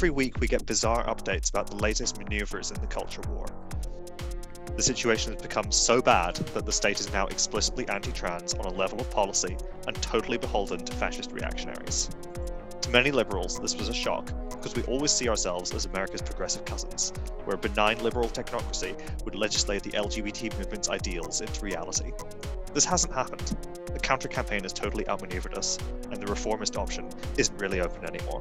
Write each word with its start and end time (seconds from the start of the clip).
Every 0.00 0.08
week 0.08 0.40
we 0.40 0.48
get 0.48 0.64
bizarre 0.64 1.04
updates 1.04 1.50
about 1.50 1.66
the 1.66 1.76
latest 1.76 2.16
maneuvers 2.16 2.70
in 2.70 2.80
the 2.80 2.86
culture 2.86 3.20
war. 3.28 3.44
The 4.74 4.82
situation 4.82 5.34
has 5.34 5.42
become 5.42 5.70
so 5.70 6.00
bad 6.00 6.36
that 6.36 6.64
the 6.64 6.72
state 6.72 7.00
is 7.00 7.12
now 7.12 7.26
explicitly 7.26 7.86
anti 7.86 8.10
trans 8.12 8.54
on 8.54 8.64
a 8.64 8.72
level 8.72 8.98
of 8.98 9.10
policy 9.10 9.58
and 9.86 9.94
totally 10.00 10.38
beholden 10.38 10.82
to 10.86 10.92
fascist 10.94 11.32
reactionaries. 11.32 12.08
To 12.80 12.88
many 12.88 13.10
liberals, 13.10 13.58
this 13.58 13.76
was 13.76 13.90
a 13.90 13.92
shock 13.92 14.32
because 14.48 14.74
we 14.74 14.82
always 14.84 15.10
see 15.10 15.28
ourselves 15.28 15.70
as 15.74 15.84
America's 15.84 16.22
progressive 16.22 16.64
cousins, 16.64 17.12
where 17.44 17.56
a 17.56 17.58
benign 17.58 18.02
liberal 18.02 18.30
technocracy 18.30 18.98
would 19.26 19.34
legislate 19.34 19.82
the 19.82 19.90
LGBT 19.90 20.56
movement's 20.56 20.88
ideals 20.88 21.42
into 21.42 21.60
reality. 21.60 22.12
This 22.72 22.86
hasn't 22.86 23.12
happened. 23.12 23.54
The 23.92 23.98
counter 23.98 24.28
campaign 24.28 24.62
has 24.62 24.72
totally 24.72 25.06
outmaneuvered 25.10 25.58
us, 25.58 25.78
and 26.10 26.16
the 26.16 26.26
reformist 26.26 26.78
option 26.78 27.06
isn't 27.36 27.60
really 27.60 27.82
open 27.82 28.06
anymore. 28.06 28.40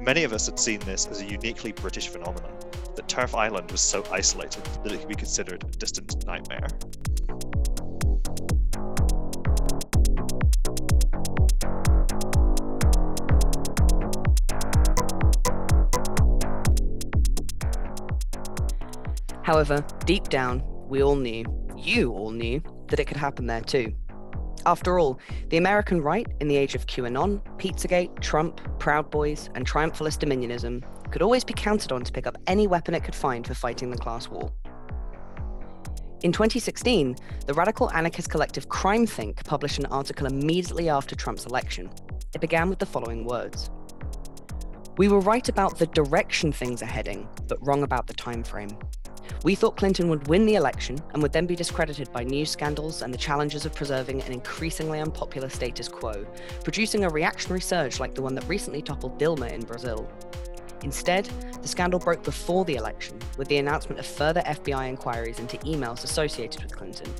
Many 0.00 0.24
of 0.24 0.32
us 0.32 0.46
had 0.46 0.58
seen 0.58 0.80
this 0.80 1.06
as 1.06 1.20
a 1.20 1.26
uniquely 1.26 1.72
British 1.72 2.08
phenomenon, 2.08 2.52
that 2.96 3.06
TERF 3.06 3.34
Island 3.34 3.70
was 3.70 3.82
so 3.82 4.02
isolated 4.10 4.64
that 4.82 4.90
it 4.90 4.98
could 4.98 5.08
be 5.08 5.14
considered 5.14 5.62
a 5.62 5.66
distant 5.76 6.26
nightmare. 6.26 6.66
However, 19.42 19.84
deep 20.06 20.30
down, 20.30 20.62
we 20.88 21.02
all 21.02 21.16
knew, 21.16 21.44
you 21.76 22.12
all 22.12 22.30
knew, 22.30 22.62
that 22.88 23.00
it 23.00 23.04
could 23.04 23.18
happen 23.18 23.46
there 23.46 23.60
too. 23.60 23.94
After 24.66 24.98
all, 24.98 25.18
the 25.48 25.56
American 25.56 26.02
right 26.02 26.26
in 26.40 26.48
the 26.48 26.56
age 26.56 26.74
of 26.74 26.86
QAnon, 26.86 27.40
Pizzagate, 27.58 28.20
Trump, 28.20 28.60
Proud 28.78 29.10
Boys, 29.10 29.48
and 29.54 29.66
triumphalist 29.66 30.18
dominionism 30.18 30.82
could 31.10 31.22
always 31.22 31.44
be 31.44 31.54
counted 31.54 31.92
on 31.92 32.04
to 32.04 32.12
pick 32.12 32.26
up 32.26 32.36
any 32.46 32.66
weapon 32.66 32.94
it 32.94 33.02
could 33.02 33.14
find 33.14 33.46
for 33.46 33.54
fighting 33.54 33.90
the 33.90 33.96
class 33.96 34.28
war. 34.28 34.52
In 36.22 36.32
2016, 36.32 37.16
the 37.46 37.54
radical 37.54 37.90
anarchist 37.92 38.28
collective 38.28 38.68
CrimethInc 38.68 39.42
published 39.44 39.78
an 39.78 39.86
article 39.86 40.26
immediately 40.26 40.90
after 40.90 41.16
Trump's 41.16 41.46
election. 41.46 41.90
It 42.34 42.42
began 42.42 42.68
with 42.68 42.78
the 42.78 42.86
following 42.86 43.24
words 43.24 43.70
We 44.98 45.08
were 45.08 45.20
right 45.20 45.48
about 45.48 45.78
the 45.78 45.86
direction 45.86 46.52
things 46.52 46.82
are 46.82 46.86
heading, 46.86 47.26
but 47.48 47.58
wrong 47.66 47.82
about 47.82 48.06
the 48.06 48.14
time 48.14 48.42
frame. 48.42 48.76
We 49.42 49.54
thought 49.54 49.76
Clinton 49.76 50.08
would 50.08 50.28
win 50.28 50.46
the 50.46 50.56
election 50.56 50.98
and 51.12 51.22
would 51.22 51.32
then 51.32 51.46
be 51.46 51.56
discredited 51.56 52.12
by 52.12 52.24
news 52.24 52.50
scandals 52.50 53.02
and 53.02 53.12
the 53.12 53.18
challenges 53.18 53.64
of 53.64 53.74
preserving 53.74 54.22
an 54.22 54.32
increasingly 54.32 55.00
unpopular 55.00 55.48
status 55.48 55.88
quo, 55.88 56.26
producing 56.62 57.04
a 57.04 57.08
reactionary 57.08 57.60
surge 57.60 58.00
like 58.00 58.14
the 58.14 58.22
one 58.22 58.34
that 58.34 58.48
recently 58.48 58.82
toppled 58.82 59.18
Dilma 59.18 59.50
in 59.52 59.62
Brazil. 59.62 60.08
Instead, 60.82 61.26
the 61.60 61.68
scandal 61.68 61.98
broke 61.98 62.22
before 62.22 62.64
the 62.64 62.76
election 62.76 63.18
with 63.36 63.48
the 63.48 63.58
announcement 63.58 63.98
of 63.98 64.06
further 64.06 64.40
FBI 64.42 64.88
inquiries 64.88 65.38
into 65.38 65.58
emails 65.58 66.04
associated 66.04 66.62
with 66.62 66.74
Clinton. 66.74 67.12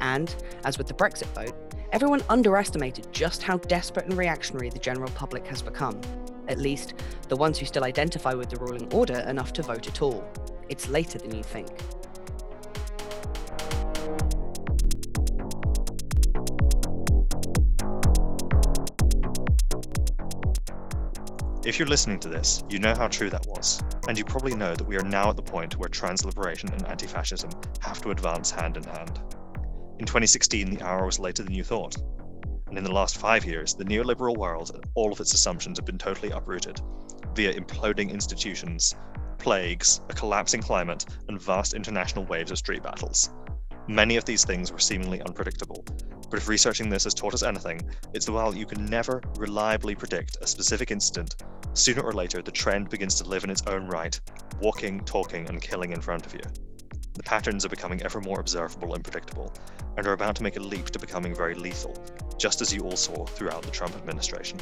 And, 0.00 0.34
as 0.64 0.78
with 0.78 0.86
the 0.88 0.94
Brexit 0.94 1.26
vote, 1.34 1.54
everyone 1.92 2.22
underestimated 2.28 3.12
just 3.12 3.42
how 3.42 3.58
desperate 3.58 4.06
and 4.06 4.16
reactionary 4.16 4.70
the 4.70 4.78
general 4.78 5.10
public 5.12 5.46
has 5.46 5.62
become. 5.62 6.00
At 6.48 6.58
least, 6.58 6.94
the 7.28 7.36
ones 7.36 7.58
who 7.58 7.66
still 7.66 7.84
identify 7.84 8.34
with 8.34 8.50
the 8.50 8.56
ruling 8.56 8.92
order 8.92 9.20
enough 9.20 9.52
to 9.54 9.62
vote 9.62 9.88
at 9.88 10.02
all. 10.02 10.24
It's 10.68 10.88
later 10.88 11.18
than 11.18 11.34
you 11.34 11.42
think. 11.42 11.68
If 21.64 21.80
you're 21.80 21.88
listening 21.88 22.20
to 22.20 22.28
this, 22.28 22.62
you 22.70 22.78
know 22.78 22.94
how 22.94 23.08
true 23.08 23.28
that 23.30 23.44
was, 23.48 23.82
and 24.06 24.16
you 24.16 24.24
probably 24.24 24.54
know 24.54 24.76
that 24.76 24.86
we 24.86 24.96
are 24.96 25.02
now 25.02 25.30
at 25.30 25.36
the 25.36 25.42
point 25.42 25.76
where 25.76 25.88
trans 25.88 26.24
liberation 26.24 26.72
and 26.72 26.86
anti 26.86 27.08
fascism 27.08 27.50
have 27.80 28.00
to 28.02 28.12
advance 28.12 28.52
hand 28.52 28.76
in 28.76 28.84
hand. 28.84 29.20
In 29.98 30.06
2016, 30.06 30.70
the 30.70 30.82
hour 30.82 31.04
was 31.04 31.18
later 31.18 31.42
than 31.42 31.52
you 31.52 31.64
thought. 31.64 31.96
And 32.68 32.78
in 32.78 32.84
the 32.84 32.92
last 32.92 33.18
five 33.18 33.44
years, 33.44 33.74
the 33.74 33.84
neoliberal 33.84 34.36
world 34.36 34.70
and 34.74 34.84
all 34.94 35.10
of 35.10 35.18
its 35.18 35.34
assumptions 35.34 35.78
have 35.78 35.86
been 35.86 35.98
totally 35.98 36.30
uprooted 36.30 36.80
via 37.34 37.52
imploding 37.52 38.10
institutions, 38.10 38.94
plagues, 39.38 40.00
a 40.08 40.14
collapsing 40.14 40.60
climate, 40.60 41.06
and 41.28 41.40
vast 41.40 41.74
international 41.74 42.24
waves 42.24 42.50
of 42.50 42.58
street 42.58 42.82
battles. 42.82 43.30
Many 43.88 44.16
of 44.16 44.24
these 44.24 44.44
things 44.44 44.72
were 44.72 44.78
seemingly 44.78 45.22
unpredictable, 45.22 45.84
but 46.30 46.38
if 46.38 46.48
researching 46.48 46.88
this 46.88 47.04
has 47.04 47.14
taught 47.14 47.34
us 47.34 47.42
anything, 47.42 47.80
it's 48.12 48.26
that 48.26 48.32
while 48.32 48.54
you 48.54 48.66
can 48.66 48.86
never 48.86 49.22
reliably 49.36 49.94
predict 49.94 50.38
a 50.40 50.46
specific 50.46 50.90
incident, 50.90 51.36
sooner 51.72 52.02
or 52.02 52.12
later 52.12 52.42
the 52.42 52.50
trend 52.50 52.88
begins 52.88 53.14
to 53.16 53.28
live 53.28 53.44
in 53.44 53.50
its 53.50 53.62
own 53.66 53.86
right, 53.86 54.18
walking, 54.60 55.00
talking, 55.04 55.48
and 55.48 55.62
killing 55.62 55.92
in 55.92 56.00
front 56.00 56.26
of 56.26 56.34
you. 56.34 56.40
The 57.14 57.22
patterns 57.22 57.64
are 57.64 57.70
becoming 57.70 58.02
ever 58.02 58.20
more 58.20 58.40
observable 58.40 58.94
and 58.94 59.04
predictable, 59.04 59.54
and 59.96 60.06
are 60.06 60.12
about 60.12 60.36
to 60.36 60.42
make 60.42 60.56
a 60.56 60.60
leap 60.60 60.86
to 60.90 60.98
becoming 60.98 61.34
very 61.34 61.54
lethal, 61.54 61.94
just 62.38 62.60
as 62.60 62.74
you 62.74 62.82
all 62.82 62.96
saw 62.96 63.24
throughout 63.24 63.62
the 63.62 63.70
Trump 63.70 63.94
administration. 63.94 64.58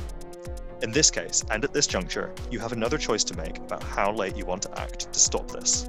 In 0.82 0.90
this 0.90 1.10
case, 1.10 1.44
and 1.50 1.64
at 1.64 1.72
this 1.72 1.86
juncture, 1.86 2.34
you 2.50 2.58
have 2.58 2.72
another 2.72 2.98
choice 2.98 3.24
to 3.24 3.36
make 3.36 3.58
about 3.58 3.82
how 3.82 4.12
late 4.12 4.36
you 4.36 4.44
want 4.44 4.62
to 4.62 4.80
act 4.80 5.12
to 5.12 5.18
stop 5.18 5.50
this. 5.50 5.88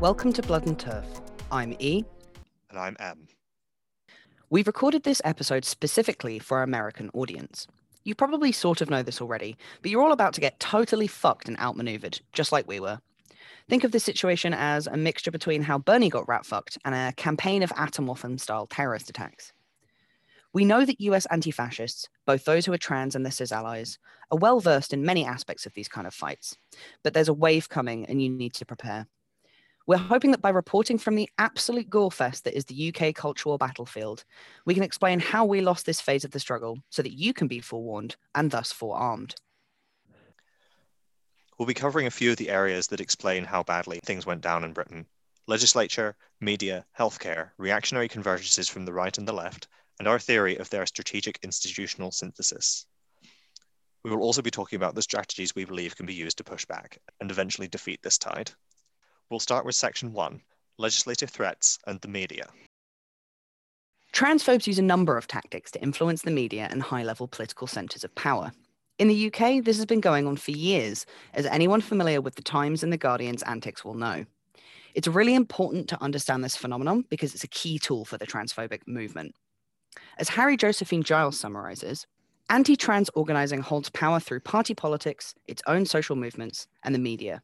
Welcome 0.00 0.32
to 0.32 0.42
Blood 0.42 0.66
and 0.66 0.78
Terf. 0.78 1.04
I'm 1.52 1.76
E. 1.78 2.04
And 2.70 2.78
I'm 2.78 2.96
M. 2.98 3.28
We've 4.50 4.66
recorded 4.66 5.02
this 5.02 5.20
episode 5.24 5.64
specifically 5.64 6.38
for 6.38 6.58
our 6.58 6.62
American 6.62 7.10
audience. 7.12 7.66
You 8.04 8.14
probably 8.14 8.52
sort 8.52 8.80
of 8.80 8.90
know 8.90 9.02
this 9.02 9.20
already, 9.20 9.56
but 9.82 9.90
you're 9.90 10.02
all 10.02 10.12
about 10.12 10.32
to 10.34 10.40
get 10.40 10.60
totally 10.60 11.06
fucked 11.06 11.48
and 11.48 11.58
outmaneuvered, 11.58 12.20
just 12.32 12.52
like 12.52 12.66
we 12.66 12.80
were. 12.80 13.00
Think 13.68 13.84
of 13.84 13.92
this 13.92 14.04
situation 14.04 14.54
as 14.54 14.86
a 14.86 14.96
mixture 14.96 15.30
between 15.30 15.62
how 15.62 15.78
Bernie 15.78 16.08
got 16.08 16.26
rat 16.26 16.46
fucked 16.46 16.78
and 16.84 16.94
a 16.94 17.12
campaign 17.16 17.62
of 17.62 17.70
Atomwaffen 17.70 18.40
style 18.40 18.66
terrorist 18.66 19.10
attacks. 19.10 19.52
We 20.54 20.64
know 20.64 20.86
that 20.86 21.00
US 21.02 21.26
anti 21.26 21.50
fascists, 21.50 22.08
both 22.24 22.44
those 22.44 22.64
who 22.64 22.72
are 22.72 22.78
trans 22.78 23.14
and 23.14 23.24
their 23.24 23.32
cis 23.32 23.52
allies, 23.52 23.98
are 24.30 24.38
well 24.38 24.60
versed 24.60 24.94
in 24.94 25.04
many 25.04 25.24
aspects 25.24 25.66
of 25.66 25.74
these 25.74 25.88
kind 25.88 26.06
of 26.06 26.14
fights, 26.14 26.56
but 27.04 27.12
there's 27.12 27.28
a 27.28 27.34
wave 27.34 27.68
coming 27.68 28.06
and 28.06 28.22
you 28.22 28.30
need 28.30 28.54
to 28.54 28.64
prepare. 28.64 29.06
We're 29.88 29.96
hoping 29.96 30.32
that 30.32 30.42
by 30.42 30.50
reporting 30.50 30.98
from 30.98 31.14
the 31.14 31.30
absolute 31.38 31.88
gorefest 31.88 32.42
that 32.42 32.54
is 32.54 32.66
the 32.66 32.94
UK 32.94 33.14
cultural 33.14 33.56
battlefield, 33.56 34.22
we 34.66 34.74
can 34.74 34.82
explain 34.82 35.18
how 35.18 35.46
we 35.46 35.62
lost 35.62 35.86
this 35.86 35.98
phase 35.98 36.26
of 36.26 36.30
the 36.30 36.40
struggle 36.40 36.76
so 36.90 37.00
that 37.00 37.14
you 37.14 37.32
can 37.32 37.48
be 37.48 37.60
forewarned 37.60 38.14
and 38.34 38.50
thus 38.50 38.70
forearmed. 38.70 39.34
We'll 41.58 41.64
be 41.64 41.72
covering 41.72 42.06
a 42.06 42.10
few 42.10 42.32
of 42.32 42.36
the 42.36 42.50
areas 42.50 42.88
that 42.88 43.00
explain 43.00 43.44
how 43.44 43.62
badly 43.62 43.98
things 44.04 44.26
went 44.26 44.42
down 44.42 44.62
in 44.62 44.74
Britain 44.74 45.06
legislature, 45.46 46.14
media, 46.38 46.84
healthcare, 46.98 47.52
reactionary 47.56 48.10
convergences 48.10 48.68
from 48.68 48.84
the 48.84 48.92
right 48.92 49.16
and 49.16 49.26
the 49.26 49.32
left, 49.32 49.68
and 49.98 50.06
our 50.06 50.18
theory 50.18 50.58
of 50.58 50.68
their 50.68 50.84
strategic 50.84 51.38
institutional 51.42 52.10
synthesis. 52.10 52.84
We 54.04 54.10
will 54.10 54.22
also 54.22 54.42
be 54.42 54.50
talking 54.50 54.76
about 54.76 54.94
the 54.94 55.00
strategies 55.00 55.54
we 55.54 55.64
believe 55.64 55.96
can 55.96 56.04
be 56.04 56.12
used 56.12 56.36
to 56.36 56.44
push 56.44 56.66
back 56.66 56.98
and 57.20 57.30
eventually 57.30 57.68
defeat 57.68 58.02
this 58.02 58.18
tide. 58.18 58.50
We'll 59.30 59.40
start 59.40 59.66
with 59.66 59.74
section 59.74 60.12
one 60.12 60.40
legislative 60.78 61.28
threats 61.28 61.78
and 61.86 62.00
the 62.00 62.08
media. 62.08 62.46
Transphobes 64.12 64.66
use 64.66 64.78
a 64.78 64.82
number 64.82 65.18
of 65.18 65.26
tactics 65.26 65.70
to 65.72 65.82
influence 65.82 66.22
the 66.22 66.30
media 66.30 66.68
and 66.70 66.82
high 66.82 67.02
level 67.02 67.26
political 67.28 67.66
centres 67.66 68.04
of 68.04 68.14
power. 68.14 68.52
In 68.98 69.08
the 69.08 69.26
UK, 69.26 69.62
this 69.62 69.76
has 69.76 69.86
been 69.86 70.00
going 70.00 70.26
on 70.26 70.36
for 70.36 70.52
years, 70.52 71.04
as 71.34 71.46
anyone 71.46 71.80
familiar 71.80 72.20
with 72.20 72.36
the 72.36 72.42
Times 72.42 72.82
and 72.82 72.92
the 72.92 72.96
Guardian's 72.96 73.42
antics 73.42 73.84
will 73.84 73.94
know. 73.94 74.24
It's 74.94 75.06
really 75.06 75.34
important 75.34 75.88
to 75.88 76.02
understand 76.02 76.42
this 76.42 76.56
phenomenon 76.56 77.04
because 77.10 77.34
it's 77.34 77.44
a 77.44 77.48
key 77.48 77.78
tool 77.78 78.04
for 78.04 78.18
the 78.18 78.26
transphobic 78.26 78.80
movement. 78.86 79.34
As 80.18 80.30
Harry 80.30 80.56
Josephine 80.56 81.02
Giles 81.02 81.38
summarizes, 81.38 82.06
anti 82.50 82.76
trans 82.76 83.10
organizing 83.14 83.60
holds 83.60 83.90
power 83.90 84.20
through 84.20 84.40
party 84.40 84.74
politics, 84.74 85.34
its 85.46 85.62
own 85.66 85.86
social 85.86 86.16
movements, 86.16 86.66
and 86.82 86.94
the 86.94 86.98
media, 86.98 87.42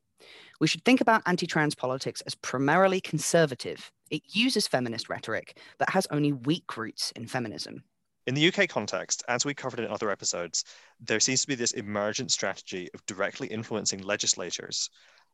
we 0.60 0.66
should 0.66 0.84
think 0.84 1.00
about 1.00 1.22
anti 1.26 1.46
trans 1.46 1.74
politics 1.74 2.20
as 2.22 2.34
primarily 2.34 3.00
conservative. 3.00 3.90
It 4.10 4.22
uses 4.28 4.66
feminist 4.66 5.08
rhetoric, 5.08 5.58
but 5.78 5.90
has 5.90 6.06
only 6.10 6.32
weak 6.32 6.76
roots 6.76 7.12
in 7.16 7.26
feminism. 7.26 7.82
In 8.26 8.34
the 8.34 8.48
UK 8.48 8.68
context, 8.68 9.22
as 9.28 9.44
we 9.44 9.52
covered 9.52 9.80
in 9.80 9.90
other 9.90 10.10
episodes, 10.10 10.64
there 11.00 11.20
seems 11.20 11.42
to 11.42 11.48
be 11.48 11.54
this 11.54 11.72
emergent 11.72 12.32
strategy 12.32 12.88
of 12.94 13.04
directly 13.06 13.48
influencing 13.48 14.00
legislators, 14.00 14.88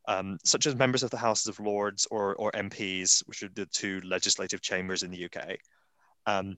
um, 0.08 0.38
such 0.44 0.66
as 0.66 0.74
members 0.74 1.04
of 1.04 1.10
the 1.10 1.16
Houses 1.16 1.46
of 1.46 1.60
Lords 1.60 2.06
or, 2.10 2.34
or 2.34 2.50
MPs, 2.52 3.22
which 3.26 3.44
are 3.44 3.50
the 3.54 3.66
two 3.66 4.00
legislative 4.04 4.60
chambers 4.60 5.04
in 5.04 5.10
the 5.12 5.24
UK, 5.24 5.58
um, 6.26 6.56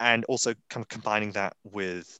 and 0.00 0.24
also 0.26 0.54
kind 0.70 0.82
of 0.82 0.88
combining 0.88 1.32
that 1.32 1.54
with 1.64 2.18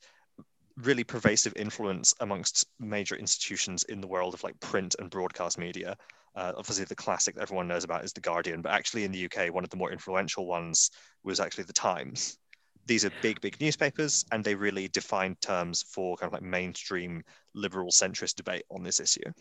really 0.77 1.05
pervasive 1.05 1.53
influence 1.57 2.15
amongst 2.21 2.67
major 2.79 3.17
institutions 3.17 3.85
in 3.85 4.01
the 4.01 4.07
world 4.07 4.35
of 4.35 4.43
like 4.45 4.59
print 4.61 4.95
and 4.99 5.11
broadcast 5.11 5.59
media. 5.59 5.97
Uh, 6.35 6.53
obviously, 6.57 6.85
the 6.85 6.95
classic 6.95 7.35
that 7.35 7.43
everyone 7.43 7.67
knows 7.67 7.85
about 7.85 8.05
is 8.05 8.13
The 8.13 8.21
Guardian, 8.21 8.61
but 8.61 8.73
actually 8.73 9.05
in 9.05 9.13
the 9.13 9.25
UK, 9.25 9.53
one 9.53 9.65
of 9.65 9.71
the 9.71 9.77
more 9.77 9.91
influential 9.91 10.47
ones 10.47 10.91
was 11.25 11.41
actually 11.41 11.65
The 11.65 11.73
Times. 11.73 12.39
These 12.85 13.05
are 13.05 13.11
big, 13.23 13.41
big 13.41 13.61
newspapers, 13.61 14.25
and 14.31 14.45
they 14.45 14.55
really 14.55 14.89
defined 14.89 15.41
terms 15.41 15.83
for 15.83 16.17
kind 16.17 16.29
of 16.29 16.35
like 16.35 16.43
mainstream 16.43 17.23
liberal 17.55 17.91
centrist 17.91 18.35
debate 18.37 18.65
on 18.71 18.83
this 18.83 19.01
issue. 19.01 19.33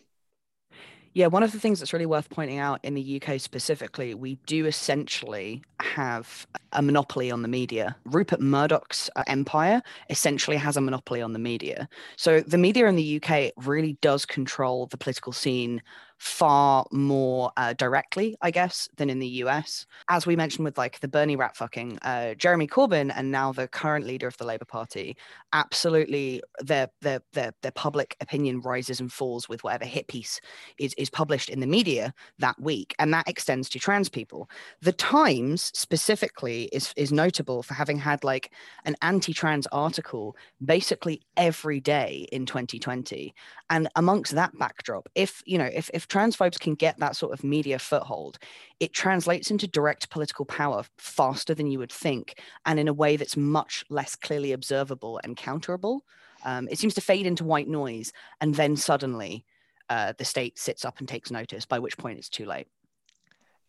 Yeah, 1.16 1.28
one 1.28 1.44
of 1.44 1.54
the 1.54 1.60
things 1.62 1.80
that's 1.80 1.94
really 1.94 2.06
worth 2.06 2.30
pointing 2.30 2.60
out 2.60 2.82
in 2.84 2.94
the 2.94 3.22
UK 3.22 3.40
specifically, 3.40 4.14
we 4.14 4.36
do 4.48 4.66
essentially 4.66 5.64
have 5.80 6.46
a 6.74 6.82
monopoly 6.82 7.32
on 7.32 7.42
the 7.42 7.48
media. 7.48 7.96
Rupert 8.04 8.42
Murdoch's 8.42 9.10
uh, 9.16 9.24
empire 9.26 9.82
essentially 10.10 10.58
has 10.58 10.76
a 10.76 10.82
monopoly 10.82 11.22
on 11.22 11.32
the 11.32 11.40
media. 11.40 11.88
So 12.18 12.42
the 12.42 12.58
media 12.58 12.88
in 12.88 12.98
the 12.98 13.22
UK 13.24 13.54
really 13.56 13.98
does 14.02 14.26
control 14.26 14.88
the 14.88 14.98
political 14.98 15.32
scene 15.32 15.82
far 16.18 16.86
more 16.92 17.52
uh, 17.58 17.74
directly, 17.74 18.36
I 18.42 18.52
guess, 18.52 18.88
than 18.98 19.10
in 19.10 19.20
the 19.20 19.28
US. 19.28 19.86
As 20.10 20.26
we 20.26 20.36
mentioned 20.36 20.66
with 20.66 20.78
like 20.78 21.00
the 21.00 21.08
Bernie 21.08 21.36
rat 21.36 21.56
fucking, 21.58 22.00
uh, 22.02 22.36
Jeremy 22.36 22.68
Corbyn 22.68 23.12
and 23.16 23.32
now 23.32 23.52
the 23.52 23.68
current 23.68 24.06
leader 24.06 24.28
of 24.28 24.38
the 24.38 24.46
Labour 24.46 24.66
Party, 24.66 25.18
absolutely 25.54 26.42
their 26.60 26.90
their 27.02 27.22
their 27.34 27.52
their 27.62 27.72
public 27.72 28.16
opinion 28.22 28.62
rises 28.62 29.00
and 29.00 29.12
falls 29.12 29.50
with 29.50 29.64
whatever 29.64 29.86
hit 29.86 30.08
piece 30.08 30.40
is 30.78 30.94
is 30.98 31.10
published 31.10 31.50
in 31.50 31.60
the 31.60 31.68
media 31.68 32.14
that 32.40 32.60
week, 32.62 32.96
and 33.00 33.14
that 33.14 33.28
extends 33.28 33.70
to 33.70 33.80
trans 33.80 34.10
people. 34.10 34.50
The 34.82 34.94
Times 34.94 35.72
specifically 35.74 36.64
is 36.72 36.94
is 36.96 37.12
notable 37.12 37.62
for 37.64 37.74
having 37.74 37.98
had 37.98 38.24
like 38.24 38.52
an 38.86 38.96
anti-trans 39.02 39.68
article 39.68 40.36
basically 40.64 41.22
every 41.38 41.80
day 41.80 42.28
in 42.32 42.46
2020, 42.46 43.34
and 43.70 43.90
amongst 43.96 44.34
that 44.36 44.58
backdrop, 44.58 45.10
if 45.16 45.42
you 45.46 45.58
know 45.58 45.70
if 45.74 45.90
if 45.94 46.05
transphobes 46.08 46.60
can 46.60 46.76
get 46.76 47.00
that 47.00 47.16
sort 47.16 47.34
of 47.34 47.44
media 47.44 47.80
foothold, 47.80 48.38
it 48.80 48.94
translates 48.94 49.52
into 49.52 49.68
direct 49.68 50.10
political 50.10 50.46
power 50.46 50.84
faster 50.98 51.54
than 51.54 51.68
you 51.68 51.80
would 51.80 51.92
think, 51.92 52.40
and 52.66 52.80
in 52.80 52.88
a 52.88 52.94
way 52.94 53.18
that's 53.18 53.38
much 53.38 53.84
less 53.90 54.16
clearly 54.16 54.52
observable 54.52 55.20
and 55.24 55.38
counterable. 55.38 56.02
Um, 56.44 56.68
it 56.70 56.78
seems 56.78 56.94
to 56.96 57.02
fade 57.02 57.26
into 57.26 57.44
white 57.44 57.68
noise, 57.68 58.14
and 58.42 58.54
then 58.56 58.76
suddenly 58.76 59.46
uh, 59.90 60.14
the 60.18 60.26
state 60.26 60.60
sits 60.60 60.86
up 60.86 61.00
and 61.00 61.08
takes 61.08 61.32
notice, 61.32 61.66
by 61.66 61.80
which 61.80 61.98
point 61.98 62.18
it's 62.20 62.30
too 62.30 62.46
late. 62.46 62.68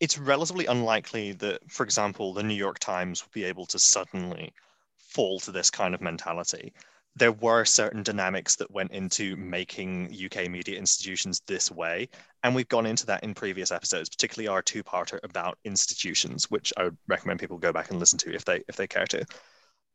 It's 0.01 0.19
relatively 0.19 0.67
unlikely 0.67 1.33
that, 1.33 1.61
for 1.71 1.83
example, 1.83 2.35
the 2.35 2.43
New 2.43 2.55
York 2.55 2.79
Times 2.79 3.25
would 3.25 3.33
be 3.33 3.45
able 3.45 3.65
to 3.67 3.79
suddenly 3.79 4.53
fall 4.99 5.41
to 5.41 5.53
this 5.53 5.71
kind 5.71 5.95
of 5.95 6.03
mentality 6.03 6.75
there 7.17 7.33
were 7.33 7.65
certain 7.65 8.03
dynamics 8.03 8.57
that 8.57 8.71
went 8.71 8.93
into 8.93 9.37
making 9.37 10.15
UK 10.15 10.51
media 10.51 10.79
institutions 10.79 11.41
this 11.47 11.71
way. 11.71 12.11
And 12.43 12.55
we've 12.55 12.69
gone 12.69 12.85
into 12.85 13.07
that 13.07 13.25
in 13.25 13.33
previous 13.33 13.73
episodes, 13.73 14.11
particularly 14.11 14.49
our 14.49 14.61
two-parter 14.61 15.19
about 15.23 15.59
institutions, 15.65 16.51
which 16.51 16.75
I 16.77 16.85
would 16.85 16.99
recommend 17.09 17.41
people 17.41 17.57
go 17.57 17.73
back 17.73 17.91
and 17.91 17.99
listen 17.99 18.19
to 18.21 18.35
if 18.35 18.45
they 18.45 18.63
if 18.69 18.77
they 18.77 18.87
care 18.87 19.07
to. 19.07 19.25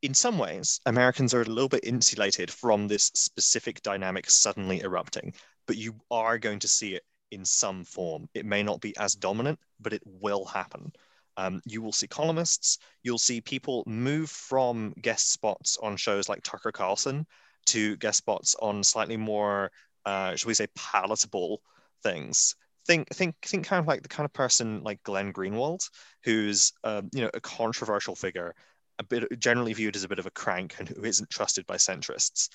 In 0.02 0.16
some 0.16 0.40
ways, 0.40 0.82
Americans 0.88 1.36
are 1.36 1.44
a 1.44 1.46
little 1.46 1.70
bit 1.70 1.86
insulated 1.86 2.50
from 2.50 2.88
this 2.88 3.12
specific 3.14 3.84
dynamic 3.84 4.28
suddenly 4.28 4.82
erupting, 4.82 5.36
but 5.68 5.78
you 5.78 6.02
are 6.10 6.40
going 6.40 6.58
to 6.60 6.68
see 6.68 6.96
it 6.96 7.04
in 7.30 7.46
some 7.46 7.84
form. 7.86 8.28
It 8.34 8.48
may 8.48 8.64
not 8.64 8.82
be 8.82 8.98
as 8.98 9.14
dominant, 9.14 9.60
but 9.80 9.94
it 9.94 10.02
will 10.06 10.46
happen. 10.46 10.92
Um, 11.38 11.62
you 11.66 11.82
will 11.82 11.94
see 11.94 12.08
columnists, 12.08 12.78
you'll 13.04 13.18
see 13.18 13.42
people 13.42 13.84
move 13.88 14.30
from 14.30 14.94
guest 15.02 15.32
spots 15.32 15.78
on 15.82 15.96
shows 15.98 16.28
like 16.28 16.44
Tucker 16.44 16.72
Carlson 16.72 17.26
to 17.68 17.96
guest 17.98 18.18
spots 18.18 18.56
on 18.62 18.84
slightly 18.84 19.18
more, 19.18 19.72
uh, 20.06 20.36
shall 20.36 20.50
we 20.50 20.54
say, 20.54 20.68
palatable 20.76 21.62
things. 22.04 22.56
Think, 22.88 23.10
think, 23.14 23.36
think 23.44 23.66
kind 23.66 23.80
of 23.80 23.88
like 23.88 24.02
the 24.02 24.10
kind 24.10 24.26
of 24.26 24.34
person 24.34 24.82
like 24.84 25.04
Glenn 25.04 25.32
Greenwald, 25.32 25.88
who's 26.24 26.74
um, 26.84 27.10
you 27.14 27.22
know 27.22 27.30
a 27.34 27.40
controversial 27.40 28.16
figure, 28.16 28.56
a 29.00 29.04
bit 29.04 29.40
generally 29.40 29.74
viewed 29.74 29.96
as 29.96 30.04
a 30.04 30.08
bit 30.08 30.20
of 30.20 30.26
a 30.26 30.32
crank 30.32 30.76
and 30.80 30.90
who 30.90 31.04
isn't 31.04 31.30
trusted 31.30 31.66
by 31.66 31.76
centrists. 31.76 32.50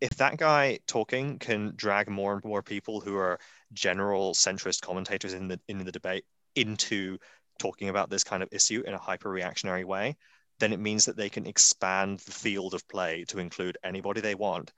If 0.00 0.10
that 0.16 0.36
guy 0.36 0.80
talking 0.88 1.38
can 1.38 1.72
drag 1.76 2.08
more 2.08 2.34
and 2.34 2.44
more 2.44 2.62
people 2.62 3.00
who 3.00 3.16
are 3.16 3.38
general 3.72 4.34
centrist 4.34 4.80
commentators 4.80 5.32
in 5.32 5.48
the 5.48 5.60
in 5.68 5.84
the 5.84 5.92
debate 5.92 6.24
into 6.56 7.18
talking 7.62 7.88
about 7.88 8.10
this 8.10 8.24
kind 8.24 8.42
of 8.42 8.48
issue 8.50 8.82
in 8.84 8.92
a 8.92 8.98
hyper 8.98 9.30
reactionary 9.30 9.84
way, 9.84 10.16
then 10.58 10.72
it 10.72 10.80
means 10.80 11.04
that 11.04 11.16
they 11.16 11.28
can 11.28 11.46
expand 11.46 12.18
the 12.20 12.32
field 12.32 12.74
of 12.74 12.86
play 12.88 13.24
to 13.28 13.38
include 13.38 13.78
anybody 13.84 14.20
they 14.20 14.34
want 14.34 14.72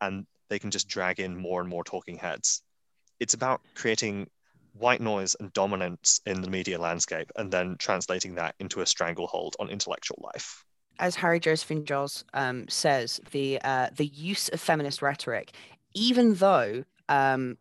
and 0.00 0.24
they 0.48 0.60
can 0.60 0.70
just 0.70 0.88
drag 0.88 1.18
in 1.18 1.36
more 1.36 1.60
and 1.60 1.68
more 1.68 1.82
talking 1.82 2.16
heads. 2.16 2.62
It's 3.18 3.34
about 3.34 3.60
creating 3.74 4.28
white 4.74 5.00
noise 5.00 5.34
and 5.40 5.52
dominance 5.52 6.20
in 6.26 6.40
the 6.40 6.48
media 6.48 6.78
landscape 6.78 7.30
and 7.34 7.50
then 7.50 7.74
translating 7.78 8.36
that 8.36 8.54
into 8.60 8.80
a 8.80 8.86
stranglehold 8.86 9.56
on 9.58 9.68
intellectual 9.68 10.20
life. 10.22 10.64
As 11.00 11.16
Harry 11.16 11.40
Josephine 11.40 11.84
Giles 11.84 12.24
um, 12.34 12.68
says, 12.68 13.20
the 13.32 13.60
uh, 13.62 13.88
the 13.96 14.06
use 14.06 14.48
of 14.48 14.60
feminist 14.60 15.02
rhetoric, 15.02 15.52
even 15.94 16.34
though 16.34 16.84
um, 17.08 17.56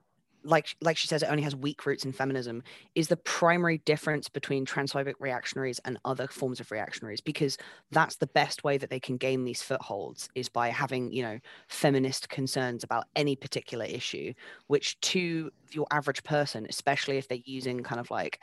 like 0.47 0.75
like 0.81 0.97
she 0.97 1.07
says, 1.07 1.21
it 1.21 1.29
only 1.29 1.43
has 1.43 1.55
weak 1.55 1.85
roots 1.85 2.05
in 2.05 2.11
feminism, 2.13 2.63
is 2.95 3.07
the 3.09 3.17
primary 3.17 3.79
difference 3.79 4.29
between 4.29 4.65
transphobic 4.65 5.15
reactionaries 5.19 5.79
and 5.85 5.99
other 6.05 6.27
forms 6.27 6.59
of 6.59 6.71
reactionaries, 6.71 7.21
because 7.21 7.57
that's 7.91 8.15
the 8.15 8.27
best 8.27 8.63
way 8.63 8.77
that 8.77 8.89
they 8.89 8.99
can 8.99 9.17
gain 9.17 9.43
these 9.43 9.61
footholds 9.61 10.29
is 10.35 10.49
by 10.49 10.69
having, 10.69 11.11
you 11.11 11.21
know, 11.21 11.39
feminist 11.67 12.29
concerns 12.29 12.83
about 12.83 13.05
any 13.15 13.35
particular 13.35 13.85
issue, 13.85 14.33
which 14.67 14.99
to 15.01 15.51
your 15.71 15.85
average 15.91 16.23
person, 16.23 16.65
especially 16.69 17.17
if 17.17 17.27
they're 17.27 17.39
using 17.43 17.83
kind 17.83 17.99
of 17.99 18.09
like 18.09 18.39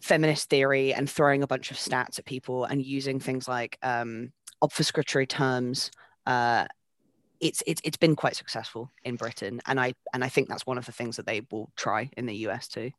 feminist 0.00 0.48
theory 0.48 0.94
and 0.94 1.10
throwing 1.10 1.42
a 1.42 1.46
bunch 1.46 1.70
of 1.70 1.76
stats 1.76 2.18
at 2.18 2.24
people 2.24 2.64
and 2.64 2.82
using 2.84 3.20
things 3.20 3.46
like 3.46 3.78
um, 3.82 4.32
obfuscatory 4.64 5.28
terms 5.28 5.90
uh, 6.26 6.66
it's 7.40 7.62
it's 7.66 7.80
it's 7.84 7.96
been 7.96 8.16
quite 8.16 8.36
successful 8.36 8.90
in 9.04 9.16
Britain, 9.16 9.60
and 9.66 9.80
I 9.80 9.94
and 10.12 10.22
I 10.22 10.28
think 10.28 10.48
that's 10.48 10.66
one 10.66 10.78
of 10.78 10.86
the 10.86 10.92
things 10.92 11.16
that 11.16 11.26
they 11.26 11.42
will 11.50 11.70
try 11.76 12.10
in 12.16 12.26
the 12.26 12.34
US 12.46 12.68
too. 12.68 12.90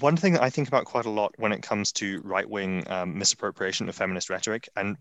One 0.00 0.16
thing 0.16 0.34
that 0.34 0.42
I 0.42 0.50
think 0.50 0.68
about 0.68 0.84
quite 0.84 1.06
a 1.06 1.10
lot 1.10 1.34
when 1.38 1.52
it 1.52 1.62
comes 1.62 1.92
to 1.92 2.20
right 2.22 2.48
wing 2.48 2.84
um, 2.88 3.18
misappropriation 3.18 3.88
of 3.88 3.94
feminist 3.94 4.30
rhetoric, 4.30 4.68
and 4.76 4.96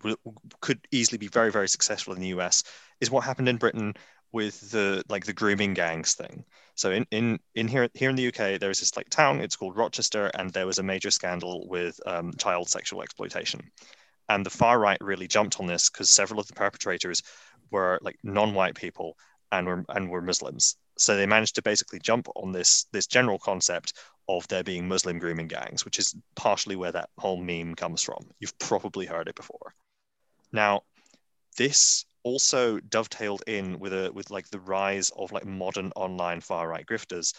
could 0.61 0.79
easily 0.91 1.17
be 1.17 1.27
very 1.27 1.51
very 1.51 1.67
successful 1.67 2.13
in 2.13 2.21
the 2.21 2.27
US, 2.39 2.63
is 2.99 3.11
what 3.11 3.23
happened 3.23 3.49
in 3.49 3.57
Britain 3.57 3.93
with 4.31 4.71
the 4.71 5.03
like 5.09 5.25
the 5.25 5.33
grooming 5.33 5.73
gangs 5.73 6.15
thing. 6.15 6.45
So 6.75 6.91
in 6.91 7.05
in 7.11 7.39
in 7.55 7.67
here 7.67 7.89
here 7.93 8.09
in 8.09 8.15
the 8.15 8.27
UK, 8.27 8.59
there's 8.59 8.79
this 8.79 8.97
like 8.97 9.09
town. 9.09 9.41
It's 9.41 9.55
called 9.55 9.77
Rochester, 9.77 10.31
and 10.33 10.51
there 10.51 10.67
was 10.67 10.79
a 10.79 10.83
major 10.83 11.11
scandal 11.11 11.67
with 11.67 11.99
um, 12.05 12.33
child 12.33 12.69
sexual 12.69 13.01
exploitation. 13.01 13.61
And 14.29 14.45
the 14.45 14.49
far 14.49 14.77
right 14.77 14.97
really 14.99 15.27
jumped 15.27 15.59
on 15.59 15.67
this 15.67 15.89
because 15.89 16.09
several 16.09 16.39
of 16.39 16.47
the 16.47 16.53
perpetrators 16.53 17.23
were 17.71 17.99
like 18.01 18.17
hmm. 18.21 18.33
non-white 18.33 18.75
people 18.75 19.17
and 19.51 19.67
were 19.67 19.85
and 19.89 20.09
were 20.09 20.21
Muslims. 20.21 20.75
So 20.97 21.15
they 21.15 21.27
managed 21.27 21.55
to 21.55 21.61
basically 21.61 21.99
jump 21.99 22.27
on 22.35 22.51
this 22.51 22.85
this 22.91 23.07
general 23.07 23.39
concept 23.39 23.93
of 24.29 24.47
there 24.47 24.63
being 24.63 24.87
Muslim 24.87 25.19
grooming 25.19 25.47
gangs, 25.47 25.85
which 25.85 25.99
is 25.99 26.15
partially 26.35 26.75
where 26.75 26.91
that 26.91 27.09
whole 27.17 27.41
meme 27.41 27.75
comes 27.75 28.03
from. 28.03 28.29
You've 28.39 28.57
probably 28.59 29.05
heard 29.05 29.29
it 29.29 29.35
before. 29.35 29.73
Now, 30.51 30.81
this 31.57 32.05
also 32.23 32.79
dovetailed 32.79 33.43
in 33.47 33.79
with 33.79 33.93
a 33.93 34.11
with 34.13 34.29
like 34.29 34.49
the 34.49 34.59
rise 34.59 35.11
of 35.15 35.31
like 35.31 35.45
modern 35.45 35.91
online 35.95 36.41
far 36.41 36.67
right 36.67 36.85
grifters. 36.85 37.33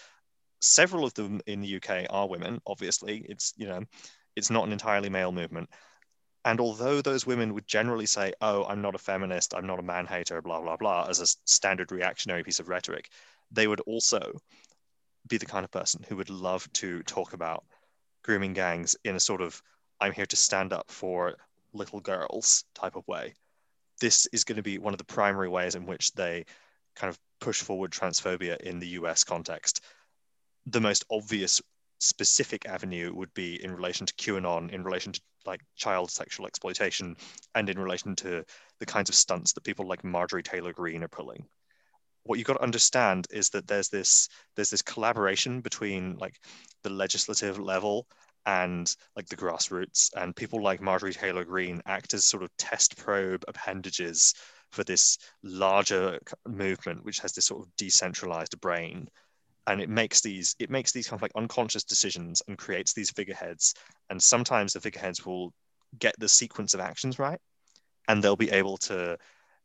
Several 0.61 1.05
of 1.05 1.15
them 1.15 1.41
in 1.47 1.61
the 1.61 1.77
UK 1.77 2.07
are 2.11 2.29
women. 2.29 2.61
Obviously, 2.67 3.25
it's 3.29 3.53
you 3.57 3.67
know, 3.67 3.85
it's 4.35 4.51
not 4.51 4.67
an 4.67 4.73
entirely 4.73 5.11
male 5.11 5.33
movement, 5.33 5.69
and 6.45 6.61
although 6.61 7.03
those 7.03 7.27
women 7.27 7.55
would 7.55 7.67
generally 7.67 8.07
say, 8.07 8.33
oh, 8.41 8.65
I'm 8.65 8.81
not 8.81 8.95
a 8.95 8.99
feminist, 8.99 9.55
I'm 9.55 9.67
not 9.67 9.79
a 9.79 9.83
man 9.83 10.07
hater, 10.07 10.41
blah, 10.41 10.61
blah, 10.61 10.77
blah, 10.77 11.07
as 11.09 11.21
a 11.21 11.27
standard 11.45 11.93
reactionary 11.93 12.45
piece 12.45 12.61
of 12.61 12.69
rhetoric, 12.69 13.11
they 13.51 13.67
would 13.67 13.81
also 13.81 14.33
be 15.27 15.37
the 15.37 15.47
kind 15.47 15.65
of 15.65 15.71
person 15.71 16.05
who 16.09 16.17
would 16.17 16.31
love 16.31 16.71
to 16.75 17.03
talk 17.03 17.33
about 17.33 17.65
grooming 18.23 18.53
gangs 18.53 18.97
in 19.05 19.17
a 19.17 19.21
sort 19.21 19.41
of, 19.41 19.61
I'm 20.01 20.13
here 20.13 20.27
to 20.27 20.37
stand 20.37 20.73
up 20.73 20.91
for 20.91 21.35
little 21.73 22.01
girls 22.01 22.65
type 22.75 22.97
of 22.97 23.07
way. 23.09 23.35
This 24.01 24.27
is 24.33 24.45
going 24.45 24.57
to 24.57 24.63
be 24.63 24.79
one 24.79 24.95
of 24.95 24.99
the 24.99 25.05
primary 25.05 25.49
ways 25.49 25.75
in 25.75 25.87
which 25.87 26.13
they 26.13 26.45
kind 26.95 27.11
of 27.11 27.19
push 27.41 27.63
forward 27.63 27.91
transphobia 27.91 28.57
in 28.59 28.79
the 28.79 28.89
US 28.89 29.25
context. 29.25 29.83
The 30.67 30.81
most 30.81 31.05
obvious 31.11 31.61
specific 32.01 32.67
avenue 32.67 33.13
would 33.15 33.33
be 33.35 33.63
in 33.63 33.73
relation 33.73 34.07
to 34.07 34.15
QAnon, 34.15 34.71
in 34.71 34.85
relation 34.85 35.13
to 35.13 35.21
like 35.49 35.61
child 35.77 36.11
sexual 36.11 36.47
exploitation, 36.47 37.17
and 37.55 37.69
in 37.69 37.79
relation 37.79 38.15
to 38.17 38.45
the 38.79 38.87
kinds 38.87 39.09
of 39.09 39.17
stunts 39.17 39.53
that 39.53 39.65
people 39.65 39.89
like 39.89 40.05
Marjorie 40.05 40.43
Taylor 40.43 40.73
Greene 40.73 41.03
are 41.03 41.09
pulling. 41.09 41.45
What 42.23 42.39
you've 42.39 42.47
got 42.47 42.55
to 42.59 42.63
understand 42.63 43.27
is 43.31 43.51
that 43.51 43.67
there's 43.67 43.89
this 43.89 44.29
there's 44.55 44.71
this 44.71 44.83
collaboration 44.83 45.61
between 45.61 46.17
like 46.19 46.39
the 46.83 46.91
legislative 46.91 47.59
level 47.59 48.07
and 48.47 48.95
like 49.17 49.27
the 49.29 49.37
grassroots, 49.37 50.11
and 50.17 50.35
people 50.35 50.63
like 50.63 50.81
Marjorie 50.81 51.13
Taylor 51.13 51.45
Greene 51.45 51.83
act 51.87 52.15
as 52.15 52.25
sort 52.25 52.43
of 52.43 52.57
test 52.57 52.97
probe 52.97 53.45
appendages 53.49 54.35
for 54.73 54.85
this 54.85 55.19
larger 55.43 56.19
movement, 56.47 57.05
which 57.05 57.19
has 57.21 57.33
this 57.33 57.47
sort 57.47 57.63
of 57.63 57.77
decentralized 57.77 58.61
brain. 58.61 59.09
And 59.67 59.81
it 59.83 59.91
makes 59.91 60.23
these 60.23 60.57
it 60.59 60.71
makes 60.71 60.93
these 60.93 61.07
kind 61.07 61.19
of 61.19 61.23
like 61.23 61.33
unconscious 61.37 61.85
decisions 61.85 62.43
and 62.49 62.57
creates 62.57 62.95
these 62.95 63.11
figureheads. 63.11 63.75
And 64.11 64.23
sometimes 64.23 64.73
the 64.73 64.81
figureheads 64.81 65.25
will 65.25 65.53
get 65.99 66.15
the 66.19 66.29
sequence 66.29 66.75
of 66.75 66.81
actions 66.81 67.19
right, 67.19 67.41
and 68.09 68.23
they'll 68.23 68.37
be 68.37 68.51
able 68.51 68.77
to 68.79 69.19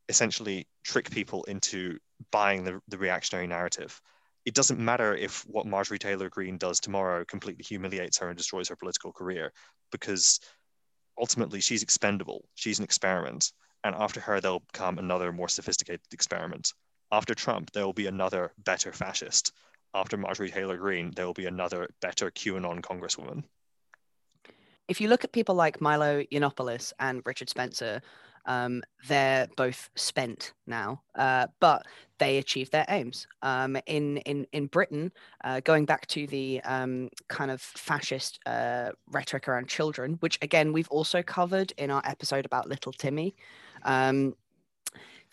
essentially 0.09 0.67
trick 0.83 1.09
people 1.09 1.43
into 1.45 1.97
buying 2.31 2.63
the, 2.63 2.79
the 2.87 2.97
reactionary 2.97 3.47
narrative. 3.47 4.01
It 4.45 4.53
doesn't 4.53 4.79
matter 4.79 5.15
if 5.15 5.43
what 5.47 5.65
Marjorie 5.65 5.99
Taylor 5.99 6.29
Greene 6.29 6.57
does 6.57 6.79
tomorrow 6.79 7.23
completely 7.23 7.63
humiliates 7.63 8.17
her 8.17 8.27
and 8.27 8.37
destroys 8.37 8.67
her 8.67 8.75
political 8.75 9.13
career, 9.13 9.53
because 9.91 10.41
ultimately 11.17 11.61
she's 11.61 11.83
expendable. 11.83 12.43
She's 12.55 12.79
an 12.79 12.83
experiment. 12.83 13.53
And 13.85 13.95
after 13.95 14.19
her, 14.19 14.41
there'll 14.41 14.63
come 14.73 14.97
another 14.97 15.31
more 15.31 15.49
sophisticated 15.49 16.01
experiment. 16.11 16.73
After 17.11 17.35
Trump, 17.35 17.71
there 17.71 17.85
will 17.85 17.93
be 17.93 18.07
another 18.07 18.51
better 18.57 18.91
fascist. 18.91 19.53
After 19.93 20.17
Marjorie 20.17 20.51
Taylor 20.51 20.77
Greene, 20.77 21.11
there 21.15 21.25
will 21.25 21.33
be 21.33 21.45
another 21.45 21.87
better 22.01 22.31
QAnon 22.31 22.81
congresswoman. 22.81 23.43
If 24.87 24.99
you 24.99 25.07
look 25.07 25.23
at 25.23 25.31
people 25.31 25.55
like 25.55 25.81
Milo 25.81 26.23
Yiannopoulos 26.23 26.93
and 26.99 27.21
Richard 27.25 27.49
Spencer, 27.49 28.01
um, 28.45 28.83
they're 29.07 29.47
both 29.55 29.89
spent 29.95 30.53
now, 30.67 31.01
uh, 31.15 31.47
but 31.59 31.85
they 32.17 32.37
achieved 32.37 32.71
their 32.71 32.85
aims. 32.89 33.25
Um, 33.41 33.77
in 33.85 34.17
in 34.17 34.45
in 34.51 34.67
Britain, 34.67 35.11
uh, 35.43 35.61
going 35.61 35.85
back 35.85 36.07
to 36.07 36.27
the 36.27 36.61
um, 36.65 37.09
kind 37.29 37.51
of 37.51 37.61
fascist 37.61 38.39
uh, 38.45 38.91
rhetoric 39.11 39.47
around 39.47 39.69
children, 39.69 40.17
which 40.19 40.37
again 40.41 40.73
we've 40.73 40.89
also 40.89 41.23
covered 41.23 41.71
in 41.77 41.89
our 41.89 42.01
episode 42.05 42.45
about 42.45 42.67
Little 42.67 42.91
Timmy. 42.91 43.35
Um, 43.83 44.35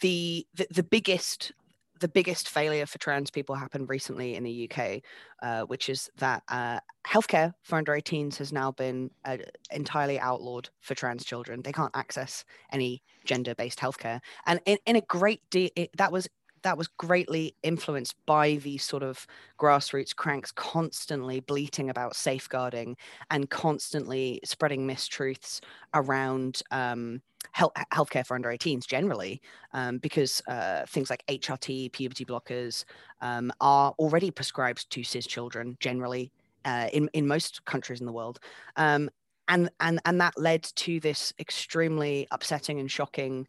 the, 0.01 0.47
the 0.55 0.67
the 0.71 0.83
biggest 0.83 1.53
the 2.01 2.09
biggest 2.09 2.49
failure 2.49 2.87
for 2.87 2.99
trans 2.99 3.31
people 3.31 3.55
happened 3.55 3.89
recently 3.89 4.35
in 4.35 4.43
the 4.43 4.71
UK, 4.71 5.03
uh, 5.43 5.63
which 5.67 5.89
is 5.89 6.11
that 6.17 6.43
uh, 6.49 6.81
healthcare 7.07 7.53
for 7.63 7.77
under 7.77 7.93
18s 7.93 8.37
has 8.39 8.53
now 8.53 8.73
been 8.73 9.11
uh, 9.25 9.37
entirely 9.71 10.19
outlawed 10.19 10.69
for 10.81 10.95
trans 10.95 11.25
children. 11.25 11.63
They 11.63 11.73
can't 11.73 11.95
access 11.95 12.45
any 12.73 13.03
gender-based 13.25 13.79
healthcare, 13.79 14.21
and 14.47 14.61
in, 14.67 14.79
in 14.87 14.97
a 14.97 15.03
great 15.03 15.43
deal, 15.51 15.71
that 15.97 16.13
was 16.13 16.29
that 16.63 16.79
was 16.79 16.89
greatly 16.89 17.55
influenced 17.63 18.15
by 18.27 18.57
these 18.57 18.83
sort 18.83 19.03
of 19.03 19.27
grassroots 19.59 20.15
cranks 20.15 20.53
constantly 20.53 21.41
bleating 21.41 21.91
about 21.91 22.17
safeguarding 22.17 22.97
and 23.31 23.51
constantly 23.51 24.41
spreading 24.45 24.87
mistruths 24.87 25.61
around 25.95 26.63
um, 26.71 27.23
health 27.53 27.73
healthcare 27.93 28.27
for 28.27 28.35
under 28.35 28.51
18s 28.51 28.87
generally, 28.87 29.41
um, 29.73 29.99
because 29.99 30.43
uh, 30.49 30.85
things 30.87 31.11
like 31.11 31.25
HRT, 31.27 31.93
puberty 31.93 32.25
blockers, 32.25 32.85
um, 33.21 33.53
are 33.61 33.93
already 33.99 34.31
prescribed 34.31 34.91
to 34.91 35.03
cis 35.03 35.27
children 35.27 35.77
generally 35.81 36.31
uh, 36.65 36.89
in 36.93 37.09
in 37.13 37.27
most 37.27 37.65
countries 37.65 38.01
in 38.01 38.07
the 38.07 38.13
world. 38.13 38.41
Um, 38.77 39.11
and, 39.49 39.69
and, 39.81 40.01
and 40.05 40.21
that 40.21 40.39
led 40.39 40.63
to 40.63 41.01
this 41.01 41.35
extremely 41.41 42.29
upsetting 42.31 42.79
and 42.79 42.89
shocking 42.89 43.49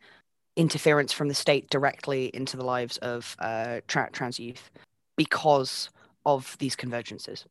interference 0.55 1.13
from 1.13 1.27
the 1.27 1.33
state 1.33 1.69
directly 1.69 2.25
into 2.33 2.57
the 2.57 2.65
lives 2.65 2.97
of 2.97 3.35
uh, 3.39 3.81
tra- 3.87 4.09
trans 4.11 4.39
youth 4.39 4.69
because 5.15 5.89
of 6.25 6.57
these 6.59 6.75
convergences. 6.75 7.45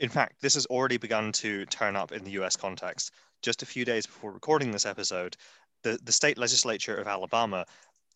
In 0.00 0.08
fact, 0.08 0.40
this 0.40 0.54
has 0.54 0.66
already 0.66 0.96
begun 0.98 1.32
to 1.32 1.64
turn 1.66 1.96
up 1.96 2.12
in 2.12 2.24
the 2.24 2.32
US 2.32 2.56
context. 2.56 3.12
Just 3.42 3.62
a 3.62 3.66
few 3.66 3.84
days 3.84 4.06
before 4.06 4.32
recording 4.32 4.70
this 4.70 4.86
episode, 4.86 5.36
the, 5.82 5.98
the 6.04 6.12
state 6.12 6.38
legislature 6.38 6.96
of 6.96 7.06
Alabama 7.06 7.64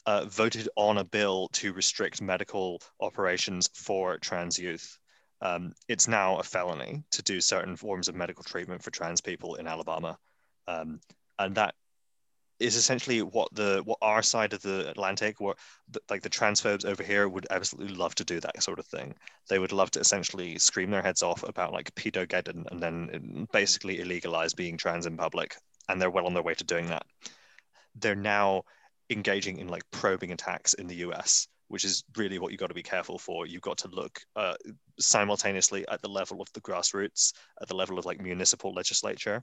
uh, 0.06 0.24
voted 0.26 0.68
on 0.76 0.98
a 0.98 1.04
bill 1.04 1.48
to 1.52 1.72
restrict 1.72 2.22
medical 2.22 2.80
operations 3.00 3.68
for 3.74 4.18
trans 4.18 4.58
youth. 4.58 4.98
Um, 5.42 5.72
it's 5.88 6.08
now 6.08 6.36
a 6.36 6.42
felony 6.42 7.02
to 7.12 7.22
do 7.22 7.40
certain 7.40 7.76
forms 7.76 8.08
of 8.08 8.14
medical 8.14 8.44
treatment 8.44 8.82
for 8.82 8.90
trans 8.90 9.20
people 9.20 9.54
in 9.54 9.66
Alabama. 9.66 10.18
Um, 10.66 11.00
and 11.38 11.54
that 11.54 11.74
is 12.60 12.76
essentially 12.76 13.22
what 13.22 13.48
the 13.54 13.82
what 13.84 13.98
our 14.02 14.22
side 14.22 14.52
of 14.52 14.62
the 14.62 14.90
Atlantic, 14.90 15.38
the, 15.38 16.00
like 16.10 16.22
the 16.22 16.30
transphobes 16.30 16.84
over 16.84 17.02
here 17.02 17.28
would 17.28 17.46
absolutely 17.50 17.94
love 17.94 18.14
to 18.16 18.24
do 18.24 18.38
that 18.40 18.62
sort 18.62 18.78
of 18.78 18.86
thing. 18.86 19.14
They 19.48 19.58
would 19.58 19.72
love 19.72 19.90
to 19.92 20.00
essentially 20.00 20.58
scream 20.58 20.90
their 20.90 21.02
heads 21.02 21.22
off 21.22 21.42
about 21.42 21.72
like 21.72 21.94
pedo 21.94 22.26
pedogeddon 22.26 22.70
and 22.70 22.80
then 22.80 23.48
basically 23.52 23.98
illegalize 23.98 24.54
being 24.54 24.76
trans 24.76 25.06
in 25.06 25.16
public, 25.16 25.56
and 25.88 26.00
they're 26.00 26.10
well 26.10 26.26
on 26.26 26.34
their 26.34 26.42
way 26.42 26.54
to 26.54 26.64
doing 26.64 26.86
that 26.86 27.06
they're 27.96 28.14
now 28.14 28.62
engaging 29.10 29.58
in 29.58 29.68
like 29.68 29.82
probing 29.90 30.32
attacks 30.32 30.74
in 30.74 30.86
the 30.86 30.96
US, 30.96 31.48
which 31.70 31.84
is 31.84 32.02
really 32.16 32.40
what 32.40 32.50
you've 32.50 32.58
got 32.58 32.66
to 32.66 32.74
be 32.74 32.82
careful 32.82 33.16
for. 33.16 33.46
You've 33.46 33.62
got 33.62 33.78
to 33.78 33.88
look 33.88 34.20
uh, 34.34 34.54
simultaneously 34.98 35.86
at 35.86 36.02
the 36.02 36.08
level 36.08 36.42
of 36.42 36.52
the 36.52 36.60
grassroots, 36.60 37.32
at 37.62 37.68
the 37.68 37.76
level 37.76 37.96
of 37.96 38.04
like 38.04 38.20
municipal 38.20 38.72
legislature, 38.74 39.40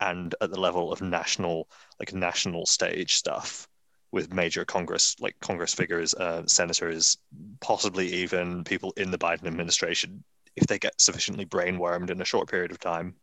and 0.00 0.34
at 0.40 0.50
the 0.50 0.58
level 0.58 0.90
of 0.90 1.02
national, 1.02 1.68
like 2.00 2.14
national 2.14 2.64
stage 2.64 3.14
stuff 3.14 3.68
with 4.10 4.32
major 4.32 4.64
Congress, 4.64 5.16
like 5.20 5.38
Congress 5.40 5.74
figures, 5.74 6.14
uh, 6.14 6.46
senators, 6.46 7.18
possibly 7.60 8.06
even 8.06 8.64
people 8.64 8.94
in 8.96 9.10
the 9.10 9.18
Biden 9.18 9.46
administration, 9.46 10.24
if 10.56 10.66
they 10.66 10.78
get 10.78 10.98
sufficiently 10.98 11.44
brainwormed 11.44 12.08
in 12.08 12.22
a 12.22 12.24
short 12.24 12.48
period 12.48 12.70
of 12.70 12.80
time. 12.80 13.14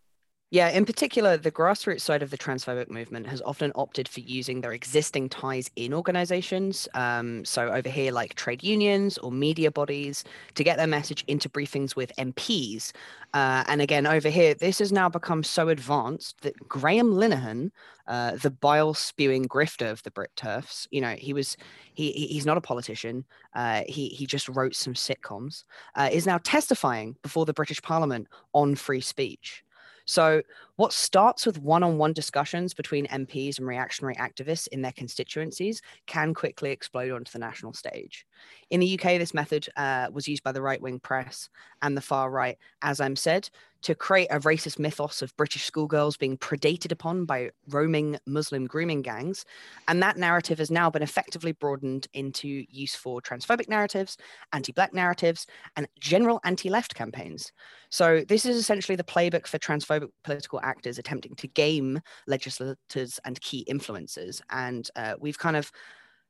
Yeah, 0.53 0.69
in 0.69 0.85
particular, 0.85 1.35
the 1.35 1.51
grassroots 1.51 2.01
side 2.01 2.21
of 2.21 2.29
the 2.29 2.37
transphobic 2.37 2.87
movement 2.87 3.25
has 3.25 3.41
often 3.41 3.71
opted 3.73 4.07
for 4.07 4.19
using 4.19 4.61
their 4.61 4.71
existing 4.71 5.29
ties 5.29 5.71
in 5.75 5.95
organizations. 5.95 6.87
Um, 6.93 7.43
so, 7.43 7.69
over 7.69 7.89
here, 7.89 8.11
like 8.11 8.35
trade 8.35 8.61
unions 8.63 9.17
or 9.17 9.31
media 9.31 9.71
bodies, 9.71 10.23
to 10.53 10.63
get 10.63 10.77
their 10.77 10.85
message 10.85 11.23
into 11.27 11.49
briefings 11.49 11.95
with 11.95 12.11
MPs. 12.19 12.91
Uh, 13.33 13.63
and 13.67 13.81
again, 13.81 14.05
over 14.05 14.29
here, 14.29 14.53
this 14.53 14.77
has 14.77 14.91
now 14.91 15.09
become 15.09 15.41
so 15.41 15.69
advanced 15.69 16.39
that 16.41 16.53
Graham 16.69 17.13
Linehan, 17.13 17.71
uh, 18.07 18.35
the 18.35 18.51
bile 18.51 18.93
spewing 18.93 19.47
grifter 19.47 19.89
of 19.89 20.03
the 20.03 20.11
Brit 20.11 20.29
TERFs, 20.37 20.85
you 20.91 21.01
know, 21.01 21.15
he 21.15 21.33
was 21.33 21.57
he 21.95 22.11
he's 22.11 22.45
not 22.45 22.57
a 22.57 22.61
politician. 22.61 23.25
Uh, 23.55 23.81
he 23.87 24.09
he 24.09 24.27
just 24.27 24.47
wrote 24.49 24.75
some 24.75 24.93
sitcoms. 24.93 25.63
Uh, 25.95 26.09
is 26.11 26.27
now 26.27 26.37
testifying 26.43 27.15
before 27.23 27.47
the 27.47 27.53
British 27.53 27.81
Parliament 27.81 28.27
on 28.53 28.75
free 28.75 29.01
speech. 29.01 29.63
So, 30.05 30.41
what 30.75 30.93
starts 30.93 31.45
with 31.45 31.59
one 31.59 31.83
on 31.83 31.97
one 31.97 32.13
discussions 32.13 32.73
between 32.73 33.07
MPs 33.07 33.59
and 33.59 33.67
reactionary 33.67 34.15
activists 34.15 34.67
in 34.67 34.81
their 34.81 34.91
constituencies 34.91 35.81
can 36.07 36.33
quickly 36.33 36.71
explode 36.71 37.11
onto 37.11 37.31
the 37.31 37.39
national 37.39 37.73
stage. 37.73 38.25
In 38.71 38.79
the 38.79 38.99
UK, 38.99 39.19
this 39.19 39.33
method 39.33 39.67
uh, 39.77 40.07
was 40.11 40.27
used 40.27 40.43
by 40.43 40.51
the 40.51 40.61
right 40.61 40.81
wing 40.81 40.99
press 40.99 41.49
and 41.81 41.95
the 41.95 42.01
far 42.01 42.31
right, 42.31 42.57
as 42.81 42.99
I'm 42.99 43.15
said, 43.15 43.49
to 43.83 43.93
create 43.93 44.27
a 44.31 44.39
racist 44.39 44.79
mythos 44.79 45.21
of 45.21 45.35
British 45.35 45.65
schoolgirls 45.65 46.17
being 46.17 46.37
predated 46.37 46.91
upon 46.91 47.25
by 47.25 47.51
roaming 47.69 48.17
Muslim 48.25 48.65
grooming 48.65 49.01
gangs. 49.01 49.45
And 49.87 50.01
that 50.01 50.17
narrative 50.17 50.57
has 50.57 50.71
now 50.71 50.89
been 50.89 51.03
effectively 51.03 51.51
broadened 51.51 52.07
into 52.13 52.65
use 52.69 52.95
for 52.95 53.21
transphobic 53.21 53.67
narratives, 53.67 54.17
anti 54.53 54.71
Black 54.71 54.93
narratives, 54.93 55.45
and 55.75 55.87
general 55.99 56.39
anti 56.45 56.69
left 56.69 56.95
campaigns. 56.95 57.51
So, 57.89 58.23
this 58.27 58.45
is 58.45 58.57
essentially 58.57 58.95
the 58.95 59.03
playbook 59.03 59.47
for 59.47 59.59
transphobic 59.59 60.09
political 60.23 60.61
actors 60.63 60.97
attempting 60.97 61.35
to 61.35 61.47
game 61.47 61.99
legislators 62.27 63.19
and 63.25 63.39
key 63.41 63.65
influencers. 63.69 64.41
And 64.49 64.89
uh, 64.95 65.15
we've 65.19 65.37
kind 65.37 65.55
of 65.55 65.71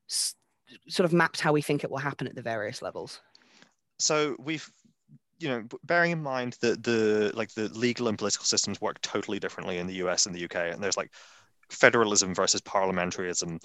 s- 0.10 0.36
sort 0.90 1.06
of 1.06 1.14
mapped 1.14 1.40
how 1.40 1.54
we 1.54 1.62
think 1.62 1.84
it 1.84 1.92
will 1.92 1.98
happen 1.98 2.28
at 2.28 2.36
the 2.36 2.42
various 2.42 2.82
levels. 2.82 3.22
So, 4.00 4.36
we've 4.40 4.70
you 5.40 5.50
know, 5.50 5.64
bearing 5.84 6.12
in 6.12 6.24
mind 6.24 6.58
that 6.62 6.84
the 6.84 7.32
like 7.34 7.54
the 7.54 7.68
legal 7.70 8.08
and 8.08 8.18
political 8.18 8.46
systems 8.46 8.80
work 8.80 9.02
totally 9.02 9.40
differently 9.40 9.78
in 9.78 9.88
the 9.88 9.96
US 9.96 10.26
and 10.26 10.34
the 10.34 10.46
UK, 10.46 10.56
and 10.56 10.82
there's 10.82 10.98
like 10.98 11.12
federalism 11.70 12.34
versus 12.34 12.62
parliamentarism 12.62 13.62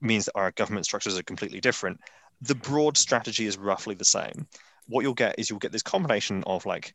means 0.00 0.26
that 0.26 0.36
our 0.36 0.50
government 0.52 0.86
structures 0.86 1.18
are 1.18 1.22
completely 1.22 1.60
different. 1.60 2.00
The 2.42 2.54
broad 2.54 2.96
strategy 2.96 3.46
is 3.46 3.56
roughly 3.56 3.94
the 3.94 4.04
same. 4.04 4.46
What 4.86 5.02
you'll 5.02 5.14
get 5.14 5.38
is 5.38 5.48
you'll 5.48 5.58
get 5.58 5.72
this 5.72 5.82
combination 5.82 6.42
of 6.46 6.66
like 6.66 6.94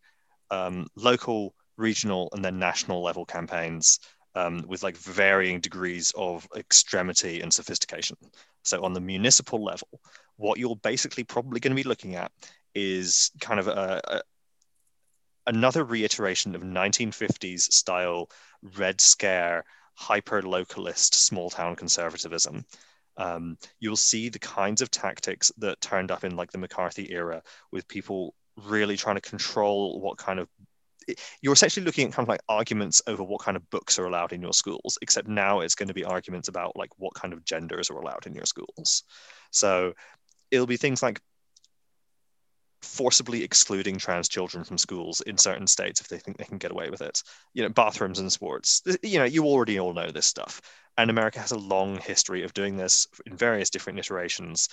um, 0.51 0.88
local, 0.96 1.53
regional, 1.79 2.29
and 2.33 2.43
then 2.43 2.59
national 2.59 3.01
level 3.01 3.25
campaigns 3.25 4.00
um, 4.36 4.63
with 4.67 4.83
like 4.83 4.98
varying 4.98 5.59
degrees 5.59 6.13
of 6.15 6.48
extremity 6.55 7.41
and 7.41 7.53
sophistication. 7.53 8.17
So 8.63 8.83
on 8.83 8.93
the 8.93 9.01
municipal 9.01 9.63
level, 9.63 9.88
what 10.38 10.59
you're 10.59 10.75
basically 10.75 11.24
probably 11.24 11.59
going 11.59 11.75
to 11.75 11.81
be 11.81 11.88
looking 11.88 12.15
at 12.15 12.31
is 12.75 13.31
kind 13.41 13.59
of 13.59 13.67
a, 13.67 14.01
a 14.05 14.21
another 15.48 15.83
reiteration 15.83 16.53
of 16.53 16.62
1950s 16.62 17.62
style 17.62 18.29
Red 18.77 19.01
Scare, 19.01 19.65
hyper 19.95 20.43
localist 20.43 21.15
small 21.15 21.50
town 21.50 21.75
conservatism. 21.75 22.65
Um, 23.17 23.57
you'll 23.79 23.98
see 23.98 24.29
the 24.29 24.39
kinds 24.39 24.81
of 24.81 24.91
tactics 24.91 25.51
that 25.57 25.81
turned 25.81 26.12
up 26.12 26.24
in 26.24 26.36
like 26.36 26.51
the 26.51 26.57
McCarthy 26.57 27.12
era 27.12 27.41
with 27.71 27.88
people 27.88 28.33
really 28.55 28.95
trying 28.95 29.15
to 29.15 29.21
control 29.21 30.00
what 30.00 30.17
kind 30.17 30.39
of 30.39 30.48
you're 31.42 31.54
essentially 31.54 31.86
looking 31.86 32.08
at 32.08 32.13
kind 32.13 32.25
of 32.25 32.30
like 32.30 32.42
arguments 32.50 33.01
over 33.08 33.24
what 33.24 33.42
kind 33.42 33.58
of 33.58 33.70
books 33.70 34.00
are 34.00 34.06
allowed 34.06 34.34
in 34.34 34.42
your 34.42 34.54
schools, 34.54 34.98
except 35.01 35.28
now 35.28 35.62
it's 35.62 35.75
going 35.75 35.88
to 35.88 35.94
be 35.94 36.04
arguments 36.04 36.48
about 36.48 36.75
like 36.75 36.89
what 36.98 37.13
kind 37.13 37.34
of 37.34 37.46
genders 37.46 37.89
are 37.89 38.00
allowed 38.00 38.25
in 38.25 38.34
your 38.34 38.46
schools. 38.46 39.04
So 39.51 39.94
it'll 40.51 40.68
be 40.68 40.78
things 40.78 41.04
like 41.04 41.22
forcibly 42.82 43.44
excluding 43.44 43.98
trans 43.98 44.30
children 44.30 44.63
from 44.63 44.78
schools 44.78 45.22
in 45.22 45.38
certain 45.38 45.68
states 45.68 46.00
if 46.00 46.08
they 46.08 46.18
think 46.18 46.38
they 46.38 46.46
can 46.46 46.58
get 46.58 46.72
away 46.72 46.89
with 46.89 47.01
it. 47.01 47.24
You 47.54 47.63
know, 47.63 47.70
bathrooms 47.70 48.20
and 48.20 48.32
sports. 48.32 48.82
You 49.04 49.20
know, 49.20 49.25
you 49.25 49.46
already 49.46 49.80
all 49.80 49.94
know 49.94 50.12
this 50.12 50.28
stuff. 50.28 50.62
And 50.98 51.10
America 51.10 51.39
has 51.39 51.51
a 51.51 51.58
long 51.58 51.98
history 51.98 52.44
of 52.44 52.54
doing 52.54 52.75
this 52.75 53.08
in 53.25 53.36
various 53.36 53.70
different 53.70 54.00
iterations, 54.00 54.68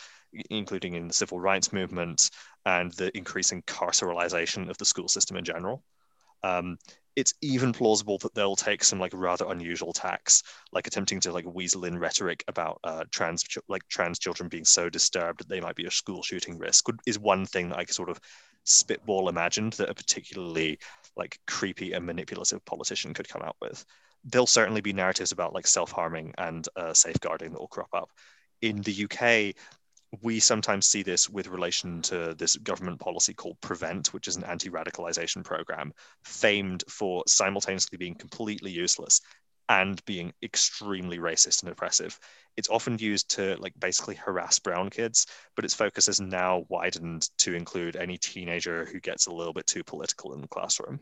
including 0.50 0.94
in 0.94 1.08
the 1.08 1.14
civil 1.14 1.38
rights 1.38 1.72
movement 1.72 2.30
and 2.64 2.90
the 2.92 3.16
increasing 3.16 3.62
carceralization 3.62 4.68
of 4.68 4.78
the 4.78 4.84
school 4.84 5.08
system 5.08 5.36
in 5.36 5.44
general. 5.44 5.84
Um, 6.42 6.78
it's 7.16 7.32
even 7.40 7.72
plausible 7.72 8.18
that 8.18 8.34
they'll 8.34 8.56
take 8.56 8.84
some 8.84 9.00
like 9.00 9.12
rather 9.14 9.50
unusual 9.50 9.94
tacks, 9.94 10.42
like 10.70 10.86
attempting 10.86 11.18
to 11.20 11.32
like 11.32 11.46
weasel 11.46 11.86
in 11.86 11.98
rhetoric 11.98 12.44
about 12.46 12.78
uh, 12.84 13.04
trans 13.10 13.42
like 13.68 13.88
trans 13.88 14.18
children 14.18 14.50
being 14.50 14.66
so 14.66 14.90
disturbed 14.90 15.40
that 15.40 15.48
they 15.48 15.60
might 15.60 15.76
be 15.76 15.86
a 15.86 15.90
school 15.90 16.22
shooting 16.22 16.58
risk. 16.58 16.86
Is 17.06 17.18
one 17.18 17.46
thing 17.46 17.70
that 17.70 17.78
I 17.78 17.84
sort 17.86 18.10
of 18.10 18.20
spitball 18.64 19.28
imagined 19.28 19.72
that 19.74 19.88
a 19.88 19.94
particularly 19.94 20.78
like 21.16 21.38
creepy 21.46 21.92
and 21.92 22.04
manipulative 22.04 22.64
politician 22.66 23.14
could 23.14 23.28
come 23.28 23.42
out 23.42 23.56
with. 23.62 23.84
There'll 24.24 24.46
certainly 24.46 24.82
be 24.82 24.92
narratives 24.92 25.32
about 25.32 25.54
like 25.54 25.66
self-harming 25.66 26.34
and 26.36 26.68
uh, 26.76 26.92
safeguarding 26.92 27.52
that 27.52 27.60
will 27.60 27.68
crop 27.68 27.94
up. 27.94 28.10
In 28.60 28.82
the 28.82 29.04
UK, 29.04 29.54
we 30.22 30.40
sometimes 30.40 30.86
see 30.86 31.02
this 31.02 31.28
with 31.28 31.48
relation 31.48 32.02
to 32.02 32.34
this 32.34 32.56
government 32.56 33.00
policy 33.00 33.34
called 33.34 33.60
Prevent, 33.60 34.12
which 34.12 34.28
is 34.28 34.36
an 34.36 34.44
anti 34.44 34.70
radicalization 34.70 35.44
program 35.44 35.92
famed 36.24 36.84
for 36.88 37.22
simultaneously 37.26 37.98
being 37.98 38.14
completely 38.14 38.70
useless 38.70 39.20
and 39.68 40.04
being 40.04 40.32
extremely 40.42 41.18
racist 41.18 41.62
and 41.62 41.72
oppressive. 41.72 42.18
It's 42.56 42.68
often 42.68 42.98
used 42.98 43.30
to 43.30 43.56
like 43.58 43.74
basically 43.78 44.14
harass 44.14 44.58
brown 44.58 44.90
kids, 44.90 45.26
but 45.56 45.64
its 45.64 45.74
focus 45.74 46.08
is 46.08 46.20
now 46.20 46.64
widened 46.68 47.28
to 47.38 47.54
include 47.54 47.96
any 47.96 48.16
teenager 48.16 48.84
who 48.84 49.00
gets 49.00 49.26
a 49.26 49.32
little 49.32 49.52
bit 49.52 49.66
too 49.66 49.82
political 49.82 50.34
in 50.34 50.40
the 50.40 50.48
classroom. 50.48 51.00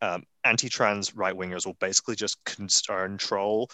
Um, 0.00 0.24
anti-trans 0.44 1.14
right 1.14 1.34
wingers 1.34 1.66
will 1.66 1.76
basically 1.80 2.16
just 2.16 2.42
concern 2.44 3.18
troll 3.18 3.70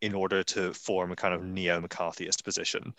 in 0.00 0.14
order 0.14 0.42
to 0.42 0.72
form 0.72 1.12
a 1.12 1.16
kind 1.16 1.34
of 1.34 1.42
neo-McCarthyist 1.42 2.44
position 2.44 2.94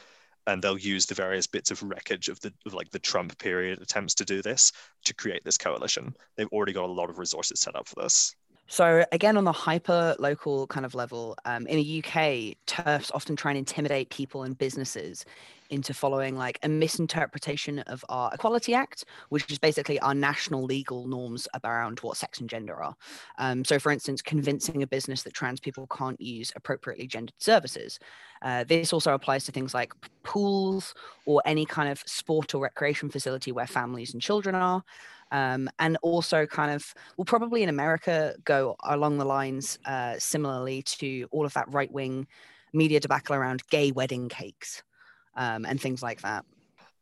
and 0.50 0.62
they'll 0.62 0.78
use 0.78 1.06
the 1.06 1.16
various 1.16 1.48
bits 1.48 1.72
of 1.72 1.82
wreckage 1.84 2.28
of 2.28 2.40
the 2.42 2.54
of 2.66 2.74
like 2.74 2.90
the 2.92 3.00
Trump 3.00 3.38
period 3.40 3.82
attempts 3.82 4.16
to 4.16 4.26
do 4.26 4.42
this 4.42 4.72
to 5.06 5.14
create 5.14 5.44
this 5.44 5.58
coalition. 5.58 6.14
They've 6.36 6.48
already 6.52 6.74
got 6.74 6.90
a 6.90 6.94
lot 6.94 7.10
of 7.10 7.20
resources 7.20 7.60
set 7.60 7.76
up 7.76 7.88
for 7.88 8.02
this. 8.02 8.36
So 8.72 9.04
again, 9.12 9.36
on 9.36 9.46
the 9.46 9.52
hyper 9.52 10.16
local 10.20 10.68
kind 10.68 10.86
of 10.86 10.94
level, 10.94 11.36
um, 11.46 11.66
in 11.66 11.78
the 11.78 12.04
UK, 12.04 12.56
TERFs 12.68 13.10
often 13.16 13.36
try 13.36 13.50
and 13.50 13.58
intimidate 13.58 14.12
people 14.12 14.44
and 14.44 14.56
businesses 14.56 15.26
into 15.72 15.92
following 15.92 16.36
like 16.36 16.60
a 16.62 16.70
misinterpretation 16.70 17.80
of 17.80 18.06
our 18.10 18.32
Equality 18.32 18.76
Act, 18.76 19.06
which 19.30 19.52
is 19.52 19.58
basically 19.58 20.00
our 20.02 20.14
national 20.14 20.64
legal 20.64 21.08
norms 21.08 21.48
around 21.64 22.00
what 22.02 22.16
sex 22.16 22.42
and 22.42 22.50
gender 22.50 22.76
are. 22.76 22.96
Um, 23.40 23.66
so, 23.66 23.80
for 23.80 23.92
instance, 23.92 24.22
convincing 24.22 24.84
a 24.84 24.88
business 24.88 25.24
that 25.24 25.34
trans 25.34 25.60
people 25.60 25.88
can't 25.88 26.22
use 26.22 26.54
appropriately 26.56 27.08
gendered 27.08 27.34
services. 27.40 27.98
Uh, 28.44 28.66
this 28.66 28.94
also 28.94 29.16
applies 29.16 29.46
to 29.46 29.52
things 29.52 29.74
like 29.74 29.94
pools 30.22 30.94
or 31.26 31.42
any 31.44 31.66
kind 31.66 31.90
of 31.90 32.04
sport 32.06 32.54
or 32.54 32.62
recreation 32.62 33.10
facility 33.10 33.52
where 33.52 33.68
families 33.68 34.14
and 34.14 34.22
children 34.22 34.54
are. 34.54 34.84
Um, 35.32 35.70
and 35.78 35.96
also 36.02 36.48
kind 36.48 36.72
of 36.72 36.94
will 37.18 37.26
probably 37.26 37.62
in 37.62 37.70
America 37.70 38.34
go 38.46 38.76
along 38.84 39.20
the 39.20 39.26
lines 39.26 39.78
uh, 39.86 40.16
similarly 40.18 40.82
to 40.84 41.28
all 41.32 41.46
of 41.46 41.54
that 41.54 41.72
right 41.72 41.92
wing 41.92 42.28
media 42.74 43.00
debacle 43.00 43.36
around 43.36 43.62
gay 43.70 43.92
wedding 43.92 44.30
cakes 44.30 44.84
um, 45.36 45.66
and 45.66 45.80
things 45.80 46.02
like 46.02 46.22
that. 46.22 46.46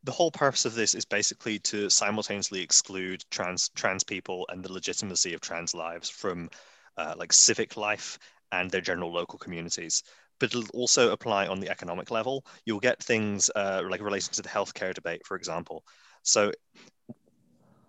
The 0.03 0.11
whole 0.11 0.31
purpose 0.31 0.65
of 0.65 0.75
this 0.75 0.95
is 0.95 1.05
basically 1.05 1.59
to 1.59 1.89
simultaneously 1.89 2.61
exclude 2.61 3.23
trans 3.31 3.69
trans 3.69 4.03
people 4.03 4.45
and 4.49 4.63
the 4.63 4.71
legitimacy 4.71 5.33
of 5.33 5.41
trans 5.41 5.73
lives 5.73 6.09
from 6.09 6.49
uh, 6.97 7.13
like 7.17 7.33
civic 7.33 7.75
life 7.77 8.17
and 8.51 8.71
their 8.71 8.81
general 8.81 9.11
local 9.11 9.39
communities. 9.39 10.03
But 10.39 10.53
it'll 10.53 10.69
also 10.73 11.11
apply 11.11 11.47
on 11.47 11.59
the 11.59 11.69
economic 11.69 12.11
level. 12.11 12.45
You'll 12.65 12.79
get 12.79 13.01
things 13.01 13.49
uh, 13.55 13.81
like 13.89 14.01
relating 14.01 14.33
to 14.33 14.41
the 14.41 14.49
healthcare 14.49 14.93
debate, 14.93 15.25
for 15.25 15.35
example. 15.35 15.83
So 16.21 16.51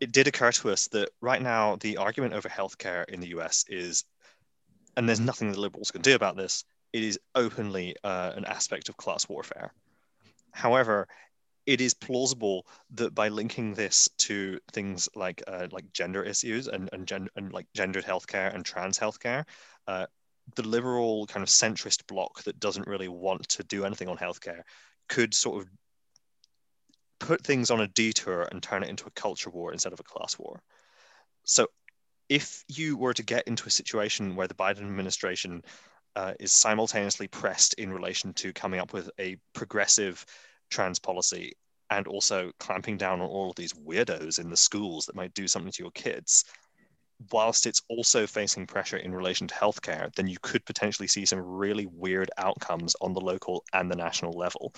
it 0.00 0.12
did 0.12 0.26
occur 0.26 0.52
to 0.52 0.70
us 0.70 0.88
that 0.88 1.10
right 1.20 1.42
now 1.42 1.76
the 1.76 1.96
argument 1.96 2.34
over 2.34 2.48
healthcare 2.48 3.04
in 3.08 3.20
the 3.20 3.28
US 3.28 3.64
is, 3.68 4.04
and 4.96 5.08
there's 5.08 5.20
nothing 5.20 5.52
the 5.52 5.60
liberals 5.60 5.90
can 5.90 6.02
do 6.02 6.14
about 6.14 6.36
this, 6.36 6.64
it 6.92 7.02
is 7.02 7.18
openly 7.34 7.96
uh, 8.04 8.32
an 8.34 8.44
aspect 8.44 8.88
of 8.88 8.96
class 8.96 9.28
warfare. 9.28 9.72
However, 10.52 11.06
it 11.66 11.80
is 11.82 11.92
plausible 11.92 12.66
that 12.92 13.14
by 13.14 13.28
linking 13.28 13.74
this 13.74 14.08
to 14.16 14.58
things 14.72 15.08
like 15.14 15.42
uh, 15.46 15.68
like 15.70 15.92
gender 15.92 16.22
issues 16.22 16.66
and 16.66 16.88
and, 16.92 17.06
gen- 17.06 17.28
and 17.36 17.52
like 17.52 17.66
gendered 17.74 18.04
healthcare 18.04 18.54
and 18.54 18.64
trans 18.64 18.98
healthcare, 18.98 19.44
uh, 19.86 20.06
the 20.56 20.66
liberal 20.66 21.26
kind 21.26 21.42
of 21.42 21.48
centrist 21.48 22.06
bloc 22.06 22.42
that 22.44 22.58
doesn't 22.58 22.86
really 22.86 23.08
want 23.08 23.46
to 23.48 23.62
do 23.64 23.84
anything 23.84 24.08
on 24.08 24.16
healthcare 24.16 24.62
could 25.08 25.34
sort 25.34 25.62
of 25.62 25.68
put 27.20 27.44
things 27.44 27.70
on 27.70 27.80
a 27.80 27.88
detour 27.88 28.48
and 28.50 28.62
turn 28.62 28.82
it 28.82 28.88
into 28.88 29.06
a 29.06 29.10
culture 29.12 29.50
war 29.50 29.72
instead 29.72 29.92
of 29.92 30.00
a 30.00 30.04
class 30.04 30.38
war. 30.38 30.62
So, 31.44 31.66
if 32.28 32.62
you 32.68 32.96
were 32.96 33.14
to 33.14 33.22
get 33.22 33.48
into 33.48 33.66
a 33.66 33.70
situation 33.70 34.36
where 34.36 34.48
the 34.48 34.54
Biden 34.54 34.82
administration 34.82 35.62
uh, 36.14 36.34
is 36.38 36.52
simultaneously 36.52 37.28
pressed 37.28 37.74
in 37.74 37.92
relation 37.92 38.34
to 38.34 38.52
coming 38.52 38.80
up 38.80 38.92
with 38.92 39.08
a 39.18 39.36
progressive 39.54 40.26
trans 40.70 40.98
policy 40.98 41.54
and 41.90 42.06
also 42.06 42.52
clamping 42.60 42.96
down 42.98 43.20
on 43.20 43.28
all 43.28 43.50
of 43.50 43.56
these 43.56 43.72
weirdos 43.72 44.38
in 44.38 44.50
the 44.50 44.56
schools 44.56 45.06
that 45.06 45.16
might 45.16 45.32
do 45.32 45.48
something 45.48 45.72
to 45.72 45.82
your 45.82 45.90
kids, 45.92 46.44
whilst 47.32 47.66
it's 47.66 47.82
also 47.88 48.26
facing 48.26 48.66
pressure 48.66 48.98
in 48.98 49.14
relation 49.14 49.46
to 49.46 49.54
healthcare, 49.54 50.14
then 50.14 50.28
you 50.28 50.36
could 50.42 50.64
potentially 50.64 51.08
see 51.08 51.24
some 51.24 51.40
really 51.40 51.86
weird 51.86 52.30
outcomes 52.36 52.94
on 53.00 53.12
the 53.12 53.20
local 53.20 53.64
and 53.72 53.90
the 53.90 53.96
national 53.96 54.32
level. 54.32 54.72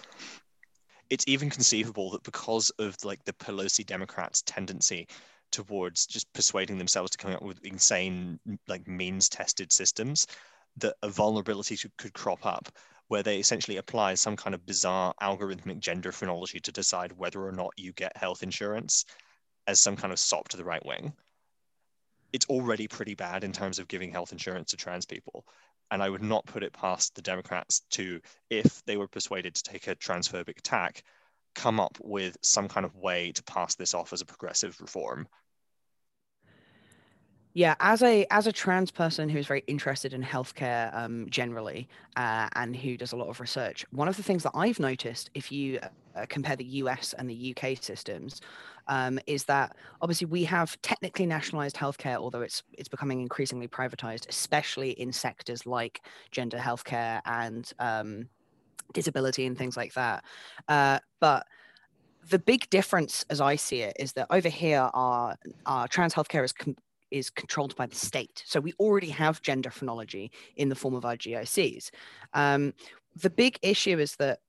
It's 1.11 1.25
even 1.27 1.51
conceivable 1.51 2.11
that 2.13 2.23
because 2.23 2.71
of 2.79 2.97
like 3.05 3.25
the 3.25 3.33
Pelosi 3.33 3.85
Democrats' 3.85 4.43
tendency 4.47 5.09
towards 5.51 6.07
just 6.07 6.33
persuading 6.33 6.79
themselves 6.79 7.11
to 7.11 7.19
come 7.19 7.33
up 7.33 7.43
with 7.43 7.65
insane 7.65 8.39
like 8.69 8.87
means 8.87 9.29
tested 9.29 9.73
systems, 9.73 10.27
that 10.77 10.95
a 11.03 11.09
vulnerability 11.09 11.77
could 11.99 12.15
crop 12.15 12.47
up 12.47 12.71
where 13.09 13.25
they 13.25 13.41
essentially 13.41 13.79
apply 13.79 14.15
some 14.15 14.37
kind 14.37 14.55
of 14.55 14.65
bizarre 14.65 15.13
algorithmic 15.21 15.81
gender 15.81 16.13
phrenology 16.13 16.61
to 16.61 16.71
decide 16.71 17.11
whether 17.11 17.45
or 17.45 17.51
not 17.51 17.73
you 17.77 17.93
get 17.93 18.17
health 18.17 18.45
insurance 18.45 19.05
as 19.67 19.81
some 19.81 19.97
kind 19.97 20.13
of 20.13 20.19
sop 20.19 20.49
to 20.49 20.57
the 20.57 20.65
right 20.65 20.87
wing. 20.87 21.13
It's 22.33 22.47
already 22.47 22.87
pretty 22.87 23.17
bad 23.17 23.43
in 23.43 23.53
terms 23.53 23.81
of 23.81 23.89
giving 23.89 24.13
health 24.13 24.31
insurance 24.31 24.71
to 24.71 24.77
trans 24.77 25.07
people. 25.07 25.45
And 25.91 26.03
I 26.03 26.09
would 26.09 26.23
not 26.23 26.47
put 26.47 26.63
it 26.63 26.73
past 26.73 27.15
the 27.15 27.23
Democrats 27.23 27.81
to, 27.91 28.21
if 28.49 28.85
they 28.85 28.97
were 28.97 29.09
persuaded 29.09 29.55
to 29.57 29.63
take 29.63 29.89
a 29.89 29.97
transphobic 29.97 30.59
attack, 30.59 31.03
come 31.55 31.81
up 31.81 31.99
with 32.01 32.37
some 32.43 32.69
kind 32.69 32.87
of 32.87 32.95
way 32.95 33.33
to 33.33 33.43
pass 33.43 33.75
this 33.75 33.95
off 33.95 34.13
as 34.13 34.21
a 34.21 34.27
progressive 34.27 34.81
reform 34.81 35.27
yeah, 37.53 37.75
as 37.81 38.03
a 38.03 38.27
as 38.31 38.47
a 38.47 38.53
trans 38.53 38.93
person 38.93 39.29
who's 39.29 39.47
very 39.47 39.65
interested 39.67 40.15
in 40.15 40.23
healthcare 40.23 40.95
um, 40.95 41.27
generally, 41.31 41.89
uh, 42.17 42.49
and 42.55 42.77
who 42.77 42.97
does 42.97 43.13
a 43.13 43.17
lot 43.17 43.29
of 43.29 43.41
research, 43.41 43.85
one 43.91 44.07
of 44.07 44.17
the 44.17 44.23
things 44.23 44.45
that 44.45 44.53
I've 44.55 44.79
noticed, 44.79 45.31
if 45.35 45.51
you 45.51 45.81
uh, 46.15 46.27
compare 46.29 46.55
the 46.55 46.65
US 46.65 47.13
and 47.15 47.29
the 47.29 47.55
UK 47.57 47.77
systems, 47.83 48.41
um, 48.87 49.19
is 49.27 49.45
that 49.45 49.75
obviously 50.01 50.27
we 50.27 50.45
have 50.45 50.81
technically 50.83 51.27
nationalized 51.27 51.75
healthcare, 51.75 52.17
although 52.17 52.43
it's 52.43 52.63
it's 52.79 52.89
becoming 52.89 53.21
increasingly 53.21 53.67
privatized, 53.67 54.29
especially 54.29 54.91
in 54.93 55.13
sectors 55.13 55.67
like 55.67 56.03
gender 56.31 56.59
healthcare 56.59 57.21
and 57.25 57.73
um, 57.81 58.29
disability 58.93 59.47
and 59.47 59.59
things 59.59 59.77
like 59.77 59.93
that. 59.95 60.25
Uh, 60.69 61.01
but 61.19 61.47
the 62.29 62.39
big 62.39 62.71
difference, 62.71 63.25
as 63.29 63.41
I 63.41 63.57
see 63.57 63.81
it, 63.81 63.97
is 63.99 64.13
that 64.13 64.29
over 64.31 64.49
here, 64.49 64.89
our, 64.95 65.37
our 65.67 65.89
trans 65.89 66.15
healthcare 66.15 66.45
is 66.45 66.53
com- 66.53 66.77
is 67.11 67.31
controlled 67.31 67.77
by 67.77 67.87
the 67.87 67.97
state. 67.97 68.43
So 68.47 68.61
we 68.61 68.73
already 68.75 69.11
have 69.11 69.43
gender 69.43 69.71
phrenology 69.71 70.31
in 70.57 70.69
the 70.69 70.75
form 70.75 70.95
of 70.95 71.05
our 71.05 71.17
GICs. 71.17 71.91
Um, 72.35 72.75
the 73.17 73.31
big 73.31 73.59
issue 73.63 73.99
is 73.99 74.17
that 74.17 74.41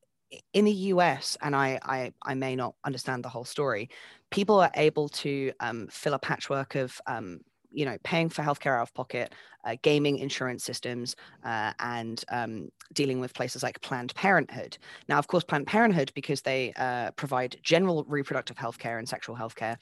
in 0.54 0.66
the 0.66 0.72
US, 0.72 1.38
and 1.42 1.56
I, 1.56 1.80
I, 1.84 2.14
I 2.24 2.36
may 2.36 2.56
not 2.56 2.76
understand 2.86 3.24
the 3.24 3.30
whole 3.30 3.46
story, 3.46 3.90
people 4.30 4.60
are 4.60 4.72
able 4.76 5.10
to 5.10 5.52
um, 5.60 5.88
fill 5.92 6.14
a 6.14 6.20
patchwork 6.20 6.76
of 6.76 7.00
um, 7.08 7.42
you 7.72 7.86
know, 7.86 7.98
paying 8.04 8.30
for 8.30 8.42
healthcare 8.44 8.78
out 8.78 8.84
of 8.84 8.94
pocket, 8.94 9.34
uh, 9.64 9.76
gaming 9.82 10.18
insurance 10.18 10.64
systems, 10.64 11.16
uh, 11.44 11.72
and 11.80 12.24
um, 12.30 12.70
dealing 12.94 13.20
with 13.20 13.34
places 13.34 13.64
like 13.64 13.80
Planned 13.82 14.14
Parenthood. 14.16 14.78
Now, 15.08 15.18
of 15.18 15.28
course, 15.28 15.44
Planned 15.44 15.68
Parenthood, 15.68 16.12
because 16.14 16.42
they 16.42 16.74
uh, 16.76 17.12
provide 17.12 17.58
general 17.64 18.04
reproductive 18.08 18.58
healthcare 18.58 19.00
and 19.00 19.08
sexual 19.08 19.36
healthcare, 19.36 19.78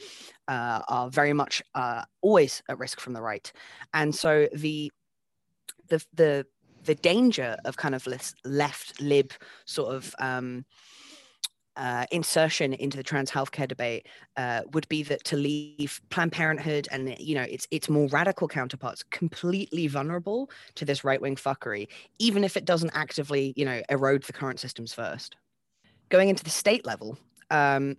uh, 0.47 0.82
are 0.88 1.10
very 1.10 1.34
much 1.34 1.62
uh, 1.75 2.04
always 2.21 2.62
at 2.69 2.78
risk 2.78 2.99
from 2.99 3.13
the 3.13 3.21
right. 3.21 3.52
And 3.93 4.13
so 4.13 4.47
the 4.54 4.91
the 5.88 6.04
the 6.13 6.45
the 6.84 6.95
danger 6.95 7.58
of 7.65 7.75
kind 7.75 7.93
of 7.95 8.08
left 8.45 9.02
lib 9.02 9.34
sort 9.65 9.93
of 9.93 10.15
um, 10.19 10.65
uh, 11.79 12.05
insertion 12.11 12.73
into 12.73 12.97
the 12.97 13.03
trans 13.03 13.31
healthcare 13.31 13.67
debate 13.67 14.05
uh, 14.35 14.61
would 14.73 14.87
be 14.89 15.01
that 15.01 15.23
to 15.23 15.37
leave 15.37 16.01
Planned 16.09 16.33
Parenthood 16.33 16.87
and 16.91 17.17
you 17.17 17.33
know 17.33 17.43
its 17.43 17.67
its 17.71 17.89
more 17.89 18.07
radical 18.09 18.47
counterparts 18.47 19.01
completely 19.03 19.87
vulnerable 19.87 20.51
to 20.75 20.83
this 20.85 21.03
right 21.03 21.21
wing 21.21 21.37
fuckery, 21.37 21.87
even 22.19 22.43
if 22.43 22.57
it 22.57 22.65
doesn't 22.65 22.91
actively 22.93 23.53
you 23.55 23.65
know 23.65 23.81
erode 23.89 24.23
the 24.23 24.33
current 24.33 24.59
systems 24.59 24.93
first. 24.93 25.37
Going 26.09 26.27
into 26.27 26.43
the 26.43 26.49
state 26.49 26.85
level, 26.85 27.17
um, 27.49 27.95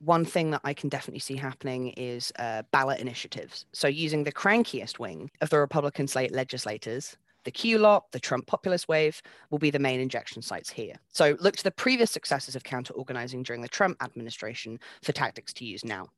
one 0.00 0.24
thing 0.24 0.50
that 0.50 0.62
I 0.64 0.74
can 0.74 0.88
definitely 0.88 1.20
see 1.20 1.36
happening 1.36 1.88
is 1.90 2.32
uh, 2.38 2.62
ballot 2.72 3.00
initiatives. 3.00 3.64
So 3.72 3.86
using 3.86 4.24
the 4.24 4.32
crankiest 4.32 4.98
wing 4.98 5.30
of 5.40 5.50
the 5.50 5.58
Republican 5.58 6.08
slate 6.08 6.32
legislators 6.32 7.16
the 7.44 7.50
Q 7.50 7.78
lot, 7.78 8.10
the 8.12 8.20
Trump 8.20 8.46
populist 8.46 8.88
wave 8.88 9.20
will 9.50 9.58
be 9.58 9.70
the 9.70 9.78
main 9.78 10.00
injection 10.00 10.42
sites 10.42 10.70
here. 10.70 10.94
So 11.08 11.36
look 11.40 11.56
to 11.56 11.64
the 11.64 11.70
previous 11.70 12.10
successes 12.10 12.56
of 12.56 12.64
counter 12.64 12.92
organizing 12.94 13.42
during 13.42 13.62
the 13.62 13.68
Trump 13.68 13.96
administration 14.02 14.78
for 15.02 15.12
tactics 15.12 15.52
to 15.54 15.64
use 15.64 15.84
now. 15.84 16.08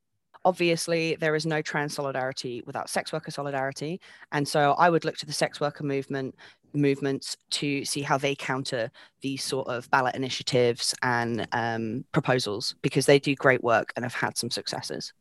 Obviously, 0.45 1.15
there 1.17 1.37
is 1.37 1.47
no 1.47 1.63
trans 1.63 1.95
solidarity 1.95 2.63
without 2.67 2.91
sex 2.91 3.13
worker 3.13 3.31
solidarity. 3.31 4.01
And 4.33 4.47
so 4.47 4.73
I 4.73 4.91
would 4.91 5.05
look 5.05 5.17
to 5.19 5.27
the 5.27 5.33
sex 5.33 5.61
worker 5.61 5.85
movement 5.85 6.35
movements 6.75 7.37
to 7.51 7.85
see 7.85 8.03
how 8.03 8.19
they 8.19 8.35
counter 8.35 8.91
these 9.21 9.45
sort 9.45 9.69
of 9.69 9.89
ballot 9.91 10.17
initiatives 10.17 10.95
and 11.03 11.47
um, 11.53 12.05
proposals 12.13 12.75
because 12.83 13.07
they 13.07 13.19
do 13.19 13.35
great 13.37 13.63
work 13.63 13.93
and 13.95 14.05
have 14.05 14.15
had 14.15 14.37
some 14.37 14.51
successes. 14.51 15.13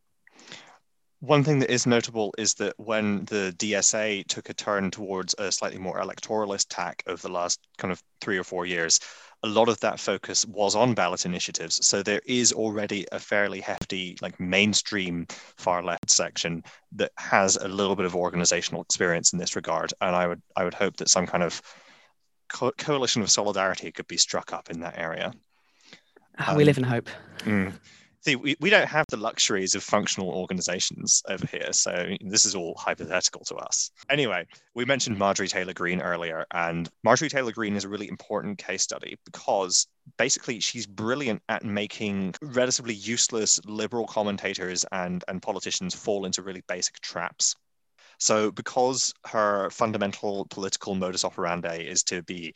One 1.21 1.43
thing 1.43 1.59
that 1.59 1.71
is 1.71 1.85
notable 1.85 2.33
is 2.39 2.55
that 2.55 2.73
when 2.77 3.25
the 3.25 3.53
DSA 3.59 4.25
took 4.25 4.49
a 4.49 4.55
turn 4.55 4.89
towards 4.89 5.35
a 5.37 5.51
slightly 5.51 5.77
more 5.77 6.01
electoralist 6.01 6.65
tack 6.69 7.03
over 7.05 7.21
the 7.21 7.31
last 7.31 7.59
kind 7.77 7.91
of 7.91 8.01
three 8.21 8.39
or 8.39 8.43
four 8.43 8.65
years, 8.65 8.99
a 9.43 9.47
lot 9.47 9.69
of 9.69 9.79
that 9.81 9.99
focus 9.99 10.47
was 10.47 10.75
on 10.75 10.95
ballot 10.95 11.27
initiatives. 11.27 11.85
So 11.85 12.01
there 12.01 12.21
is 12.25 12.51
already 12.51 13.05
a 13.11 13.19
fairly 13.19 13.61
hefty, 13.61 14.17
like 14.19 14.39
mainstream 14.39 15.27
far 15.57 15.83
left 15.83 16.09
section 16.09 16.63
that 16.93 17.11
has 17.17 17.55
a 17.55 17.67
little 17.67 17.95
bit 17.95 18.07
of 18.07 18.15
organizational 18.15 18.81
experience 18.81 19.31
in 19.31 19.37
this 19.37 19.55
regard. 19.55 19.93
And 20.01 20.15
I 20.15 20.25
would 20.25 20.41
I 20.55 20.63
would 20.63 20.73
hope 20.73 20.97
that 20.97 21.09
some 21.09 21.27
kind 21.27 21.43
of 21.43 21.61
co- 22.51 22.73
coalition 22.79 23.21
of 23.21 23.29
solidarity 23.29 23.91
could 23.91 24.07
be 24.07 24.17
struck 24.17 24.53
up 24.53 24.71
in 24.71 24.79
that 24.79 24.97
area. 24.97 25.33
Um, 26.39 26.57
we 26.57 26.63
live 26.63 26.79
in 26.79 26.83
hope. 26.83 27.09
Mm 27.41 27.73
see 28.21 28.35
we, 28.35 28.55
we 28.59 28.69
don't 28.69 28.87
have 28.87 29.05
the 29.09 29.17
luxuries 29.17 29.75
of 29.75 29.83
functional 29.83 30.29
organizations 30.29 31.21
over 31.27 31.45
here 31.47 31.71
so 31.73 32.15
this 32.21 32.45
is 32.45 32.55
all 32.55 32.75
hypothetical 32.77 33.43
to 33.45 33.55
us. 33.55 33.91
Anyway 34.09 34.45
we 34.75 34.85
mentioned 34.85 35.17
marjorie 35.17 35.47
taylor 35.47 35.73
greene 35.73 36.01
earlier 36.01 36.45
and 36.53 36.89
marjorie 37.03 37.29
taylor 37.29 37.51
greene 37.51 37.75
is 37.75 37.83
a 37.83 37.89
really 37.89 38.09
important 38.09 38.57
case 38.57 38.83
study 38.83 39.17
because 39.25 39.87
basically 40.17 40.59
she's 40.59 40.87
brilliant 40.87 41.41
at 41.49 41.63
making 41.63 42.33
relatively 42.41 42.93
useless 42.93 43.59
liberal 43.65 44.07
commentators 44.07 44.85
and 44.91 45.23
and 45.27 45.41
politicians 45.41 45.95
fall 45.95 46.25
into 46.25 46.41
really 46.41 46.63
basic 46.67 46.99
traps. 47.01 47.55
So 48.19 48.51
because 48.51 49.13
her 49.27 49.69
fundamental 49.71 50.45
political 50.49 50.95
modus 50.95 51.25
operandi 51.25 51.77
is 51.77 52.03
to 52.03 52.21
be 52.23 52.53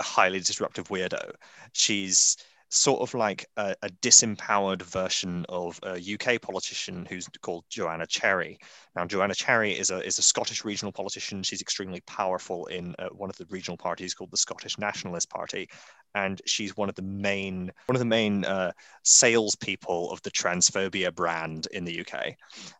a 0.00 0.02
highly 0.02 0.40
disruptive 0.40 0.88
weirdo 0.88 1.32
she's 1.72 2.36
sort 2.76 3.00
of 3.00 3.14
like 3.14 3.46
a, 3.56 3.74
a, 3.82 3.88
disempowered 3.88 4.82
version 4.82 5.46
of 5.48 5.80
a 5.82 5.94
UK 5.96 6.40
politician 6.40 7.06
who's 7.08 7.28
called 7.40 7.64
Joanna 7.70 8.06
Cherry. 8.06 8.58
Now, 8.94 9.06
Joanna 9.06 9.34
Cherry 9.34 9.72
is 9.72 9.90
a 9.90 10.04
is 10.04 10.18
a 10.18 10.22
Scottish 10.22 10.64
regional 10.64 10.92
politician. 10.92 11.42
She's 11.42 11.62
extremely 11.62 12.00
powerful 12.02 12.66
in 12.66 12.94
uh, 12.98 13.08
one 13.08 13.30
of 13.30 13.36
the 13.36 13.46
regional 13.48 13.76
parties 13.76 14.14
called 14.14 14.30
the 14.30 14.36
Scottish 14.36 14.78
Nationalist 14.78 15.30
Party, 15.30 15.68
and 16.14 16.40
she's 16.46 16.76
one 16.76 16.88
of 16.88 16.94
the 16.94 17.02
main 17.02 17.72
one 17.86 17.96
of 17.96 18.00
the 18.00 18.04
main 18.04 18.44
uh, 18.44 18.72
salespeople 19.04 20.10
of 20.12 20.20
the 20.22 20.30
transphobia 20.30 21.14
brand 21.14 21.68
in 21.72 21.84
the 21.84 22.00
UK. 22.00 22.34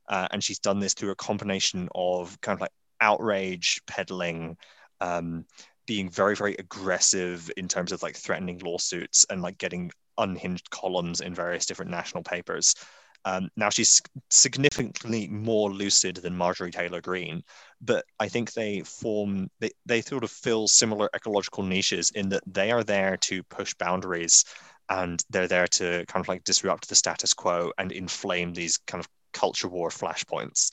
Uh, 0.08 0.28
and 0.30 0.44
she's 0.44 0.58
done 0.58 0.78
this 0.78 0.94
through 0.94 1.10
a 1.10 1.16
combination 1.16 1.88
of 1.94 2.38
kind 2.42 2.56
of 2.56 2.60
like 2.60 2.72
outrage 3.00 3.80
peddling. 3.86 4.56
Um, 5.00 5.46
being 5.86 6.10
very 6.10 6.36
very 6.36 6.54
aggressive 6.58 7.50
in 7.56 7.68
terms 7.68 7.92
of 7.92 8.02
like 8.02 8.16
threatening 8.16 8.58
lawsuits 8.58 9.26
and 9.30 9.42
like 9.42 9.58
getting 9.58 9.90
unhinged 10.18 10.70
columns 10.70 11.20
in 11.20 11.34
various 11.34 11.66
different 11.66 11.90
national 11.90 12.22
papers. 12.22 12.74
Um, 13.24 13.48
now 13.56 13.70
she's 13.70 14.00
significantly 14.30 15.26
more 15.26 15.72
lucid 15.72 16.16
than 16.16 16.36
Marjorie 16.36 16.70
Taylor 16.70 17.00
Greene, 17.00 17.42
but 17.80 18.04
I 18.20 18.28
think 18.28 18.52
they 18.52 18.82
form 18.82 19.50
they, 19.58 19.70
they 19.84 20.00
sort 20.00 20.22
of 20.22 20.30
fill 20.30 20.68
similar 20.68 21.10
ecological 21.14 21.64
niches 21.64 22.10
in 22.10 22.28
that 22.28 22.44
they 22.46 22.70
are 22.70 22.84
there 22.84 23.16
to 23.22 23.42
push 23.44 23.74
boundaries 23.74 24.44
and 24.88 25.24
they're 25.30 25.48
there 25.48 25.66
to 25.66 26.04
kind 26.06 26.24
of 26.24 26.28
like 26.28 26.44
disrupt 26.44 26.88
the 26.88 26.94
status 26.94 27.34
quo 27.34 27.72
and 27.78 27.90
inflame 27.90 28.52
these 28.52 28.76
kind 28.76 29.00
of 29.00 29.08
culture 29.32 29.68
war 29.68 29.90
flashpoints 29.90 30.70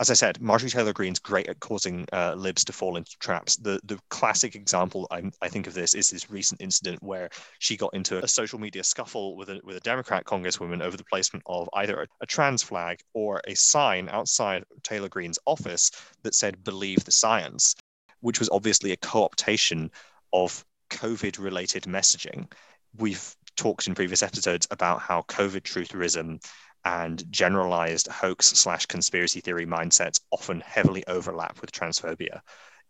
as 0.00 0.10
I 0.10 0.14
said, 0.14 0.40
Marjorie 0.40 0.70
Taylor 0.70 0.92
Greene's 0.92 1.18
great 1.18 1.48
at 1.48 1.58
causing 1.58 2.06
uh, 2.12 2.34
libs 2.34 2.64
to 2.64 2.72
fall 2.72 2.96
into 2.96 3.16
traps. 3.18 3.56
The 3.56 3.80
the 3.84 3.98
classic 4.10 4.54
example 4.54 5.08
I, 5.10 5.30
I 5.42 5.48
think 5.48 5.66
of 5.66 5.74
this 5.74 5.94
is 5.94 6.10
this 6.10 6.30
recent 6.30 6.60
incident 6.60 7.02
where 7.02 7.30
she 7.58 7.76
got 7.76 7.94
into 7.94 8.22
a 8.22 8.28
social 8.28 8.60
media 8.60 8.84
scuffle 8.84 9.36
with 9.36 9.48
a 9.50 9.60
with 9.64 9.76
a 9.76 9.80
Democrat 9.80 10.24
congresswoman 10.24 10.82
over 10.82 10.96
the 10.96 11.04
placement 11.04 11.42
of 11.46 11.68
either 11.74 12.02
a, 12.02 12.06
a 12.20 12.26
trans 12.26 12.62
flag 12.62 13.00
or 13.12 13.40
a 13.48 13.54
sign 13.54 14.08
outside 14.08 14.64
Taylor 14.84 15.08
Greene's 15.08 15.38
office 15.46 15.90
that 16.22 16.34
said 16.34 16.62
"Believe 16.62 17.04
the 17.04 17.10
science," 17.10 17.74
which 18.20 18.38
was 18.38 18.48
obviously 18.50 18.92
a 18.92 18.96
co-optation 18.96 19.90
of 20.32 20.64
COVID-related 20.90 21.84
messaging. 21.84 22.50
We've 22.96 23.34
talked 23.56 23.88
in 23.88 23.94
previous 23.94 24.22
episodes 24.22 24.68
about 24.70 25.00
how 25.00 25.22
COVID 25.22 25.62
trutherism 25.62 26.40
and 26.84 27.24
generalized 27.30 28.08
hoax 28.08 28.46
slash 28.46 28.86
conspiracy 28.86 29.40
theory 29.40 29.66
mindsets 29.66 30.20
often 30.30 30.60
heavily 30.60 31.04
overlap 31.06 31.60
with 31.60 31.72
transphobia. 31.72 32.40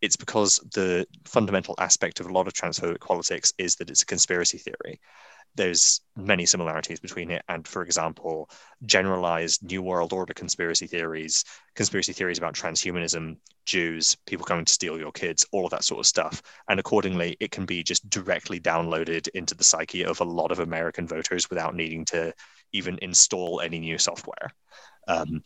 It's 0.00 0.16
because 0.16 0.58
the 0.74 1.06
fundamental 1.24 1.74
aspect 1.78 2.20
of 2.20 2.26
a 2.26 2.32
lot 2.32 2.46
of 2.46 2.52
transphobic 2.52 3.00
politics 3.00 3.52
is 3.58 3.74
that 3.76 3.90
it's 3.90 4.02
a 4.02 4.06
conspiracy 4.06 4.58
theory. 4.58 5.00
There's 5.56 6.02
many 6.14 6.46
similarities 6.46 7.00
between 7.00 7.32
it 7.32 7.42
and, 7.48 7.66
for 7.66 7.82
example, 7.82 8.48
generalized 8.86 9.64
New 9.64 9.82
World 9.82 10.12
Order 10.12 10.34
conspiracy 10.34 10.86
theories, 10.86 11.44
conspiracy 11.74 12.12
theories 12.12 12.38
about 12.38 12.54
transhumanism, 12.54 13.38
Jews, 13.64 14.16
people 14.26 14.46
coming 14.46 14.64
to 14.66 14.72
steal 14.72 14.98
your 14.98 15.10
kids, 15.10 15.44
all 15.50 15.64
of 15.64 15.70
that 15.72 15.84
sort 15.84 15.98
of 15.98 16.06
stuff. 16.06 16.42
And 16.68 16.78
accordingly, 16.78 17.36
it 17.40 17.50
can 17.50 17.66
be 17.66 17.82
just 17.82 18.08
directly 18.08 18.60
downloaded 18.60 19.28
into 19.34 19.54
the 19.54 19.64
psyche 19.64 20.04
of 20.04 20.20
a 20.20 20.24
lot 20.24 20.52
of 20.52 20.60
American 20.60 21.08
voters 21.08 21.50
without 21.50 21.74
needing 21.74 22.04
to 22.06 22.32
even 22.72 22.98
install 23.02 23.60
any 23.60 23.78
new 23.78 23.98
software. 23.98 24.50
Um, 25.06 25.42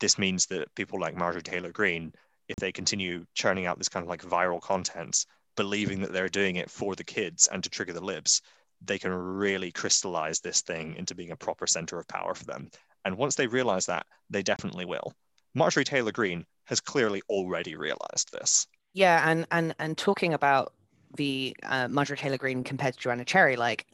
this 0.00 0.18
means 0.18 0.46
that 0.46 0.74
people 0.74 1.00
like 1.00 1.16
Marjorie 1.16 1.42
Taylor 1.42 1.72
Greene, 1.72 2.12
if 2.48 2.56
they 2.56 2.72
continue 2.72 3.24
churning 3.34 3.66
out 3.66 3.78
this 3.78 3.88
kind 3.88 4.04
of 4.04 4.08
like 4.08 4.22
viral 4.22 4.60
content, 4.60 5.26
believing 5.56 6.00
that 6.00 6.12
they're 6.12 6.28
doing 6.28 6.56
it 6.56 6.70
for 6.70 6.94
the 6.94 7.04
kids 7.04 7.48
and 7.50 7.62
to 7.62 7.70
trigger 7.70 7.92
the 7.92 8.04
libs, 8.04 8.42
they 8.84 8.98
can 8.98 9.12
really 9.12 9.70
crystallize 9.70 10.40
this 10.40 10.62
thing 10.62 10.96
into 10.96 11.14
being 11.14 11.30
a 11.30 11.36
proper 11.36 11.66
center 11.66 11.98
of 11.98 12.08
power 12.08 12.34
for 12.34 12.44
them. 12.44 12.68
And 13.04 13.16
once 13.16 13.34
they 13.34 13.46
realize 13.46 13.86
that, 13.86 14.06
they 14.30 14.42
definitely 14.42 14.84
will. 14.84 15.14
Marjorie 15.54 15.84
Taylor 15.84 16.12
Greene 16.12 16.44
has 16.64 16.80
clearly 16.80 17.22
already 17.28 17.76
realized 17.76 18.32
this. 18.32 18.66
Yeah, 18.92 19.28
and 19.28 19.46
and 19.50 19.74
and 19.78 19.96
talking 19.96 20.34
about 20.34 20.72
the 21.16 21.56
uh, 21.62 21.88
Marjorie 21.88 22.16
Taylor 22.16 22.38
Greene 22.38 22.64
compared 22.64 22.94
to 22.94 23.00
Joanna 23.00 23.24
Cherry, 23.24 23.56
like 23.56 23.86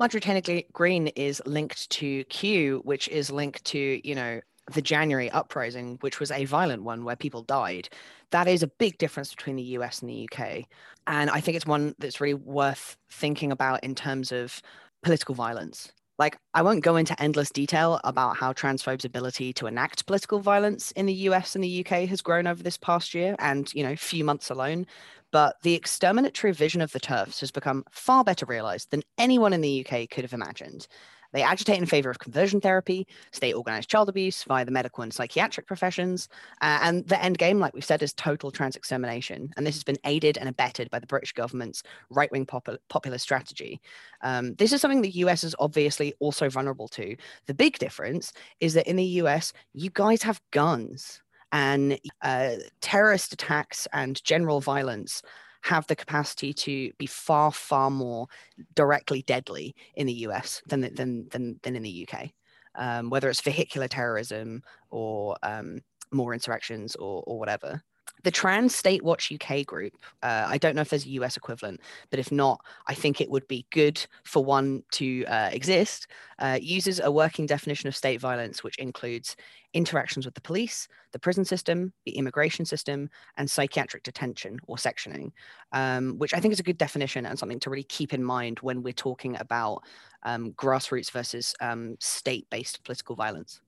Taylor 0.00 0.62
Greene 0.72 1.08
is 1.08 1.42
linked 1.46 1.88
to 1.90 2.24
Q, 2.24 2.80
which 2.84 3.08
is 3.08 3.30
linked 3.30 3.64
to, 3.66 4.00
you 4.06 4.14
know, 4.14 4.40
the 4.72 4.82
January 4.82 5.30
uprising, 5.30 5.98
which 6.00 6.20
was 6.20 6.30
a 6.30 6.44
violent 6.44 6.84
one 6.84 7.04
where 7.04 7.16
people 7.16 7.42
died. 7.42 7.88
That 8.30 8.48
is 8.48 8.62
a 8.62 8.68
big 8.68 8.98
difference 8.98 9.34
between 9.34 9.56
the 9.56 9.62
US 9.62 10.00
and 10.00 10.10
the 10.10 10.28
UK. 10.30 10.64
And 11.06 11.30
I 11.30 11.40
think 11.40 11.56
it's 11.56 11.66
one 11.66 11.94
that's 11.98 12.20
really 12.20 12.34
worth 12.34 12.96
thinking 13.10 13.52
about 13.52 13.82
in 13.82 13.94
terms 13.94 14.32
of 14.32 14.62
political 15.02 15.34
violence. 15.34 15.92
Like, 16.18 16.38
I 16.54 16.62
won't 16.62 16.84
go 16.84 16.96
into 16.96 17.20
endless 17.20 17.50
detail 17.50 18.00
about 18.04 18.36
how 18.36 18.52
transphobes' 18.52 19.04
ability 19.04 19.52
to 19.54 19.66
enact 19.66 20.06
political 20.06 20.38
violence 20.38 20.92
in 20.92 21.06
the 21.06 21.14
US 21.14 21.54
and 21.54 21.64
the 21.64 21.84
UK 21.84 22.08
has 22.08 22.22
grown 22.22 22.46
over 22.46 22.62
this 22.62 22.76
past 22.76 23.14
year 23.14 23.34
and, 23.38 23.72
you 23.74 23.82
know, 23.82 23.96
few 23.96 24.22
months 24.22 24.48
alone 24.50 24.86
but 25.32 25.56
the 25.62 25.74
exterminatory 25.74 26.52
vision 26.52 26.80
of 26.80 26.92
the 26.92 27.00
TERFs 27.00 27.40
has 27.40 27.50
become 27.50 27.84
far 27.90 28.22
better 28.22 28.46
realized 28.46 28.90
than 28.90 29.02
anyone 29.18 29.52
in 29.52 29.62
the 29.62 29.84
UK 29.84 30.08
could 30.08 30.24
have 30.24 30.34
imagined. 30.34 30.86
They 31.32 31.42
agitate 31.42 31.78
in 31.78 31.86
favor 31.86 32.10
of 32.10 32.18
conversion 32.18 32.60
therapy, 32.60 33.06
state 33.32 33.54
organized 33.54 33.88
child 33.88 34.08
abuse 34.08 34.44
via 34.44 34.64
the 34.64 34.70
medical 34.70 35.02
and 35.02 35.12
psychiatric 35.12 35.66
professions. 35.66 36.28
Uh, 36.60 36.78
and 36.82 37.08
the 37.08 37.22
end 37.22 37.38
game, 37.38 37.58
like 37.58 37.74
we've 37.74 37.84
said, 37.84 38.02
is 38.02 38.12
total 38.12 38.50
trans 38.50 38.76
extermination. 38.76 39.50
And 39.56 39.66
this 39.66 39.74
has 39.74 39.84
been 39.84 39.96
aided 40.04 40.36
and 40.36 40.48
abetted 40.48 40.90
by 40.90 40.98
the 40.98 41.06
British 41.06 41.32
government's 41.32 41.82
right 42.10 42.30
wing 42.30 42.46
popul- 42.46 42.78
populist 42.88 43.24
strategy. 43.24 43.80
Um, 44.20 44.54
this 44.56 44.72
is 44.72 44.80
something 44.80 45.00
the 45.00 45.10
US 45.10 45.42
is 45.42 45.56
obviously 45.58 46.12
also 46.20 46.50
vulnerable 46.50 46.88
to. 46.88 47.16
The 47.46 47.54
big 47.54 47.78
difference 47.78 48.32
is 48.60 48.74
that 48.74 48.88
in 48.88 48.96
the 48.96 49.04
US, 49.04 49.52
you 49.72 49.90
guys 49.90 50.22
have 50.22 50.40
guns 50.50 51.22
and 51.52 51.98
uh, 52.22 52.54
terrorist 52.80 53.32
attacks 53.32 53.86
and 53.92 54.22
general 54.24 54.60
violence 54.60 55.22
have 55.62 55.86
the 55.86 55.94
capacity 55.94 56.52
to 56.52 56.90
be 56.98 57.06
far, 57.06 57.52
far 57.52 57.90
more 57.90 58.26
directly 58.74 59.22
deadly 59.22 59.76
in 59.94 60.06
the 60.06 60.12
US 60.26 60.60
than, 60.66 60.80
than, 60.80 61.28
than, 61.28 61.60
than 61.62 61.76
in 61.76 61.82
the 61.82 62.08
UK. 62.08 62.30
Um, 62.74 63.10
whether 63.10 63.28
it's 63.28 63.42
vehicular 63.42 63.86
terrorism 63.86 64.62
or 64.90 65.36
um, 65.42 65.80
more 66.10 66.32
insurrections 66.32 66.96
or, 66.96 67.22
or 67.26 67.38
whatever 67.38 67.82
the 68.22 68.30
Trans 68.30 68.74
State 68.74 69.02
Watch 69.02 69.32
UK 69.32 69.66
group, 69.66 69.94
uh, 70.22 70.46
I 70.48 70.58
don't 70.58 70.74
know 70.74 70.82
if 70.82 70.90
there's 70.90 71.06
a 71.06 71.10
US 71.10 71.36
equivalent, 71.36 71.80
but 72.10 72.18
if 72.18 72.30
not, 72.30 72.60
I 72.86 72.94
think 72.94 73.20
it 73.20 73.30
would 73.30 73.46
be 73.48 73.66
good 73.70 74.04
for 74.24 74.44
one 74.44 74.82
to 74.92 75.24
uh, 75.26 75.50
exist, 75.52 76.06
uh, 76.38 76.58
uses 76.60 77.00
a 77.00 77.10
working 77.10 77.46
definition 77.46 77.88
of 77.88 77.96
state 77.96 78.20
violence, 78.20 78.62
which 78.62 78.76
includes 78.78 79.36
interactions 79.74 80.24
with 80.26 80.34
the 80.34 80.40
police, 80.40 80.86
the 81.12 81.18
prison 81.18 81.44
system, 81.44 81.92
the 82.04 82.12
immigration 82.12 82.64
system, 82.64 83.08
and 83.36 83.50
psychiatric 83.50 84.02
detention 84.02 84.58
or 84.66 84.76
sectioning, 84.76 85.32
um, 85.72 86.18
which 86.18 86.34
I 86.34 86.40
think 86.40 86.52
is 86.52 86.60
a 86.60 86.64
good 86.64 86.78
definition 86.78 87.26
and 87.26 87.38
something 87.38 87.60
to 87.60 87.70
really 87.70 87.84
keep 87.84 88.12
in 88.12 88.22
mind 88.22 88.58
when 88.60 88.82
we're 88.82 88.92
talking 88.92 89.36
about 89.40 89.82
um, 90.24 90.52
grassroots 90.52 91.10
versus 91.10 91.54
um, 91.60 91.96
state 91.98 92.46
based 92.50 92.84
political 92.84 93.16
violence. 93.16 93.61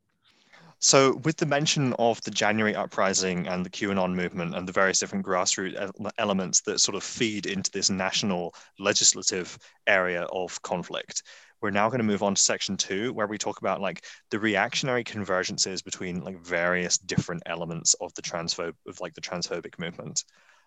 So, 0.85 1.17
with 1.25 1.39
the 1.39 1.47
mention 1.47 1.95
of 1.95 2.21
the 2.25 2.31
January 2.31 2.77
uprising 2.77 3.47
and 3.47 3.65
the 3.65 3.71
QAnon 3.71 4.15
movement 4.15 4.55
and 4.55 4.69
the 4.69 4.73
various 4.73 4.99
different 4.99 5.25
grassroots 5.25 5.91
elements 6.19 6.61
that 6.67 6.79
sort 6.79 6.95
of 6.95 7.03
feed 7.03 7.47
into 7.47 7.71
this 7.71 7.89
national 7.89 8.55
legislative 8.79 9.57
area 9.87 10.25
of 10.25 10.61
conflict, 10.61 11.23
we're 11.63 11.71
now 11.71 11.89
going 11.89 12.01
to 12.01 12.05
move 12.05 12.23
on 12.23 12.35
to 12.35 12.43
section 12.43 12.77
two, 12.77 13.15
where 13.15 13.27
we 13.27 13.39
talk 13.39 13.61
about 13.61 13.81
like 13.81 14.05
the 14.31 14.39
reactionary 14.39 15.05
convergences 15.05 15.83
between 15.83 16.21
like 16.21 16.45
various 16.45 16.99
different 16.99 17.45
elements 17.47 17.95
of 18.03 18.13
the 18.13 18.21
transphobe 18.21 18.75
of 18.87 19.01
like 19.01 19.15
the 19.15 19.23
transphobic 19.23 19.79
movement. 19.79 20.23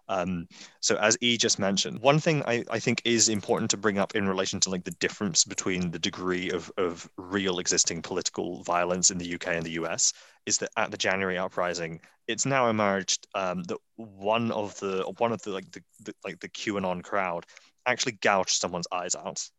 Um, 0.09 0.47
so 0.79 0.95
as 0.97 1.17
E 1.21 1.37
just 1.37 1.59
mentioned, 1.59 1.99
one 1.99 2.19
thing 2.19 2.43
I, 2.45 2.63
I 2.69 2.79
think 2.79 3.01
is 3.03 3.29
important 3.29 3.71
to 3.71 3.77
bring 3.77 3.97
up 3.97 4.15
in 4.15 4.27
relation 4.27 4.59
to 4.61 4.69
like 4.69 4.83
the 4.83 4.91
difference 4.91 5.43
between 5.43 5.91
the 5.91 5.99
degree 5.99 6.49
of, 6.51 6.71
of 6.77 7.09
real 7.17 7.59
existing 7.59 8.01
political 8.01 8.63
violence 8.63 9.11
in 9.11 9.17
the 9.17 9.35
UK 9.35 9.47
and 9.49 9.65
the 9.65 9.71
US 9.71 10.13
is 10.45 10.57
that 10.59 10.69
at 10.77 10.91
the 10.91 10.97
January 10.97 11.37
uprising, 11.37 11.99
it's 12.27 12.45
now 12.45 12.69
emerged 12.69 13.27
um, 13.35 13.63
that 13.63 13.77
one 13.95 14.51
of 14.51 14.79
the 14.79 15.03
one 15.17 15.33
of 15.33 15.41
the 15.41 15.51
like 15.51 15.69
the, 15.71 15.81
the 16.03 16.13
like 16.23 16.39
the 16.39 16.49
QAnon 16.49 17.03
crowd 17.03 17.45
actually 17.85 18.13
gouged 18.13 18.51
someone's 18.51 18.87
eyes 18.91 19.15
out. 19.15 19.49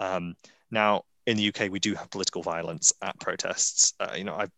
Um, 0.00 0.34
now 0.70 1.02
in 1.26 1.36
the 1.36 1.48
UK, 1.48 1.70
we 1.70 1.80
do 1.80 1.94
have 1.94 2.10
political 2.10 2.42
violence 2.42 2.92
at 3.02 3.18
protests. 3.20 3.94
Uh, 4.00 4.14
you 4.16 4.24
know, 4.24 4.36
I've 4.36 4.52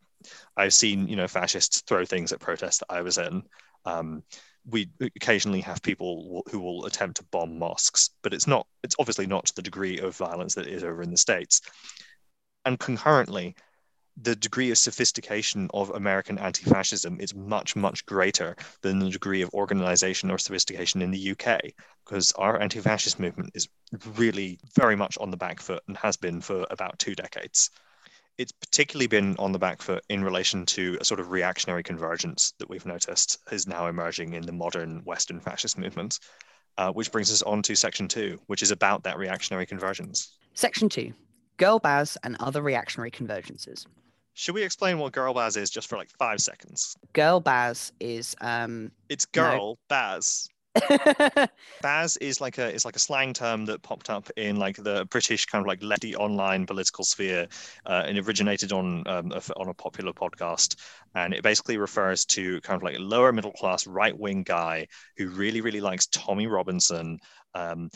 I've 0.57 0.75
seen 0.75 1.09
you 1.09 1.17
know 1.17 1.29
fascists 1.29 1.81
throw 1.83 2.05
things 2.05 2.33
at 2.33 2.41
protests 2.41 2.79
that 2.79 2.93
I 2.93 3.03
was 3.03 3.19
in. 3.19 3.43
Um, 3.85 4.23
we 4.71 4.91
occasionally 5.01 5.61
have 5.63 5.83
people 5.83 6.43
who 6.51 6.61
will 6.61 6.87
attempt 6.87 7.17
to 7.17 7.25
bomb 7.25 7.59
mosques, 7.59 8.11
but 8.23 8.35
it's 8.35 8.47
not. 8.47 8.67
It's 8.83 8.97
obviously 8.99 9.27
not 9.27 9.47
to 9.47 9.55
the 9.55 9.63
degree 9.63 9.99
of 9.99 10.17
violence 10.17 10.55
that 10.55 10.67
is 10.67 10.85
over 10.85 11.03
in 11.03 11.11
the 11.11 11.17
states. 11.17 11.63
And 12.65 12.79
concurrently, 12.79 13.57
the 14.21 14.37
degree 14.37 14.71
of 14.71 14.79
sophistication 14.79 15.71
of 15.73 15.91
American 15.91 16.39
anti-fascism 16.39 17.21
is 17.21 17.35
much, 17.35 17.77
much 17.77 18.05
greater 18.05 18.57
than 18.83 18.99
the 18.99 19.11
degree 19.11 19.43
of 19.43 19.55
organization 19.55 20.31
or 20.31 20.39
sophistication 20.39 21.03
in 21.03 21.13
the 21.13 21.31
UK, 21.31 21.61
because 22.05 22.33
our 22.33 22.61
anti-fascist 22.61 23.21
movement 23.21 23.53
is 23.55 23.69
really 24.17 24.59
very 24.75 24.97
much 24.97 25.17
on 25.19 25.31
the 25.31 25.37
back 25.37 25.61
foot 25.61 25.83
and 25.87 25.97
has 25.97 26.17
been 26.17 26.41
for 26.41 26.67
about 26.71 26.99
two 26.99 27.15
decades 27.15 27.71
it's 28.39 28.53
particularly 28.53 29.09
been 29.09 29.37
on 29.39 29.53
the 29.53 29.59
back 29.59 29.83
foot 29.83 30.05
in 30.09 30.23
relation 30.23 30.65
to 30.65 30.97
a 31.01 31.05
sort 31.05 31.19
of 31.21 31.33
reactionary 31.33 31.83
convergence 31.83 32.55
that 32.59 32.71
we've 32.71 32.87
noticed 32.87 33.39
is 33.51 33.67
now 33.67 33.89
emerging 33.89 34.35
in 34.35 34.43
the 34.43 34.53
modern 34.53 35.01
Western 35.05 35.41
fascist 35.41 35.77
movement, 35.77 36.21
uh, 36.79 36.93
which 36.93 37.11
brings 37.11 37.33
us 37.33 37.43
on 37.43 37.63
to 37.63 37.75
section 37.75 38.07
two, 38.07 38.39
which 38.47 38.63
is 38.63 38.71
about 38.71 39.03
that 39.03 39.19
reactionary 39.19 39.67
convergence. 39.67 40.39
Section 40.55 40.89
two 40.89 41.13
Girl 41.57 41.81
Baz 41.81 42.17
and 42.23 42.37
other 42.39 42.63
reactionary 42.63 43.11
convergences. 43.11 43.85
Should 44.35 44.55
we 44.55 44.63
explain 44.63 45.01
what 45.01 45.13
girl 45.13 45.35
Baz 45.35 45.57
is 45.57 45.69
just 45.69 45.89
for 45.89 45.97
like 45.97 46.11
five 46.11 46.39
seconds? 46.39 46.97
Girl 47.13 47.41
Baz 47.41 47.93
is 47.99 48.37
um 48.41 48.93
it's 49.09 49.27
girl 49.27 49.73
no. 49.73 49.79
Baz. 49.89 50.49
Baz 51.83 52.17
is 52.19 52.41
like 52.41 52.59
a 52.59 52.73
is 52.73 52.85
like 52.85 52.97
a 52.97 53.01
slang 53.01 53.33
term 53.33 53.65
that 53.67 53.83
popped 53.83 54.11
up 54.11 54.31
in 54.37 54.57
like 54.57 54.77
the 54.77 55.07
British 55.11 55.47
kind 55.47 55.63
of 55.63 55.67
like 55.67 55.83
lefty 55.83 56.17
online 56.17 56.67
political 56.67 57.05
sphere, 57.05 57.47
uh, 57.87 58.05
and 58.07 58.19
originated 58.19 58.73
on 58.73 59.07
um, 59.07 59.33
a, 59.33 59.43
on 59.57 59.69
a 59.69 59.75
popular 59.75 60.13
podcast, 60.13 60.77
and 61.15 61.35
it 61.35 61.43
basically 61.43 61.77
refers 61.77 62.25
to 62.27 62.61
kind 62.63 62.77
of 62.77 62.83
like 62.83 62.97
a 62.97 63.01
lower 63.01 63.33
middle 63.33 63.53
class 63.53 63.87
right 63.87 64.17
wing 64.19 64.43
guy 64.43 64.87
who 65.17 65.29
really 65.29 65.61
really 65.61 65.81
likes 65.81 66.07
Tommy 66.07 66.47
Robinson, 66.47 67.19
um, 67.55 67.91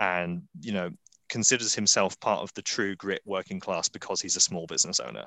and 0.00 0.42
you 0.60 0.72
know 0.72 0.90
considers 1.28 1.74
himself 1.74 2.18
part 2.20 2.42
of 2.42 2.52
the 2.54 2.62
true 2.62 2.94
grit 2.96 3.22
working 3.24 3.58
class 3.58 3.88
because 3.88 4.20
he's 4.20 4.36
a 4.36 4.40
small 4.40 4.66
business 4.66 5.00
owner. 5.00 5.24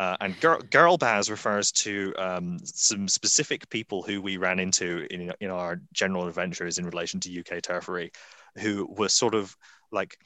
Uh, 0.00 0.16
and 0.22 0.40
girl, 0.40 0.58
girl 0.70 0.96
Baz 0.96 1.30
refers 1.30 1.70
to 1.70 2.14
um, 2.16 2.58
some 2.64 3.06
specific 3.06 3.68
people 3.68 4.00
who 4.00 4.22
we 4.22 4.38
ran 4.38 4.58
into 4.58 5.06
in, 5.10 5.30
in 5.42 5.50
our 5.50 5.82
general 5.92 6.26
adventures 6.26 6.78
in 6.78 6.86
relation 6.86 7.20
to 7.20 7.40
UK 7.40 7.60
turfery, 7.60 8.10
who 8.56 8.88
were 8.96 9.10
sort 9.10 9.34
of 9.34 9.54
like 9.92 10.16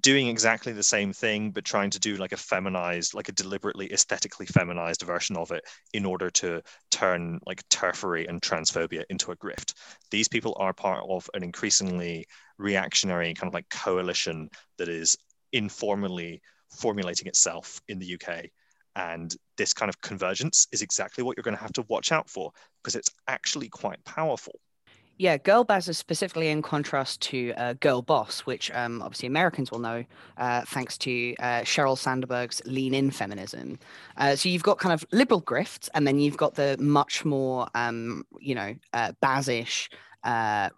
doing 0.00 0.28
exactly 0.28 0.72
the 0.72 0.82
same 0.82 1.12
thing, 1.12 1.50
but 1.50 1.62
trying 1.62 1.90
to 1.90 1.98
do 1.98 2.16
like 2.16 2.32
a 2.32 2.38
feminized, 2.38 3.12
like 3.12 3.28
a 3.28 3.32
deliberately 3.32 3.92
aesthetically 3.92 4.46
feminized 4.46 5.02
version 5.02 5.36
of 5.36 5.50
it 5.50 5.62
in 5.92 6.06
order 6.06 6.30
to 6.30 6.62
turn 6.90 7.38
like 7.44 7.62
turfery 7.68 8.26
and 8.30 8.40
transphobia 8.40 9.04
into 9.10 9.30
a 9.30 9.36
grift. 9.36 9.74
These 10.10 10.28
people 10.28 10.56
are 10.58 10.72
part 10.72 11.04
of 11.06 11.28
an 11.34 11.42
increasingly 11.42 12.24
reactionary 12.56 13.34
kind 13.34 13.50
of 13.50 13.52
like 13.52 13.68
coalition 13.68 14.48
that 14.78 14.88
is 14.88 15.18
informally 15.52 16.40
formulating 16.70 17.26
itself 17.28 17.82
in 17.86 17.98
the 17.98 18.14
UK 18.14 18.46
and 18.96 19.36
this 19.56 19.72
kind 19.72 19.88
of 19.88 20.00
convergence 20.00 20.66
is 20.72 20.82
exactly 20.82 21.22
what 21.22 21.36
you're 21.36 21.42
going 21.42 21.56
to 21.56 21.62
have 21.62 21.72
to 21.74 21.84
watch 21.88 22.12
out 22.12 22.28
for 22.28 22.52
because 22.82 22.96
it's 22.96 23.10
actually 23.28 23.68
quite 23.68 24.02
powerful. 24.04 24.58
Yeah, 25.20 25.36
Girl 25.36 25.64
Baz 25.64 25.86
is 25.86 25.98
specifically 25.98 26.48
in 26.48 26.62
contrast 26.62 27.20
to 27.22 27.52
uh, 27.58 27.74
Girl 27.74 28.00
Boss, 28.00 28.40
which 28.40 28.70
um, 28.70 29.02
obviously 29.02 29.26
Americans 29.26 29.70
will 29.70 29.78
know 29.78 30.02
uh, 30.38 30.62
thanks 30.62 30.96
to 30.96 31.34
uh, 31.40 31.60
Sheryl 31.60 31.98
Sandberg's 31.98 32.62
lean 32.64 32.94
in 32.94 33.10
feminism. 33.10 33.78
Uh, 34.16 34.34
so 34.34 34.48
you've 34.48 34.62
got 34.62 34.78
kind 34.78 34.94
of 34.94 35.04
liberal 35.12 35.42
grifts, 35.42 35.90
and 35.92 36.06
then 36.06 36.18
you've 36.18 36.38
got 36.38 36.54
the 36.54 36.78
much 36.80 37.26
more, 37.26 37.68
um, 37.74 38.24
you 38.38 38.54
know, 38.54 38.74
uh, 38.94 39.12
Bazish, 39.22 39.90
uh, 40.24 40.70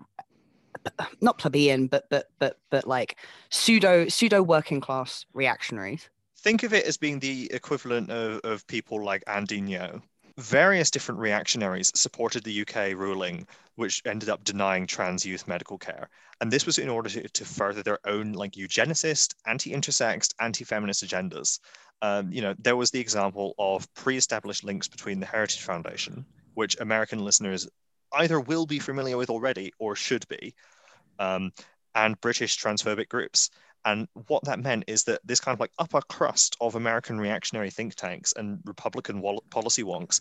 not 1.20 1.38
plebeian, 1.38 1.86
but 1.86 2.08
but 2.10 2.28
but 2.40 2.58
but 2.68 2.84
like 2.84 3.18
pseudo 3.50 4.08
pseudo 4.08 4.42
working 4.42 4.80
class 4.80 5.24
reactionaries 5.34 6.10
think 6.38 6.62
of 6.62 6.72
it 6.72 6.86
as 6.86 6.96
being 6.96 7.18
the 7.18 7.50
equivalent 7.52 8.10
of, 8.10 8.40
of 8.44 8.66
people 8.66 9.04
like 9.04 9.22
Andy 9.26 9.60
Ngo. 9.60 10.02
Various 10.38 10.90
different 10.90 11.20
reactionaries 11.20 11.92
supported 11.94 12.42
the 12.42 12.62
UK 12.62 12.96
ruling, 12.96 13.46
which 13.76 14.02
ended 14.06 14.28
up 14.28 14.44
denying 14.44 14.86
trans 14.86 15.26
youth 15.26 15.46
medical 15.46 15.78
care. 15.78 16.08
And 16.40 16.50
this 16.50 16.64
was 16.64 16.78
in 16.78 16.88
order 16.88 17.10
to, 17.10 17.28
to 17.28 17.44
further 17.44 17.82
their 17.82 17.98
own 18.06 18.32
like 18.32 18.52
eugenicist, 18.52 19.34
anti-intersex, 19.46 20.32
anti-feminist 20.40 21.04
agendas. 21.04 21.60
Um, 22.00 22.32
you 22.32 22.40
know, 22.42 22.54
there 22.58 22.76
was 22.76 22.90
the 22.90 23.00
example 23.00 23.54
of 23.58 23.92
pre-established 23.94 24.64
links 24.64 24.88
between 24.88 25.20
the 25.20 25.26
Heritage 25.26 25.60
Foundation, 25.60 26.24
which 26.54 26.80
American 26.80 27.20
listeners 27.20 27.68
either 28.12 28.40
will 28.40 28.66
be 28.66 28.78
familiar 28.78 29.16
with 29.16 29.30
already 29.30 29.72
or 29.78 29.94
should 29.94 30.26
be, 30.28 30.54
um, 31.18 31.52
and 31.94 32.20
British 32.20 32.58
transphobic 32.58 33.08
groups. 33.08 33.50
And 33.84 34.08
what 34.28 34.44
that 34.44 34.60
meant 34.60 34.84
is 34.86 35.04
that 35.04 35.20
this 35.24 35.40
kind 35.40 35.54
of 35.54 35.60
like 35.60 35.72
upper 35.78 36.00
crust 36.02 36.56
of 36.60 36.76
American 36.76 37.20
reactionary 37.20 37.70
think 37.70 37.94
tanks 37.94 38.32
and 38.36 38.60
Republican 38.64 39.22
policy 39.50 39.82
wonks 39.82 40.20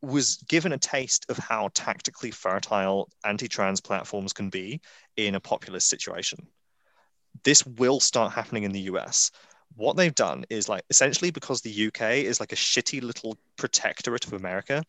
was 0.00 0.38
given 0.48 0.72
a 0.72 0.78
taste 0.78 1.26
of 1.28 1.38
how 1.38 1.70
tactically 1.74 2.30
fertile 2.30 3.08
anti 3.24 3.46
trans 3.46 3.80
platforms 3.80 4.32
can 4.32 4.50
be 4.50 4.80
in 5.16 5.34
a 5.34 5.40
populist 5.40 5.88
situation. 5.88 6.46
This 7.44 7.64
will 7.64 8.00
start 8.00 8.32
happening 8.32 8.64
in 8.64 8.72
the 8.72 8.80
US. 8.80 9.30
What 9.74 9.96
they've 9.96 10.14
done 10.14 10.44
is 10.50 10.68
like 10.68 10.84
essentially 10.90 11.30
because 11.30 11.60
the 11.60 11.86
UK 11.86 12.24
is 12.24 12.40
like 12.40 12.52
a 12.52 12.56
shitty 12.56 13.02
little 13.02 13.38
protectorate 13.56 14.26
of 14.26 14.32
America, 14.32 14.82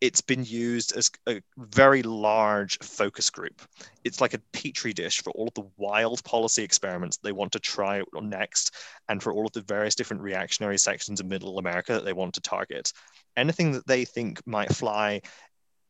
it's 0.00 0.20
been 0.20 0.44
used 0.44 0.96
as 0.96 1.10
a 1.26 1.40
very 1.56 2.02
large 2.02 2.78
focus 2.80 3.30
group. 3.30 3.62
It's 4.04 4.20
like 4.20 4.34
a 4.34 4.40
petri 4.52 4.92
dish 4.92 5.22
for 5.22 5.30
all 5.30 5.48
of 5.48 5.54
the 5.54 5.68
wild 5.76 6.22
policy 6.24 6.62
experiments 6.62 7.16
they 7.16 7.32
want 7.32 7.52
to 7.52 7.60
try 7.60 8.02
next, 8.20 8.74
and 9.08 9.22
for 9.22 9.32
all 9.32 9.46
of 9.46 9.52
the 9.52 9.62
various 9.62 9.94
different 9.94 10.22
reactionary 10.22 10.78
sections 10.78 11.20
of 11.20 11.26
Middle 11.26 11.58
America 11.58 11.94
that 11.94 12.04
they 12.04 12.12
want 12.12 12.34
to 12.34 12.40
target. 12.40 12.92
Anything 13.36 13.72
that 13.72 13.86
they 13.86 14.04
think 14.04 14.46
might 14.46 14.74
fly, 14.74 15.22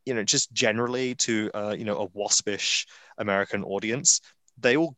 you 0.05 0.15
know, 0.15 0.23
just 0.23 0.53
generally 0.53 1.15
to 1.17 1.51
uh, 1.53 1.75
you 1.77 1.85
know 1.85 1.99
a 1.99 2.09
waspish 2.13 2.87
American 3.19 3.65
audience, 3.65 4.21
they 4.59 4.77
will 4.77 4.97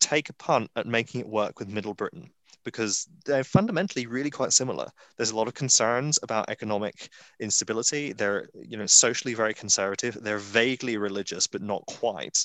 take 0.00 0.28
a 0.28 0.34
punt 0.34 0.70
at 0.76 0.86
making 0.86 1.20
it 1.20 1.28
work 1.28 1.58
with 1.58 1.68
Middle 1.68 1.94
Britain 1.94 2.30
because 2.64 3.08
they're 3.24 3.44
fundamentally 3.44 4.06
really 4.06 4.30
quite 4.30 4.52
similar. 4.52 4.88
There's 5.16 5.30
a 5.30 5.36
lot 5.36 5.48
of 5.48 5.54
concerns 5.54 6.18
about 6.22 6.50
economic 6.50 7.08
instability. 7.38 8.12
They're, 8.12 8.48
you 8.54 8.76
know, 8.76 8.86
socially 8.86 9.34
very 9.34 9.54
conservative. 9.54 10.18
They're 10.20 10.38
vaguely 10.38 10.96
religious, 10.96 11.46
but 11.46 11.62
not 11.62 11.84
quite. 11.86 12.44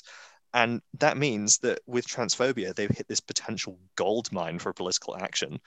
And 0.54 0.80
that 0.98 1.16
means 1.16 1.58
that 1.58 1.80
with 1.86 2.06
transphobia, 2.06 2.74
they've 2.74 2.88
hit 2.90 3.08
this 3.08 3.20
potential 3.20 3.78
gold 3.96 4.32
mine 4.32 4.58
for 4.58 4.72
political 4.72 5.16
action. 5.16 5.60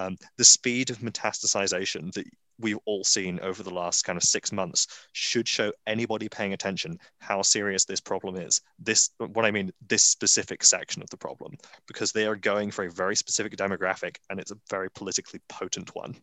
Um, 0.00 0.16
the 0.38 0.44
speed 0.44 0.88
of 0.88 0.98
metastasization 0.98 2.12
that 2.14 2.24
we've 2.58 2.78
all 2.86 3.04
seen 3.04 3.38
over 3.40 3.62
the 3.62 3.74
last 3.74 4.04
kind 4.04 4.16
of 4.16 4.22
six 4.22 4.50
months 4.50 4.86
should 5.12 5.46
show 5.46 5.72
anybody 5.86 6.28
paying 6.28 6.54
attention 6.54 6.98
how 7.18 7.42
serious 7.42 7.84
this 7.84 8.00
problem 8.00 8.36
is. 8.36 8.62
This, 8.78 9.10
what 9.18 9.44
I 9.44 9.50
mean, 9.50 9.72
this 9.88 10.04
specific 10.04 10.64
section 10.64 11.02
of 11.02 11.10
the 11.10 11.16
problem, 11.16 11.54
because 11.86 12.12
they 12.12 12.26
are 12.26 12.36
going 12.36 12.70
for 12.70 12.84
a 12.84 12.90
very 12.90 13.16
specific 13.16 13.56
demographic 13.56 14.16
and 14.30 14.40
it's 14.40 14.52
a 14.52 14.58
very 14.70 14.90
politically 14.90 15.40
potent 15.48 15.94
one 15.94 16.16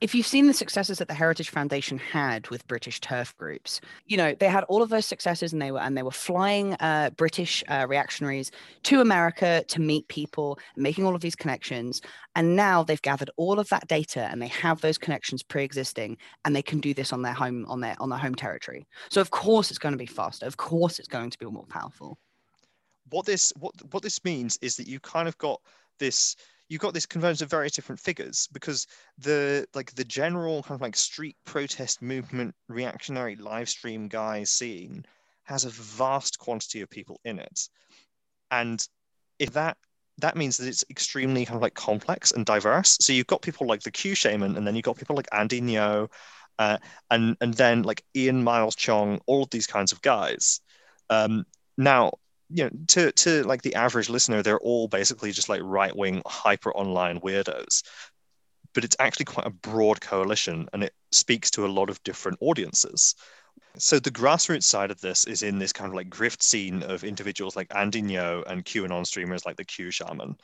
if 0.00 0.14
you've 0.14 0.26
seen 0.26 0.46
the 0.46 0.52
successes 0.52 0.98
that 0.98 1.08
the 1.08 1.14
Heritage 1.14 1.50
Foundation 1.50 1.98
had 1.98 2.48
with 2.48 2.66
British 2.66 3.00
TERF 3.00 3.36
groups, 3.36 3.80
you 4.06 4.16
know 4.16 4.34
they 4.34 4.48
had 4.48 4.64
all 4.64 4.82
of 4.82 4.90
those 4.90 5.06
successes, 5.06 5.52
and 5.52 5.62
they 5.62 5.70
were 5.70 5.80
and 5.80 5.96
they 5.96 6.02
were 6.02 6.10
flying 6.10 6.74
uh, 6.74 7.10
British 7.16 7.64
uh, 7.68 7.86
reactionaries 7.88 8.50
to 8.84 9.00
America 9.00 9.64
to 9.68 9.80
meet 9.80 10.06
people, 10.08 10.58
making 10.76 11.06
all 11.06 11.14
of 11.14 11.20
these 11.20 11.36
connections. 11.36 12.02
And 12.34 12.56
now 12.56 12.82
they've 12.82 13.00
gathered 13.00 13.30
all 13.36 13.58
of 13.58 13.68
that 13.70 13.88
data, 13.88 14.28
and 14.30 14.42
they 14.42 14.48
have 14.48 14.80
those 14.80 14.98
connections 14.98 15.42
pre-existing, 15.42 16.18
and 16.44 16.54
they 16.54 16.62
can 16.62 16.80
do 16.80 16.92
this 16.92 17.12
on 17.12 17.22
their 17.22 17.32
home 17.32 17.64
on 17.68 17.80
their 17.80 17.96
on 17.98 18.10
their 18.10 18.18
home 18.18 18.34
territory. 18.34 18.86
So 19.08 19.20
of 19.20 19.30
course 19.30 19.70
it's 19.70 19.78
going 19.78 19.94
to 19.94 19.98
be 19.98 20.06
faster. 20.06 20.46
Of 20.46 20.56
course 20.56 20.98
it's 20.98 21.08
going 21.08 21.30
to 21.30 21.38
be 21.38 21.46
more 21.46 21.66
powerful. 21.66 22.18
What 23.10 23.24
this 23.24 23.52
what 23.58 23.74
what 23.92 24.02
this 24.02 24.22
means 24.24 24.58
is 24.60 24.76
that 24.76 24.88
you 24.88 25.00
kind 25.00 25.28
of 25.28 25.38
got 25.38 25.60
this 25.98 26.36
you've 26.68 26.80
got 26.80 26.94
this 26.94 27.06
convergence 27.06 27.42
of 27.42 27.50
various 27.50 27.72
different 27.72 28.00
figures 28.00 28.48
because 28.52 28.86
the 29.18 29.66
like 29.74 29.94
the 29.94 30.04
general 30.04 30.62
kind 30.62 30.76
of 30.76 30.80
like 30.80 30.96
street 30.96 31.36
protest 31.44 32.02
movement 32.02 32.54
reactionary 32.68 33.36
live 33.36 33.68
stream 33.68 34.08
guy 34.08 34.44
scene 34.44 35.04
has 35.44 35.64
a 35.64 35.70
vast 35.70 36.38
quantity 36.38 36.80
of 36.80 36.90
people 36.90 37.20
in 37.24 37.38
it. 37.38 37.68
And 38.50 38.86
if 39.38 39.52
that 39.52 39.76
that 40.18 40.36
means 40.36 40.56
that 40.56 40.68
it's 40.68 40.84
extremely 40.90 41.44
kind 41.44 41.56
of 41.56 41.62
like 41.62 41.74
complex 41.74 42.32
and 42.32 42.46
diverse. 42.46 42.96
So 43.00 43.12
you've 43.12 43.26
got 43.26 43.42
people 43.42 43.66
like 43.66 43.82
the 43.82 43.90
q 43.90 44.14
shaman 44.14 44.56
and 44.56 44.66
then 44.66 44.74
you've 44.74 44.84
got 44.84 44.96
people 44.96 45.16
like 45.16 45.28
andy 45.32 45.60
ngo 45.60 46.10
uh, 46.58 46.78
and 47.10 47.36
and 47.40 47.54
then 47.54 47.82
like 47.82 48.02
ian 48.16 48.42
miles 48.42 48.74
cheong 48.74 49.20
all 49.26 49.42
of 49.42 49.50
these 49.50 49.66
kinds 49.66 49.92
of 49.92 50.02
guys. 50.02 50.60
Um, 51.10 51.44
now 51.76 52.12
you 52.50 52.64
know 52.64 52.70
to 52.88 53.12
to 53.12 53.42
like 53.44 53.62
the 53.62 53.74
average 53.74 54.08
listener 54.08 54.42
they're 54.42 54.60
all 54.60 54.88
basically 54.88 55.32
just 55.32 55.48
like 55.48 55.60
right-wing 55.64 56.22
hyper 56.26 56.72
online 56.74 57.20
weirdos 57.20 57.82
but 58.72 58.84
it's 58.84 58.96
actually 59.00 59.24
quite 59.24 59.46
a 59.46 59.50
broad 59.50 60.00
coalition 60.00 60.68
and 60.72 60.84
it 60.84 60.92
speaks 61.10 61.50
to 61.50 61.66
a 61.66 61.68
lot 61.68 61.90
of 61.90 62.02
different 62.02 62.38
audiences 62.40 63.14
so 63.78 63.98
the 63.98 64.10
grassroots 64.10 64.64
side 64.64 64.90
of 64.90 65.00
this 65.00 65.26
is 65.26 65.42
in 65.42 65.58
this 65.58 65.72
kind 65.72 65.88
of 65.88 65.94
like 65.94 66.08
grift 66.08 66.42
scene 66.42 66.82
of 66.82 67.04
individuals 67.04 67.56
like 67.56 67.74
Andy 67.74 68.02
Ngo 68.02 68.44
and 68.46 68.64
QAnon 68.64 69.06
streamers 69.06 69.44
like 69.44 69.56
the 69.56 69.64
Q 69.64 69.90
Shaman. 69.90 70.36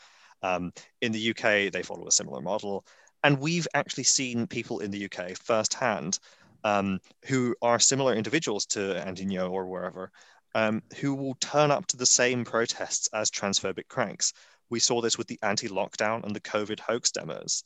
Um, 0.43 0.73
in 1.01 1.13
the 1.13 1.31
UK, 1.31 1.73
they 1.73 1.83
follow 1.83 2.07
a 2.07 2.13
similar 2.13 2.43
model. 2.43 2.85
And 3.25 3.39
we've 3.39 3.69
actually 3.75 4.05
seen 4.05 4.47
people 4.47 4.81
in 4.81 4.91
the 4.91 5.07
UK 5.07 5.37
firsthand 5.39 6.19
um, 6.65 6.99
who 7.27 7.55
are 7.63 7.79
similar 7.79 8.15
individuals 8.15 8.67
to 8.67 9.03
Andy 9.07 9.25
Ngo 9.25 9.51
or 9.51 9.67
wherever, 9.67 10.11
um, 10.55 10.83
who 10.99 11.15
will 11.15 11.35
turn 11.41 11.71
up 11.71 11.87
to 11.89 11.97
the 11.97 12.07
same 12.07 12.45
protests 12.45 13.09
as 13.13 13.31
transphobic 13.31 13.89
cranks. 13.89 14.33
We 14.71 14.81
saw 14.81 15.01
this 15.01 15.19
with 15.19 15.27
the 15.27 15.39
anti-lockdown 15.43 16.25
and 16.25 16.35
the 16.35 16.41
COVID 16.41 16.81
hoax 16.81 17.11
demos. 17.11 17.65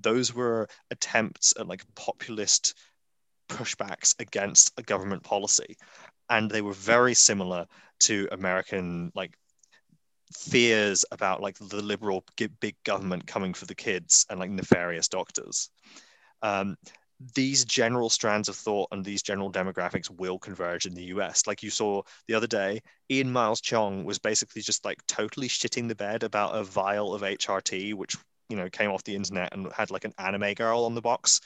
Those 0.00 0.34
were 0.34 0.68
attempts 0.90 1.54
at 1.58 1.68
like 1.68 1.82
populist 1.94 2.74
pushbacks 3.48 4.14
against 4.18 4.72
a 4.76 4.82
government 4.82 5.22
policy, 5.22 5.76
and 6.28 6.50
they 6.50 6.62
were 6.62 6.74
very 6.74 7.14
similar 7.14 7.66
to 8.00 8.28
American 8.32 9.10
like 9.14 9.34
fears 10.34 11.04
about 11.10 11.40
like 11.40 11.56
the 11.58 11.82
liberal 11.82 12.24
big 12.60 12.76
government 12.84 13.26
coming 13.26 13.54
for 13.54 13.64
the 13.64 13.74
kids 13.74 14.26
and 14.28 14.38
like 14.38 14.50
nefarious 14.50 15.08
doctors. 15.08 15.70
Um, 16.42 16.76
these 17.34 17.64
general 17.64 18.10
strands 18.10 18.48
of 18.48 18.56
thought 18.56 18.88
and 18.92 19.04
these 19.04 19.22
general 19.22 19.50
demographics 19.50 20.10
will 20.10 20.38
converge 20.38 20.86
in 20.86 20.94
the 20.94 21.04
US. 21.04 21.46
Like 21.46 21.62
you 21.62 21.70
saw 21.70 22.02
the 22.28 22.34
other 22.34 22.46
day, 22.46 22.80
Ian 23.10 23.32
Miles 23.32 23.60
Cheong 23.60 24.04
was 24.04 24.18
basically 24.18 24.62
just 24.62 24.84
like 24.84 25.04
totally 25.06 25.48
shitting 25.48 25.88
the 25.88 25.96
bed 25.96 26.22
about 26.22 26.54
a 26.54 26.62
vial 26.62 27.14
of 27.14 27.22
HRT, 27.22 27.94
which 27.94 28.16
you 28.48 28.56
know 28.56 28.70
came 28.70 28.90
off 28.90 29.04
the 29.04 29.16
internet 29.16 29.52
and 29.52 29.70
had 29.72 29.90
like 29.90 30.04
an 30.04 30.14
anime 30.18 30.54
girl 30.54 30.84
on 30.84 30.94
the 30.94 31.00
box. 31.00 31.40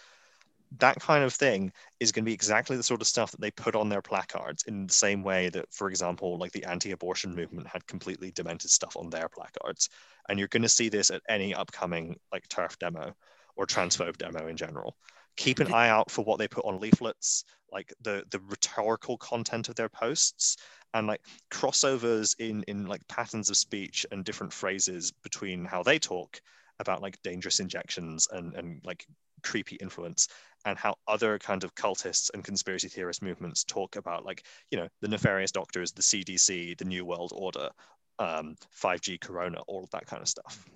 That 0.79 1.01
kind 1.01 1.23
of 1.25 1.35
thing 1.35 1.73
is 2.01 2.13
going 2.13 2.25
to 2.25 2.29
be 2.29 2.35
exactly 2.35 2.77
the 2.77 2.83
sort 2.83 3.03
of 3.03 3.07
stuff 3.07 3.31
that 3.31 3.41
they 3.41 3.51
put 3.51 3.77
on 3.77 3.91
their 3.91 4.01
placards 4.01 4.65
in 4.65 4.87
the 4.87 4.93
same 4.93 5.23
way 5.23 5.51
that, 5.51 5.71
for 5.71 5.91
example, 5.91 6.39
like 6.39 6.53
the 6.53 6.65
anti-abortion 6.65 7.35
movement 7.35 7.67
had 7.67 7.87
completely 7.87 8.31
demented 8.31 8.71
stuff 8.71 8.97
on 8.97 9.11
their 9.11 9.29
placards. 9.29 9.91
And 10.31 10.39
you're 10.39 10.49
going 10.49 10.63
to 10.63 10.71
see 10.71 10.89
this 10.89 11.11
at 11.11 11.21
any 11.29 11.55
upcoming 11.55 12.17
like 12.33 12.49
TERF 12.49 12.79
demo 12.79 13.15
or 13.55 13.67
transphobe 13.67 14.17
demo 14.17 14.47
in 14.47 14.57
general 14.57 14.97
keep 15.37 15.61
an 15.61 15.73
eye 15.73 15.89
out 15.89 16.11
for 16.11 16.25
what 16.25 16.39
they 16.39 16.49
put 16.49 16.65
on 16.65 16.81
leaflets 16.81 17.45
like 17.73 17.93
the 18.03 18.25
the 18.31 18.41
rhetorical 18.49 19.17
content 19.17 19.69
of 19.69 19.75
their 19.75 19.89
posts 19.89 20.57
and 20.95 21.07
like 21.07 21.23
crossovers 21.51 22.35
in 22.39 22.63
in 22.69 22.87
like 22.87 23.07
patterns 23.09 23.51
of 23.51 23.57
speech 23.57 24.05
and 24.11 24.25
different 24.25 24.53
phrases 24.53 25.13
between 25.23 25.65
how 25.65 25.83
they 25.83 25.99
talk 25.99 26.41
about 26.79 27.03
like 27.03 27.21
dangerous 27.23 27.61
injections 27.61 28.29
and 28.31 28.55
and 28.55 28.81
like 28.85 29.07
creepy 29.43 29.77
influence 29.77 30.29
and 30.65 30.79
how 30.79 30.95
other 31.09 31.39
kind 31.39 31.65
of 31.65 31.75
cultists 31.75 32.31
and 32.33 32.45
conspiracy 32.45 32.89
theorist 32.89 33.23
movements 33.23 33.65
talk 33.65 33.97
about 33.97 34.25
like 34.25 34.45
you 34.71 34.79
know 34.79 34.89
the 35.01 35.09
nefarious 35.09 35.51
doctors 35.51 35.93
the 35.93 36.03
cdc 36.03 36.77
the 36.79 36.85
new 36.85 37.05
world 37.05 37.33
order 37.35 37.71
um, 38.19 38.55
5g 38.81 39.21
corona 39.21 39.59
all 39.67 39.83
of 39.83 39.91
that 39.91 40.07
kind 40.07 40.23
of 40.23 40.29
stuff 40.29 40.69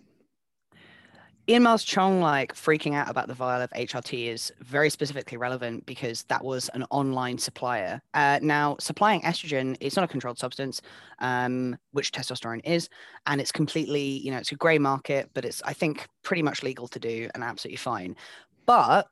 Ian 1.48 1.62
Miles 1.62 1.85
Cheong 1.85 2.20
like 2.20 2.56
freaking 2.56 2.94
out 2.94 3.09
about 3.09 3.28
the 3.28 3.35
vial 3.35 3.62
of 3.62 3.70
HRT 3.70 4.26
is 4.26 4.52
very 4.62 4.90
specifically 4.90 5.38
relevant 5.38 5.87
because 5.87 6.24
that 6.24 6.44
was 6.44 6.68
an 6.70 6.85
online 6.90 7.38
supplier. 7.38 8.02
Uh, 8.14 8.40
now, 8.42 8.76
supplying 8.80 9.20
estrogen 9.20 9.76
is 9.78 9.94
not 9.94 10.04
a 10.04 10.09
controlled 10.09 10.40
substance, 10.40 10.82
um, 11.20 11.78
which 11.92 12.11
testosterone 12.11 12.61
is, 12.64 12.88
and 13.26 13.40
it's 13.40 13.52
completely, 13.52 14.02
you 14.02 14.32
know, 14.32 14.38
it's 14.38 14.50
a 14.50 14.56
grey 14.56 14.78
market, 14.78 15.30
but 15.35 15.44
it's 15.44 15.62
I 15.62 15.72
think 15.72 16.09
pretty 16.24 16.42
much 16.42 16.64
legal 16.64 16.88
to 16.88 16.98
do 16.98 17.30
and 17.32 17.44
absolutely 17.44 17.76
fine. 17.76 18.16
But 18.64 19.06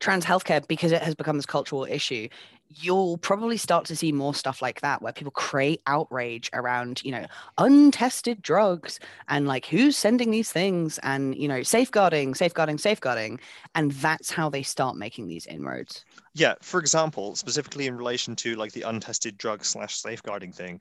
trans 0.00 0.24
healthcare, 0.24 0.66
because 0.66 0.90
it 0.90 1.02
has 1.02 1.14
become 1.14 1.36
this 1.36 1.46
cultural 1.46 1.84
issue, 1.84 2.28
you'll 2.70 3.18
probably 3.18 3.56
start 3.56 3.84
to 3.84 3.96
see 3.96 4.12
more 4.12 4.32
stuff 4.32 4.62
like 4.62 4.80
that 4.80 5.02
where 5.02 5.12
people 5.12 5.32
create 5.32 5.82
outrage 5.86 6.48
around 6.52 7.02
you 7.04 7.10
know 7.10 7.26
untested 7.58 8.40
drugs 8.42 9.00
and 9.28 9.46
like 9.46 9.66
who's 9.66 9.96
sending 9.96 10.30
these 10.30 10.52
things 10.52 10.98
and 11.02 11.34
you 11.36 11.48
know 11.48 11.62
safeguarding 11.62 12.34
safeguarding 12.34 12.78
safeguarding 12.78 13.40
and 13.74 13.92
that's 13.92 14.30
how 14.30 14.48
they 14.48 14.62
start 14.62 14.96
making 14.96 15.26
these 15.26 15.46
inroads. 15.46 16.04
Yeah 16.34 16.54
for 16.62 16.78
example 16.78 17.34
specifically 17.34 17.86
in 17.86 17.96
relation 17.96 18.36
to 18.36 18.54
like 18.54 18.72
the 18.72 18.82
untested 18.82 19.36
drug 19.36 19.64
slash 19.64 19.96
safeguarding 19.96 20.52
thing 20.52 20.80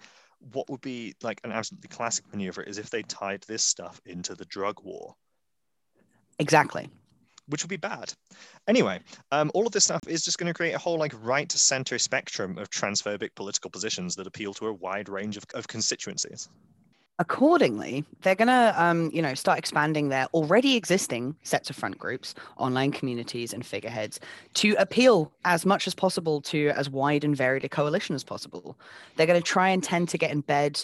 what 0.53 0.69
would 0.69 0.81
be 0.81 1.15
like 1.21 1.41
an 1.43 1.51
absolutely 1.51 1.89
classic 1.89 2.23
maneuver 2.31 2.61
is 2.61 2.77
if 2.77 2.89
they 2.89 3.01
tied 3.03 3.41
this 3.43 3.63
stuff 3.63 3.99
into 4.05 4.35
the 4.35 4.45
drug 4.45 4.81
war. 4.83 5.15
Exactly 6.37 6.89
which 7.49 7.63
would 7.63 7.69
be 7.69 7.77
bad. 7.77 8.13
Anyway, 8.67 8.99
um, 9.31 9.51
all 9.53 9.65
of 9.67 9.73
this 9.73 9.83
stuff 9.83 10.01
is 10.07 10.23
just 10.23 10.37
going 10.37 10.47
to 10.47 10.53
create 10.53 10.73
a 10.73 10.79
whole 10.79 10.97
like 10.97 11.13
right 11.21 11.49
to 11.49 11.57
center 11.57 11.99
spectrum 11.99 12.57
of 12.57 12.69
transphobic 12.69 13.35
political 13.35 13.69
positions 13.69 14.15
that 14.15 14.27
appeal 14.27 14.53
to 14.53 14.67
a 14.67 14.73
wide 14.73 15.09
range 15.09 15.37
of, 15.37 15.43
of 15.53 15.67
constituencies. 15.67 16.49
Accordingly, 17.21 18.05
they're 18.21 18.33
going 18.33 18.47
to, 18.47 18.73
um, 18.81 19.11
you 19.13 19.21
know, 19.21 19.33
start 19.33 19.59
expanding 19.59 20.07
their 20.07 20.27
already 20.27 20.77
existing 20.77 21.35
sets 21.43 21.69
of 21.69 21.75
front 21.75 21.97
groups, 21.97 22.33
online 22.55 22.91
communities, 22.91 23.51
and 23.51 23.65
figureheads 23.65 24.21
to 24.53 24.73
appeal 24.79 25.29
as 25.43 25.65
much 25.65 25.85
as 25.85 25.93
possible 25.93 26.39
to 26.43 26.69
as 26.77 26.89
wide 26.89 27.25
and 27.25 27.35
varied 27.35 27.65
a 27.65 27.69
coalition 27.69 28.15
as 28.15 28.23
possible. 28.23 28.79
They're 29.17 29.27
going 29.27 29.41
to 29.41 29.45
try 29.45 29.67
and 29.67 29.83
tend 29.83 30.07
to 30.09 30.17
get 30.17 30.31
in 30.31 30.39
bed 30.39 30.81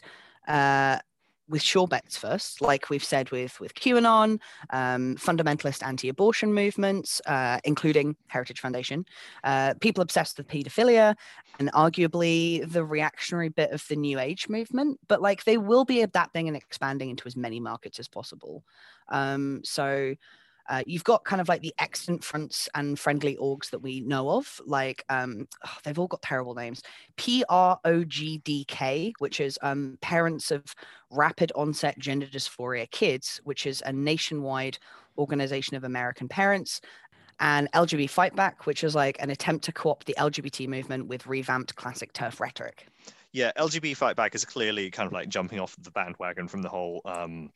uh, 0.49 0.99
with 1.47 1.61
sure 1.61 1.87
bets 1.87 2.17
first, 2.17 2.61
like 2.61 2.89
we've 2.89 3.03
said 3.03 3.29
with 3.31 3.59
with 3.59 3.73
QAnon, 3.75 4.39
um, 4.71 5.15
fundamentalist 5.15 5.85
anti-abortion 5.85 6.53
movements, 6.53 7.21
uh, 7.27 7.59
including 7.63 8.15
Heritage 8.27 8.59
Foundation, 8.59 9.05
uh, 9.43 9.73
people 9.79 10.01
obsessed 10.01 10.37
with 10.37 10.47
paedophilia, 10.47 11.15
and 11.59 11.71
arguably 11.73 12.69
the 12.71 12.83
reactionary 12.83 13.49
bit 13.49 13.71
of 13.71 13.85
the 13.87 13.95
New 13.95 14.19
Age 14.19 14.49
movement. 14.49 14.99
But 15.07 15.21
like 15.21 15.43
they 15.43 15.57
will 15.57 15.85
be 15.85 16.01
adapting 16.01 16.47
and 16.47 16.57
expanding 16.57 17.09
into 17.09 17.27
as 17.27 17.35
many 17.35 17.59
markets 17.59 17.99
as 17.99 18.07
possible. 18.07 18.63
Um, 19.09 19.61
so 19.63 20.15
uh, 20.68 20.84
you've 20.86 21.03
got 21.03 21.24
kind 21.24 21.41
of 21.41 21.47
like 21.47 21.61
the 21.61 21.74
extant 21.80 22.24
fronts 22.24 22.68
and 22.74 22.99
friendly 22.99 23.38
orgs 23.38 23.70
that 23.70 23.80
we 23.80 24.01
know 24.01 24.30
of, 24.32 24.59
like 24.66 25.03
um, 25.09 25.47
oh, 25.66 25.78
they've 25.84 25.99
all 25.99 26.07
got 26.07 26.22
terrible 26.22 26.55
names. 26.55 26.82
PROGDK, 27.18 27.53
which 29.20 29.39
is 29.39 29.59
um, 29.61 29.97
Parents 30.01 30.51
of 30.51 30.63
Rapid 31.11 31.51
Onset 31.55 31.99
Gender 31.99 32.26
Dysphoria 32.26 32.89
Kids, 32.89 33.39
which 33.43 33.68
is 33.68 33.84
a 33.86 33.93
nationwide 33.93 34.78
organization 35.18 35.78
of 35.78 35.84
American 35.84 36.28
parents. 36.28 36.82
And 37.39 37.70
LGBT 37.74 38.09
Fightback, 38.09 38.63
which 38.63 38.84
is 38.84 38.95
like 38.95 39.22
an 39.22 39.30
attempt 39.30 39.66
to 39.66 39.74
co 39.74 39.91
opt 39.91 40.05
the 40.05 40.16
LGBT 40.18 40.70
movement 40.70 41.07
with 41.07 41.28
revamped 41.28 41.76
classic 41.76 42.13
TERF 42.13 42.39
rhetoric. 42.39 42.88
Yeah, 43.34 43.51
LGBT 43.57 43.97
Fightback 43.97 44.34
is 44.34 44.45
clearly 44.45 44.89
kind 44.89 45.05
of 45.05 45.11
like 45.11 45.28
jumping 45.28 45.59
off 45.59 45.76
the 45.82 45.91
bandwagon 45.91 46.47
from 46.47 46.61
the 46.61 46.70
whole 46.70 47.01
um, 47.03 47.51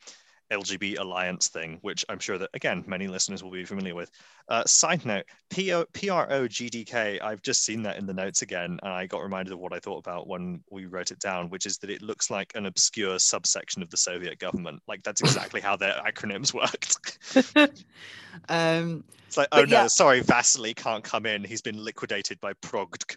LGB 0.50 0.98
alliance 0.98 1.48
thing, 1.48 1.78
which 1.82 2.04
I'm 2.08 2.18
sure 2.18 2.38
that 2.38 2.50
again 2.54 2.84
many 2.86 3.06
listeners 3.06 3.42
will 3.42 3.50
be 3.50 3.64
familiar 3.64 3.94
with. 3.94 4.10
Uh, 4.48 4.64
side 4.64 5.04
note: 5.06 5.24
PO, 5.50 5.84
PROGDK. 5.92 7.22
I've 7.22 7.42
just 7.42 7.64
seen 7.64 7.82
that 7.84 7.98
in 7.98 8.06
the 8.06 8.14
notes 8.14 8.42
again, 8.42 8.78
and 8.82 8.92
I 8.92 9.06
got 9.06 9.22
reminded 9.22 9.52
of 9.52 9.60
what 9.60 9.72
I 9.72 9.78
thought 9.78 9.98
about 9.98 10.26
when 10.26 10.62
we 10.70 10.86
wrote 10.86 11.10
it 11.10 11.20
down, 11.20 11.50
which 11.50 11.66
is 11.66 11.78
that 11.78 11.90
it 11.90 12.02
looks 12.02 12.30
like 12.30 12.52
an 12.54 12.66
obscure 12.66 13.18
subsection 13.18 13.82
of 13.82 13.90
the 13.90 13.96
Soviet 13.96 14.38
government. 14.38 14.82
Like 14.88 15.02
that's 15.02 15.20
exactly 15.20 15.60
how 15.60 15.76
their 15.76 15.94
acronyms 16.04 16.52
worked. 16.54 17.18
um, 18.48 19.04
it's 19.26 19.36
like, 19.36 19.48
oh 19.52 19.64
no, 19.64 19.82
yeah. 19.82 19.86
sorry, 19.86 20.20
Vasily 20.20 20.74
can't 20.74 21.04
come 21.04 21.26
in. 21.26 21.44
He's 21.44 21.62
been 21.62 21.82
liquidated 21.82 22.40
by 22.40 22.52
Progd. 22.54 23.16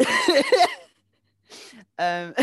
um, 1.98 2.34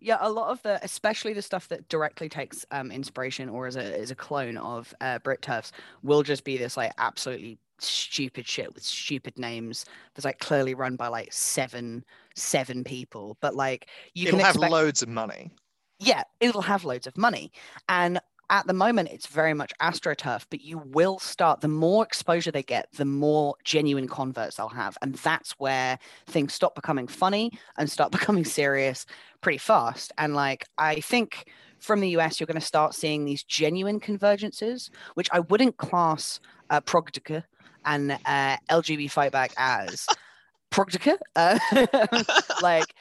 yeah, 0.00 0.18
a 0.20 0.30
lot 0.30 0.50
of 0.50 0.62
the, 0.62 0.78
especially 0.82 1.32
the 1.32 1.42
stuff 1.42 1.68
that 1.68 1.88
directly 1.88 2.28
takes 2.28 2.64
um, 2.70 2.90
inspiration 2.90 3.48
or 3.48 3.66
is 3.66 3.76
a 3.76 3.96
is 3.96 4.10
a 4.10 4.14
clone 4.14 4.56
of 4.56 4.94
uh, 5.00 5.18
Brit 5.20 5.42
TERFs, 5.42 5.72
will 6.02 6.22
just 6.22 6.44
be 6.44 6.56
this 6.56 6.76
like 6.76 6.92
absolutely 6.98 7.58
stupid 7.80 8.46
shit 8.46 8.74
with 8.74 8.82
stupid 8.82 9.38
names 9.38 9.84
that's 10.14 10.24
like 10.24 10.40
clearly 10.40 10.74
run 10.74 10.96
by 10.96 11.08
like 11.08 11.32
seven 11.32 12.04
seven 12.34 12.84
people. 12.84 13.36
But 13.40 13.54
like 13.54 13.88
you 14.14 14.28
it'll 14.28 14.38
can 14.38 14.46
have 14.46 14.56
expect... 14.56 14.72
loads 14.72 15.02
of 15.02 15.08
money. 15.08 15.50
Yeah, 15.98 16.22
it'll 16.40 16.62
have 16.62 16.84
loads 16.84 17.06
of 17.06 17.16
money, 17.16 17.50
and 17.88 18.20
at 18.50 18.66
the 18.66 18.72
moment 18.72 19.08
it's 19.10 19.26
very 19.26 19.54
much 19.54 19.72
astroturf 19.80 20.44
but 20.50 20.60
you 20.60 20.78
will 20.78 21.18
start 21.18 21.60
the 21.60 21.68
more 21.68 22.04
exposure 22.04 22.50
they 22.50 22.62
get 22.62 22.90
the 22.92 23.04
more 23.04 23.54
genuine 23.64 24.08
converts 24.08 24.56
they'll 24.56 24.68
have 24.68 24.96
and 25.02 25.14
that's 25.16 25.52
where 25.52 25.98
things 26.26 26.52
stop 26.52 26.74
becoming 26.74 27.06
funny 27.06 27.50
and 27.76 27.90
start 27.90 28.12
becoming 28.18 28.44
serious 28.44 29.06
pretty 29.40 29.58
fast 29.58 30.12
and 30.18 30.34
like 30.34 30.64
i 30.78 31.00
think 31.00 31.46
from 31.78 32.00
the 32.00 32.08
us 32.08 32.40
you're 32.40 32.46
going 32.46 32.58
to 32.58 32.66
start 32.66 32.94
seeing 32.94 33.24
these 33.24 33.42
genuine 33.44 34.00
convergences 34.00 34.90
which 35.14 35.28
i 35.32 35.40
wouldn't 35.40 35.76
class 35.76 36.40
uh, 36.70 36.80
and 37.84 38.12
uh, 38.12 38.56
lgb 38.70 39.06
fightback 39.06 39.52
as 39.56 40.06
Progdica. 40.70 41.16
Uh, 41.34 41.58
like 42.62 42.94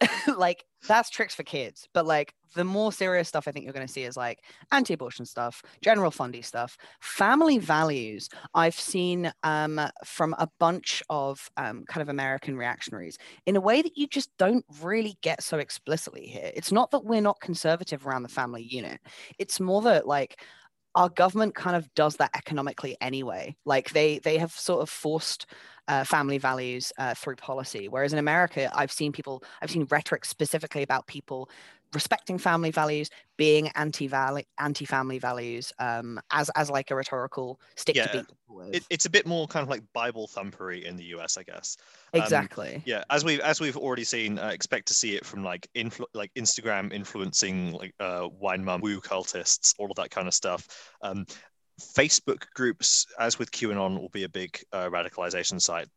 like 0.36 0.64
that's 0.86 1.10
tricks 1.10 1.34
for 1.34 1.42
kids 1.42 1.88
but 1.92 2.06
like 2.06 2.34
the 2.54 2.64
more 2.64 2.92
serious 2.92 3.28
stuff 3.28 3.46
i 3.46 3.50
think 3.50 3.64
you're 3.64 3.74
going 3.74 3.86
to 3.86 3.92
see 3.92 4.04
is 4.04 4.16
like 4.16 4.40
anti-abortion 4.72 5.26
stuff 5.26 5.62
general 5.82 6.10
fundy 6.10 6.42
stuff. 6.42 6.76
Family 7.00 7.58
values 7.58 8.28
i've 8.54 8.78
seen 8.78 9.32
um, 9.42 9.80
from 10.04 10.34
a 10.38 10.48
bunch 10.58 11.02
of 11.10 11.50
um, 11.56 11.84
kind 11.88 12.02
of 12.02 12.08
american 12.08 12.56
reactionaries 12.56 13.18
in 13.46 13.56
a 13.56 13.60
way 13.60 13.82
that 13.82 13.96
you 13.96 14.06
just 14.06 14.30
don't 14.38 14.64
really 14.82 15.16
get 15.22 15.42
so 15.42 15.58
explicitly 15.58 16.26
here. 16.26 16.50
It's 16.54 16.72
not 16.72 16.90
that 16.90 17.04
we're 17.04 17.20
not 17.20 17.40
conservative 17.40 18.06
around 18.06 18.22
the 18.22 18.28
family 18.28 18.62
unit. 18.62 19.00
It's 19.38 19.60
more 19.60 19.82
that 19.82 20.06
like 20.06 20.40
our 20.96 21.08
government 21.10 21.54
kind 21.54 21.76
of 21.76 21.92
does 21.94 22.16
that 22.16 22.30
economically 22.34 22.96
anyway 23.00 23.54
like 23.64 23.90
they 23.90 24.18
they 24.20 24.38
have 24.38 24.50
sort 24.52 24.82
of 24.82 24.90
forced 24.90 25.46
uh, 25.88 26.04
family 26.04 26.38
values 26.38 26.92
uh, 26.98 27.14
through 27.14 27.36
policy. 27.36 27.88
Whereas 27.88 28.12
in 28.12 28.18
America, 28.18 28.70
I've 28.74 28.90
seen 28.90 29.12
people, 29.12 29.42
I've 29.62 29.70
seen 29.70 29.86
rhetoric 29.90 30.24
specifically 30.24 30.82
about 30.82 31.06
people 31.06 31.48
respecting 31.94 32.38
family 32.38 32.70
values, 32.70 33.10
being 33.36 33.68
anti 33.74 34.10
anti 34.58 34.84
family 34.84 35.18
values, 35.18 35.72
um, 35.78 36.20
as 36.30 36.50
as 36.50 36.70
like 36.70 36.90
a 36.90 36.94
rhetorical 36.94 37.60
stick 37.74 37.96
yeah, 37.96 38.06
to 38.06 38.18
beat. 38.18 38.74
It, 38.74 38.84
it's 38.90 39.06
a 39.06 39.10
bit 39.10 39.26
more 39.26 39.46
kind 39.46 39.62
of 39.62 39.68
like 39.68 39.82
Bible 39.92 40.26
thumpery 40.28 40.84
in 40.84 40.96
the 40.96 41.04
US, 41.16 41.36
I 41.36 41.42
guess. 41.42 41.76
Um, 42.14 42.22
exactly. 42.22 42.82
Yeah, 42.84 43.04
as 43.10 43.24
we've 43.24 43.40
as 43.40 43.60
we've 43.60 43.76
already 43.76 44.04
seen, 44.04 44.38
uh, 44.38 44.48
expect 44.48 44.88
to 44.88 44.94
see 44.94 45.16
it 45.16 45.24
from 45.24 45.44
like 45.44 45.68
influ- 45.74 46.06
like 46.14 46.32
Instagram 46.34 46.92
influencing 46.92 47.72
like 47.72 47.94
uh, 48.00 48.28
wine 48.38 48.64
mum, 48.64 48.80
woo 48.80 49.00
cultists, 49.00 49.74
all 49.78 49.90
of 49.90 49.96
that 49.96 50.10
kind 50.10 50.28
of 50.28 50.34
stuff. 50.34 50.66
Um, 51.02 51.26
Facebook 51.80 52.46
groups, 52.54 53.06
as 53.18 53.38
with 53.38 53.50
QAnon, 53.50 54.00
will 54.00 54.08
be 54.08 54.24
a 54.24 54.28
big 54.28 54.58
uh, 54.72 54.88
radicalization 54.88 55.60
site. 55.60 55.88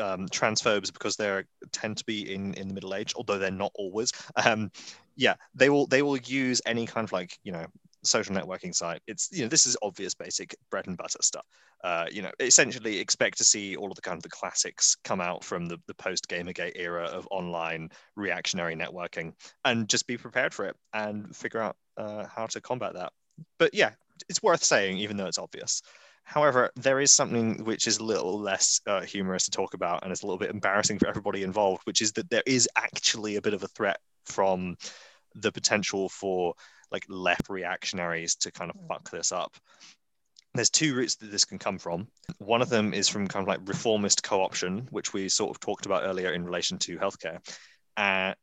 Um, 0.00 0.28
transphobes, 0.28 0.92
because 0.92 1.16
they 1.16 1.42
tend 1.72 1.98
to 1.98 2.04
be 2.04 2.34
in 2.34 2.54
in 2.54 2.68
the 2.68 2.74
middle 2.74 2.94
age, 2.94 3.14
although 3.16 3.38
they're 3.38 3.50
not 3.50 3.72
always. 3.74 4.12
Um, 4.36 4.70
yeah, 5.18 5.34
they 5.52 5.68
will 5.68 5.86
they 5.88 6.00
will 6.00 6.16
use 6.16 6.62
any 6.64 6.86
kind 6.86 7.04
of 7.04 7.12
like 7.12 7.36
you 7.42 7.52
know 7.52 7.66
social 8.04 8.34
networking 8.34 8.74
site. 8.74 9.02
It's 9.08 9.28
you 9.32 9.42
know 9.42 9.48
this 9.48 9.66
is 9.66 9.76
obvious 9.82 10.14
basic 10.14 10.56
bread 10.70 10.86
and 10.86 10.96
butter 10.96 11.18
stuff. 11.20 11.44
Uh, 11.82 12.06
you 12.10 12.22
know, 12.22 12.30
essentially 12.40 12.98
expect 12.98 13.36
to 13.38 13.44
see 13.44 13.76
all 13.76 13.90
of 13.90 13.96
the 13.96 14.00
kind 14.00 14.16
of 14.16 14.22
the 14.22 14.28
classics 14.28 14.96
come 15.04 15.20
out 15.20 15.44
from 15.44 15.66
the, 15.66 15.76
the 15.88 15.94
post 15.94 16.28
Gamergate 16.28 16.72
era 16.76 17.04
of 17.04 17.28
online 17.32 17.90
reactionary 18.16 18.76
networking, 18.76 19.32
and 19.64 19.88
just 19.88 20.06
be 20.06 20.16
prepared 20.16 20.54
for 20.54 20.66
it 20.66 20.76
and 20.94 21.34
figure 21.36 21.60
out 21.60 21.76
uh, 21.96 22.24
how 22.26 22.46
to 22.46 22.60
combat 22.60 22.94
that. 22.94 23.12
But 23.58 23.74
yeah, 23.74 23.90
it's 24.28 24.42
worth 24.42 24.62
saying, 24.62 24.98
even 24.98 25.16
though 25.16 25.26
it's 25.26 25.38
obvious. 25.38 25.82
However, 26.22 26.70
there 26.76 27.00
is 27.00 27.10
something 27.10 27.64
which 27.64 27.86
is 27.86 27.98
a 27.98 28.04
little 28.04 28.38
less 28.38 28.80
uh, 28.86 29.00
humorous 29.00 29.46
to 29.46 29.50
talk 29.50 29.74
about, 29.74 30.02
and 30.02 30.12
it's 30.12 30.22
a 30.22 30.26
little 30.26 30.38
bit 30.38 30.50
embarrassing 30.50 30.98
for 30.98 31.08
everybody 31.08 31.42
involved, 31.42 31.82
which 31.84 32.02
is 32.02 32.12
that 32.12 32.30
there 32.30 32.42
is 32.46 32.68
actually 32.76 33.36
a 33.36 33.42
bit 33.42 33.54
of 33.54 33.62
a 33.62 33.68
threat 33.68 33.98
from 34.26 34.76
the 35.34 35.52
potential 35.52 36.08
for 36.08 36.54
like 36.90 37.04
left 37.08 37.48
reactionaries 37.48 38.34
to 38.36 38.50
kind 38.50 38.70
of 38.70 38.76
fuck 38.88 39.10
this 39.10 39.32
up. 39.32 39.54
There's 40.54 40.70
two 40.70 40.94
routes 40.94 41.16
that 41.16 41.30
this 41.30 41.44
can 41.44 41.58
come 41.58 41.78
from. 41.78 42.08
One 42.38 42.62
of 42.62 42.70
them 42.70 42.94
is 42.94 43.08
from 43.08 43.28
kind 43.28 43.42
of 43.42 43.48
like 43.48 43.68
reformist 43.68 44.22
co-option, 44.22 44.88
which 44.90 45.12
we 45.12 45.28
sort 45.28 45.50
of 45.50 45.60
talked 45.60 45.86
about 45.86 46.04
earlier 46.04 46.32
in 46.32 46.44
relation 46.44 46.78
to 46.78 46.98
healthcare. 46.98 47.38
Uh, 47.96 48.34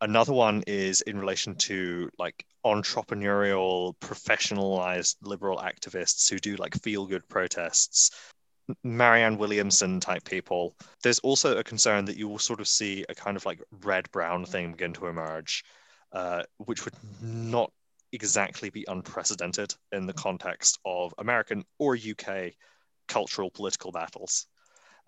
another 0.00 0.32
one 0.32 0.62
is 0.66 1.00
in 1.02 1.18
relation 1.18 1.54
to 1.56 2.10
like 2.18 2.44
entrepreneurial 2.64 3.94
professionalized 4.00 5.16
liberal 5.22 5.58
activists 5.58 6.28
who 6.28 6.38
do 6.38 6.56
like 6.56 6.80
feel 6.82 7.06
good 7.06 7.26
protests 7.28 8.10
marianne 8.82 9.38
williamson 9.38 10.00
type 10.00 10.24
people 10.24 10.74
there's 11.02 11.18
also 11.20 11.58
a 11.58 11.64
concern 11.64 12.04
that 12.04 12.16
you 12.16 12.28
will 12.28 12.38
sort 12.38 12.60
of 12.60 12.68
see 12.68 13.04
a 13.08 13.14
kind 13.14 13.36
of 13.36 13.44
like 13.44 13.60
red 13.82 14.10
brown 14.10 14.44
thing 14.44 14.72
begin 14.72 14.92
to 14.92 15.06
emerge 15.06 15.64
uh, 16.14 16.42
which 16.58 16.84
would 16.84 16.94
not 17.20 17.70
exactly 18.12 18.70
be 18.70 18.84
unprecedented 18.88 19.74
in 19.92 20.06
the 20.06 20.12
context 20.12 20.78
of 20.84 21.12
american 21.18 21.64
or 21.78 21.96
uk 21.96 22.52
cultural 23.08 23.50
political 23.50 23.90
battles 23.90 24.46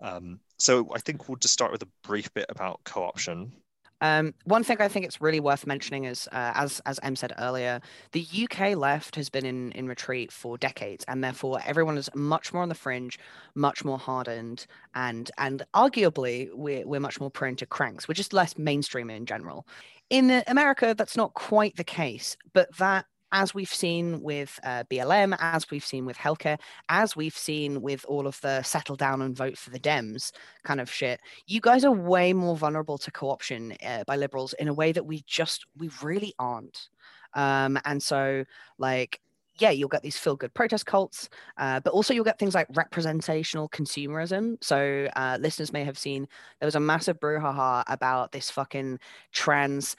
um, 0.01 0.39
so 0.57 0.87
i 0.93 0.99
think 0.99 1.27
we'll 1.27 1.37
just 1.37 1.53
start 1.53 1.71
with 1.71 1.81
a 1.83 1.89
brief 2.03 2.33
bit 2.33 2.45
about 2.49 2.81
co-option 2.83 3.51
um, 3.99 4.35
one 4.43 4.63
thing 4.63 4.77
I 4.79 4.87
think 4.87 5.05
it's 5.05 5.21
really 5.21 5.39
worth 5.39 5.65
mentioning 5.65 6.05
is, 6.05 6.27
uh, 6.31 6.51
as 6.53 6.79
as 6.85 6.99
Em 7.01 7.15
said 7.15 7.33
earlier, 7.39 7.81
the 8.11 8.25
UK 8.43 8.77
left 8.77 9.15
has 9.15 9.27
been 9.29 9.45
in 9.45 9.71
in 9.71 9.87
retreat 9.87 10.31
for 10.31 10.57
decades, 10.57 11.03
and 11.07 11.23
therefore 11.23 11.59
everyone 11.65 11.97
is 11.97 12.09
much 12.13 12.53
more 12.53 12.61
on 12.61 12.69
the 12.69 12.75
fringe, 12.75 13.17
much 13.55 13.83
more 13.83 13.97
hardened, 13.97 14.67
and 14.93 15.31
and 15.39 15.63
arguably 15.73 16.49
we're 16.53 16.85
we're 16.85 16.99
much 16.99 17.19
more 17.19 17.31
prone 17.31 17.55
to 17.55 17.65
cranks. 17.65 18.07
We're 18.07 18.13
just 18.13 18.33
less 18.33 18.55
mainstream 18.57 19.09
in 19.09 19.25
general. 19.25 19.65
In 20.09 20.43
America, 20.47 20.95
that's 20.97 21.17
not 21.17 21.33
quite 21.33 21.75
the 21.75 21.83
case, 21.83 22.37
but 22.53 22.75
that 22.77 23.05
as 23.33 23.53
we've 23.53 23.73
seen 23.73 24.21
with 24.21 24.57
uh, 24.63 24.85
BLM, 24.89 25.35
as 25.41 25.69
we've 25.69 25.83
seen 25.83 26.05
with 26.05 26.15
healthcare, 26.17 26.57
as 26.87 27.13
we've 27.13 27.35
seen 27.35 27.81
with 27.81 28.05
all 28.07 28.25
of 28.25 28.39
the 28.39 28.63
settle 28.63 28.95
down 28.95 29.21
and 29.21 29.35
vote 29.35 29.57
for 29.57 29.69
the 29.69 29.79
Dems 29.79 30.31
kind 30.63 30.79
of 30.79 30.89
shit, 30.89 31.19
you 31.45 31.59
guys 31.59 31.83
are 31.83 31.91
way 31.91 32.31
more 32.31 32.55
vulnerable 32.55 32.97
to 32.99 33.11
co-option 33.11 33.75
uh, 33.85 34.05
by 34.07 34.15
liberals 34.15 34.53
in 34.53 34.69
a 34.69 34.73
way 34.73 34.93
that 34.93 35.05
we 35.05 35.23
just 35.27 35.65
we 35.75 35.89
really 36.01 36.33
aren't. 36.39 36.87
Um, 37.33 37.77
and 37.83 38.01
so, 38.01 38.45
like, 38.77 39.19
yeah, 39.59 39.71
you'll 39.71 39.89
get 39.89 40.03
these 40.03 40.17
feel 40.17 40.35
good 40.35 40.53
protest 40.53 40.85
cults, 40.85 41.29
uh, 41.57 41.79
but 41.79 41.93
also 41.93 42.13
you'll 42.13 42.23
get 42.23 42.39
things 42.39 42.55
like 42.55 42.67
representational 42.75 43.69
consumerism. 43.69 44.57
So, 44.61 45.07
uh, 45.15 45.37
listeners 45.39 45.73
may 45.73 45.83
have 45.83 45.97
seen 45.97 46.27
there 46.59 46.67
was 46.67 46.75
a 46.75 46.79
massive 46.79 47.19
brouhaha 47.19 47.83
about 47.87 48.31
this 48.31 48.49
fucking 48.49 48.99
trans 49.31 49.95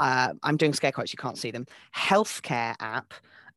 uh, 0.00 0.32
I'm 0.42 0.56
doing 0.56 0.72
scare 0.72 0.92
quotes, 0.92 1.12
you 1.12 1.18
can't 1.18 1.38
see 1.38 1.50
them, 1.50 1.66
healthcare 1.94 2.74
app, 2.80 3.12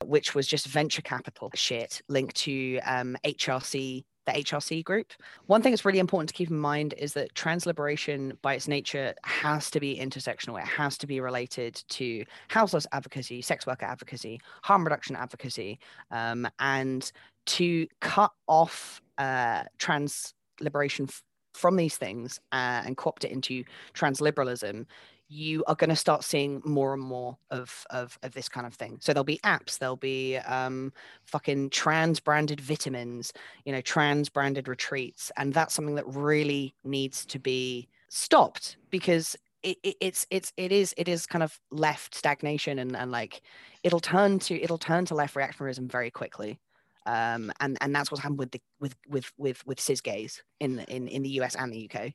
which 0.06 0.36
was 0.36 0.46
just 0.46 0.68
venture 0.68 1.02
capital 1.02 1.50
shit 1.56 2.02
linked 2.10 2.36
to 2.36 2.80
um, 2.86 3.18
HRC 3.26 4.04
the 4.26 4.32
HRC 4.32 4.84
group. 4.84 5.11
One 5.47 5.61
thing 5.61 5.71
that's 5.71 5.86
really 5.86 5.99
important 5.99 6.30
to 6.30 6.34
keep 6.34 6.49
in 6.49 6.57
mind 6.57 6.93
is 6.97 7.13
that 7.13 7.36
trans 7.36 7.65
liberation, 7.65 8.38
by 8.41 8.55
its 8.55 8.67
nature, 8.67 9.13
has 9.24 9.69
to 9.71 9.80
be 9.80 9.97
intersectional. 9.97 10.59
It 10.59 10.67
has 10.67 10.97
to 10.99 11.07
be 11.07 11.19
related 11.19 11.84
to 11.89 12.26
houseless 12.47 12.88
advocacy, 12.91 13.41
sex 13.41 13.67
worker 13.67 13.86
advocacy, 13.86 14.39
harm 14.63 14.84
reduction 14.84 15.15
advocacy, 15.15 15.80
um, 16.11 16.47
and 16.59 17.11
to 17.45 17.88
cut 17.99 18.32
off 18.47 19.01
uh, 19.17 19.63
trans 19.78 20.34
liberation 20.61 21.05
f- 21.09 21.24
from 21.53 21.76
these 21.76 21.97
things 21.97 22.39
uh, 22.51 22.82
and 22.86 22.97
co-opt 22.97 23.26
it 23.26 23.32
into 23.32 23.63
trans 23.93 24.21
liberalism 24.21 24.88
you 25.28 25.63
are 25.67 25.76
going 25.76 25.89
to 25.89 25.95
start 25.95 26.24
seeing 26.24 26.61
more 26.65 26.93
and 26.93 27.01
more 27.01 27.38
of, 27.49 27.86
of 27.89 28.17
of 28.24 28.34
this 28.34 28.49
kind 28.49 28.67
of 28.67 28.74
thing. 28.74 28.97
So 29.01 29.13
there'll 29.13 29.24
be 29.24 29.39
apps, 29.43 29.78
there'll 29.78 29.95
be 29.95 30.38
um, 30.38 30.93
fucking 31.26 31.71
trans 31.71 32.19
branded 32.19 32.61
vitamins, 32.61 33.34
you 33.65 33.71
know, 33.71 33.82
trans 33.82 34.30
branded 34.30 34.67
retreats, 34.67 35.32
and 35.38 35.53
that's 35.53 35.74
something 35.74 35.95
that 35.95 36.07
really 36.07 36.76
needs 36.84 37.26
to 37.28 37.39
be 37.39 37.88
stopped 38.09 38.78
because 38.89 39.36
it, 39.63 39.78
it, 39.84 39.95
it's 40.01 40.28
it's 40.30 40.53
it 40.57 40.71
is 40.71 40.93
it 40.97 41.07
is 41.07 41.26
kind 41.26 41.43
of 41.43 41.59
left 41.71 42.13
stagnation 42.13 42.80
and 42.80 42.95
and 42.95 43.11
like 43.11 43.41
it'll 43.84 43.99
turn 43.99 44.39
to 44.39 44.61
it'll 44.61 44.78
turn 44.78 45.05
to 45.05 45.15
left 45.15 45.36
reactionarism 45.36 45.89
very 45.89 46.11
quickly. 46.11 46.59
Um, 47.05 47.51
and 47.59 47.78
and 47.82 47.93
that's 47.93 48.11
what's 48.11 48.21
happened 48.21 48.39
with 48.39 48.51
the 48.51 48.61
with 48.80 48.95
with 49.07 49.32
with 49.38 49.65
with 49.65 49.80
cis 49.80 49.99
gays 49.99 50.41
in 50.59 50.80
in 50.88 51.07
in 51.07 51.24
the 51.24 51.30
US 51.41 51.55
and 51.55 51.71
the 51.74 51.89
UK 51.89 52.13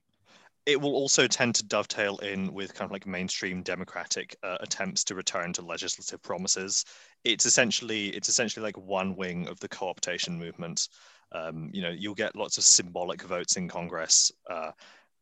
it 0.68 0.78
will 0.78 0.92
also 0.92 1.26
tend 1.26 1.54
to 1.54 1.64
dovetail 1.64 2.18
in 2.18 2.52
with 2.52 2.74
kind 2.74 2.86
of 2.86 2.92
like 2.92 3.06
mainstream 3.06 3.62
democratic 3.62 4.36
uh, 4.42 4.58
attempts 4.60 5.02
to 5.02 5.14
return 5.14 5.50
to 5.54 5.62
legislative 5.62 6.22
promises. 6.22 6.84
It's 7.24 7.46
essentially 7.46 8.08
it's 8.08 8.28
essentially 8.28 8.62
like 8.62 8.76
one 8.76 9.16
wing 9.16 9.48
of 9.48 9.58
the 9.60 9.68
co-optation 9.68 10.36
movement. 10.36 10.90
Um, 11.32 11.70
you 11.72 11.80
know, 11.80 11.88
you'll 11.88 12.14
get 12.14 12.36
lots 12.36 12.58
of 12.58 12.64
symbolic 12.64 13.22
votes 13.22 13.56
in 13.56 13.66
Congress, 13.66 14.30
uh, 14.50 14.72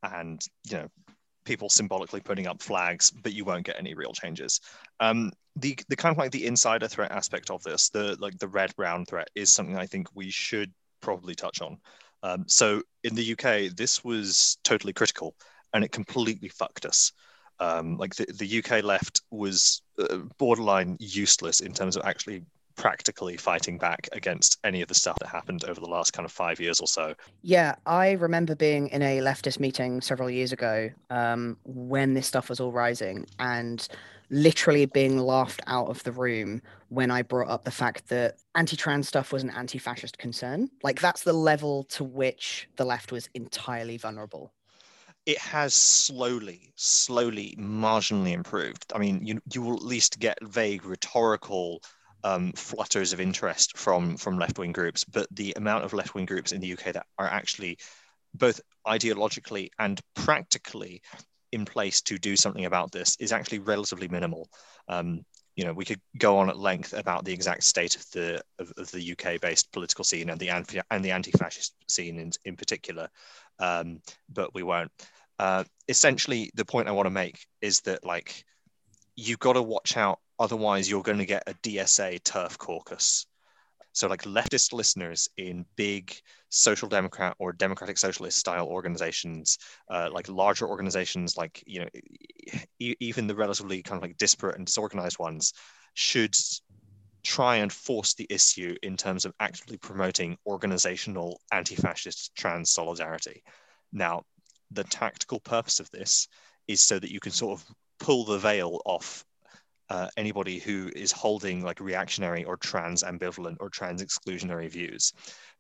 and 0.02 0.44
you 0.68 0.78
know, 0.78 0.88
people 1.44 1.68
symbolically 1.68 2.20
putting 2.20 2.48
up 2.48 2.60
flags, 2.60 3.12
but 3.12 3.32
you 3.32 3.44
won't 3.44 3.66
get 3.66 3.78
any 3.78 3.94
real 3.94 4.12
changes. 4.12 4.60
Um, 4.98 5.30
the 5.54 5.78
the 5.88 5.96
kind 5.96 6.12
of 6.12 6.18
like 6.18 6.32
the 6.32 6.46
insider 6.46 6.88
threat 6.88 7.12
aspect 7.12 7.50
of 7.50 7.62
this, 7.62 7.88
the 7.90 8.16
like 8.18 8.36
the 8.38 8.48
red 8.48 8.74
brown 8.74 9.06
threat, 9.06 9.28
is 9.36 9.50
something 9.52 9.78
I 9.78 9.86
think 9.86 10.08
we 10.12 10.28
should 10.28 10.72
probably 11.00 11.36
touch 11.36 11.60
on. 11.60 11.78
Um, 12.26 12.44
so 12.48 12.82
in 13.04 13.14
the 13.14 13.32
UK, 13.32 13.76
this 13.76 14.02
was 14.02 14.58
totally 14.64 14.92
critical 14.92 15.34
and 15.72 15.84
it 15.84 15.92
completely 15.92 16.48
fucked 16.48 16.84
us. 16.84 17.12
Um, 17.60 17.96
like 17.96 18.14
the, 18.16 18.26
the 18.26 18.58
UK 18.58 18.82
left 18.84 19.22
was 19.30 19.82
uh, 19.98 20.18
borderline 20.36 20.96
useless 20.98 21.60
in 21.60 21.72
terms 21.72 21.96
of 21.96 22.04
actually 22.04 22.42
practically 22.74 23.36
fighting 23.38 23.78
back 23.78 24.08
against 24.12 24.58
any 24.62 24.82
of 24.82 24.88
the 24.88 24.94
stuff 24.94 25.16
that 25.20 25.28
happened 25.28 25.64
over 25.64 25.80
the 25.80 25.86
last 25.86 26.12
kind 26.12 26.26
of 26.26 26.32
five 26.32 26.60
years 26.60 26.80
or 26.80 26.86
so. 26.86 27.14
Yeah, 27.42 27.76
I 27.86 28.12
remember 28.12 28.54
being 28.54 28.88
in 28.88 29.02
a 29.02 29.18
leftist 29.20 29.58
meeting 29.58 30.02
several 30.02 30.28
years 30.28 30.52
ago 30.52 30.90
um, 31.08 31.56
when 31.64 32.12
this 32.12 32.26
stuff 32.26 32.50
was 32.50 32.60
all 32.60 32.72
rising 32.72 33.24
and 33.38 33.86
literally 34.30 34.86
being 34.86 35.18
laughed 35.18 35.60
out 35.66 35.88
of 35.88 36.02
the 36.02 36.12
room 36.12 36.62
when 36.88 37.10
I 37.10 37.22
brought 37.22 37.48
up 37.48 37.64
the 37.64 37.70
fact 37.70 38.08
that 38.08 38.36
anti 38.54 38.76
trans 38.76 39.08
stuff 39.08 39.32
was 39.32 39.42
an 39.42 39.50
anti 39.50 39.78
fascist 39.78 40.18
concern. 40.18 40.70
Like, 40.82 41.00
that's 41.00 41.22
the 41.22 41.32
level 41.32 41.84
to 41.84 42.04
which 42.04 42.68
the 42.76 42.84
left 42.84 43.12
was 43.12 43.28
entirely 43.34 43.96
vulnerable. 43.96 44.52
It 45.24 45.38
has 45.38 45.74
slowly, 45.74 46.72
slowly, 46.76 47.56
marginally 47.58 48.32
improved. 48.32 48.92
I 48.94 48.98
mean, 48.98 49.26
you, 49.26 49.40
you 49.52 49.62
will 49.62 49.74
at 49.74 49.82
least 49.82 50.20
get 50.20 50.38
vague 50.42 50.84
rhetorical 50.84 51.82
um, 52.22 52.52
flutters 52.52 53.12
of 53.12 53.20
interest 53.20 53.76
from 53.76 54.16
from 54.16 54.38
left 54.38 54.58
wing 54.58 54.72
groups, 54.72 55.04
but 55.04 55.26
the 55.30 55.52
amount 55.56 55.84
of 55.84 55.92
left 55.92 56.14
wing 56.14 56.26
groups 56.26 56.52
in 56.52 56.60
the 56.60 56.72
UK 56.72 56.92
that 56.92 57.06
are 57.18 57.28
actually 57.28 57.78
both 58.34 58.60
ideologically 58.86 59.70
and 59.78 60.00
practically 60.14 61.02
in 61.56 61.64
place 61.64 62.00
to 62.02 62.18
do 62.18 62.36
something 62.36 62.66
about 62.66 62.92
this 62.92 63.16
is 63.18 63.32
actually 63.32 63.58
relatively 63.58 64.08
minimal. 64.08 64.48
Um, 64.88 65.24
you 65.56 65.64
know, 65.64 65.72
we 65.72 65.86
could 65.86 66.00
go 66.18 66.36
on 66.38 66.50
at 66.50 66.58
length 66.58 66.92
about 66.92 67.24
the 67.24 67.32
exact 67.32 67.64
state 67.64 67.96
of 67.96 68.04
the 68.12 68.42
of, 68.58 68.72
of 68.76 68.90
the 68.92 69.12
UK-based 69.12 69.72
political 69.72 70.04
scene 70.04 70.30
and 70.30 70.38
the 70.38 70.50
anti 70.50 70.80
and 70.90 71.04
the 71.04 71.10
anti-fascist 71.10 71.74
scene 71.88 72.18
in 72.18 72.30
in 72.44 72.56
particular, 72.56 73.08
um, 73.58 74.00
but 74.28 74.54
we 74.54 74.62
won't. 74.62 74.92
Uh, 75.38 75.64
essentially, 75.88 76.50
the 76.54 76.64
point 76.64 76.88
I 76.88 76.92
want 76.92 77.06
to 77.06 77.20
make 77.24 77.38
is 77.60 77.80
that 77.80 78.04
like 78.04 78.44
you've 79.16 79.38
got 79.38 79.54
to 79.54 79.62
watch 79.62 79.96
out, 79.96 80.18
otherwise 80.38 80.90
you're 80.90 81.02
going 81.02 81.24
to 81.24 81.32
get 81.34 81.44
a 81.46 81.54
DSA 81.54 82.20
TERF 82.22 82.58
caucus 82.58 83.26
so, 83.96 84.08
like 84.08 84.24
leftist 84.24 84.74
listeners 84.74 85.30
in 85.38 85.64
big 85.74 86.14
social 86.56 86.88
democrat 86.88 87.36
or 87.38 87.52
democratic 87.52 87.98
socialist 87.98 88.38
style 88.38 88.66
organizations, 88.66 89.58
uh, 89.90 90.08
like 90.10 90.28
larger 90.28 90.66
organizations, 90.66 91.36
like 91.36 91.62
you 91.66 91.80
know, 91.80 91.88
e- 92.78 92.96
even 92.98 93.26
the 93.26 93.34
relatively 93.34 93.82
kind 93.82 93.98
of 93.98 94.02
like 94.02 94.16
disparate 94.16 94.56
and 94.56 94.66
disorganized 94.66 95.18
ones, 95.18 95.52
should 95.94 96.34
try 97.22 97.56
and 97.56 97.72
force 97.72 98.14
the 98.14 98.26
issue 98.30 98.74
in 98.82 98.96
terms 98.96 99.24
of 99.24 99.34
actively 99.38 99.76
promoting 99.76 100.36
organizational 100.46 101.40
anti-fascist 101.52 102.34
trans 102.34 102.70
solidarity. 102.70 103.42
Now, 103.92 104.22
the 104.70 104.84
tactical 104.84 105.40
purpose 105.40 105.80
of 105.80 105.90
this 105.90 106.28
is 106.68 106.80
so 106.80 106.98
that 106.98 107.12
you 107.12 107.20
can 107.20 107.32
sort 107.32 107.58
of 107.60 107.66
pull 107.98 108.24
the 108.24 108.38
veil 108.38 108.80
off 108.86 109.24
uh, 109.88 110.08
anybody 110.16 110.58
who 110.58 110.90
is 110.96 111.12
holding 111.12 111.62
like 111.62 111.80
reactionary 111.80 112.44
or 112.44 112.56
trans 112.56 113.02
ambivalent 113.02 113.56
or 113.60 113.68
trans 113.68 114.02
exclusionary 114.02 114.68
views 114.68 115.12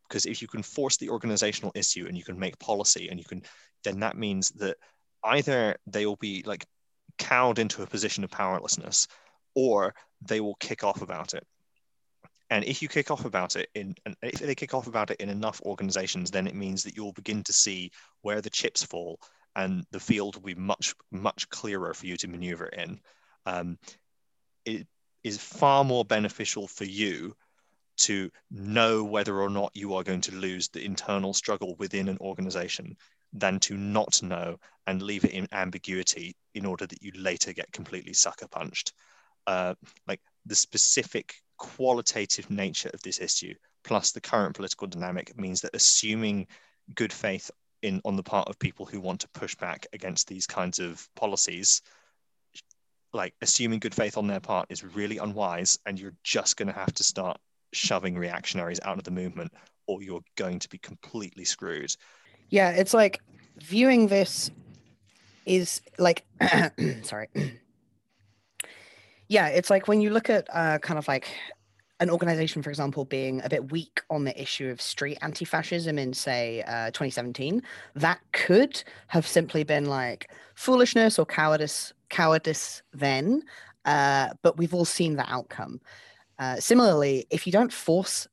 because 0.08 0.26
if 0.26 0.42
you 0.42 0.48
can 0.48 0.62
force 0.62 0.96
the 0.96 1.10
organizational 1.10 1.72
issue 1.74 2.06
and 2.06 2.16
you 2.16 2.24
can 2.24 2.38
make 2.38 2.58
policy 2.58 3.08
and 3.08 3.18
you 3.18 3.24
can 3.24 3.42
then 3.84 4.00
that 4.00 4.16
means 4.16 4.50
that 4.52 4.76
either 5.24 5.76
they 5.86 6.06
will 6.06 6.16
be 6.16 6.42
like 6.46 6.64
cowed 7.18 7.58
into 7.58 7.82
a 7.82 7.86
position 7.86 8.24
of 8.24 8.30
powerlessness 8.30 9.06
or 9.54 9.94
they 10.22 10.40
will 10.40 10.56
kick 10.56 10.84
off 10.84 11.02
about 11.02 11.34
it. 11.34 11.44
And 12.50 12.64
if 12.64 12.82
you 12.82 12.88
kick 12.88 13.10
off 13.10 13.24
about 13.24 13.56
it 13.56 13.68
in 13.74 13.94
and 14.04 14.16
if 14.22 14.38
they 14.38 14.54
kick 14.54 14.74
off 14.74 14.86
about 14.86 15.10
it 15.10 15.20
in 15.20 15.28
enough 15.28 15.60
organizations 15.62 16.30
then 16.30 16.46
it 16.46 16.54
means 16.54 16.84
that 16.84 16.96
you'll 16.96 17.12
begin 17.12 17.42
to 17.44 17.52
see 17.52 17.90
where 18.22 18.40
the 18.40 18.50
chips 18.50 18.82
fall 18.82 19.18
and 19.56 19.84
the 19.90 20.00
field 20.00 20.36
will 20.36 20.42
be 20.42 20.54
much 20.54 20.94
much 21.10 21.48
clearer 21.48 21.94
for 21.94 22.06
you 22.06 22.16
to 22.18 22.28
maneuver 22.28 22.66
in. 22.66 23.00
Um, 23.46 23.78
it 24.64 24.86
is 25.24 25.38
far 25.38 25.82
more 25.82 26.04
beneficial 26.04 26.68
for 26.68 26.84
you 26.84 27.34
to 27.96 28.30
know 28.50 29.04
whether 29.04 29.40
or 29.40 29.50
not 29.50 29.70
you 29.74 29.94
are 29.94 30.02
going 30.02 30.20
to 30.22 30.34
lose 30.34 30.68
the 30.68 30.84
internal 30.84 31.34
struggle 31.34 31.74
within 31.78 32.08
an 32.08 32.18
organization 32.20 32.96
than 33.32 33.58
to 33.60 33.76
not 33.76 34.22
know 34.22 34.58
and 34.86 35.02
leave 35.02 35.24
it 35.24 35.32
in 35.32 35.48
ambiguity 35.52 36.36
in 36.54 36.64
order 36.64 36.86
that 36.86 37.02
you 37.02 37.12
later 37.16 37.52
get 37.52 37.72
completely 37.72 38.12
sucker 38.12 38.48
punched. 38.48 38.92
Uh, 39.46 39.74
like 40.06 40.20
the 40.46 40.54
specific 40.54 41.34
qualitative 41.58 42.50
nature 42.50 42.90
of 42.92 43.02
this 43.02 43.20
issue, 43.20 43.54
plus 43.84 44.12
the 44.12 44.20
current 44.20 44.54
political 44.54 44.86
dynamic, 44.86 45.36
means 45.38 45.60
that 45.60 45.74
assuming 45.74 46.46
good 46.94 47.12
faith 47.12 47.50
in 47.82 48.00
on 48.04 48.16
the 48.16 48.22
part 48.22 48.48
of 48.48 48.58
people 48.58 48.86
who 48.86 49.00
want 49.00 49.20
to 49.20 49.28
push 49.30 49.54
back 49.56 49.86
against 49.92 50.28
these 50.28 50.46
kinds 50.46 50.78
of 50.78 51.08
policies 51.14 51.82
like 53.12 53.34
assuming 53.40 53.78
good 53.78 53.94
faith 53.94 54.16
on 54.16 54.26
their 54.26 54.40
part 54.40 54.66
is 54.70 54.84
really 54.84 55.18
unwise 55.18 55.78
and 55.86 55.98
you're 55.98 56.14
just 56.22 56.56
going 56.56 56.68
to 56.68 56.74
have 56.74 56.92
to 56.94 57.04
start 57.04 57.38
shoving 57.72 58.16
reactionaries 58.16 58.80
out 58.82 58.98
of 58.98 59.04
the 59.04 59.10
movement 59.10 59.52
or 59.86 60.02
you're 60.02 60.22
going 60.36 60.58
to 60.58 60.68
be 60.68 60.78
completely 60.78 61.44
screwed 61.44 61.94
yeah 62.50 62.70
it's 62.70 62.94
like 62.94 63.20
viewing 63.58 64.08
this 64.08 64.50
is 65.44 65.80
like 65.98 66.24
sorry 67.02 67.28
yeah 69.28 69.48
it's 69.48 69.70
like 69.70 69.88
when 69.88 70.00
you 70.00 70.10
look 70.10 70.30
at 70.30 70.46
uh, 70.52 70.78
kind 70.78 70.98
of 70.98 71.06
like 71.08 71.28
an 72.00 72.10
organization, 72.10 72.62
for 72.62 72.70
example, 72.70 73.04
being 73.04 73.40
a 73.42 73.48
bit 73.48 73.72
weak 73.72 74.02
on 74.10 74.24
the 74.24 74.40
issue 74.40 74.68
of 74.68 74.80
street 74.80 75.18
anti 75.22 75.44
fascism 75.44 75.98
in, 75.98 76.12
say, 76.12 76.62
uh, 76.62 76.90
2017, 76.90 77.62
that 77.94 78.20
could 78.32 78.82
have 79.08 79.26
simply 79.26 79.64
been 79.64 79.86
like 79.86 80.30
foolishness 80.54 81.18
or 81.18 81.24
cowardice 81.24 81.92
cowardice 82.10 82.82
then, 82.92 83.42
uh, 83.86 84.28
but 84.42 84.58
we've 84.58 84.74
all 84.74 84.84
seen 84.84 85.16
the 85.16 85.30
outcome. 85.32 85.80
Uh, 86.38 86.56
similarly, 86.56 87.26
if 87.30 87.46
you 87.46 87.52
don't 87.52 87.72
force 87.72 88.28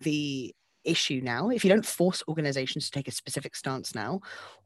the 0.00 0.54
issue 0.84 1.20
now, 1.22 1.50
if 1.50 1.64
you 1.64 1.70
don't 1.70 1.86
force 1.86 2.22
organizations 2.28 2.86
to 2.86 2.90
take 2.90 3.08
a 3.08 3.12
specific 3.12 3.56
stance 3.56 3.94
now, 3.94 4.20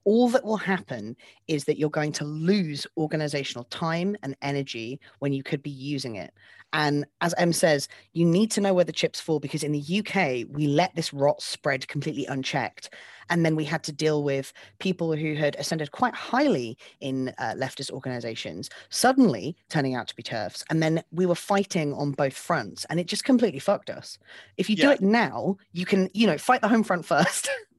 all 0.04 0.28
that 0.30 0.44
will 0.44 0.56
happen 0.56 1.16
is 1.48 1.64
that 1.64 1.78
you're 1.78 1.90
going 1.90 2.12
to 2.12 2.24
lose 2.24 2.86
organizational 2.96 3.64
time 3.64 4.16
and 4.22 4.36
energy 4.42 5.00
when 5.18 5.32
you 5.32 5.42
could 5.42 5.62
be 5.62 5.70
using 5.70 6.16
it. 6.16 6.32
And 6.72 7.04
as 7.20 7.34
M 7.36 7.52
says, 7.52 7.88
you 8.12 8.24
need 8.24 8.50
to 8.52 8.60
know 8.60 8.72
where 8.72 8.84
the 8.84 8.92
chips 8.92 9.20
fall 9.20 9.40
because 9.40 9.64
in 9.64 9.72
the 9.72 9.98
UK, 9.98 10.46
we 10.48 10.68
let 10.68 10.94
this 10.94 11.12
rot 11.12 11.42
spread 11.42 11.88
completely 11.88 12.26
unchecked. 12.26 12.90
and 13.30 13.46
then 13.46 13.56
we 13.56 13.64
had 13.64 13.82
to 13.84 13.92
deal 13.92 14.22
with 14.22 14.52
people 14.80 15.14
who 15.14 15.34
had 15.34 15.54
ascended 15.56 15.92
quite 15.92 16.14
highly 16.14 16.76
in 17.00 17.32
uh, 17.38 17.54
leftist 17.56 17.90
organizations 17.90 18.68
suddenly 18.90 19.56
turning 19.68 19.94
out 19.94 20.08
to 20.08 20.16
be 20.16 20.22
TERFs 20.22 20.64
and 20.68 20.82
then 20.82 21.02
we 21.12 21.24
were 21.24 21.34
fighting 21.34 21.94
on 21.94 22.10
both 22.10 22.34
fronts 22.34 22.84
and 22.90 23.00
it 23.00 23.06
just 23.06 23.24
completely 23.24 23.60
fucked 23.60 23.88
us 23.88 24.18
if 24.58 24.68
you 24.68 24.76
do 24.76 24.90
it 24.90 25.00
now 25.00 25.56
you 25.72 25.86
can 25.86 26.10
you 26.12 26.26
know 26.26 26.36
fight 26.36 26.60
the 26.60 26.68
home 26.68 26.82
front 26.82 27.06
first 27.06 27.48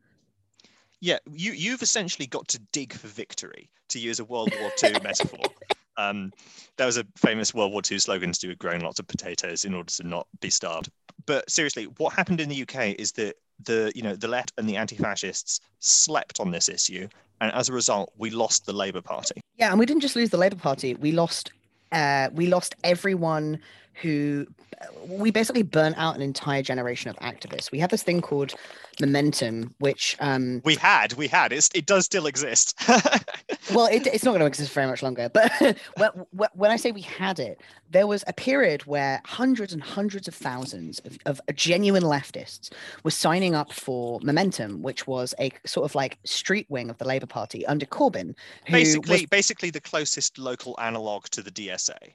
Yeah, 1.02 1.18
you 1.32 1.52
you've 1.52 1.82
essentially 1.82 2.28
got 2.28 2.48
to 2.50 2.60
dig 2.72 2.94
for 2.94 3.08
victory, 3.08 3.70
to 3.90 4.00
use 4.00 4.20
a 4.20 4.26
World 4.26 4.54
War 4.60 4.72
II 4.84 4.94
metaphor. 5.04 5.46
Um, 5.98 6.32
there 6.78 6.86
was 6.86 6.98
a 6.98 7.06
famous 7.18 7.54
World 7.54 7.74
War 7.74 7.82
II 7.90 8.00
slogan 8.00 8.32
to 8.32 8.40
do 8.40 8.48
with 8.48 8.60
growing 8.60 8.82
lots 8.82 9.00
of 9.00 9.08
potatoes 9.08 9.66
in 9.66 9.74
order 9.74 9.92
to 9.92 10.04
not 10.08 10.28
be 10.40 10.50
starved. 10.50 10.90
But 11.26 11.50
seriously, 11.50 11.86
what 11.98 12.14
happened 12.14 12.40
in 12.40 12.50
the 12.50 12.62
UK 12.62 12.96
is 13.00 13.12
that 13.14 13.36
the 13.64 13.92
you 13.96 14.02
know 14.02 14.16
the 14.16 14.28
left 14.28 14.54
and 14.58 14.68
the 14.68 14.78
anti-fascists 14.78 15.60
slept 15.80 16.40
on 16.40 16.52
this 16.52 16.70
issue, 16.70 17.08
and 17.42 17.52
as 17.54 17.70
a 17.70 17.74
result, 17.74 18.12
we 18.18 18.30
lost 18.30 18.66
the 18.66 18.74
Labour 18.74 19.02
Party. 19.02 19.42
Yeah, 19.58 19.70
and 19.72 19.80
we 19.80 19.86
didn't 19.86 20.02
just 20.02 20.16
lose 20.16 20.30
the 20.30 20.38
Labour 20.38 20.56
Party. 20.56 20.94
We 20.96 21.12
lost 21.12 21.52
uh, 21.92 22.30
we 22.34 22.48
lost 22.48 22.76
everyone 22.84 23.60
who 23.94 24.48
we 25.08 25.32
basically 25.32 25.64
burnt 25.64 25.98
out 25.98 26.16
an 26.16 26.22
entire 26.22 26.62
generation 26.62 27.10
of 27.10 27.18
activists. 27.18 27.72
We 27.72 27.80
had 27.80 27.90
this 27.90 28.04
thing 28.04 28.22
called 28.22 28.54
momentum, 29.00 29.74
which 29.80 30.16
um, 30.20 30.62
We 30.66 30.76
had, 30.76 31.14
we 31.14 31.28
had. 31.28 31.54
It's, 31.54 31.70
it 31.74 31.86
does 31.86 32.06
still 32.06 32.26
exist. 32.26 32.80
well, 33.74 33.86
it, 33.88 34.08
it's 34.08 34.24
not 34.24 34.32
going 34.32 34.42
to 34.42 34.46
exist 34.46 34.74
very 34.74 34.88
much 34.88 35.04
longer. 35.04 35.30
But 35.30 35.52
when, 35.98 36.50
when 36.54 36.72
I 36.72 36.78
say 36.78 36.92
we 36.92 37.02
had 37.02 37.40
it, 37.40 37.62
there 37.90 38.08
was 38.08 38.24
a 38.28 38.34
period 38.34 38.86
where 38.86 39.22
hundreds 39.26 39.74
and 39.74 39.82
hundreds 39.82 40.28
of 40.28 40.36
thousands 40.36 41.00
of, 41.00 41.18
of 41.26 41.42
genuine 41.56 42.04
leftists 42.04 42.72
were 43.04 43.12
signing 43.12 43.56
up 43.56 43.72
for 43.72 44.20
Momentum, 44.24 44.82
which 44.82 45.08
was 45.08 45.34
a 45.40 45.52
sort 45.66 45.86
of 45.86 45.96
like 45.96 46.20
street 46.24 46.66
wing 46.70 46.90
of 46.90 46.98
the 46.98 47.06
Labour 47.06 47.28
Party 47.28 47.66
under 47.66 47.86
Corbyn. 47.86 48.36
Who 48.68 48.74
basically, 48.74 49.22
was, 49.22 49.26
basically 49.26 49.70
the 49.70 49.82
closest 49.82 50.38
local 50.38 50.76
analog 50.80 51.26
to 51.30 51.42
the 51.42 51.52
DSA. 51.52 52.14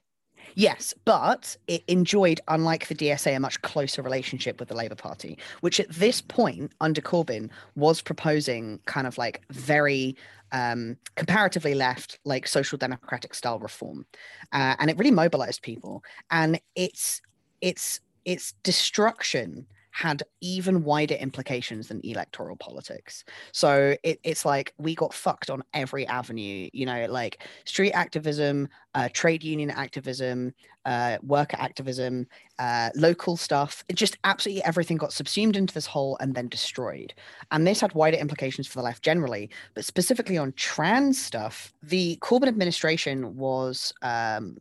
Yes, 0.56 0.92
but 1.04 1.56
it 1.68 1.84
enjoyed, 1.86 2.40
unlike 2.48 2.88
the 2.88 2.94
DSA, 2.96 3.36
a 3.36 3.40
much 3.40 3.62
closer 3.62 4.02
relationship 4.02 4.58
with 4.58 4.68
the 4.68 4.74
Labour 4.74 4.96
Party, 4.96 5.38
which 5.60 5.78
at 5.78 5.88
this 5.90 6.20
point 6.20 6.72
under 6.80 7.00
Corbyn 7.00 7.48
was 7.76 8.02
proposing 8.02 8.80
kind 8.86 9.06
of 9.06 9.16
like 9.18 9.42
very 9.50 10.16
um, 10.50 10.96
comparatively 11.14 11.74
left, 11.74 12.18
like 12.24 12.48
social 12.48 12.78
democratic 12.78 13.34
style 13.34 13.60
reform, 13.60 14.06
uh, 14.52 14.74
and 14.80 14.90
it 14.90 14.98
really 14.98 15.10
mobilized 15.12 15.62
people. 15.62 16.02
And 16.30 16.60
its 16.74 17.20
its 17.60 18.00
its 18.24 18.52
destruction 18.64 19.66
had 19.96 20.22
even 20.42 20.84
wider 20.84 21.14
implications 21.14 21.88
than 21.88 22.02
electoral 22.04 22.54
politics. 22.54 23.24
So 23.52 23.96
it, 24.02 24.20
it's 24.24 24.44
like 24.44 24.74
we 24.76 24.94
got 24.94 25.14
fucked 25.14 25.48
on 25.48 25.64
every 25.72 26.06
avenue, 26.06 26.68
you 26.74 26.84
know, 26.84 27.06
like 27.08 27.42
street 27.64 27.92
activism, 27.92 28.68
uh, 28.94 29.08
trade 29.14 29.42
union 29.42 29.70
activism, 29.70 30.52
uh, 30.84 31.16
worker 31.22 31.56
activism, 31.58 32.26
uh, 32.58 32.90
local 32.94 33.38
stuff. 33.38 33.86
It 33.88 33.96
just 33.96 34.18
absolutely 34.24 34.62
everything 34.64 34.98
got 34.98 35.14
subsumed 35.14 35.56
into 35.56 35.72
this 35.72 35.86
hole 35.86 36.18
and 36.20 36.34
then 36.34 36.48
destroyed. 36.48 37.14
And 37.50 37.66
this 37.66 37.80
had 37.80 37.94
wider 37.94 38.18
implications 38.18 38.66
for 38.66 38.80
the 38.80 38.84
left 38.84 39.02
generally, 39.02 39.48
but 39.72 39.86
specifically 39.86 40.36
on 40.36 40.52
trans 40.52 41.18
stuff, 41.18 41.72
the 41.82 42.18
Corbyn 42.20 42.48
administration 42.48 43.34
was 43.34 43.94
um, 44.02 44.58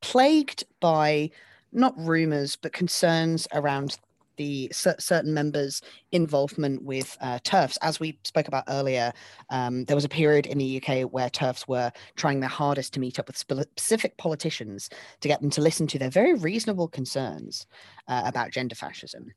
plagued 0.00 0.64
by 0.80 1.30
not 1.72 1.94
rumors, 1.98 2.56
but 2.56 2.72
concerns 2.72 3.46
around 3.52 3.98
the 4.36 4.68
cer- 4.72 4.96
certain 4.98 5.34
members' 5.34 5.82
involvement 6.12 6.82
with 6.82 7.16
uh, 7.20 7.38
TERFs. 7.44 7.78
As 7.82 8.00
we 8.00 8.18
spoke 8.24 8.48
about 8.48 8.64
earlier, 8.68 9.12
um, 9.50 9.84
there 9.84 9.96
was 9.96 10.04
a 10.04 10.08
period 10.08 10.46
in 10.46 10.58
the 10.58 10.82
UK 10.82 11.10
where 11.10 11.28
TERFs 11.28 11.68
were 11.68 11.92
trying 12.16 12.40
their 12.40 12.48
hardest 12.48 12.94
to 12.94 13.00
meet 13.00 13.18
up 13.18 13.26
with 13.26 13.36
specific 13.36 14.16
politicians 14.16 14.88
to 15.20 15.28
get 15.28 15.40
them 15.40 15.50
to 15.50 15.60
listen 15.60 15.86
to 15.88 15.98
their 15.98 16.10
very 16.10 16.34
reasonable 16.34 16.88
concerns 16.88 17.66
uh, 18.08 18.22
about 18.24 18.50
gender 18.50 18.74
fascism. 18.74 19.32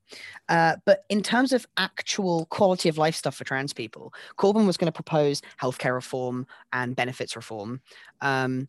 Uh, 0.47 0.75
but 0.85 1.03
in 1.09 1.21
terms 1.21 1.53
of 1.53 1.65
actual 1.77 2.45
quality 2.47 2.89
of 2.89 2.97
life 2.97 3.15
stuff 3.15 3.35
for 3.35 3.43
trans 3.43 3.73
people, 3.73 4.13
Corbyn 4.37 4.65
was 4.65 4.77
going 4.77 4.91
to 4.91 4.91
propose 4.91 5.41
healthcare 5.61 5.93
reform 5.93 6.45
and 6.73 6.95
benefits 6.95 7.35
reform. 7.35 7.81
Um, 8.21 8.67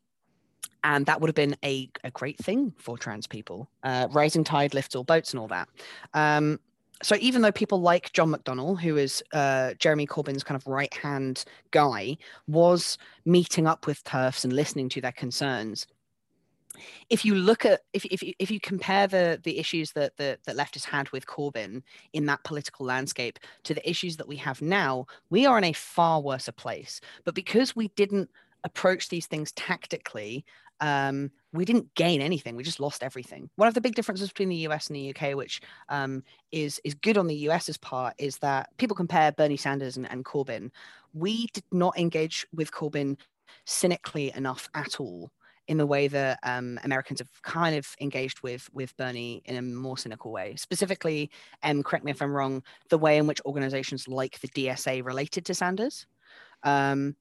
and 0.82 1.06
that 1.06 1.20
would 1.20 1.28
have 1.28 1.34
been 1.34 1.56
a, 1.64 1.90
a 2.04 2.10
great 2.10 2.38
thing 2.38 2.72
for 2.78 2.96
trans 2.96 3.26
people. 3.26 3.68
Uh, 3.82 4.08
rising 4.12 4.44
tide 4.44 4.74
lifts 4.74 4.94
all 4.94 5.04
boats 5.04 5.32
and 5.32 5.40
all 5.40 5.48
that. 5.48 5.68
Um, 6.14 6.58
so 7.02 7.16
even 7.20 7.42
though 7.42 7.52
people 7.52 7.80
like 7.80 8.12
John 8.12 8.32
McDonnell, 8.32 8.78
who 8.78 8.96
is 8.96 9.22
uh, 9.32 9.74
Jeremy 9.78 10.06
Corbyn's 10.06 10.44
kind 10.44 10.56
of 10.56 10.66
right 10.66 10.92
hand 10.92 11.44
guy, 11.70 12.16
was 12.46 12.98
meeting 13.24 13.66
up 13.66 13.86
with 13.86 14.04
TERFs 14.04 14.44
and 14.44 14.52
listening 14.52 14.88
to 14.90 15.00
their 15.00 15.12
concerns, 15.12 15.86
if 17.08 17.24
you 17.24 17.34
look 17.34 17.64
at 17.64 17.80
if 17.92 18.04
if 18.06 18.22
if 18.38 18.50
you 18.50 18.60
compare 18.60 19.06
the 19.06 19.40
the 19.42 19.58
issues 19.58 19.92
that 19.92 20.16
the 20.16 20.38
that 20.46 20.56
leftists 20.56 20.84
had 20.84 21.10
with 21.10 21.26
Corbyn 21.26 21.82
in 22.12 22.26
that 22.26 22.44
political 22.44 22.86
landscape 22.86 23.38
to 23.64 23.74
the 23.74 23.88
issues 23.88 24.16
that 24.16 24.28
we 24.28 24.36
have 24.36 24.62
now, 24.62 25.06
we 25.30 25.46
are 25.46 25.58
in 25.58 25.64
a 25.64 25.72
far 25.72 26.20
worse 26.20 26.48
place. 26.56 27.00
But 27.24 27.34
because 27.34 27.74
we 27.76 27.88
didn't 27.88 28.30
approach 28.64 29.08
these 29.08 29.26
things 29.26 29.52
tactically, 29.52 30.44
um, 30.80 31.30
we 31.52 31.64
didn't 31.64 31.94
gain 31.94 32.20
anything. 32.20 32.56
We 32.56 32.62
just 32.62 32.80
lost 32.80 33.02
everything. 33.02 33.50
One 33.56 33.68
of 33.68 33.74
the 33.74 33.80
big 33.80 33.94
differences 33.94 34.28
between 34.28 34.48
the 34.48 34.68
US 34.68 34.88
and 34.88 34.96
the 34.96 35.14
UK, 35.14 35.36
which 35.36 35.60
um, 35.88 36.22
is 36.52 36.80
is 36.84 36.94
good 36.94 37.18
on 37.18 37.26
the 37.26 37.34
US's 37.34 37.76
part, 37.76 38.14
is 38.18 38.38
that 38.38 38.70
people 38.78 38.96
compare 38.96 39.32
Bernie 39.32 39.56
Sanders 39.56 39.96
and, 39.96 40.10
and 40.10 40.24
Corbyn. 40.24 40.70
We 41.12 41.48
did 41.48 41.64
not 41.72 41.98
engage 41.98 42.46
with 42.52 42.72
Corbyn 42.72 43.18
cynically 43.66 44.32
enough 44.34 44.68
at 44.74 45.00
all 45.00 45.30
in 45.68 45.76
the 45.76 45.86
way 45.86 46.08
that 46.08 46.38
um, 46.42 46.80
Americans 46.82 47.20
have 47.20 47.42
kind 47.42 47.76
of 47.76 47.86
engaged 48.00 48.42
with 48.42 48.68
with 48.72 48.96
Bernie 48.96 49.42
in 49.44 49.56
a 49.56 49.62
more 49.62 49.98
cynical 49.98 50.32
way. 50.32 50.56
Specifically, 50.56 51.30
um, 51.62 51.82
correct 51.82 52.04
me 52.04 52.10
if 52.10 52.22
I'm 52.22 52.32
wrong, 52.32 52.62
the 52.88 52.98
way 52.98 53.18
in 53.18 53.26
which 53.26 53.40
organizations 53.44 54.08
like 54.08 54.40
the 54.40 54.48
DSA 54.48 55.04
related 55.04 55.44
to 55.46 55.54
Sanders. 55.54 56.06
Um, 56.62 57.16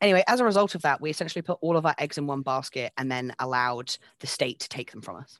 anyway, 0.00 0.24
as 0.26 0.40
a 0.40 0.44
result 0.44 0.74
of 0.74 0.82
that, 0.82 1.00
we 1.00 1.10
essentially 1.10 1.42
put 1.42 1.58
all 1.60 1.76
of 1.76 1.86
our 1.86 1.94
eggs 1.98 2.18
in 2.18 2.26
one 2.26 2.42
basket 2.42 2.92
and 2.96 3.10
then 3.10 3.34
allowed 3.38 3.96
the 4.20 4.26
state 4.26 4.60
to 4.60 4.68
take 4.68 4.90
them 4.90 5.02
from 5.02 5.16
us. 5.16 5.38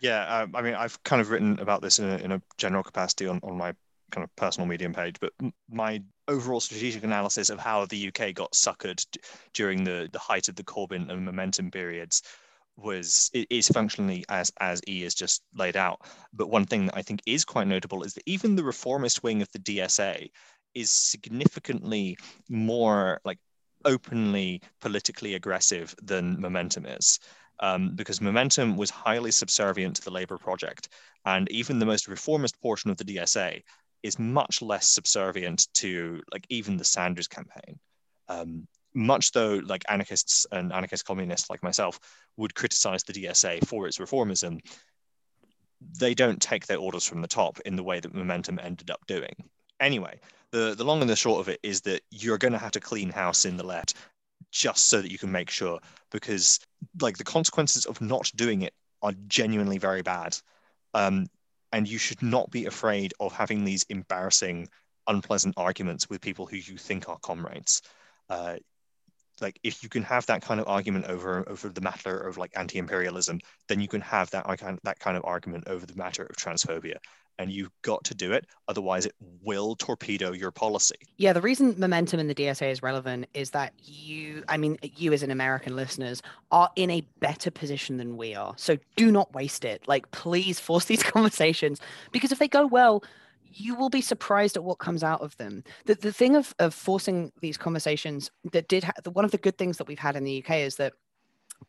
Yeah, 0.00 0.42
um, 0.42 0.54
I 0.54 0.62
mean, 0.62 0.74
I've 0.74 1.02
kind 1.02 1.20
of 1.20 1.30
written 1.30 1.58
about 1.58 1.82
this 1.82 1.98
in 1.98 2.08
a, 2.08 2.16
in 2.18 2.32
a 2.32 2.42
general 2.56 2.84
capacity 2.84 3.26
on, 3.26 3.40
on 3.42 3.56
my 3.56 3.74
kind 4.10 4.24
of 4.24 4.34
personal 4.36 4.66
medium 4.66 4.94
page, 4.94 5.16
but 5.20 5.32
my 5.70 6.02
overall 6.28 6.60
strategic 6.60 7.04
analysis 7.04 7.50
of 7.50 7.58
how 7.58 7.84
the 7.86 8.08
UK 8.08 8.34
got 8.34 8.52
suckered 8.52 9.04
during 9.54 9.84
the, 9.84 10.08
the 10.12 10.18
height 10.18 10.48
of 10.48 10.56
the 10.56 10.64
Corbyn 10.64 11.10
and 11.10 11.24
momentum 11.24 11.70
periods 11.70 12.22
was 12.76 13.30
is 13.34 13.66
functionally 13.68 14.24
as 14.28 14.52
as 14.60 14.80
E 14.86 15.02
has 15.02 15.14
just 15.14 15.42
laid 15.54 15.76
out. 15.76 16.00
But 16.32 16.48
one 16.48 16.64
thing 16.64 16.86
that 16.86 16.96
I 16.96 17.02
think 17.02 17.20
is 17.26 17.44
quite 17.44 17.66
notable 17.66 18.04
is 18.04 18.14
that 18.14 18.22
even 18.24 18.54
the 18.54 18.62
reformist 18.62 19.22
wing 19.24 19.42
of 19.42 19.50
the 19.52 19.58
DSA 19.58 20.30
is 20.74 20.90
significantly 20.90 22.16
more 22.48 23.20
like 23.24 23.38
openly 23.84 24.62
politically 24.80 25.34
aggressive 25.34 25.94
than 26.02 26.40
Momentum 26.40 26.86
is. 26.86 27.18
Um, 27.60 27.96
because 27.96 28.20
Momentum 28.20 28.76
was 28.76 28.88
highly 28.88 29.32
subservient 29.32 29.96
to 29.96 30.04
the 30.04 30.12
Labour 30.12 30.38
project, 30.38 30.90
and 31.24 31.50
even 31.50 31.80
the 31.80 31.86
most 31.86 32.06
reformist 32.06 32.60
portion 32.62 32.88
of 32.88 32.96
the 32.96 33.04
DSA 33.04 33.62
is 34.04 34.18
much 34.18 34.62
less 34.62 34.88
subservient 34.88 35.66
to 35.74 36.22
like 36.32 36.46
even 36.48 36.76
the 36.76 36.84
Sanders 36.84 37.26
campaign. 37.26 37.80
Um, 38.28 38.68
much 38.94 39.32
though 39.32 39.60
like 39.64 39.84
anarchists 39.88 40.46
and 40.52 40.72
anarchist 40.72 41.04
communists 41.04 41.50
like 41.50 41.62
myself 41.62 41.98
would 42.36 42.54
criticize 42.54 43.02
the 43.02 43.12
DSA 43.12 43.66
for 43.66 43.86
its 43.86 43.98
reformism, 43.98 44.60
they 45.98 46.14
don't 46.14 46.40
take 46.40 46.66
their 46.66 46.78
orders 46.78 47.06
from 47.06 47.22
the 47.22 47.28
top 47.28 47.60
in 47.64 47.76
the 47.76 47.82
way 47.82 48.00
that 48.00 48.14
Momentum 48.14 48.58
ended 48.62 48.90
up 48.90 49.06
doing. 49.06 49.34
Anyway, 49.80 50.18
the, 50.50 50.74
the 50.76 50.84
long 50.84 51.00
and 51.00 51.10
the 51.10 51.16
short 51.16 51.40
of 51.40 51.48
it 51.48 51.60
is 51.62 51.80
that 51.82 52.02
you're 52.10 52.38
going 52.38 52.52
to 52.52 52.58
have 52.58 52.72
to 52.72 52.80
clean 52.80 53.10
house 53.10 53.44
in 53.44 53.56
the 53.56 53.64
left 53.64 53.94
just 54.50 54.88
so 54.88 55.02
that 55.02 55.10
you 55.12 55.18
can 55.18 55.30
make 55.30 55.50
sure 55.50 55.78
because 56.10 56.58
like 57.00 57.18
the 57.18 57.24
consequences 57.24 57.84
of 57.84 58.00
not 58.00 58.30
doing 58.34 58.62
it 58.62 58.72
are 59.02 59.12
genuinely 59.26 59.78
very 59.78 60.02
bad. 60.02 60.36
Um, 60.94 61.26
and 61.72 61.86
you 61.86 61.98
should 61.98 62.22
not 62.22 62.50
be 62.50 62.66
afraid 62.66 63.12
of 63.20 63.32
having 63.32 63.64
these 63.64 63.84
embarrassing, 63.90 64.68
unpleasant 65.06 65.54
arguments 65.56 66.08
with 66.08 66.22
people 66.22 66.46
who 66.46 66.56
you 66.56 66.78
think 66.78 67.08
are 67.08 67.18
comrades. 67.18 67.82
Uh, 68.30 68.56
like 69.40 69.58
if 69.62 69.82
you 69.82 69.88
can 69.88 70.02
have 70.02 70.26
that 70.26 70.42
kind 70.42 70.60
of 70.60 70.66
argument 70.66 71.04
over 71.06 71.48
over 71.48 71.68
the 71.68 71.80
matter 71.80 72.18
of 72.18 72.38
like 72.38 72.52
anti-imperialism, 72.56 73.38
then 73.68 73.80
you 73.80 73.88
can 73.88 74.00
have 74.00 74.30
that 74.30 74.46
that 74.82 74.98
kind 74.98 75.16
of 75.16 75.24
argument 75.24 75.64
over 75.68 75.86
the 75.86 75.94
matter 75.94 76.24
of 76.24 76.36
transphobia. 76.36 76.96
And 77.38 77.52
you've 77.52 77.70
got 77.82 78.02
to 78.04 78.14
do 78.14 78.32
it, 78.32 78.46
otherwise 78.66 79.06
it 79.06 79.14
will 79.42 79.76
torpedo 79.76 80.32
your 80.32 80.50
policy. 80.50 80.96
Yeah, 81.18 81.32
the 81.32 81.40
reason 81.40 81.74
momentum 81.78 82.18
in 82.18 82.26
the 82.26 82.34
DSA 82.34 82.70
is 82.70 82.82
relevant 82.82 83.26
is 83.32 83.50
that 83.50 83.72
you, 83.82 84.42
I 84.48 84.56
mean, 84.56 84.76
you 84.82 85.12
as 85.12 85.22
an 85.22 85.30
American 85.30 85.76
listeners 85.76 86.20
are 86.50 86.70
in 86.74 86.90
a 86.90 87.06
better 87.20 87.50
position 87.50 87.96
than 87.96 88.16
we 88.16 88.34
are. 88.34 88.54
So 88.56 88.76
do 88.96 89.12
not 89.12 89.32
waste 89.34 89.64
it. 89.64 89.86
Like, 89.86 90.10
please 90.10 90.58
force 90.58 90.86
these 90.86 91.02
conversations 91.04 91.80
because 92.10 92.32
if 92.32 92.38
they 92.38 92.48
go 92.48 92.66
well, 92.66 93.04
you 93.52 93.74
will 93.74 93.90
be 93.90 94.00
surprised 94.00 94.56
at 94.56 94.64
what 94.64 94.78
comes 94.78 95.02
out 95.02 95.20
of 95.20 95.36
them. 95.36 95.64
The, 95.86 95.94
the 95.94 96.12
thing 96.12 96.36
of, 96.36 96.54
of 96.58 96.74
forcing 96.74 97.32
these 97.40 97.56
conversations 97.56 98.30
that 98.52 98.68
did 98.68 98.84
ha- 98.84 98.92
one 99.12 99.24
of 99.24 99.30
the 99.30 99.38
good 99.38 99.58
things 99.58 99.78
that 99.78 99.88
we've 99.88 99.98
had 99.98 100.16
in 100.16 100.24
the 100.24 100.42
UK 100.42 100.56
is 100.56 100.76
that 100.76 100.92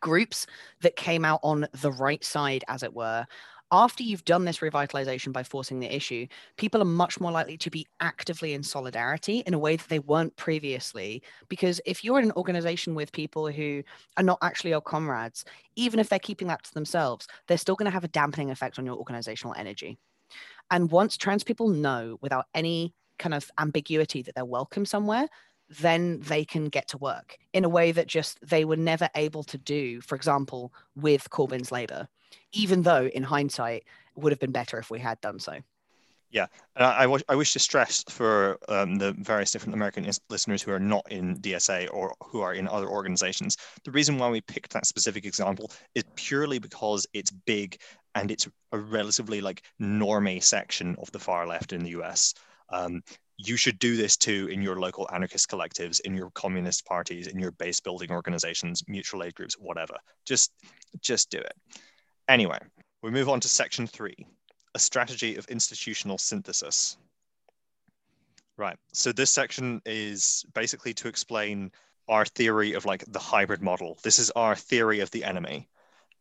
groups 0.00 0.46
that 0.82 0.96
came 0.96 1.24
out 1.24 1.40
on 1.42 1.66
the 1.80 1.92
right 1.92 2.24
side, 2.24 2.64
as 2.68 2.82
it 2.82 2.94
were, 2.94 3.26
after 3.72 4.02
you've 4.02 4.24
done 4.24 4.44
this 4.44 4.58
revitalization 4.58 5.32
by 5.32 5.42
forcing 5.42 5.80
the 5.80 5.94
issue, 5.94 6.26
people 6.56 6.82
are 6.82 6.86
much 6.86 7.20
more 7.20 7.30
likely 7.30 7.56
to 7.58 7.70
be 7.70 7.86
actively 8.00 8.52
in 8.52 8.62
solidarity 8.62 9.44
in 9.46 9.54
a 9.54 9.58
way 9.58 9.76
that 9.76 9.88
they 9.88 9.98
weren't 10.00 10.34
previously. 10.36 11.22
Because 11.48 11.80
if 11.86 12.02
you're 12.02 12.18
in 12.18 12.26
an 12.26 12.32
organization 12.32 12.94
with 12.94 13.12
people 13.12 13.48
who 13.48 13.82
are 14.16 14.24
not 14.24 14.38
actually 14.42 14.70
your 14.70 14.80
comrades, 14.80 15.44
even 15.76 16.00
if 16.00 16.08
they're 16.08 16.18
keeping 16.18 16.48
that 16.48 16.64
to 16.64 16.74
themselves, 16.74 17.26
they're 17.46 17.58
still 17.58 17.76
going 17.76 17.90
to 17.90 17.94
have 17.94 18.04
a 18.04 18.08
dampening 18.08 18.50
effect 18.50 18.78
on 18.78 18.86
your 18.86 18.96
organizational 18.96 19.54
energy. 19.56 19.98
And 20.70 20.90
once 20.90 21.16
trans 21.16 21.44
people 21.44 21.68
know 21.68 22.18
without 22.20 22.46
any 22.54 22.94
kind 23.18 23.34
of 23.34 23.50
ambiguity 23.58 24.22
that 24.22 24.34
they're 24.34 24.44
welcome 24.44 24.86
somewhere, 24.86 25.28
then 25.78 26.20
they 26.20 26.44
can 26.44 26.68
get 26.68 26.88
to 26.88 26.98
work 26.98 27.36
in 27.52 27.64
a 27.64 27.68
way 27.68 27.92
that 27.92 28.08
just 28.08 28.38
they 28.42 28.64
were 28.64 28.76
never 28.76 29.08
able 29.14 29.44
to 29.44 29.58
do, 29.58 30.00
for 30.00 30.16
example, 30.16 30.72
with 30.96 31.30
Corbyn's 31.30 31.70
Labour, 31.70 32.08
even 32.52 32.82
though 32.82 33.06
in 33.06 33.22
hindsight 33.22 33.84
it 34.16 34.22
would 34.22 34.32
have 34.32 34.40
been 34.40 34.52
better 34.52 34.78
if 34.78 34.90
we 34.90 34.98
had 34.98 35.20
done 35.20 35.38
so. 35.38 35.58
Yeah, 36.32 36.46
and 36.76 36.84
I, 36.84 37.18
I, 37.28 37.34
wish, 37.34 37.54
to 37.54 37.58
stress 37.58 38.04
for 38.08 38.56
um, 38.68 38.96
the 38.96 39.12
various 39.14 39.50
different 39.50 39.74
American 39.74 40.08
listeners 40.28 40.62
who 40.62 40.70
are 40.70 40.78
not 40.78 41.10
in 41.10 41.40
DSA 41.40 41.88
or 41.92 42.14
who 42.22 42.40
are 42.40 42.54
in 42.54 42.68
other 42.68 42.86
organizations, 42.86 43.56
the 43.82 43.90
reason 43.90 44.16
why 44.16 44.30
we 44.30 44.40
picked 44.40 44.72
that 44.72 44.86
specific 44.86 45.24
example 45.24 45.72
is 45.96 46.04
purely 46.14 46.60
because 46.60 47.04
it's 47.14 47.32
big 47.32 47.80
and 48.14 48.30
it's 48.30 48.48
a 48.70 48.78
relatively 48.78 49.40
like 49.40 49.62
normie 49.80 50.42
section 50.42 50.94
of 51.00 51.10
the 51.10 51.18
far 51.18 51.48
left 51.48 51.72
in 51.72 51.82
the 51.82 51.90
US. 52.00 52.34
Um, 52.68 53.02
you 53.36 53.56
should 53.56 53.80
do 53.80 53.96
this 53.96 54.16
too 54.16 54.48
in 54.52 54.62
your 54.62 54.78
local 54.78 55.08
anarchist 55.12 55.50
collectives, 55.50 56.00
in 56.00 56.14
your 56.14 56.30
communist 56.30 56.84
parties, 56.84 57.26
in 57.26 57.40
your 57.40 57.52
base 57.52 57.80
building 57.80 58.12
organizations, 58.12 58.84
mutual 58.86 59.24
aid 59.24 59.34
groups, 59.34 59.54
whatever. 59.54 59.94
Just, 60.24 60.52
just 61.00 61.30
do 61.30 61.38
it. 61.38 61.54
Anyway, 62.30 62.60
we 63.02 63.10
move 63.10 63.28
on 63.28 63.40
to 63.40 63.48
section 63.48 63.88
three, 63.88 64.14
a 64.76 64.78
strategy 64.78 65.34
of 65.34 65.44
institutional 65.46 66.16
synthesis. 66.16 66.96
Right. 68.56 68.76
So 68.92 69.10
this 69.10 69.32
section 69.32 69.82
is 69.84 70.44
basically 70.54 70.94
to 70.94 71.08
explain 71.08 71.72
our 72.08 72.24
theory 72.24 72.74
of 72.74 72.84
like 72.84 73.04
the 73.08 73.18
hybrid 73.18 73.62
model. 73.62 73.98
This 74.04 74.20
is 74.20 74.30
our 74.36 74.54
theory 74.54 75.00
of 75.00 75.10
the 75.10 75.24
enemy 75.24 75.68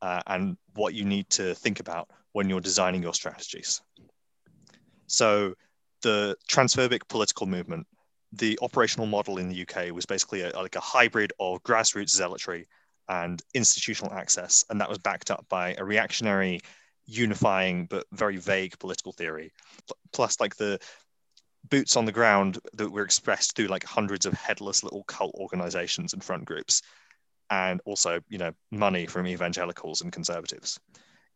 uh, 0.02 0.24
and 0.26 0.58
what 0.74 0.96
you 0.96 1.06
need 1.06 1.30
to 1.30 1.54
think 1.54 1.80
about 1.80 2.10
when 2.32 2.50
you're 2.50 2.60
designing 2.60 3.04
your 3.04 3.14
strategies. 3.14 3.80
So 5.06 5.54
the 6.02 6.36
transphobic 6.50 7.08
political 7.08 7.46
movement, 7.46 7.86
the 8.34 8.58
operational 8.64 9.06
model 9.06 9.38
in 9.38 9.48
the 9.48 9.62
UK 9.62 9.94
was 9.94 10.08
basically 10.08 10.42
a, 10.42 10.50
like 10.56 10.76
a 10.76 10.80
hybrid 10.80 11.34
of 11.40 11.62
grassroots 11.62 12.10
zealotry 12.10 12.66
and 13.10 13.42
institutional 13.54 14.14
access, 14.14 14.64
and 14.70 14.80
that 14.80 14.88
was 14.90 15.00
backed 15.00 15.32
up 15.32 15.46
by 15.50 15.74
a 15.78 15.84
reactionary, 15.84 16.62
unifying 17.06 17.88
but 17.88 18.06
very 18.12 18.38
vague 18.38 18.78
political 18.80 19.12
theory, 19.12 19.52
plus 20.14 20.40
like 20.40 20.56
the 20.56 20.80
boots 21.70 21.98
on 21.98 22.06
the 22.06 22.12
ground 22.12 22.60
that 22.74 22.90
were 22.90 23.04
expressed 23.04 23.56
through 23.56 23.68
like 23.68 23.84
hundreds 23.84 24.26
of 24.26 24.34
headless 24.34 24.84
little 24.84 25.04
cult 25.04 25.36
organizations 25.36 26.14
and 26.14 26.24
front 26.24 26.46
groups, 26.46 26.82
and 27.50 27.82
also 27.86 28.20
you 28.30 28.38
know 28.38 28.52
money 28.72 29.08
from 29.08 29.28
evangelicals 29.28 30.02
and 30.02 30.14
conservatives. 30.14 30.80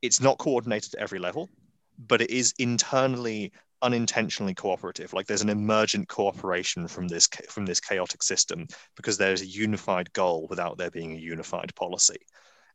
It's 0.01 0.21
not 0.21 0.38
coordinated 0.38 0.93
at 0.93 1.01
every 1.01 1.19
level, 1.19 1.49
but 1.97 2.21
it 2.21 2.30
is 2.30 2.53
internally 2.59 3.51
unintentionally 3.84 4.56
cooperative. 4.56 5.14
Like 5.14 5.28
there's 5.28 5.42
an 5.44 5.50
emergent 5.50 6.08
cooperation 6.08 6.88
from 6.88 7.08
this 7.08 7.28
from 7.50 7.66
this 7.66 7.80
chaotic 7.80 8.24
system 8.24 8.66
because 8.96 9.18
there's 9.18 9.42
a 9.42 9.46
unified 9.46 10.12
goal 10.14 10.48
without 10.50 10.78
there 10.78 10.90
being 10.90 11.12
a 11.14 11.20
unified 11.20 11.76
policy. 11.76 12.18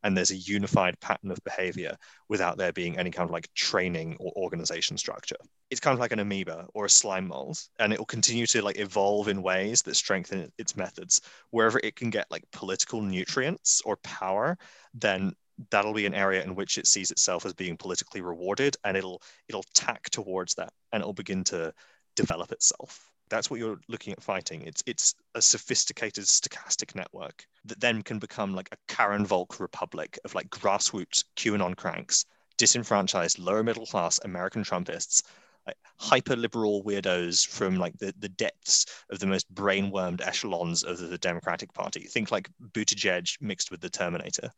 And 0.05 0.17
there's 0.17 0.31
a 0.31 0.37
unified 0.37 1.01
pattern 1.01 1.33
of 1.33 1.43
behavior 1.43 1.97
without 2.29 2.57
there 2.57 2.73
being 2.73 2.97
any 2.97 3.11
kind 3.11 3.29
of 3.29 3.33
like 3.33 3.53
training 3.55 4.17
or 4.21 4.33
organization 4.37 4.97
structure. 4.97 5.37
It's 5.71 5.81
kind 5.81 5.93
of 5.95 5.99
like 5.99 6.13
an 6.13 6.21
amoeba 6.21 6.69
or 6.73 6.85
a 6.85 6.91
slime 6.91 7.27
mold 7.27 7.59
and 7.81 7.93
it 7.93 7.99
will 7.99 8.07
continue 8.07 8.47
to 8.47 8.63
like 8.63 8.79
evolve 8.79 9.27
in 9.27 9.43
ways 9.43 9.83
that 9.83 9.97
strengthen 9.97 10.53
its 10.57 10.77
methods. 10.77 11.21
Wherever 11.51 11.81
it 11.83 11.97
can 11.97 12.11
get 12.11 12.31
like 12.31 12.45
political 12.53 13.03
nutrients 13.03 13.83
or 13.85 13.97
power 13.97 14.57
then 14.95 15.33
that'll 15.71 15.95
be 15.95 16.07
an 16.07 16.15
area 16.15 16.43
in 16.43 16.55
which 16.55 16.79
it 16.79 16.87
sees 16.87 17.11
itself 17.11 17.45
as 17.45 17.55
being 17.55 17.77
politically 17.77 18.21
rewarded 18.21 18.77
and 18.85 18.97
it'll 18.97 19.23
it'll 19.49 19.65
tack 19.75 20.11
towards 20.11 20.55
that 20.55 20.73
and 20.93 21.01
it'll 21.01 21.13
begin 21.13 21.45
to 21.45 21.73
develop 22.17 22.53
itself. 22.53 23.11
That's 23.31 23.51
what 23.51 23.61
you're 23.61 23.81
looking 23.89 24.13
at 24.13 24.23
fighting. 24.23 24.63
It's 24.63 24.83
it's 24.87 25.15
a 25.35 25.43
sophisticated 25.43 26.25
stochastic 26.25 26.95
network 26.95 27.45
that 27.65 27.81
then 27.81 28.03
can 28.03 28.19
become 28.19 28.55
like 28.55 28.69
a 28.73 28.93
karen 28.93 29.27
volk 29.27 29.61
republic 29.61 30.19
of 30.25 30.35
like 30.35 30.49
grassroots 30.51 31.25
qanon 31.37 31.77
cranks 31.77 32.25
disenfranchised 32.57 33.39
lower 33.39 33.63
middle 33.63 33.87
class 33.87 34.19
american 34.25 34.65
trumpists 34.65 35.23
like 35.69 35.77
hyper 35.99 36.35
liberal 36.35 36.83
weirdos 36.83 37.47
from 37.47 37.77
like 37.77 37.97
the, 37.99 38.13
the 38.19 38.29
depths 38.31 38.87
of 39.11 39.19
the 39.19 39.27
most 39.27 39.53
brainwormed 39.55 40.27
echelons 40.27 40.83
of 40.83 40.99
the 40.99 41.19
Democratic 41.19 41.73
Party. 41.75 42.01
Think 42.01 42.33
like 42.33 42.49
Buttigieg 42.73 43.37
mixed 43.43 43.71
with 43.71 43.83
the 43.83 43.91
Terminator 43.91 44.51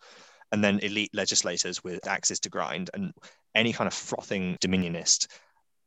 and 0.52 0.62
then 0.62 0.78
elite 0.80 1.14
legislators 1.14 1.82
with 1.84 2.06
axes 2.06 2.40
to 2.40 2.48
grind 2.48 2.90
and 2.94 3.12
any 3.54 3.72
kind 3.72 3.88
of 3.88 3.94
frothing 3.94 4.56
dominionist 4.60 5.26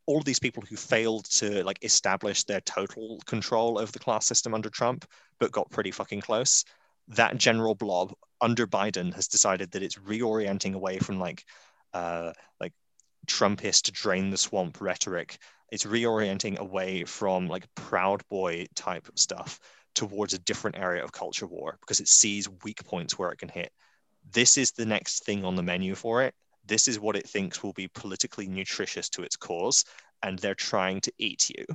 all 0.06 0.18
of 0.18 0.26
these 0.26 0.40
people 0.40 0.64
who 0.68 0.76
failed 0.76 1.26
to 1.26 1.64
like 1.64 1.80
establish 1.84 2.44
their 2.44 2.62
total 2.62 3.20
control 3.26 3.80
over 3.80 3.92
the 3.92 4.00
class 4.00 4.26
system 4.26 4.54
under 4.54 4.70
Trump, 4.70 5.06
but 5.40 5.52
got 5.52 5.70
pretty 5.72 5.92
fucking 5.92 6.22
close. 6.22 6.66
That 7.10 7.38
general 7.38 7.76
blob 7.76 8.14
under 8.42 8.68
Biden 8.68 9.14
has 9.14 9.28
decided 9.28 9.72
that 9.72 9.84
it's 9.84 9.96
reorienting 9.96 10.74
away 10.74 11.00
from 11.00 11.20
like 11.20 11.46
uh, 11.94 12.34
like 12.60 12.74
Trumpist 13.28 13.92
drain 13.92 14.30
the 14.30 14.38
swamp 14.38 14.82
rhetoric. 14.82 15.38
It's 15.72 15.86
reorienting 15.86 16.58
away 16.58 17.06
from 17.06 17.48
like 17.48 17.74
proud 17.76 18.24
boy 18.30 18.68
type 18.76 19.08
stuff 19.16 19.60
towards 19.96 20.34
a 20.34 20.40
different 20.40 20.78
area 20.78 21.04
of 21.04 21.12
culture 21.12 21.48
war 21.48 21.78
because 21.80 22.00
it 22.00 22.08
sees 22.08 22.50
weak 22.64 22.84
points 22.84 23.18
where 23.18 23.32
it 23.32 23.38
can 23.38 23.50
hit 23.50 23.72
this 24.32 24.58
is 24.58 24.72
the 24.72 24.86
next 24.86 25.26
thing 25.26 25.46
on 25.46 25.56
the 25.56 25.64
menu 25.64 25.96
for 25.96 26.24
it. 26.24 26.34
This 26.66 26.88
is 26.88 27.00
what 27.00 27.16
it 27.16 27.28
thinks 27.28 27.62
will 27.62 27.74
be 27.74 27.88
politically 27.90 28.48
nutritious 28.48 29.10
to 29.10 29.24
its 29.24 29.36
cause, 29.36 29.84
and 30.22 30.40
they're 30.40 30.56
trying 30.56 31.02
to 31.02 31.12
eat 31.18 31.50
you. 31.50 31.66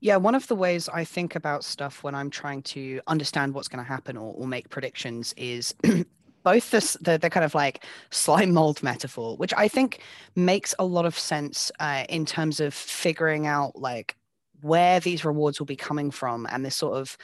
Yeah, 0.00 0.16
one 0.16 0.34
of 0.34 0.46
the 0.48 0.56
ways 0.56 0.88
I 0.88 1.04
think 1.04 1.36
about 1.36 1.64
stuff 1.64 2.02
when 2.02 2.14
I'm 2.14 2.30
trying 2.30 2.62
to 2.62 3.00
understand 3.06 3.54
what's 3.54 3.68
going 3.68 3.84
to 3.84 3.88
happen 3.88 4.16
or, 4.16 4.34
or 4.34 4.46
make 4.48 4.68
predictions 4.68 5.32
is 5.36 5.74
both 6.42 6.70
this 6.70 6.96
the, 7.00 7.18
the 7.18 7.30
kind 7.30 7.44
of 7.44 7.54
like 7.54 7.84
slime 8.10 8.52
mold 8.52 8.82
metaphor, 8.82 9.36
which 9.36 9.54
I 9.56 9.68
think 9.68 10.00
makes 10.34 10.74
a 10.78 10.84
lot 10.84 11.06
of 11.06 11.16
sense 11.16 11.70
uh, 11.78 12.04
in 12.08 12.26
terms 12.26 12.58
of 12.58 12.74
figuring 12.74 13.46
out 13.46 13.76
like 13.76 14.16
where 14.60 14.98
these 15.00 15.24
rewards 15.24 15.60
will 15.60 15.66
be 15.66 15.76
coming 15.76 16.10
from 16.10 16.46
and 16.50 16.64
this 16.64 16.76
sort 16.76 16.96
of 16.96 17.16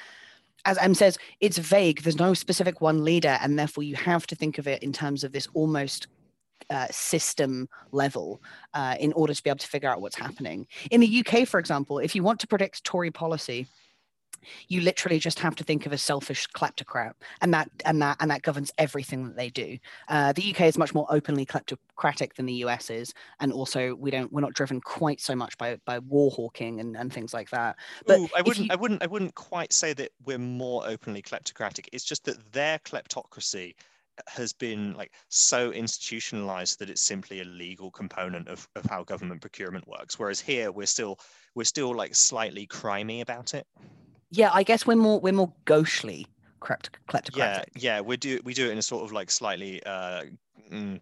as 0.64 0.78
M 0.78 0.94
says, 0.94 1.18
it's 1.40 1.58
vague. 1.58 2.02
There's 2.02 2.18
no 2.18 2.34
specific 2.34 2.80
one 2.80 3.04
leader, 3.04 3.38
and 3.40 3.58
therefore 3.58 3.84
you 3.84 3.96
have 3.96 4.26
to 4.28 4.34
think 4.34 4.58
of 4.58 4.66
it 4.66 4.82
in 4.82 4.92
terms 4.92 5.24
of 5.24 5.32
this 5.32 5.48
almost 5.54 6.08
uh, 6.70 6.86
system 6.90 7.68
level 7.92 8.42
uh, 8.74 8.96
in 9.00 9.12
order 9.12 9.32
to 9.32 9.42
be 9.42 9.50
able 9.50 9.58
to 9.58 9.66
figure 9.66 9.88
out 9.88 10.00
what's 10.00 10.16
happening. 10.16 10.66
In 10.90 11.00
the 11.00 11.24
UK, 11.24 11.46
for 11.46 11.58
example, 11.60 11.98
if 11.98 12.14
you 12.14 12.22
want 12.22 12.40
to 12.40 12.46
predict 12.46 12.84
Tory 12.84 13.10
policy, 13.10 13.66
you 14.68 14.80
literally 14.80 15.18
just 15.18 15.38
have 15.38 15.54
to 15.56 15.64
think 15.64 15.86
of 15.86 15.92
a 15.92 15.98
selfish 15.98 16.46
kleptocrat 16.48 17.12
and 17.40 17.52
that 17.52 17.70
and 17.84 18.00
that 18.00 18.16
and 18.20 18.30
that 18.30 18.42
governs 18.42 18.72
everything 18.78 19.24
that 19.24 19.36
they 19.36 19.50
do. 19.50 19.78
Uh, 20.08 20.32
the 20.32 20.50
uk 20.50 20.60
is 20.60 20.78
much 20.78 20.94
more 20.94 21.06
openly 21.10 21.44
kleptocratic 21.44 22.34
than 22.34 22.46
the 22.46 22.54
us 22.54 22.90
is 22.90 23.12
and 23.40 23.52
also 23.52 23.94
we 23.94 24.10
don't 24.10 24.32
we're 24.32 24.40
not 24.40 24.54
driven 24.54 24.80
quite 24.80 25.20
so 25.20 25.34
much 25.34 25.56
by 25.58 25.78
by 25.84 25.98
war 26.00 26.30
hawking 26.30 26.80
and, 26.80 26.96
and 26.96 27.12
things 27.12 27.34
like 27.34 27.50
that. 27.50 27.76
But 28.06 28.20
Ooh, 28.20 28.28
i 28.36 28.42
wouldn't 28.42 28.66
you... 28.66 28.72
i 28.72 28.76
wouldn't 28.76 29.02
i 29.02 29.06
wouldn't 29.06 29.34
quite 29.34 29.72
say 29.72 29.92
that 29.94 30.10
we're 30.24 30.38
more 30.38 30.86
openly 30.86 31.22
kleptocratic. 31.22 31.86
It's 31.92 32.04
just 32.04 32.24
that 32.24 32.52
their 32.52 32.78
kleptocracy 32.80 33.74
has 34.26 34.52
been 34.52 34.94
like 34.94 35.12
so 35.28 35.70
institutionalized 35.70 36.80
that 36.80 36.90
it's 36.90 37.02
simply 37.02 37.40
a 37.40 37.44
legal 37.44 37.88
component 37.88 38.48
of, 38.48 38.68
of 38.74 38.84
how 38.86 39.04
government 39.04 39.40
procurement 39.40 39.86
works. 39.86 40.18
Whereas 40.18 40.40
here 40.40 40.72
we're 40.72 40.86
still 40.86 41.20
we're 41.54 41.64
still 41.64 41.94
like 41.94 42.14
slightly 42.16 42.66
crimey 42.66 43.20
about 43.20 43.54
it 43.54 43.66
yeah, 44.30 44.50
I 44.52 44.62
guess 44.62 44.86
we're 44.86 44.96
more 44.96 45.20
we're 45.20 45.32
more 45.32 45.52
ghostly 45.64 46.26
kleptocratic. 46.60 47.36
Yeah, 47.36 47.64
yeah, 47.76 48.00
we 48.00 48.16
do 48.16 48.40
we 48.44 48.54
do 48.54 48.68
it 48.68 48.72
in 48.72 48.78
a 48.78 48.82
sort 48.82 49.04
of 49.04 49.12
like 49.12 49.30
slightly 49.30 49.82
uh, 49.84 50.24
mm, 50.70 51.00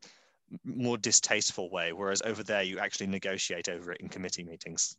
more 0.65 0.97
distasteful 0.97 1.71
way, 1.71 1.93
whereas 1.93 2.23
over 2.25 2.43
there 2.43 2.63
you 2.63 2.79
actually 2.79 3.07
negotiate 3.09 3.69
over 3.69 3.93
it 3.93 4.01
in 4.01 4.09
committee 4.09 4.45
meetings. 4.45 4.97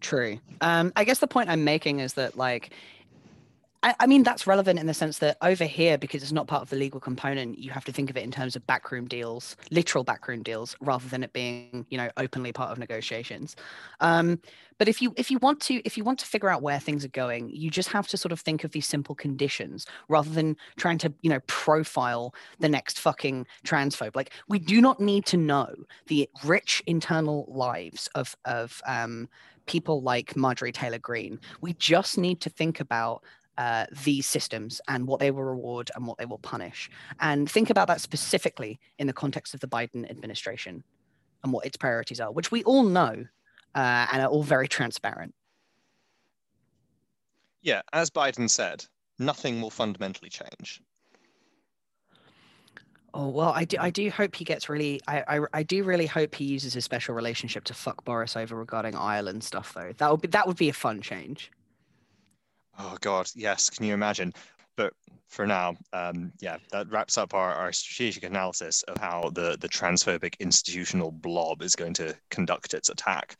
True. 0.00 0.40
Um, 0.60 0.92
I 0.96 1.04
guess 1.04 1.20
the 1.20 1.28
point 1.28 1.48
I'm 1.48 1.64
making 1.64 2.00
is 2.00 2.14
that 2.14 2.36
like 2.36 2.74
I, 3.82 3.94
I 4.00 4.06
mean, 4.06 4.22
that's 4.22 4.46
relevant 4.46 4.78
in 4.78 4.86
the 4.86 4.94
sense 4.94 5.18
that 5.18 5.36
over 5.42 5.64
here, 5.64 5.98
because 5.98 6.22
it's 6.22 6.32
not 6.32 6.46
part 6.46 6.62
of 6.62 6.70
the 6.70 6.76
legal 6.76 7.00
component, 7.00 7.58
you 7.58 7.70
have 7.70 7.84
to 7.86 7.92
think 7.92 8.10
of 8.10 8.16
it 8.16 8.22
in 8.22 8.30
terms 8.30 8.54
of 8.54 8.66
backroom 8.66 9.06
deals, 9.08 9.56
literal 9.70 10.04
backroom 10.04 10.42
deals, 10.42 10.76
rather 10.80 11.08
than 11.08 11.22
it 11.22 11.32
being, 11.32 11.86
you 11.90 11.98
know, 11.98 12.10
openly 12.16 12.52
part 12.52 12.70
of 12.70 12.78
negotiations. 12.78 13.56
Um, 14.00 14.40
but 14.78 14.88
if 14.88 15.00
you 15.00 15.12
if 15.16 15.30
you 15.30 15.38
want 15.38 15.60
to 15.62 15.74
if 15.84 15.96
you 15.96 16.04
want 16.04 16.18
to 16.20 16.26
figure 16.26 16.48
out 16.48 16.62
where 16.62 16.80
things 16.80 17.04
are 17.04 17.08
going, 17.08 17.50
you 17.50 17.70
just 17.70 17.88
have 17.90 18.08
to 18.08 18.16
sort 18.16 18.32
of 18.32 18.40
think 18.40 18.64
of 18.64 18.72
these 18.72 18.86
simple 18.86 19.14
conditions 19.14 19.86
rather 20.08 20.30
than 20.30 20.56
trying 20.76 20.98
to, 20.98 21.12
you 21.22 21.30
know, 21.30 21.40
profile 21.46 22.34
the 22.58 22.68
next 22.68 22.98
fucking 22.98 23.46
transphobe. 23.64 24.16
Like 24.16 24.32
we 24.48 24.58
do 24.58 24.80
not 24.80 25.00
need 25.00 25.26
to 25.26 25.36
know 25.36 25.72
the 26.06 26.28
rich 26.44 26.82
internal 26.86 27.46
lives 27.48 28.08
of 28.14 28.36
of 28.44 28.80
um, 28.86 29.28
people 29.66 30.02
like 30.02 30.36
Marjorie 30.36 30.72
Taylor 30.72 30.98
Greene. 30.98 31.38
We 31.60 31.74
just 31.74 32.18
need 32.18 32.40
to 32.40 32.50
think 32.50 32.80
about 32.80 33.22
uh, 33.58 33.86
these 34.04 34.26
systems 34.26 34.80
and 34.88 35.06
what 35.06 35.20
they 35.20 35.30
will 35.30 35.44
reward 35.44 35.90
and 35.94 36.06
what 36.06 36.18
they 36.18 36.24
will 36.24 36.38
punish. 36.38 36.90
And 37.20 37.50
think 37.50 37.70
about 37.70 37.88
that 37.88 38.00
specifically 38.00 38.80
in 38.98 39.06
the 39.06 39.12
context 39.12 39.54
of 39.54 39.60
the 39.60 39.68
Biden 39.68 40.08
administration 40.10 40.82
and 41.42 41.52
what 41.52 41.66
its 41.66 41.76
priorities 41.76 42.20
are, 42.20 42.32
which 42.32 42.50
we 42.50 42.62
all 42.64 42.82
know 42.82 43.24
uh, 43.74 44.06
and 44.12 44.22
are 44.22 44.28
all 44.28 44.42
very 44.42 44.68
transparent. 44.68 45.34
Yeah, 47.62 47.82
as 47.92 48.10
Biden 48.10 48.50
said, 48.50 48.84
nothing 49.18 49.60
will 49.60 49.70
fundamentally 49.70 50.30
change. 50.30 50.82
Oh 53.14 53.28
well, 53.28 53.52
I 53.54 53.66
do. 53.66 53.76
I 53.78 53.90
do 53.90 54.10
hope 54.10 54.34
he 54.34 54.44
gets 54.44 54.70
really. 54.70 55.00
I, 55.06 55.22
I 55.28 55.40
I 55.52 55.62
do 55.62 55.84
really 55.84 56.06
hope 56.06 56.34
he 56.34 56.44
uses 56.44 56.72
his 56.72 56.84
special 56.84 57.14
relationship 57.14 57.64
to 57.64 57.74
fuck 57.74 58.04
Boris 58.04 58.36
over 58.36 58.56
regarding 58.56 58.96
Ireland 58.96 59.44
stuff, 59.44 59.74
though. 59.74 59.92
That 59.98 60.10
would 60.10 60.22
be 60.22 60.28
that 60.28 60.46
would 60.46 60.56
be 60.56 60.70
a 60.70 60.72
fun 60.72 61.02
change. 61.02 61.50
Oh 62.78 62.96
God, 63.00 63.30
yes. 63.34 63.70
Can 63.70 63.84
you 63.84 63.94
imagine? 63.94 64.32
But 64.76 64.94
for 65.28 65.46
now, 65.46 65.76
um, 65.92 66.32
yeah, 66.40 66.56
that 66.70 66.90
wraps 66.90 67.18
up 67.18 67.34
our, 67.34 67.52
our 67.52 67.72
strategic 67.72 68.24
analysis 68.24 68.82
of 68.84 68.96
how 68.98 69.30
the 69.34 69.56
the 69.60 69.68
transphobic 69.68 70.38
institutional 70.40 71.10
blob 71.10 71.62
is 71.62 71.76
going 71.76 71.94
to 71.94 72.16
conduct 72.30 72.74
its 72.74 72.88
attack. 72.88 73.36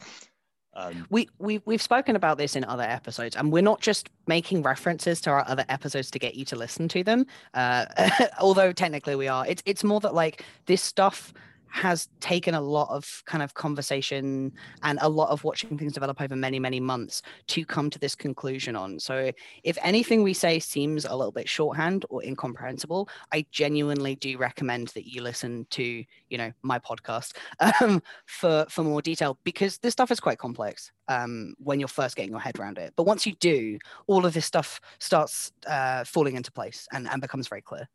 Um, 0.75 1.07
we, 1.11 1.29
we, 1.39 1.61
we've 1.67 1.83
spoken 1.83 2.17
about 2.17 2.39
this 2.39 2.57
in 2.57 2.65
other 2.65 2.83
episodes, 2.83 3.37
and 3.37 3.53
we're 3.53 3.63
not 3.63 3.81
just 3.81 4.09
making 4.27 4.63
references 4.63 5.21
to 5.23 5.31
our 5.31 5.45
other 5.47 5.65
episodes 5.69 6.11
to 6.13 6.19
get 6.19 6.35
you 6.35 6.45
to 6.47 6.57
listen 6.57 6.89
to 6.89 7.05
them. 7.05 7.27
Uh, 7.53 7.85
although 8.41 8.73
technically 8.73 9.15
we 9.15 9.29
are. 9.29 9.47
It's, 9.47 9.63
it's 9.67 9.85
more 9.85 10.01
that 10.01 10.15
like 10.15 10.45
this 10.67 10.81
stuff 10.81 11.35
has 11.73 12.09
taken 12.21 12.55
a 12.55 12.61
lot 12.61 12.89
of 12.91 13.23
kind 13.27 13.43
of 13.43 13.55
conversation 13.55 14.53
and 14.83 14.99
a 15.03 15.09
lot 15.09 15.31
of 15.31 15.43
watching 15.45 15.77
things 15.79 15.95
develop 15.95 16.21
over 16.21 16.37
many 16.37 16.59
many 16.59 16.81
months 16.81 17.23
to 17.49 17.65
come 17.65 17.91
to 17.91 17.99
this 17.99 18.15
conclusion 18.15 18.77
on. 18.77 19.01
So 19.01 19.33
if 19.65 19.79
anything 19.83 20.23
we 20.23 20.35
say 20.35 20.59
seems 20.59 21.05
a 21.05 21.15
little 21.15 21.33
bit 21.33 21.49
shorthand 21.49 22.05
or 22.09 22.23
incomprehensible 22.25 23.09
i 23.33 23.45
genuinely 23.51 24.15
do 24.17 24.37
recommend 24.39 24.89
that 24.89 25.07
you 25.07 25.23
listen 25.23 25.67
to 25.71 26.05
you 26.29 26.39
know 26.39 26.53
my 26.63 26.79
podcast 26.79 27.33
um, 27.81 28.03
for 28.27 28.67
for 28.69 28.83
more 28.83 29.03
detail 29.03 29.39
because 29.45 29.79
this 29.79 29.93
stuff 29.93 30.11
is 30.11 30.21
quite 30.21 30.39
complex 30.39 30.91
um, 31.09 31.55
when 31.59 31.79
you're 31.79 31.89
first 31.89 32.17
getting 32.17 32.31
your 32.31 32.41
head 32.41 32.59
around 32.59 32.79
it. 32.79 32.93
But 32.97 33.05
once 33.05 33.27
you 33.27 33.33
do 33.35 33.79
all 34.07 34.25
of 34.27 34.35
this 34.35 34.47
stuff 34.47 34.81
starts 34.99 35.53
uh, 35.67 36.05
falling 36.05 36.37
into 36.37 36.53
place 36.53 36.87
and, 36.93 37.09
and 37.09 37.21
becomes 37.21 37.49
very 37.49 37.63
clear. 37.63 37.89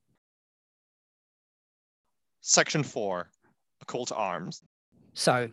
Section 2.42 2.84
4 2.84 3.30
a 3.82 3.86
call 3.86 4.06
to 4.08 4.16
arms. 4.16 4.62
So, 5.14 5.50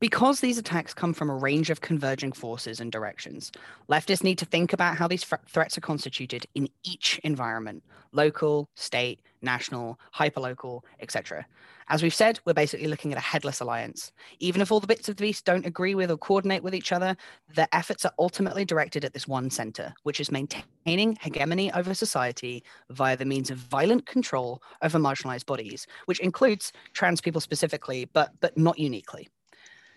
because 0.00 0.40
these 0.40 0.58
attacks 0.58 0.94
come 0.94 1.12
from 1.12 1.28
a 1.28 1.34
range 1.34 1.70
of 1.70 1.80
converging 1.80 2.30
forces 2.30 2.78
and 2.78 2.92
directions, 2.92 3.50
leftists 3.88 4.22
need 4.22 4.38
to 4.38 4.44
think 4.44 4.72
about 4.72 4.96
how 4.96 5.08
these 5.08 5.24
threats 5.48 5.76
are 5.76 5.80
constituted 5.80 6.46
in 6.54 6.68
each 6.84 7.18
environment 7.24 7.82
local, 8.12 8.68
state, 8.74 9.20
national, 9.42 9.98
hyperlocal, 10.14 10.80
etc. 11.00 11.44
As 11.90 12.02
we've 12.02 12.14
said, 12.14 12.38
we're 12.44 12.52
basically 12.52 12.86
looking 12.86 13.12
at 13.12 13.18
a 13.18 13.22
headless 13.22 13.60
alliance. 13.60 14.12
Even 14.40 14.60
if 14.60 14.70
all 14.70 14.80
the 14.80 14.86
bits 14.86 15.08
of 15.08 15.16
the 15.16 15.22
beast 15.22 15.44
don't 15.44 15.64
agree 15.64 15.94
with 15.94 16.10
or 16.10 16.18
coordinate 16.18 16.62
with 16.62 16.74
each 16.74 16.92
other, 16.92 17.16
their 17.54 17.68
efforts 17.72 18.04
are 18.04 18.12
ultimately 18.18 18.64
directed 18.64 19.04
at 19.04 19.14
this 19.14 19.26
one 19.26 19.48
center, 19.48 19.94
which 20.02 20.20
is 20.20 20.30
maintaining 20.30 21.16
hegemony 21.20 21.72
over 21.72 21.94
society 21.94 22.62
via 22.90 23.16
the 23.16 23.24
means 23.24 23.50
of 23.50 23.56
violent 23.56 24.04
control 24.04 24.62
over 24.82 24.98
marginalized 24.98 25.46
bodies, 25.46 25.86
which 26.04 26.20
includes 26.20 26.72
trans 26.92 27.20
people 27.20 27.40
specifically, 27.40 28.04
but 28.12 28.32
but 28.40 28.56
not 28.58 28.78
uniquely. 28.78 29.28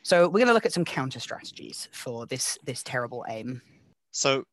So 0.04 0.28
we're 0.28 0.39
going 0.39 0.48
to 0.48 0.54
look 0.54 0.66
at 0.66 0.74
some 0.74 0.86
counter 0.86 1.20
strategies 1.20 1.89
for 1.92 2.26
this 2.26 2.58
this 2.64 2.84
terrible 2.84 3.26
aim. 3.28 3.62
So 4.12 4.46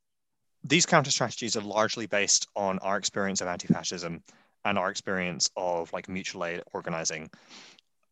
these 0.65 0.87
counter 0.87 1.11
strategies 1.11 1.57
are 1.57 1.63
largely 1.63 2.07
based 2.07 2.49
on 2.57 2.81
our 2.81 2.97
experience 2.97 3.41
of 3.41 3.47
anti-fascism 3.47 4.23
and 4.69 4.79
our 4.79 4.91
experience 4.91 5.51
of 5.57 5.93
like 5.93 6.09
mutual 6.09 6.45
aid 6.45 6.63
organizing. 6.73 7.31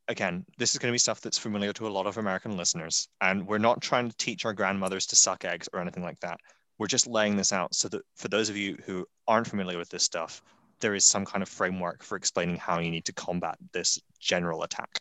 Again 0.08 0.44
this 0.58 0.72
is 0.72 0.78
going 0.78 0.90
to 0.90 0.94
be 0.94 0.98
stuff 0.98 1.20
that's 1.20 1.38
familiar 1.38 1.72
to 1.74 1.86
a 1.86 1.94
lot 1.96 2.06
of 2.06 2.16
american 2.16 2.56
listeners 2.56 3.08
and 3.20 3.46
we're 3.46 3.58
not 3.58 3.82
trying 3.82 4.08
to 4.08 4.16
teach 4.16 4.44
our 4.44 4.52
grandmothers 4.52 5.06
to 5.06 5.16
suck 5.16 5.44
eggs 5.44 5.68
or 5.72 5.80
anything 5.80 6.02
like 6.02 6.20
that. 6.20 6.38
We're 6.78 6.86
just 6.86 7.06
laying 7.06 7.36
this 7.36 7.52
out 7.52 7.74
so 7.74 7.88
that 7.88 8.02
for 8.16 8.28
those 8.28 8.48
of 8.48 8.56
you 8.56 8.78
who 8.84 9.06
aren't 9.26 9.48
familiar 9.48 9.78
with 9.78 9.90
this 9.90 10.04
stuff 10.04 10.42
there 10.80 10.94
is 10.94 11.04
some 11.04 11.24
kind 11.24 11.42
of 11.42 11.48
framework 11.48 12.02
for 12.02 12.16
explaining 12.16 12.56
how 12.56 12.78
you 12.80 12.90
need 12.90 13.06
to 13.06 13.12
combat 13.12 13.56
this 13.72 13.98
general 14.20 14.62
attack. 14.62 15.00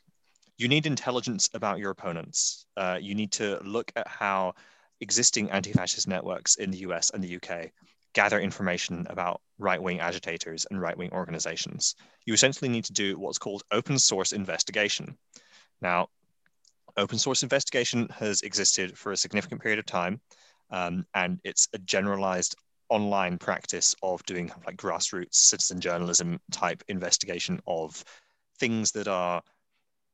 You 0.58 0.70
need 0.70 0.86
intelligence 0.86 1.50
about 1.54 1.80
your 1.80 1.92
opponents. 1.92 2.66
Uh, 2.78 2.98
you 3.02 3.14
need 3.14 3.34
to 3.34 3.60
look 3.62 3.92
at 3.98 4.08
how 4.08 4.54
existing 5.02 5.52
anti-fascist 5.52 6.08
networks 6.08 6.56
in 6.56 6.72
the 6.72 6.80
us 6.80 7.10
and 7.10 7.22
the 7.22 7.36
uk 7.36 7.70
gather 8.16 8.40
information 8.40 9.06
about 9.10 9.42
right 9.60 9.82
wing 9.82 10.00
agitators 10.00 10.66
and 10.72 10.82
right 10.82 10.98
wing 10.98 11.12
organizations. 11.12 11.96
You 12.26 12.34
essentially 12.34 12.70
need 12.70 12.86
to 12.86 12.94
do 12.94 13.20
what's 13.20 13.38
called 13.38 13.64
open 13.72 14.00
source 14.00 14.32
investigation. 14.32 15.18
Now, 15.82 16.08
open 16.98 17.20
source 17.20 17.44
investigation 17.44 18.08
has 18.18 18.42
existed 18.42 18.98
for 18.98 19.12
a 19.12 19.18
significant 19.18 19.62
period 19.62 19.80
of 19.80 19.86
time, 19.86 20.22
um, 20.72 21.06
and 21.14 21.40
it's 21.44 21.68
a 21.74 21.78
generalized 21.80 22.56
online 22.88 23.38
practice 23.38 23.96
of 24.02 24.26
doing 24.26 24.50
like 24.66 24.78
grassroots 24.78 25.36
citizen 25.36 25.82
journalism 25.82 26.40
type 26.52 26.84
investigation 26.88 27.60
of 27.68 28.02
things 28.60 28.92
that 28.92 29.10
are 29.10 29.42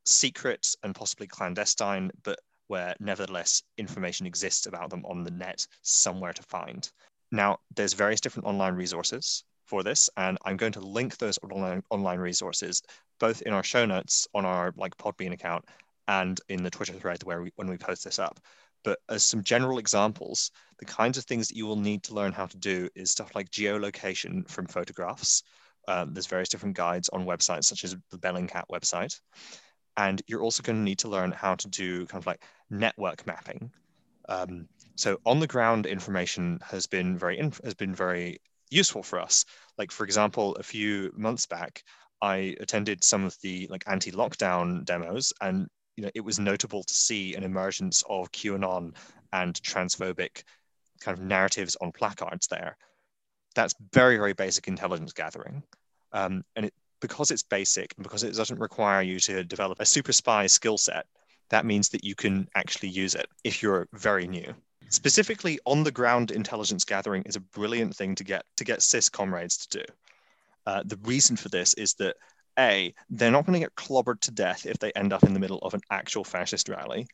secret 0.06 0.76
and 0.82 0.96
possibly 0.96 1.28
clandestine, 1.28 2.10
but 2.24 2.40
where 2.68 2.96
nevertheless 3.00 3.62
information 3.78 4.26
exists 4.26 4.66
about 4.66 4.90
them 4.90 5.06
on 5.06 5.24
the 5.24 5.32
net 5.32 5.68
somewhere 5.84 6.34
to 6.34 6.42
find. 6.44 6.90
Now, 7.32 7.60
there's 7.76 7.94
various 7.94 8.22
different 8.22 8.48
online 8.48 8.76
resources 8.76 9.44
for 9.66 9.84
this, 9.84 10.10
and 10.18 10.38
I'm 10.44 10.58
going 10.58 10.74
to 10.74 10.82
link 10.82 11.18
those 11.18 11.40
online, 11.44 11.84
online 11.90 12.20
resources 12.20 12.82
both 13.20 13.42
in 13.44 13.54
our 13.54 13.64
show 13.64 13.86
notes 13.86 14.28
on 14.34 14.46
our 14.46 14.74
like 14.76 14.98
Podbean 14.98 15.32
account 15.32 15.64
and 16.08 16.42
in 16.50 16.64
the 16.64 16.70
Twitter 16.70 16.94
thread 16.94 17.24
where 17.24 17.44
we, 17.44 17.52
when 17.56 17.70
we 17.70 17.78
post 17.78 18.04
this 18.04 18.20
up. 18.20 18.40
But 18.84 19.00
as 19.10 19.24
some 19.24 19.44
general 19.44 19.78
examples, 19.78 20.52
the 20.80 20.86
kinds 20.86 21.18
of 21.18 21.26
things 21.26 21.48
that 21.48 21.56
you 21.56 21.68
will 21.68 21.76
need 21.76 22.04
to 22.04 22.16
learn 22.16 22.32
how 22.32 22.48
to 22.48 22.58
do 22.58 22.90
is 22.96 23.12
stuff 23.12 23.36
like 23.36 23.52
geolocation 23.52 24.50
from 24.50 24.66
photographs. 24.66 25.44
Um, 25.88 26.14
there's 26.14 26.28
various 26.28 26.50
different 26.50 26.76
guides 26.76 27.10
on 27.10 27.26
websites 27.26 27.66
such 27.66 27.84
as 27.84 27.96
the 28.10 28.18
Bellingcat 28.18 28.64
website. 28.72 29.20
And 29.98 30.22
you're 30.26 30.42
also 30.42 30.64
going 30.64 30.78
to 30.78 30.84
need 30.84 31.00
to 31.00 31.10
learn 31.10 31.32
how 31.32 31.56
to 31.56 31.68
do 31.68 32.06
kind 32.08 32.22
of 32.22 32.26
like 32.26 32.44
network 32.70 33.28
mapping. 33.28 33.72
Um, 34.28 34.68
so 34.96 35.20
on 35.26 35.40
the 35.40 35.48
ground 35.48 35.86
information 35.86 36.60
has 36.64 36.88
been 36.88 37.18
very 37.18 37.38
has 37.64 37.74
been 37.74 37.96
very 37.96 38.40
useful 38.70 39.04
for 39.04 39.20
us. 39.20 39.46
Like 39.78 39.92
for 39.92 40.06
example, 40.06 40.56
a 40.56 40.64
few 40.64 41.12
months 41.16 41.46
back, 41.46 41.84
I 42.22 42.56
attended 42.60 43.04
some 43.04 43.24
of 43.24 43.36
the 43.42 43.68
like 43.70 43.84
anti-lockdown 43.88 44.86
demos, 44.86 45.34
and 45.42 45.68
you 45.96 46.04
know 46.04 46.12
it 46.16 46.22
was 46.22 46.40
notable 46.40 46.84
to 46.84 46.94
see 46.94 47.36
an 47.36 47.44
emergence 47.44 48.04
of 48.10 48.32
QAnon 48.32 48.96
and 49.34 49.56
transphobic 49.56 50.44
kind 51.00 51.18
of 51.18 51.24
narratives 51.24 51.76
on 51.82 51.92
placards 51.92 52.48
there. 52.48 52.78
That's 53.56 53.76
very 53.94 54.18
very 54.18 54.34
basic 54.34 54.68
intelligence 54.68 55.14
gathering, 55.14 55.64
um, 56.14 56.44
and 56.56 56.68
it, 56.68 56.74
because 57.02 57.32
it's 57.32 57.44
basic 57.44 57.94
and 57.98 58.04
because 58.04 58.24
it 58.24 58.36
doesn't 58.36 58.60
require 58.60 59.02
you 59.02 59.20
to 59.20 59.44
develop 59.44 59.80
a 59.80 59.86
super 59.86 60.14
spy 60.14 60.48
skill 60.48 60.78
set, 60.78 61.08
that 61.50 61.66
means 61.66 61.90
that 61.90 62.04
you 62.04 62.14
can 62.16 62.48
actually 62.56 62.90
use 62.90 63.16
it 63.16 63.28
if 63.44 63.64
you're 63.64 63.88
very 63.94 64.28
new 64.28 64.54
specifically 64.92 65.58
on 65.66 65.84
the 65.84 65.92
ground 65.92 66.32
intelligence 66.32 66.84
gathering 66.86 67.24
is 67.24 67.36
a 67.36 67.40
brilliant 67.40 67.96
thing 67.96 68.14
to 68.16 68.24
get 68.24 68.44
to 68.58 68.64
get 68.64 68.82
cis 68.82 69.10
comrades 69.10 69.66
to 69.66 69.80
do. 69.80 69.86
Uh, 70.68 70.84
the 70.86 71.00
reason 71.04 71.36
for 71.36 71.50
this 71.50 71.74
is 71.74 71.94
that 71.96 72.16
a 72.60 72.94
they're 73.10 73.32
not 73.32 73.46
going 73.46 73.60
to 73.60 73.66
get 73.66 73.76
clobbered 73.76 74.20
to 74.22 74.32
death 74.32 74.66
if 74.66 74.78
they 74.78 74.92
end 74.92 75.14
up 75.14 75.24
in 75.24 75.34
the 75.34 75.40
middle 75.40 75.60
of 75.60 75.74
an 75.74 75.82
actual 75.90 76.24
fascist 76.24 76.70
rally, 76.70 77.08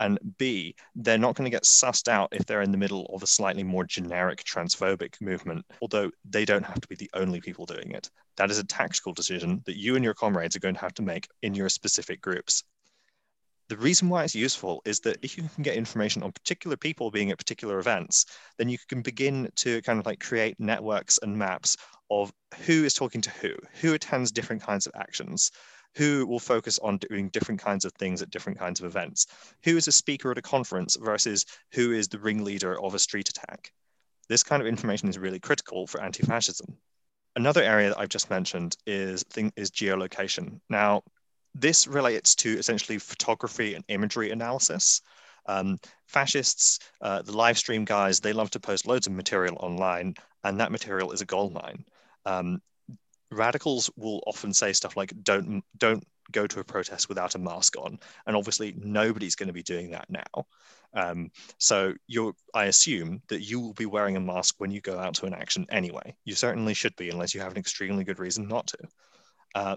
and 0.00 0.18
b 0.38 0.74
they're 0.94 1.18
not 1.18 1.34
going 1.34 1.44
to 1.44 1.54
get 1.54 1.64
sussed 1.64 2.08
out 2.08 2.28
if 2.32 2.46
they're 2.46 2.62
in 2.62 2.70
the 2.70 2.78
middle 2.78 3.06
of 3.12 3.22
a 3.22 3.26
slightly 3.26 3.64
more 3.64 3.84
generic 3.84 4.42
transphobic 4.44 5.20
movement. 5.20 5.64
Although 5.82 6.10
they 6.24 6.44
don't 6.44 6.64
have 6.64 6.80
to 6.80 6.88
be 6.88 6.96
the 6.96 7.10
only 7.14 7.40
people 7.40 7.66
doing 7.66 7.90
it. 7.90 8.10
That 8.36 8.50
is 8.50 8.58
a 8.58 8.64
tactical 8.64 9.12
decision 9.12 9.62
that 9.66 9.76
you 9.76 9.96
and 9.96 10.04
your 10.04 10.14
comrades 10.14 10.56
are 10.56 10.60
going 10.60 10.74
to 10.74 10.80
have 10.80 10.94
to 10.94 11.02
make 11.02 11.28
in 11.42 11.54
your 11.54 11.68
specific 11.68 12.20
groups. 12.20 12.64
The 13.68 13.76
reason 13.78 14.10
why 14.10 14.24
it's 14.24 14.34
useful 14.34 14.82
is 14.84 15.00
that 15.00 15.18
if 15.22 15.38
you 15.38 15.48
can 15.54 15.62
get 15.62 15.76
information 15.76 16.22
on 16.22 16.32
particular 16.32 16.76
people 16.76 17.10
being 17.10 17.30
at 17.30 17.38
particular 17.38 17.78
events, 17.78 18.26
then 18.58 18.68
you 18.68 18.76
can 18.88 19.00
begin 19.00 19.50
to 19.56 19.80
kind 19.82 19.98
of 19.98 20.04
like 20.04 20.20
create 20.20 20.60
networks 20.60 21.18
and 21.22 21.36
maps 21.36 21.76
of 22.10 22.30
who 22.66 22.84
is 22.84 22.92
talking 22.92 23.22
to 23.22 23.30
who, 23.30 23.54
who 23.80 23.94
attends 23.94 24.30
different 24.30 24.62
kinds 24.62 24.86
of 24.86 24.92
actions, 24.94 25.50
who 25.96 26.26
will 26.26 26.40
focus 26.40 26.78
on 26.80 26.98
doing 26.98 27.30
different 27.30 27.60
kinds 27.60 27.86
of 27.86 27.92
things 27.94 28.20
at 28.20 28.30
different 28.30 28.58
kinds 28.58 28.80
of 28.80 28.86
events, 28.86 29.26
who 29.62 29.76
is 29.76 29.88
a 29.88 29.92
speaker 29.92 30.30
at 30.30 30.38
a 30.38 30.42
conference 30.42 30.96
versus 31.00 31.46
who 31.72 31.92
is 31.92 32.08
the 32.08 32.18
ringleader 32.18 32.78
of 32.82 32.94
a 32.94 32.98
street 32.98 33.30
attack. 33.30 33.72
This 34.28 34.42
kind 34.42 34.60
of 34.60 34.68
information 34.68 35.08
is 35.08 35.18
really 35.18 35.40
critical 35.40 35.86
for 35.86 36.02
anti-fascism. 36.02 36.76
Another 37.36 37.62
area 37.62 37.88
that 37.88 37.98
I've 37.98 38.08
just 38.10 38.30
mentioned 38.30 38.76
is 38.86 39.22
thing 39.24 39.52
is 39.56 39.70
geolocation. 39.70 40.60
Now, 40.68 41.02
this 41.54 41.86
relates 41.86 42.34
to 42.36 42.58
essentially 42.58 42.98
photography 42.98 43.74
and 43.74 43.84
imagery 43.88 44.30
analysis. 44.30 45.00
Um, 45.46 45.78
fascists, 46.06 46.78
uh, 47.00 47.22
the 47.22 47.36
live 47.36 47.58
stream 47.58 47.84
guys, 47.84 48.20
they 48.20 48.32
love 48.32 48.50
to 48.50 48.60
post 48.60 48.86
loads 48.86 49.06
of 49.06 49.12
material 49.12 49.56
online, 49.60 50.14
and 50.42 50.60
that 50.60 50.72
material 50.72 51.12
is 51.12 51.20
a 51.20 51.26
gold 51.26 51.52
mine. 51.52 51.84
Um, 52.24 52.60
radicals 53.30 53.90
will 53.96 54.22
often 54.26 54.52
say 54.52 54.72
stuff 54.72 54.96
like 54.96 55.12
don't 55.22 55.62
don't 55.76 56.04
go 56.32 56.46
to 56.46 56.60
a 56.60 56.64
protest 56.64 57.08
without 57.08 57.34
a 57.34 57.38
mask 57.38 57.76
on 57.76 57.98
and 58.26 58.36
obviously 58.36 58.74
nobody's 58.78 59.34
going 59.34 59.46
to 59.48 59.52
be 59.52 59.62
doing 59.62 59.90
that 59.90 60.06
now 60.08 60.46
um, 60.94 61.30
so 61.58 61.92
i 62.54 62.64
assume 62.64 63.20
that 63.28 63.42
you 63.42 63.60
will 63.60 63.74
be 63.74 63.86
wearing 63.86 64.16
a 64.16 64.20
mask 64.20 64.54
when 64.58 64.70
you 64.70 64.80
go 64.80 64.98
out 64.98 65.14
to 65.14 65.26
an 65.26 65.34
action 65.34 65.66
anyway 65.70 66.14
you 66.24 66.34
certainly 66.34 66.72
should 66.72 66.96
be 66.96 67.10
unless 67.10 67.34
you 67.34 67.40
have 67.40 67.52
an 67.52 67.58
extremely 67.58 68.04
good 68.04 68.18
reason 68.18 68.48
not 68.48 68.66
to 68.66 68.78
uh, 69.54 69.76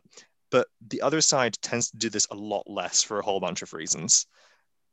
but 0.52 0.68
the 0.88 1.02
other 1.02 1.22
side 1.22 1.54
tends 1.62 1.92
to 1.92 1.98
do 1.98 2.10
this 2.10 2.28
a 2.32 2.36
lot 2.36 2.70
less 2.70 3.04
for 3.04 3.20
a 3.20 3.24
whole 3.24 3.40
bunch 3.40 3.62
of 3.62 3.74
reasons 3.74 4.28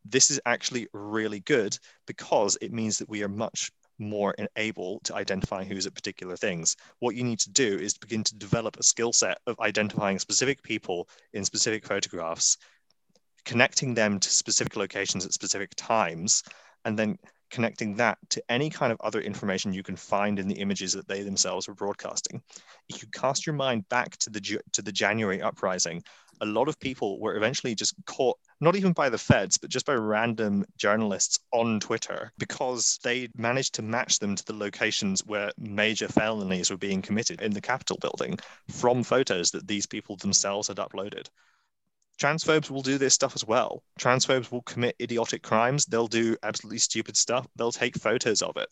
this 0.05 0.31
is 0.31 0.41
actually 0.45 0.87
really 0.93 1.41
good 1.41 1.79
because 2.07 2.59
it 2.61 2.73
means 2.73 2.99
that 2.99 3.09
we 3.09 3.23
are 3.23 3.29
much 3.29 3.71
more 3.99 4.35
able 4.57 5.01
to 5.05 5.15
identify 5.15 5.65
who's 5.65 5.87
at 5.87 5.95
particular 5.95 6.37
things. 6.37 6.77
What 6.99 7.15
you 7.15 7.25
need 7.25 7.39
to 7.41 7.51
do 7.51 7.79
is 7.79 7.97
begin 7.97 8.25
to 8.25 8.37
develop 8.37 8.77
a 8.77 8.83
skill 8.83 9.13
set 9.13 9.39
of 9.47 9.59
identifying 9.61 10.19
specific 10.19 10.63
people 10.63 11.09
in 11.33 11.45
specific 11.45 11.87
photographs, 11.87 12.59
connecting 13.45 13.95
them 13.95 14.19
to 14.21 14.29
specific 14.29 14.77
locations 14.77 15.25
at 15.25 15.33
specific 15.33 15.71
times, 15.77 16.43
and 16.85 16.99
then 16.99 17.19
connecting 17.55 17.95
that 17.95 18.19
to 18.31 18.43
any 18.49 18.69
kind 18.69 18.93
of 18.93 19.01
other 19.01 19.21
information 19.21 19.73
you 19.73 19.85
can 19.85 19.95
find 19.95 20.41
in 20.41 20.49
the 20.49 20.57
images 20.57 20.93
that 20.93 21.07
they 21.07 21.23
themselves 21.23 21.69
were 21.69 21.75
broadcasting. 21.75 22.43
If 22.89 23.01
you 23.01 23.09
cast 23.13 23.47
your 23.47 23.55
mind 23.55 23.89
back 23.89 24.17
to 24.19 24.31
the 24.31 24.61
to 24.73 24.83
the 24.83 24.91
January 24.91 25.41
uprising, 25.41 26.03
a 26.41 26.47
lot 26.47 26.69
of 26.69 26.81
people 26.81 27.21
were 27.21 27.37
eventually 27.37 27.77
just 27.77 27.95
caught 28.07 28.39
not 28.61 28.75
even 28.75 28.93
by 28.93 29.09
the 29.09 29.19
feds, 29.19 29.57
but 29.57 29.71
just 29.71 29.87
by 29.87 29.95
random 29.95 30.65
journalists 30.77 31.39
on 31.53 31.79
Twitter 31.79 32.33
because 32.39 32.99
they 33.05 33.29
managed 33.37 33.75
to 33.75 33.83
match 33.83 34.19
them 34.19 34.35
to 34.35 34.45
the 34.47 34.53
locations 34.53 35.25
where 35.25 35.53
major 35.57 36.09
felonies 36.09 36.73
were 36.73 36.77
being 36.77 37.03
committed 37.03 37.41
in 37.41 37.53
the 37.53 37.61
Capitol 37.61 37.99
building 38.01 38.37
from 38.69 39.05
photos 39.05 39.53
that 39.53 39.69
these 39.69 39.87
people 39.87 40.17
themselves 40.17 40.67
had 40.67 40.79
uploaded. 40.79 41.29
Transphobes 42.21 42.71
will 42.71 42.83
do 42.83 42.97
this 42.97 43.15
stuff 43.15 43.35
as 43.35 43.45
well. 43.45 43.83
Transphobes 43.99 44.51
will 44.51 44.63
commit 44.63 44.97
idiotic 45.01 45.43
crimes. 45.43 45.85
They'll 45.85 46.07
do 46.07 46.37
absolutely 46.43 46.79
stupid 46.79 47.17
stuff. 47.17 47.47
They'll 47.57 47.73
take 47.73 47.97
photos 47.97 48.41
of 48.43 48.57
it 48.57 48.69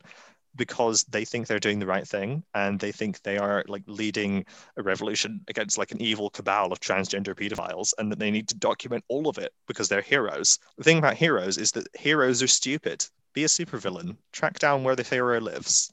because 0.55 1.05
they 1.05 1.25
think 1.25 1.47
they're 1.47 1.59
doing 1.59 1.79
the 1.79 1.87
right 1.87 2.07
thing 2.07 2.45
and 2.55 2.79
they 2.79 2.93
think 2.93 3.23
they 3.23 3.39
are 3.39 3.65
like 3.69 3.83
leading 3.87 4.45
a 4.77 4.83
revolution 4.83 5.41
against 5.49 5.79
like 5.79 5.93
an 5.93 6.01
evil 6.01 6.31
cabal 6.31 6.73
of 6.73 6.81
transgender 6.81 7.35
pedophiles 7.35 7.93
and 7.99 8.13
that 8.13 8.19
they 8.19 8.31
need 8.31 8.49
to 8.49 8.55
document 8.57 9.05
all 9.09 9.29
of 9.29 9.39
it 9.39 9.53
because 9.67 9.89
they're 9.89 10.03
heroes. 10.03 10.59
The 10.77 10.85
thing 10.85 10.99
about 10.99 11.17
heroes 11.17 11.59
is 11.59 11.73
that 11.73 11.89
heroes 11.99 12.43
are 12.43 12.49
stupid. 12.49 13.07
Be 13.33 13.45
a 13.45 13.49
supervillain. 13.49 14.17
Track 14.33 14.59
down 14.59 14.85
where 14.85 14.97
the 14.97 15.03
hero 15.03 15.41
lives. 15.41 15.91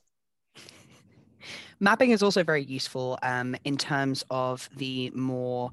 Mapping 1.79 2.11
is 2.11 2.21
also 2.21 2.43
very 2.43 2.63
useful 2.63 3.17
um, 3.21 3.55
in 3.63 3.77
terms 3.77 4.25
of 4.29 4.69
the 4.75 5.11
more 5.11 5.71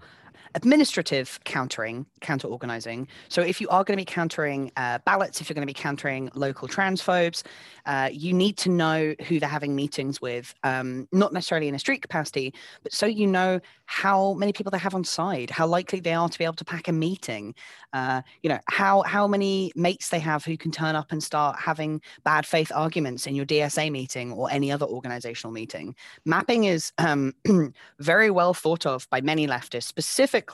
administrative 0.57 1.39
countering, 1.45 2.07
counter 2.23 2.49
organizing. 2.49 3.07
So 3.29 3.43
if 3.43 3.61
you 3.61 3.69
are 3.69 3.85
going 3.85 3.99
to 3.99 4.01
be 4.01 4.07
countering 4.07 4.73
uh, 4.77 4.99
ballots, 5.05 5.41
if 5.41 5.49
you're 5.49 5.55
going 5.55 5.67
to 5.67 5.73
be 5.73 5.75
countering 5.75 6.31
local 6.35 6.67
transphobes, 6.67 7.43
uh, 7.85 8.09
you 8.11 8.33
need 8.33 8.57
to 8.57 8.71
know 8.71 9.15
who 9.29 9.39
they're 9.39 9.49
having 9.49 9.77
meetings 9.77 10.21
with, 10.21 10.55
um, 10.65 11.07
not 11.13 11.35
necessarily 11.35 11.69
in 11.69 11.75
a 11.75 11.79
street 11.79 12.01
capacity, 12.01 12.55
but 12.83 12.93
so 12.93 13.05
you 13.05 13.27
know 13.27 13.61
how 13.85 14.33
many 14.35 14.53
people 14.53 14.71
they 14.71 14.79
have 14.79 14.95
on 14.95 15.05
side, 15.05 15.51
how 15.51 15.67
likely 15.67 16.01
they 16.01 16.15
are 16.15 16.29
to 16.29 16.39
be 16.39 16.45
able 16.45 16.55
to 16.55 16.65
pack 16.65 16.89
a 16.89 16.93
meeting, 16.93 17.55
uh, 17.93 18.23
you 18.43 18.49
know, 18.49 18.59
how 18.69 19.03
how 19.03 19.29
many 19.29 19.73
mates 19.77 20.09
they 20.09 20.19
have 20.19 20.45
who 20.45 20.57
can 20.57 20.71
turn 20.71 20.97
up 20.97 21.13
and 21.13 21.23
start 21.23 21.57
having 21.59 22.01
bad 22.25 22.47
faith 22.47 22.73
arguments 22.75 23.27
in 23.27 23.35
your 23.35 23.47
DSA 23.47 23.93
meeting 23.93 24.33
or 24.33 24.51
any 24.51 24.73
other 24.73 24.87
organizational 24.87 25.53
meeting. 25.53 25.95
Mapping 26.25 26.65
is 26.65 26.93
um, 26.99 27.35
very 28.01 28.31
well 28.31 28.55
thought 28.55 28.87
of 28.87 29.09
by 29.11 29.21
many 29.21 29.47
leftists, 29.47 29.85
specifically 29.85 30.46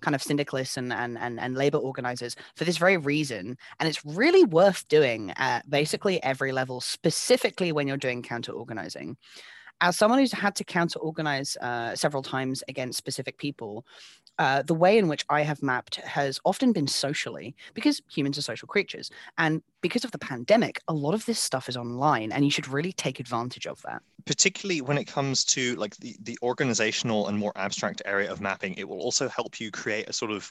kind 0.00 0.14
of 0.14 0.22
syndicalists 0.22 0.76
and, 0.76 0.92
and, 0.92 1.18
and, 1.18 1.40
and 1.40 1.56
labor 1.56 1.78
organizers 1.78 2.36
for 2.56 2.64
this 2.64 2.76
very 2.76 2.96
reason. 2.96 3.56
And 3.80 3.88
it's 3.88 4.04
really 4.04 4.44
worth 4.44 4.86
doing 4.88 5.32
at 5.36 5.68
basically 5.68 6.22
every 6.22 6.52
level 6.52 6.68
level, 6.68 6.80
specifically 6.80 7.72
when 7.72 7.86
you're 7.86 7.96
doing 7.96 8.22
counter 8.22 8.52
organizing. 8.52 9.16
As 9.80 9.96
someone 9.96 10.18
who's 10.18 10.32
had 10.32 10.54
to 10.56 10.64
counter 10.64 10.98
organize 10.98 11.56
uh, 11.56 11.94
several 11.94 12.22
times 12.22 12.62
against 12.68 12.98
specific 12.98 13.38
people, 13.38 13.84
uh, 14.38 14.62
the 14.62 14.74
way 14.74 14.98
in 14.98 15.08
which 15.08 15.24
I 15.28 15.42
have 15.42 15.62
mapped 15.62 15.96
has 15.96 16.40
often 16.44 16.72
been 16.72 16.86
socially 16.86 17.56
because 17.74 18.00
humans 18.08 18.38
are 18.38 18.42
social 18.42 18.68
creatures. 18.68 19.10
And 19.36 19.62
because 19.80 20.04
of 20.04 20.12
the 20.12 20.18
pandemic, 20.18 20.80
a 20.86 20.92
lot 20.92 21.14
of 21.14 21.26
this 21.26 21.40
stuff 21.40 21.68
is 21.68 21.76
online 21.76 22.30
and 22.30 22.44
you 22.44 22.50
should 22.50 22.68
really 22.68 22.92
take 22.92 23.18
advantage 23.18 23.66
of 23.66 23.82
that. 23.82 24.00
Particularly 24.26 24.80
when 24.80 24.98
it 24.98 25.06
comes 25.06 25.44
to 25.46 25.74
like 25.74 25.96
the, 25.96 26.16
the 26.22 26.38
organizational 26.42 27.28
and 27.28 27.36
more 27.36 27.52
abstract 27.56 28.02
area 28.04 28.30
of 28.30 28.40
mapping, 28.40 28.74
it 28.74 28.88
will 28.88 29.00
also 29.00 29.28
help 29.28 29.58
you 29.58 29.70
create 29.72 30.08
a 30.08 30.12
sort 30.12 30.30
of 30.30 30.50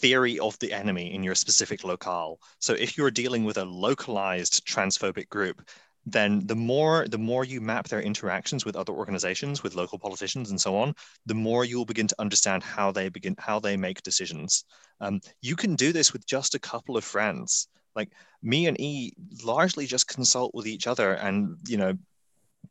theory 0.00 0.38
of 0.38 0.58
the 0.60 0.72
enemy 0.72 1.12
in 1.12 1.22
your 1.22 1.34
specific 1.34 1.84
locale. 1.84 2.40
So 2.60 2.72
if 2.72 2.96
you're 2.96 3.10
dealing 3.10 3.44
with 3.44 3.58
a 3.58 3.64
localized 3.64 4.66
transphobic 4.66 5.28
group, 5.28 5.68
then 6.06 6.46
the 6.46 6.56
more 6.56 7.06
the 7.08 7.18
more 7.18 7.44
you 7.44 7.60
map 7.60 7.88
their 7.88 8.00
interactions 8.00 8.64
with 8.64 8.76
other 8.76 8.92
organizations, 8.92 9.62
with 9.62 9.74
local 9.74 9.98
politicians, 9.98 10.50
and 10.50 10.60
so 10.60 10.76
on, 10.76 10.94
the 11.26 11.34
more 11.34 11.64
you'll 11.64 11.84
begin 11.84 12.08
to 12.08 12.16
understand 12.18 12.62
how 12.62 12.90
they 12.92 13.08
begin 13.08 13.34
how 13.38 13.58
they 13.60 13.76
make 13.76 14.02
decisions. 14.02 14.64
Um, 15.00 15.20
you 15.42 15.56
can 15.56 15.74
do 15.76 15.92
this 15.92 16.12
with 16.12 16.26
just 16.26 16.54
a 16.54 16.58
couple 16.60 16.96
of 16.96 17.04
friends. 17.04 17.68
Like 17.94 18.12
me 18.42 18.66
and 18.68 18.80
E 18.80 19.12
largely 19.44 19.86
just 19.86 20.08
consult 20.08 20.54
with 20.54 20.66
each 20.66 20.86
other 20.86 21.14
and 21.14 21.56
you 21.66 21.76
know 21.76 21.94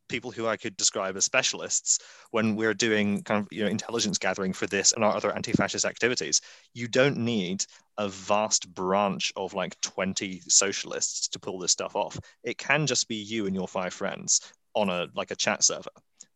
people 0.08 0.30
who 0.30 0.46
I 0.46 0.56
could 0.56 0.76
describe 0.76 1.16
as 1.16 1.24
specialists 1.24 1.98
when 2.30 2.56
we're 2.56 2.74
doing 2.74 3.22
kind 3.22 3.42
of 3.42 3.48
you 3.50 3.64
know 3.64 3.70
intelligence 3.70 4.18
gathering 4.18 4.52
for 4.52 4.66
this 4.66 4.92
and 4.92 5.04
our 5.04 5.14
other 5.14 5.34
anti-fascist 5.34 5.84
activities. 5.84 6.40
You 6.74 6.88
don't 6.88 7.18
need 7.18 7.64
a 7.98 8.08
vast 8.08 8.72
branch 8.74 9.32
of 9.36 9.54
like 9.54 9.80
20 9.80 10.42
socialists 10.48 11.28
to 11.28 11.38
pull 11.38 11.58
this 11.58 11.72
stuff 11.72 11.96
off. 11.96 12.18
It 12.44 12.58
can 12.58 12.86
just 12.86 13.08
be 13.08 13.16
you 13.16 13.46
and 13.46 13.54
your 13.54 13.68
five 13.68 13.92
friends 13.92 14.40
on 14.74 14.88
a 14.88 15.06
like 15.14 15.30
a 15.30 15.36
chat 15.36 15.62
server. 15.64 15.90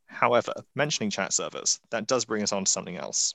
However, 0.07 0.53
mentioning 0.75 1.11
chat 1.11 1.33
servers, 1.33 1.81
that 1.91 2.07
does 2.07 2.25
bring 2.25 2.43
us 2.43 2.53
on 2.53 2.64
to 2.64 2.70
something 2.70 2.97
else. 2.97 3.35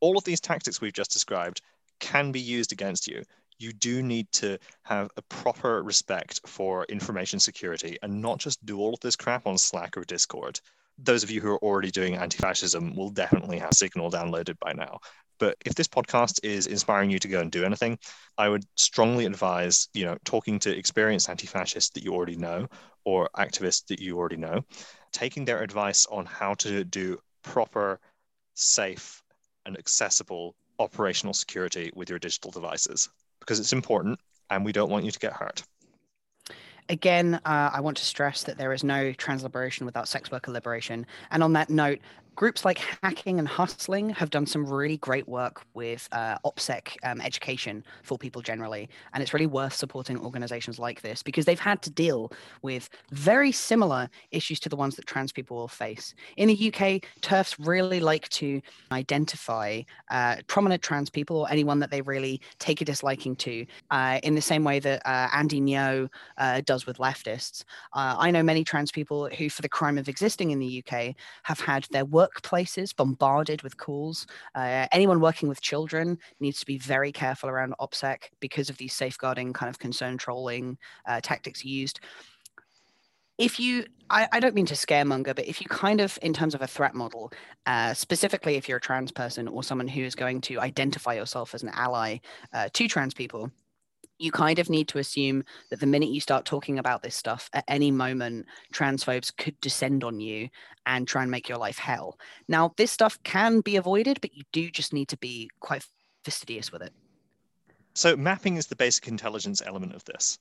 All 0.00 0.16
of 0.16 0.24
these 0.24 0.40
tactics 0.40 0.80
we've 0.80 0.92
just 0.92 1.10
described 1.10 1.60
can 1.98 2.30
be 2.30 2.40
used 2.40 2.72
against 2.72 3.08
you 3.08 3.24
you 3.58 3.72
do 3.72 4.02
need 4.02 4.30
to 4.32 4.58
have 4.82 5.10
a 5.16 5.22
proper 5.22 5.82
respect 5.82 6.40
for 6.46 6.84
information 6.84 7.40
security 7.40 7.98
and 8.02 8.20
not 8.20 8.38
just 8.38 8.64
do 8.64 8.78
all 8.78 8.94
of 8.94 9.00
this 9.00 9.16
crap 9.16 9.46
on 9.46 9.58
Slack 9.58 9.96
or 9.96 10.04
Discord. 10.04 10.60
Those 10.98 11.22
of 11.22 11.30
you 11.30 11.40
who 11.40 11.50
are 11.50 11.58
already 11.58 11.90
doing 11.90 12.16
anti 12.16 12.38
fascism 12.38 12.94
will 12.94 13.10
definitely 13.10 13.58
have 13.58 13.72
Signal 13.72 14.10
downloaded 14.10 14.58
by 14.58 14.72
now. 14.72 15.00
But 15.38 15.56
if 15.64 15.74
this 15.74 15.86
podcast 15.86 16.40
is 16.42 16.66
inspiring 16.66 17.10
you 17.10 17.18
to 17.20 17.28
go 17.28 17.40
and 17.40 17.50
do 17.50 17.64
anything, 17.64 17.98
I 18.36 18.48
would 18.48 18.64
strongly 18.76 19.24
advise, 19.24 19.88
you 19.94 20.04
know, 20.04 20.18
talking 20.24 20.58
to 20.60 20.76
experienced 20.76 21.28
anti-fascists 21.28 21.90
that 21.90 22.02
you 22.02 22.12
already 22.12 22.36
know 22.36 22.66
or 23.04 23.30
activists 23.36 23.86
that 23.86 24.00
you 24.00 24.18
already 24.18 24.36
know, 24.36 24.64
taking 25.12 25.44
their 25.44 25.62
advice 25.62 26.06
on 26.06 26.26
how 26.26 26.54
to 26.54 26.84
do 26.84 27.18
proper, 27.42 28.00
safe, 28.54 29.22
and 29.64 29.78
accessible 29.78 30.56
operational 30.80 31.34
security 31.34 31.92
with 31.94 32.10
your 32.10 32.18
digital 32.18 32.50
devices 32.50 33.08
because 33.48 33.58
it's 33.58 33.72
important 33.72 34.20
and 34.50 34.62
we 34.62 34.72
don't 34.72 34.90
want 34.90 35.06
you 35.06 35.10
to 35.10 35.18
get 35.18 35.32
hurt. 35.32 35.62
Again, 36.90 37.40
uh, 37.46 37.70
I 37.72 37.80
want 37.80 37.96
to 37.96 38.04
stress 38.04 38.42
that 38.42 38.58
there 38.58 38.74
is 38.74 38.84
no 38.84 39.12
trans 39.12 39.42
liberation 39.42 39.86
without 39.86 40.06
sex 40.06 40.30
worker 40.30 40.52
liberation. 40.52 41.06
And 41.30 41.42
on 41.42 41.54
that 41.54 41.70
note, 41.70 41.98
groups 42.38 42.64
like 42.64 42.78
Hacking 43.02 43.40
and 43.40 43.48
Hustling 43.48 44.10
have 44.10 44.30
done 44.30 44.46
some 44.46 44.64
really 44.64 44.96
great 44.98 45.26
work 45.26 45.62
with 45.74 46.08
uh, 46.12 46.38
OPSEC 46.44 46.94
um, 47.02 47.20
education 47.20 47.82
for 48.04 48.16
people 48.16 48.42
generally. 48.42 48.88
And 49.12 49.24
it's 49.24 49.34
really 49.34 49.48
worth 49.48 49.74
supporting 49.74 50.16
organizations 50.20 50.78
like 50.78 51.02
this 51.02 51.20
because 51.20 51.46
they've 51.46 51.58
had 51.58 51.82
to 51.82 51.90
deal 51.90 52.30
with 52.62 52.90
very 53.10 53.50
similar 53.50 54.08
issues 54.30 54.60
to 54.60 54.68
the 54.68 54.76
ones 54.76 54.94
that 54.94 55.06
trans 55.06 55.32
people 55.32 55.56
will 55.56 55.66
face. 55.66 56.14
In 56.36 56.46
the 56.46 56.54
UK, 56.54 57.02
TERFs 57.22 57.56
really 57.58 57.98
like 57.98 58.28
to 58.28 58.62
identify 58.92 59.82
uh, 60.12 60.36
prominent 60.46 60.80
trans 60.80 61.10
people 61.10 61.38
or 61.38 61.50
anyone 61.50 61.80
that 61.80 61.90
they 61.90 62.02
really 62.02 62.40
take 62.60 62.80
a 62.80 62.84
disliking 62.84 63.34
to 63.34 63.66
uh, 63.90 64.20
in 64.22 64.36
the 64.36 64.40
same 64.40 64.62
way 64.62 64.78
that 64.78 65.02
uh, 65.04 65.26
Andy 65.34 65.60
Ngo 65.60 66.08
uh, 66.36 66.60
does 66.64 66.86
with 66.86 66.98
leftists. 66.98 67.64
Uh, 67.94 68.14
I 68.16 68.30
know 68.30 68.44
many 68.44 68.62
trans 68.62 68.92
people 68.92 69.28
who, 69.28 69.50
for 69.50 69.62
the 69.62 69.68
crime 69.68 69.98
of 69.98 70.08
existing 70.08 70.52
in 70.52 70.60
the 70.60 70.84
UK, 70.86 71.16
have 71.42 71.58
had 71.58 71.84
their 71.90 72.04
workplaces 72.28 72.94
bombarded 72.94 73.62
with 73.62 73.76
calls. 73.76 74.26
Uh, 74.54 74.86
anyone 74.92 75.20
working 75.20 75.48
with 75.48 75.60
children 75.60 76.18
needs 76.40 76.60
to 76.60 76.66
be 76.66 76.78
very 76.78 77.12
careful 77.12 77.48
around 77.48 77.74
OPSEC 77.80 78.24
because 78.40 78.70
of 78.70 78.76
these 78.78 78.94
safeguarding 78.94 79.52
kind 79.52 79.70
of 79.70 79.78
concern 79.78 80.16
trolling 80.18 80.78
uh, 81.06 81.20
tactics 81.20 81.64
used. 81.64 82.00
If 83.38 83.60
you, 83.60 83.86
I, 84.10 84.26
I, 84.32 84.40
don't 84.40 84.54
mean 84.54 84.66
to 84.66 84.74
scaremonger, 84.74 85.34
but 85.36 85.46
if 85.46 85.60
you 85.60 85.68
kind 85.68 86.00
of, 86.00 86.18
in 86.22 86.32
terms 86.32 86.56
of 86.56 86.62
a 86.62 86.66
threat 86.66 86.96
model, 86.96 87.32
uh, 87.66 87.94
specifically 87.94 88.56
if 88.56 88.68
you're 88.68 88.78
a 88.78 88.80
trans 88.80 89.12
person 89.12 89.46
or 89.46 89.62
someone 89.62 89.86
who 89.86 90.02
is 90.02 90.16
going 90.16 90.40
to 90.42 90.58
identify 90.58 91.14
yourself 91.14 91.54
as 91.54 91.62
an 91.62 91.70
ally 91.72 92.18
uh, 92.52 92.68
to 92.72 92.88
trans 92.88 93.14
people, 93.14 93.52
you 94.18 94.32
kind 94.32 94.58
of 94.58 94.68
need 94.68 94.88
to 94.88 94.98
assume 94.98 95.44
that 95.70 95.80
the 95.80 95.86
minute 95.86 96.10
you 96.10 96.20
start 96.20 96.44
talking 96.44 96.78
about 96.78 97.02
this 97.02 97.16
stuff, 97.16 97.48
at 97.52 97.64
any 97.68 97.90
moment, 97.90 98.46
transphobes 98.72 99.34
could 99.36 99.60
descend 99.60 100.04
on 100.04 100.20
you 100.20 100.48
and 100.86 101.06
try 101.06 101.22
and 101.22 101.30
make 101.30 101.48
your 101.48 101.58
life 101.58 101.78
hell. 101.78 102.18
Now, 102.48 102.72
this 102.76 102.90
stuff 102.90 103.22
can 103.22 103.60
be 103.60 103.76
avoided, 103.76 104.20
but 104.20 104.34
you 104.34 104.42
do 104.52 104.70
just 104.70 104.92
need 104.92 105.08
to 105.08 105.16
be 105.16 105.50
quite 105.60 105.86
fastidious 106.24 106.72
with 106.72 106.82
it. 106.82 106.92
So, 107.94 108.16
mapping 108.16 108.56
is 108.56 108.66
the 108.66 108.76
basic 108.76 109.08
intelligence 109.08 109.62
element 109.64 109.94
of 109.94 110.04
this. 110.04 110.38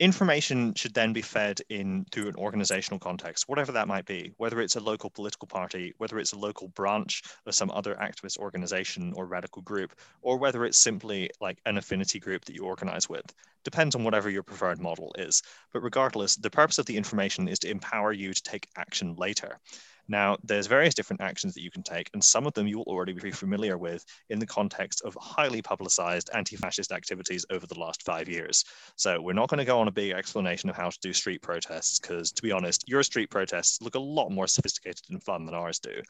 Information 0.00 0.74
should 0.74 0.92
then 0.92 1.12
be 1.12 1.22
fed 1.22 1.60
in 1.68 2.04
through 2.10 2.26
an 2.26 2.34
organizational 2.34 2.98
context, 2.98 3.48
whatever 3.48 3.70
that 3.70 3.86
might 3.86 4.04
be, 4.04 4.32
whether 4.38 4.60
it's 4.60 4.74
a 4.74 4.80
local 4.80 5.08
political 5.08 5.46
party, 5.46 5.94
whether 5.98 6.18
it's 6.18 6.32
a 6.32 6.38
local 6.38 6.66
branch 6.66 7.22
of 7.46 7.54
some 7.54 7.70
other 7.70 7.94
activist 7.94 8.36
organization 8.38 9.12
or 9.14 9.26
radical 9.26 9.62
group, 9.62 9.94
or 10.20 10.36
whether 10.36 10.64
it's 10.64 10.78
simply 10.78 11.30
like 11.40 11.60
an 11.64 11.78
affinity 11.78 12.18
group 12.18 12.44
that 12.44 12.56
you 12.56 12.64
organize 12.64 13.08
with. 13.08 13.24
Depends 13.62 13.94
on 13.94 14.02
whatever 14.02 14.28
your 14.28 14.42
preferred 14.42 14.80
model 14.80 15.14
is. 15.16 15.42
But 15.72 15.84
regardless, 15.84 16.34
the 16.34 16.50
purpose 16.50 16.78
of 16.78 16.86
the 16.86 16.96
information 16.96 17.46
is 17.46 17.60
to 17.60 17.70
empower 17.70 18.12
you 18.12 18.34
to 18.34 18.42
take 18.42 18.68
action 18.76 19.14
later. 19.14 19.60
Now, 20.08 20.36
there's 20.44 20.66
various 20.66 20.94
different 20.94 21.22
actions 21.22 21.54
that 21.54 21.62
you 21.62 21.70
can 21.70 21.82
take, 21.82 22.10
and 22.12 22.22
some 22.22 22.46
of 22.46 22.54
them 22.54 22.66
you 22.66 22.78
will 22.78 22.84
already 22.84 23.12
be 23.12 23.30
familiar 23.30 23.78
with 23.78 24.04
in 24.28 24.38
the 24.38 24.46
context 24.46 25.02
of 25.02 25.16
highly 25.20 25.62
publicized 25.62 26.30
anti-fascist 26.34 26.92
activities 26.92 27.46
over 27.50 27.66
the 27.66 27.78
last 27.78 28.02
five 28.02 28.28
years. 28.28 28.64
So 28.96 29.20
we're 29.20 29.32
not 29.32 29.48
going 29.48 29.58
to 29.58 29.64
go 29.64 29.80
on 29.80 29.88
a 29.88 29.92
big 29.92 30.12
explanation 30.12 30.68
of 30.68 30.76
how 30.76 30.90
to 30.90 30.98
do 31.00 31.12
street 31.12 31.42
protests, 31.42 31.98
because 31.98 32.32
to 32.32 32.42
be 32.42 32.52
honest, 32.52 32.88
your 32.88 33.02
street 33.02 33.30
protests 33.30 33.80
look 33.80 33.94
a 33.94 34.00
lot 34.00 34.30
more 34.30 34.46
sophisticated 34.46 35.02
and 35.10 35.22
fun 35.22 35.46
than 35.46 35.54
ours 35.54 35.78
do. 35.78 36.02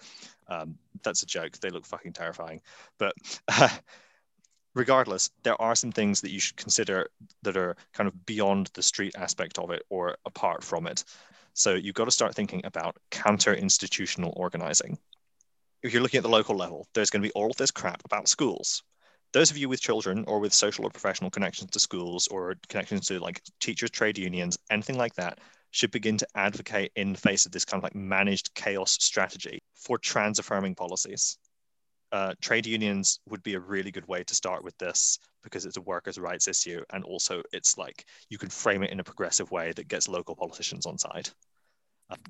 Um, 0.49 0.77
that's 1.03 1.23
a 1.23 1.27
joke. 1.27 1.59
They 1.59 1.71
look 1.71 1.87
fucking 1.87 2.13
terrifying. 2.13 2.61
But 2.99 3.15
regardless, 4.75 5.31
there 5.43 5.61
are 5.61 5.75
some 5.75 5.93
things 5.93 6.21
that 6.21 6.31
you 6.31 6.41
should 6.41 6.57
consider 6.57 7.09
that 7.43 7.57
are 7.57 7.77
kind 7.93 8.09
of 8.09 8.27
beyond 8.27 8.71
the 8.75 8.83
street 8.83 9.15
aspect 9.17 9.59
of 9.59 9.71
it 9.71 9.83
or 9.89 10.17
apart 10.27 10.63
from 10.63 10.87
it. 10.87 11.05
So 11.55 11.75
you've 11.75 11.95
got 11.95 12.07
to 12.07 12.11
start 12.11 12.35
thinking 12.35 12.63
about 12.65 12.97
counter 13.11 13.55
institutional 13.55 14.33
organizing. 14.37 14.99
If 15.83 15.93
you're 15.93 16.03
looking 16.03 16.19
at 16.19 16.25
the 16.25 16.29
local 16.29 16.57
level, 16.57 16.89
there's 16.95 17.11
going 17.11 17.23
to 17.23 17.29
be 17.29 17.33
all 17.33 17.51
of 17.51 17.57
this 17.57 17.71
crap 17.71 18.03
about 18.05 18.29
schools. 18.29 18.83
Those 19.33 19.51
of 19.51 19.59
you 19.59 19.69
with 19.69 19.81
children 19.81 20.25
or 20.27 20.39
with 20.41 20.53
social 20.53 20.87
or 20.87 20.91
professional 20.91 21.31
connections 21.31 21.71
to 21.73 21.81
schools 21.81 22.27
or 22.29 22.55
connections 22.69 23.07
to 23.09 23.19
like 23.19 23.43
teachers, 23.61 23.91
trade 23.91 24.17
unions, 24.17 24.59
anything 24.71 24.97
like 24.97 25.15
that, 25.15 25.41
should 25.73 25.91
begin 25.91 26.17
to 26.17 26.29
advocate 26.37 26.93
in 26.95 27.13
the 27.13 27.19
face 27.19 27.45
of 27.47 27.53
this 27.53 27.65
kind 27.65 27.81
of 27.81 27.83
like 27.83 27.97
managed 27.97 28.55
chaos 28.55 28.93
strategy 28.93 29.61
for 29.75 29.99
trans 29.99 30.39
affirming 30.39 30.75
policies. 30.75 31.37
Uh, 32.15 32.33
trade 32.41 32.65
unions 32.65 33.19
would 33.29 33.43
be 33.43 33.55
a 33.55 33.61
really 33.61 33.91
good 33.91 34.07
way 34.07 34.23
to 34.23 34.37
start 34.37 34.63
with 34.63 34.79
this 34.79 35.19
because 35.43 35.67
it's 35.67 35.79
a 35.79 35.81
workers' 35.81 36.17
rights 36.17 36.47
issue, 36.47 36.81
and 36.93 37.03
also 37.03 37.43
it's 37.53 37.77
like 37.77 38.05
you 38.31 38.39
can 38.39 38.49
frame 38.49 38.85
it 38.85 38.93
in 38.93 39.01
a 39.01 39.05
progressive 39.05 39.51
way 39.51 39.73
that 39.73 39.89
gets 39.89 40.09
local 40.09 40.37
politicians 40.37 40.87
on 40.87 40.97
side. 40.97 41.29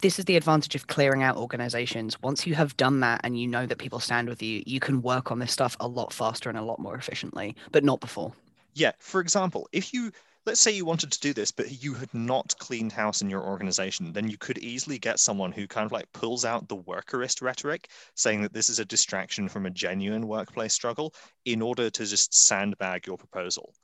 This 0.00 0.18
is 0.18 0.24
the 0.24 0.38
advantage 0.38 0.74
of 0.74 0.86
clearing 0.86 1.22
out 1.22 1.36
organizations. 1.36 2.18
Once 2.22 2.46
you 2.46 2.54
have 2.54 2.74
done 2.78 3.00
that 3.00 3.20
and 3.24 3.38
you 3.38 3.46
know 3.46 3.66
that 3.66 3.76
people 3.76 4.00
stand 4.00 4.26
with 4.26 4.42
you, 4.42 4.62
you 4.64 4.80
can 4.80 5.02
work 5.02 5.30
on 5.30 5.38
this 5.38 5.52
stuff 5.52 5.76
a 5.80 5.86
lot 5.86 6.14
faster 6.14 6.48
and 6.48 6.56
a 6.56 6.62
lot 6.62 6.78
more 6.78 6.94
efficiently, 6.94 7.54
but 7.70 7.84
not 7.84 8.00
before. 8.00 8.32
Yeah. 8.72 8.92
For 9.00 9.20
example, 9.20 9.68
if 9.70 9.92
you 9.92 10.12
let's 10.46 10.60
say 10.60 10.70
you 10.70 10.84
wanted 10.84 11.10
to 11.10 11.20
do 11.20 11.32
this, 11.32 11.50
but 11.50 11.82
you 11.82 11.94
had 11.94 12.12
not 12.12 12.54
cleaned 12.58 12.92
house 12.92 13.22
in 13.22 13.30
your 13.30 13.42
organization, 13.42 14.12
then 14.12 14.28
you 14.28 14.36
could 14.36 14.58
easily 14.58 14.98
get 14.98 15.18
someone 15.18 15.52
who 15.52 15.66
kind 15.66 15.86
of 15.86 15.92
like 15.92 16.12
pulls 16.12 16.44
out 16.44 16.68
the 16.68 16.76
workerist 16.76 17.40
rhetoric, 17.40 17.88
saying 18.14 18.42
that 18.42 18.52
this 18.52 18.68
is 18.68 18.78
a 18.78 18.84
distraction 18.84 19.48
from 19.48 19.64
a 19.64 19.70
genuine 19.70 20.26
workplace 20.26 20.74
struggle 20.74 21.14
in 21.44 21.62
order 21.62 21.88
to 21.88 22.04
just 22.04 22.34
sandbag 22.34 23.06
your 23.06 23.16
proposal. 23.16 23.74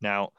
Now, 0.00 0.30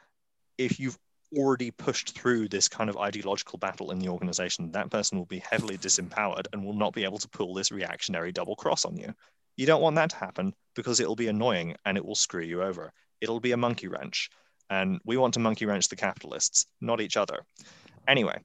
if 0.57 0.79
you've 0.79 0.99
already 1.37 1.71
pushed 1.71 2.11
through 2.11 2.49
this 2.49 2.67
kind 2.67 2.89
of 2.89 2.97
ideological 2.97 3.57
battle 3.57 3.91
in 3.91 3.99
the 3.99 4.09
organization, 4.09 4.71
that 4.71 4.91
person 4.91 5.17
will 5.17 5.25
be 5.25 5.41
heavily 5.49 5.77
disempowered 5.77 6.47
and 6.51 6.65
will 6.65 6.73
not 6.73 6.93
be 6.93 7.05
able 7.05 7.19
to 7.19 7.29
pull 7.29 7.53
this 7.53 7.71
reactionary 7.71 8.33
double 8.33 8.57
cross 8.57 8.83
on 8.83 8.97
you. 8.97 9.13
You 9.55 9.65
don't 9.65 9.81
want 9.81 9.95
that 9.95 10.09
to 10.09 10.17
happen 10.17 10.53
because 10.75 10.99
it'll 10.99 11.15
be 11.15 11.27
annoying 11.27 11.75
and 11.85 11.97
it 11.97 12.05
will 12.05 12.15
screw 12.15 12.43
you 12.43 12.61
over. 12.61 12.91
It'll 13.21 13.39
be 13.39 13.53
a 13.53 13.57
monkey 13.57 13.87
wrench. 13.87 14.29
And 14.71 15.01
we 15.05 15.17
want 15.17 15.33
to 15.35 15.39
monkey 15.39 15.65
wrench 15.65 15.89
the 15.89 15.97
capitalists, 15.97 16.65
not 16.79 17.01
each 17.01 17.17
other. 17.17 17.45
Anyway, 18.07 18.39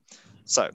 so 0.44 0.70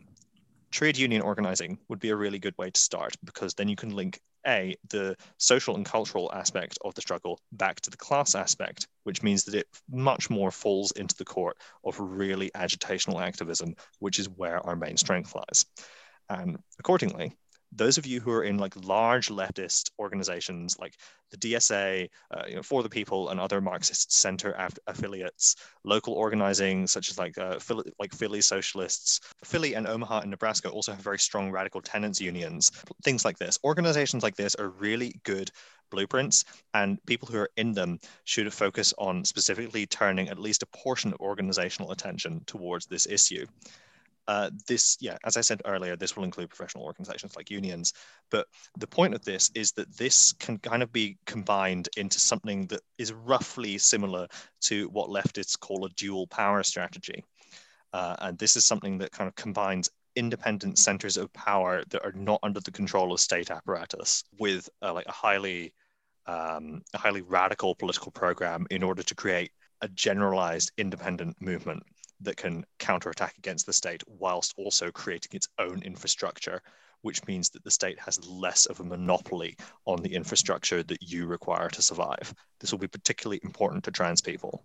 trade 0.72 0.98
union 0.98 1.22
organizing 1.22 1.78
would 1.90 2.00
be 2.00 2.10
a 2.10 2.16
really 2.16 2.40
good 2.40 2.58
way 2.58 2.70
to 2.70 2.80
start 2.80 3.16
because 3.26 3.54
then 3.54 3.68
you 3.68 3.76
can 3.76 3.94
link 3.94 4.22
a 4.48 4.76
the 4.90 5.16
social 5.38 5.76
and 5.76 5.86
cultural 5.86 6.32
aspect 6.34 6.80
of 6.84 6.96
the 6.96 7.02
struggle 7.02 7.40
back 7.52 7.80
to 7.82 7.92
the 7.92 7.98
class 7.98 8.34
aspect 8.34 8.88
which 9.04 9.22
means 9.22 9.44
that 9.44 9.54
it 9.54 9.68
much 9.92 10.32
more 10.32 10.50
falls 10.50 10.92
into 10.94 11.16
the 11.18 11.26
court 11.26 11.58
of 11.86 12.00
really 12.00 12.50
agitational 12.56 13.22
activism 13.22 13.76
which 14.00 14.18
is 14.18 14.28
where 14.30 14.66
our 14.66 14.76
main 14.76 14.98
strength 14.98 15.36
lies 15.36 15.66
and 16.30 16.58
accordingly 16.80 17.36
those 17.72 17.98
of 17.98 18.06
you 18.06 18.20
who 18.20 18.32
are 18.32 18.44
in 18.44 18.58
like 18.58 18.74
large 18.86 19.30
leftist 19.30 19.92
organizations 20.00 20.78
like 20.80 20.96
the 21.32 21.38
DSA, 21.38 22.10
uh, 22.32 22.44
you 22.48 22.56
know, 22.56 22.62
for 22.62 22.84
the 22.84 22.90
people 22.90 23.30
and 23.30 23.40
other 23.40 23.62
Marxist 23.62 24.12
center 24.12 24.52
af- 24.58 24.78
affiliates, 24.88 25.56
local 25.86 26.14
organizing 26.14 26.86
such 26.88 27.10
as 27.10 27.18
like 27.18 27.38
uh, 27.38 27.58
Philly, 27.60 27.92
like 28.00 28.14
Philly 28.14 28.42
Socialists, 28.42 29.22
Philly 29.46 29.76
and 29.76 29.88
Omaha 29.88 30.22
in 30.22 30.30
Nebraska 30.30 30.70
also 30.70 30.92
have 30.92 31.02
very 31.02 31.20
strong 31.20 31.50
radical 31.50 31.82
tenants 31.82 32.20
unions, 32.20 32.72
things 33.04 33.24
like 33.24 33.38
this. 33.38 33.58
Organizations 33.64 34.24
like 34.24 34.36
this 34.36 34.56
are 34.56 34.70
really 34.70 35.20
good 35.24 35.50
blueprints 35.90 36.46
and 36.74 37.04
people 37.06 37.28
who 37.28 37.38
are 37.38 37.52
in 37.58 37.74
them 37.74 38.00
should 38.24 38.52
focus 38.54 38.94
on 38.98 39.24
specifically 39.24 39.86
turning 39.86 40.30
at 40.30 40.40
least 40.40 40.64
a 40.64 40.68
portion 40.68 41.14
of 41.14 41.20
organizational 41.20 41.92
attention 41.92 42.42
towards 42.46 42.86
this 42.86 43.06
issue. 43.08 43.46
Uh, 44.32 44.50
this, 44.66 44.96
yeah, 45.02 45.18
as 45.26 45.36
I 45.36 45.42
said 45.42 45.62
earlier, 45.66 45.98
this 45.98 46.16
will 46.16 46.24
include 46.24 46.48
professional 46.48 46.86
organizations 46.86 47.36
like 47.36 47.52
unions. 47.52 47.92
But 48.30 48.48
the 48.78 48.88
point 48.88 49.14
of 49.14 49.26
this 49.26 49.52
is 49.56 49.74
that 49.74 49.98
this 49.98 50.32
can 50.32 50.58
kind 50.60 50.82
of 50.82 50.94
be 50.94 51.18
combined 51.26 51.90
into 51.98 52.18
something 52.18 52.66
that 52.68 52.80
is 52.98 53.12
roughly 53.12 53.78
similar 53.78 54.30
to 54.62 54.88
what 54.88 55.10
leftists 55.10 55.60
call 55.60 55.84
a 55.84 55.90
dual 55.98 56.28
power 56.28 56.64
strategy. 56.64 57.26
Uh, 57.92 58.16
and 58.20 58.38
this 58.38 58.56
is 58.56 58.64
something 58.64 58.98
that 59.00 59.12
kind 59.12 59.28
of 59.28 59.36
combines 59.36 59.90
independent 60.16 60.78
centers 60.78 61.18
of 61.18 61.34
power 61.34 61.84
that 61.90 62.06
are 62.06 62.14
not 62.14 62.40
under 62.42 62.62
the 62.62 62.72
control 62.72 63.12
of 63.12 63.20
state 63.20 63.52
apparatus 63.52 64.24
with 64.40 64.70
uh, 64.82 64.94
like 64.94 65.08
a 65.08 65.12
highly 65.12 65.74
um, 66.26 66.82
a 66.94 66.98
highly 66.98 67.22
radical 67.22 67.76
political 67.76 68.14
program 68.14 68.66
in 68.70 68.82
order 68.82 69.04
to 69.04 69.14
create 69.14 69.52
a 69.82 69.90
generalized 69.90 70.72
independent 70.78 71.36
movement 71.42 71.84
that 72.22 72.38
can 72.38 72.66
counterattack 72.80 73.38
against 73.38 73.66
the 73.66 73.74
state 73.74 74.04
whilst 74.08 74.54
also 74.58 74.92
creating 74.92 75.32
its 75.34 75.48
own 75.60 75.82
infrastructure, 75.84 76.62
which 77.02 77.26
means 77.26 77.50
that 77.50 77.64
the 77.64 77.72
state 77.72 78.00
has 78.00 78.24
less 78.26 78.66
of 78.66 78.80
a 78.80 78.84
monopoly 78.84 79.56
on 79.86 80.02
the 80.02 80.14
infrastructure 80.14 80.84
that 80.84 81.02
you 81.02 81.26
require 81.26 81.70
to 81.70 81.82
survive. 81.82 82.34
This 82.60 82.72
will 82.72 82.80
be 82.80 82.88
particularly 82.88 83.40
important 83.44 83.84
to 83.86 83.92
trans 83.92 84.22
people. 84.22 84.64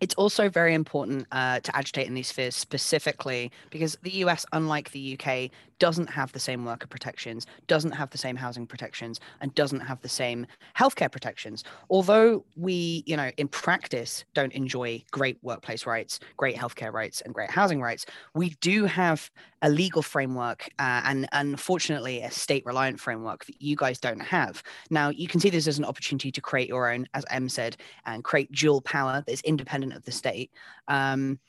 It's 0.00 0.14
also 0.14 0.48
very 0.48 0.74
important 0.74 1.26
uh, 1.32 1.60
to 1.60 1.76
agitate 1.76 2.06
in 2.06 2.14
these 2.14 2.28
spheres 2.28 2.54
specifically 2.54 3.50
because 3.70 3.98
the 4.02 4.12
US, 4.24 4.46
unlike 4.52 4.92
the 4.92 5.18
UK, 5.18 5.50
doesn't 5.78 6.08
have 6.08 6.32
the 6.32 6.40
same 6.40 6.64
worker 6.64 6.86
protections, 6.86 7.46
doesn't 7.66 7.92
have 7.92 8.10
the 8.10 8.18
same 8.18 8.36
housing 8.36 8.66
protections, 8.66 9.20
and 9.40 9.54
doesn't 9.54 9.80
have 9.80 10.00
the 10.00 10.08
same 10.08 10.46
healthcare 10.76 11.10
protections. 11.10 11.64
Although 11.90 12.44
we, 12.56 13.02
you 13.06 13.16
know, 13.16 13.30
in 13.36 13.48
practice 13.48 14.24
don't 14.34 14.52
enjoy 14.52 15.02
great 15.10 15.38
workplace 15.42 15.86
rights, 15.86 16.20
great 16.36 16.56
healthcare 16.56 16.92
rights, 16.92 17.20
and 17.20 17.34
great 17.34 17.50
housing 17.50 17.80
rights, 17.80 18.06
we 18.34 18.50
do 18.60 18.84
have 18.84 19.30
a 19.62 19.68
legal 19.70 20.02
framework 20.02 20.68
uh, 20.78 21.02
and 21.04 21.28
unfortunately 21.32 22.22
a 22.22 22.30
state 22.30 22.64
reliant 22.64 23.00
framework 23.00 23.44
that 23.46 23.60
you 23.60 23.76
guys 23.76 23.98
don't 23.98 24.20
have. 24.20 24.62
Now, 24.90 25.08
you 25.08 25.26
can 25.26 25.40
see 25.40 25.50
this 25.50 25.66
as 25.66 25.78
an 25.78 25.84
opportunity 25.84 26.30
to 26.30 26.40
create 26.40 26.68
your 26.68 26.90
own, 26.92 27.06
as 27.14 27.24
Em 27.30 27.48
said, 27.48 27.76
and 28.06 28.22
create 28.22 28.52
dual 28.52 28.80
power 28.80 29.22
that 29.26 29.32
is 29.32 29.40
independent 29.42 29.94
of 29.94 30.04
the 30.04 30.12
state. 30.12 30.50
Um, 30.86 31.40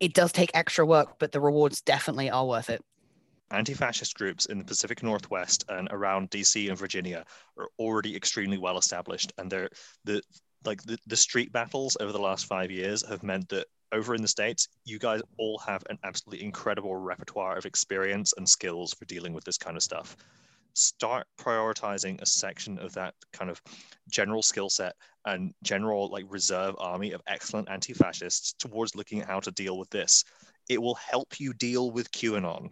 it 0.00 0.14
does 0.14 0.32
take 0.32 0.50
extra 0.54 0.84
work, 0.86 1.18
but 1.18 1.32
the 1.32 1.40
rewards 1.40 1.80
definitely 1.80 2.30
are 2.30 2.46
worth 2.46 2.70
it. 2.70 2.84
Anti 3.52 3.74
fascist 3.74 4.16
groups 4.16 4.46
in 4.46 4.58
the 4.58 4.64
Pacific 4.64 5.04
Northwest 5.04 5.64
and 5.68 5.88
around 5.92 6.30
DC 6.30 6.68
and 6.68 6.76
Virginia 6.76 7.24
are 7.56 7.68
already 7.78 8.16
extremely 8.16 8.58
well 8.58 8.76
established, 8.76 9.32
and 9.38 9.48
they're 9.48 9.70
the 10.04 10.20
like 10.64 10.82
the, 10.82 10.98
the 11.06 11.16
street 11.16 11.52
battles 11.52 11.96
over 12.00 12.10
the 12.10 12.18
last 12.18 12.46
five 12.46 12.72
years 12.72 13.06
have 13.06 13.22
meant 13.22 13.48
that 13.50 13.68
over 13.92 14.16
in 14.16 14.22
the 14.22 14.26
States, 14.26 14.66
you 14.84 14.98
guys 14.98 15.22
all 15.38 15.58
have 15.58 15.84
an 15.88 15.98
absolutely 16.02 16.44
incredible 16.44 16.96
repertoire 16.96 17.56
of 17.56 17.66
experience 17.66 18.34
and 18.36 18.48
skills 18.48 18.92
for 18.92 19.04
dealing 19.04 19.32
with 19.32 19.44
this 19.44 19.58
kind 19.58 19.76
of 19.76 19.82
stuff. 19.82 20.16
Start 20.74 21.28
prioritizing 21.38 22.20
a 22.20 22.26
section 22.26 22.78
of 22.80 22.92
that 22.94 23.14
kind 23.32 23.48
of 23.48 23.62
general 24.10 24.42
skill 24.42 24.68
set 24.68 24.96
and 25.24 25.54
general 25.62 26.10
like 26.10 26.24
reserve 26.28 26.74
army 26.78 27.12
of 27.12 27.22
excellent 27.28 27.70
anti-fascists 27.70 28.54
towards 28.58 28.96
looking 28.96 29.20
at 29.20 29.28
how 29.28 29.38
to 29.38 29.52
deal 29.52 29.78
with 29.78 29.90
this. 29.90 30.24
It 30.68 30.82
will 30.82 30.96
help 30.96 31.38
you 31.38 31.54
deal 31.54 31.92
with 31.92 32.10
QAnon 32.10 32.70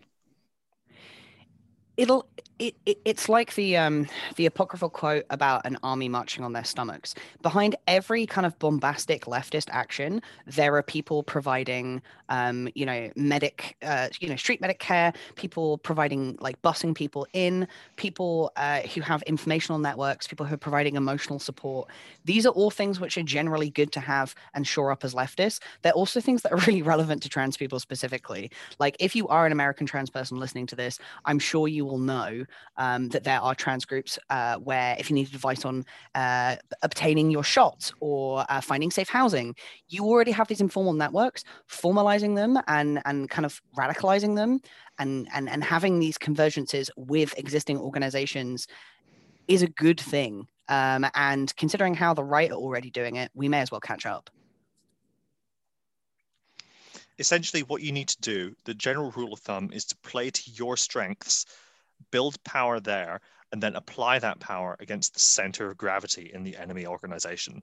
it'll 1.97 2.27
it, 2.59 2.77
it, 2.87 2.99
it's 3.05 3.29
like 3.29 3.55
the 3.57 3.77
um 3.77 4.07
the 4.37 4.47
apocryphal 4.47 4.89
quote 4.89 5.25
about 5.31 5.67
an 5.67 5.77
army 5.83 6.09
marching 6.09 6.45
on 6.45 6.53
their 6.53 6.65
stomachs. 6.65 7.15
Behind 7.43 7.75
every 7.89 8.27
kind 8.27 8.47
of 8.47 8.57
bombastic 8.59 9.25
leftist 9.25 9.69
action 9.71 10.23
there 10.47 10.77
are 10.77 10.83
people 10.83 11.23
providing 11.23 12.01
um 12.29 12.69
you 12.75 12.87
know 12.87 13.11
medic 13.17 13.77
uh 13.83 14.09
you 14.21 14.29
know 14.29 14.37
street 14.37 14.61
medic 14.61 14.79
care 14.79 15.13
people 15.35 15.79
providing 15.79 16.37
like 16.41 16.61
busing 16.63 16.95
people 16.95 17.27
in 17.33 17.67
people 17.97 18.53
uh, 18.57 18.81
who 18.81 19.01
have 19.01 19.23
informational 19.23 19.79
networks 19.79 20.29
people 20.29 20.47
who 20.47 20.55
are 20.55 20.59
providing 20.59 20.95
emotional 20.95 21.39
support. 21.39 21.89
These 22.25 22.47
are 22.47 22.51
all 22.51 22.71
things 22.71 23.01
which 23.01 23.19
are 23.19 23.23
generally 23.23 23.71
good 23.71 23.91
to 23.93 24.01
have 24.01 24.35
and 24.55 24.67
shore 24.67 24.93
up 24.93 25.05
as 25.05 25.13
leftists. 25.13 25.59
They're 25.83 25.93
also 25.93 26.21
things 26.21 26.43
that 26.43 26.53
are 26.53 26.59
really 26.59 26.83
relevant 26.95 27.23
to 27.25 27.29
trans 27.29 27.57
people 27.57 27.81
specifically. 27.81 28.51
Like 28.79 28.97
if 29.01 29.17
you 29.17 29.27
are 29.27 29.45
an 29.45 29.53
american 29.53 29.87
trans 29.87 30.09
person 30.09 30.39
listening 30.39 30.67
to 30.67 30.77
this 30.77 30.99
i'm 31.25 31.39
sure 31.39 31.67
you 31.69 31.84
will 31.85 31.99
know 31.99 32.45
um, 32.77 33.09
that 33.11 33.25
there 33.25 33.41
are 33.41 33.55
trans 33.55 33.85
groups 33.85 34.19
uh, 34.31 34.57
where 34.57 34.97
if 34.99 35.11
you 35.11 35.15
need 35.15 35.29
advice 35.29 35.65
on 35.65 35.85
uh, 36.15 36.57
obtaining 36.83 37.31
your 37.31 37.45
shots 37.45 37.93
or 38.01 38.45
uh, 38.49 38.61
finding 38.61 38.91
safe 38.91 39.09
housing, 39.09 39.55
you 39.89 40.05
already 40.05 40.31
have 40.31 40.49
these 40.49 40.61
informal 40.61 40.93
networks, 40.93 41.45
formalizing 41.71 42.35
them 42.35 42.59
and, 42.67 43.01
and 43.05 43.31
kind 43.31 43.47
of 43.47 43.61
radicalizing 43.79 44.37
them 44.37 44.61
and, 44.99 45.29
and, 45.35 45.49
and 45.49 45.65
having 45.65 45.99
these 45.99 46.19
convergences 46.19 46.91
with 46.97 47.37
existing 47.39 47.79
organizations 47.79 48.67
is 49.49 49.63
a 49.63 49.69
good 49.69 50.01
thing. 50.01 50.47
Um, 50.69 51.07
and 51.15 51.55
considering 51.57 51.95
how 51.95 52.15
the 52.15 52.25
right 52.25 52.51
are 52.51 52.55
already 52.57 52.91
doing 52.91 53.17
it, 53.17 53.31
we 53.35 53.49
may 53.49 53.61
as 53.61 53.71
well 53.71 53.81
catch 53.81 54.07
up 54.07 54.31
essentially 57.19 57.63
what 57.63 57.83
you 57.83 57.93
need 57.93 58.09
to 58.09 58.21
do 58.21 58.55
the 58.65 58.75
general 58.75 59.11
rule 59.13 59.33
of 59.33 59.41
thumb 59.41 59.71
is 59.73 59.85
to 59.85 59.97
play 59.99 60.31
to 60.31 60.51
your 60.53 60.77
strengths 60.77 61.47
build 62.11 62.43
power 62.45 62.81
there, 62.81 63.21
and 63.53 63.63
then 63.63 63.77
apply 63.77 64.19
that 64.19 64.41
power 64.41 64.77
against 64.81 65.15
the 65.15 65.21
center 65.21 65.71
of 65.71 65.77
gravity 65.77 66.31
in 66.33 66.43
the 66.43 66.57
enemy 66.57 66.87
organization. 66.87 67.63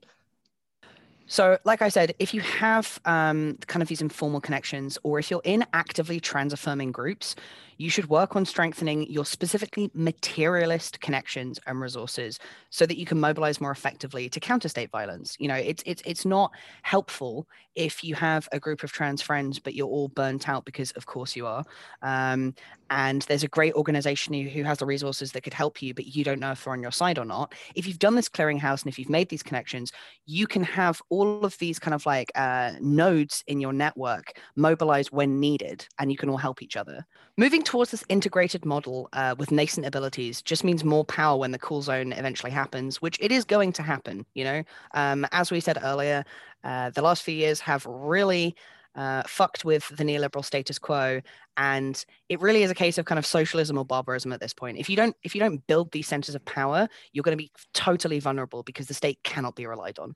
So, 1.26 1.58
like 1.64 1.82
I 1.82 1.88
said, 1.88 2.14
if 2.18 2.34
you 2.34 2.40
have 2.40 3.00
um, 3.04 3.58
kind 3.66 3.82
of 3.82 3.88
these 3.88 4.02
informal 4.02 4.40
connections, 4.40 4.98
or 5.02 5.18
if 5.18 5.30
you're 5.30 5.42
in 5.44 5.64
actively 5.72 6.20
trans 6.20 6.52
affirming 6.52 6.92
groups, 6.92 7.34
you 7.82 7.90
should 7.90 8.08
work 8.08 8.36
on 8.36 8.44
strengthening 8.44 9.10
your 9.10 9.24
specifically 9.24 9.90
materialist 9.92 11.00
connections 11.00 11.58
and 11.66 11.80
resources 11.80 12.38
so 12.70 12.86
that 12.86 12.96
you 12.96 13.04
can 13.04 13.18
mobilize 13.18 13.60
more 13.60 13.72
effectively 13.72 14.28
to 14.28 14.38
counter 14.38 14.68
state 14.68 14.88
violence. 14.92 15.36
You 15.40 15.48
know, 15.48 15.56
it's 15.56 15.82
it's 15.84 16.00
it's 16.06 16.24
not 16.24 16.52
helpful 16.82 17.48
if 17.74 18.04
you 18.04 18.14
have 18.14 18.48
a 18.52 18.60
group 18.60 18.82
of 18.82 18.92
trans 18.92 19.22
friends, 19.22 19.58
but 19.58 19.74
you're 19.74 19.88
all 19.88 20.08
burnt 20.08 20.48
out 20.48 20.64
because, 20.64 20.90
of 20.92 21.06
course, 21.06 21.34
you 21.34 21.46
are. 21.46 21.64
Um, 22.02 22.54
and 22.90 23.22
there's 23.22 23.42
a 23.42 23.48
great 23.48 23.74
organization 23.74 24.34
who, 24.34 24.62
has 24.62 24.78
the 24.78 24.86
resources 24.86 25.32
that 25.32 25.42
could 25.42 25.54
help 25.54 25.80
you, 25.80 25.94
but 25.94 26.14
you 26.14 26.22
don't 26.24 26.38
know 26.38 26.52
if 26.52 26.62
they're 26.62 26.72
on 26.72 26.82
your 26.82 26.92
side 26.92 27.18
or 27.18 27.24
not. 27.24 27.54
If 27.74 27.86
you've 27.86 27.98
done 27.98 28.14
this 28.14 28.28
clearinghouse 28.28 28.82
and 28.82 28.92
if 28.92 28.98
you've 28.98 29.08
made 29.08 29.28
these 29.28 29.42
connections, 29.42 29.92
you 30.26 30.46
can 30.46 30.62
have 30.62 31.00
all 31.08 31.44
of 31.44 31.56
these 31.58 31.78
kind 31.78 31.94
of 31.94 32.04
like 32.04 32.30
uh, 32.34 32.72
nodes 32.80 33.42
in 33.46 33.60
your 33.60 33.72
network 33.72 34.38
mobilized 34.54 35.10
when 35.10 35.40
needed, 35.40 35.86
and 35.98 36.12
you 36.12 36.18
can 36.18 36.28
all 36.28 36.36
help 36.36 36.62
each 36.62 36.76
other. 36.76 37.06
Moving 37.38 37.62
towards 37.72 37.90
this 37.90 38.04
integrated 38.10 38.66
model 38.66 39.08
uh, 39.14 39.34
with 39.38 39.50
nascent 39.50 39.86
abilities 39.86 40.42
just 40.42 40.62
means 40.62 40.84
more 40.84 41.06
power 41.06 41.38
when 41.38 41.52
the 41.52 41.58
cool 41.58 41.80
zone 41.80 42.12
eventually 42.12 42.52
happens, 42.52 43.00
which 43.00 43.16
it 43.18 43.32
is 43.32 43.46
going 43.46 43.72
to 43.72 43.82
happen. 43.82 44.26
You 44.34 44.44
know, 44.44 44.62
um, 44.92 45.26
as 45.32 45.50
we 45.50 45.58
said 45.58 45.78
earlier, 45.82 46.22
uh, 46.64 46.90
the 46.90 47.00
last 47.00 47.22
few 47.22 47.34
years 47.34 47.60
have 47.60 47.86
really 47.86 48.54
uh, 48.94 49.22
fucked 49.26 49.64
with 49.64 49.88
the 49.88 50.04
neoliberal 50.04 50.44
status 50.44 50.78
quo, 50.78 51.22
and 51.56 52.04
it 52.28 52.42
really 52.42 52.62
is 52.62 52.70
a 52.70 52.74
case 52.74 52.98
of 52.98 53.06
kind 53.06 53.18
of 53.18 53.24
socialism 53.24 53.78
or 53.78 53.86
barbarism 53.86 54.34
at 54.34 54.40
this 54.40 54.52
point. 54.52 54.76
If 54.76 54.90
you 54.90 54.96
don't, 54.96 55.16
if 55.22 55.34
you 55.34 55.40
don't 55.40 55.66
build 55.66 55.92
these 55.92 56.06
centers 56.06 56.34
of 56.34 56.44
power, 56.44 56.86
you're 57.14 57.22
going 57.22 57.38
to 57.38 57.42
be 57.42 57.50
totally 57.72 58.20
vulnerable 58.20 58.62
because 58.64 58.86
the 58.86 58.92
state 58.92 59.18
cannot 59.24 59.56
be 59.56 59.66
relied 59.66 59.98
on. 59.98 60.14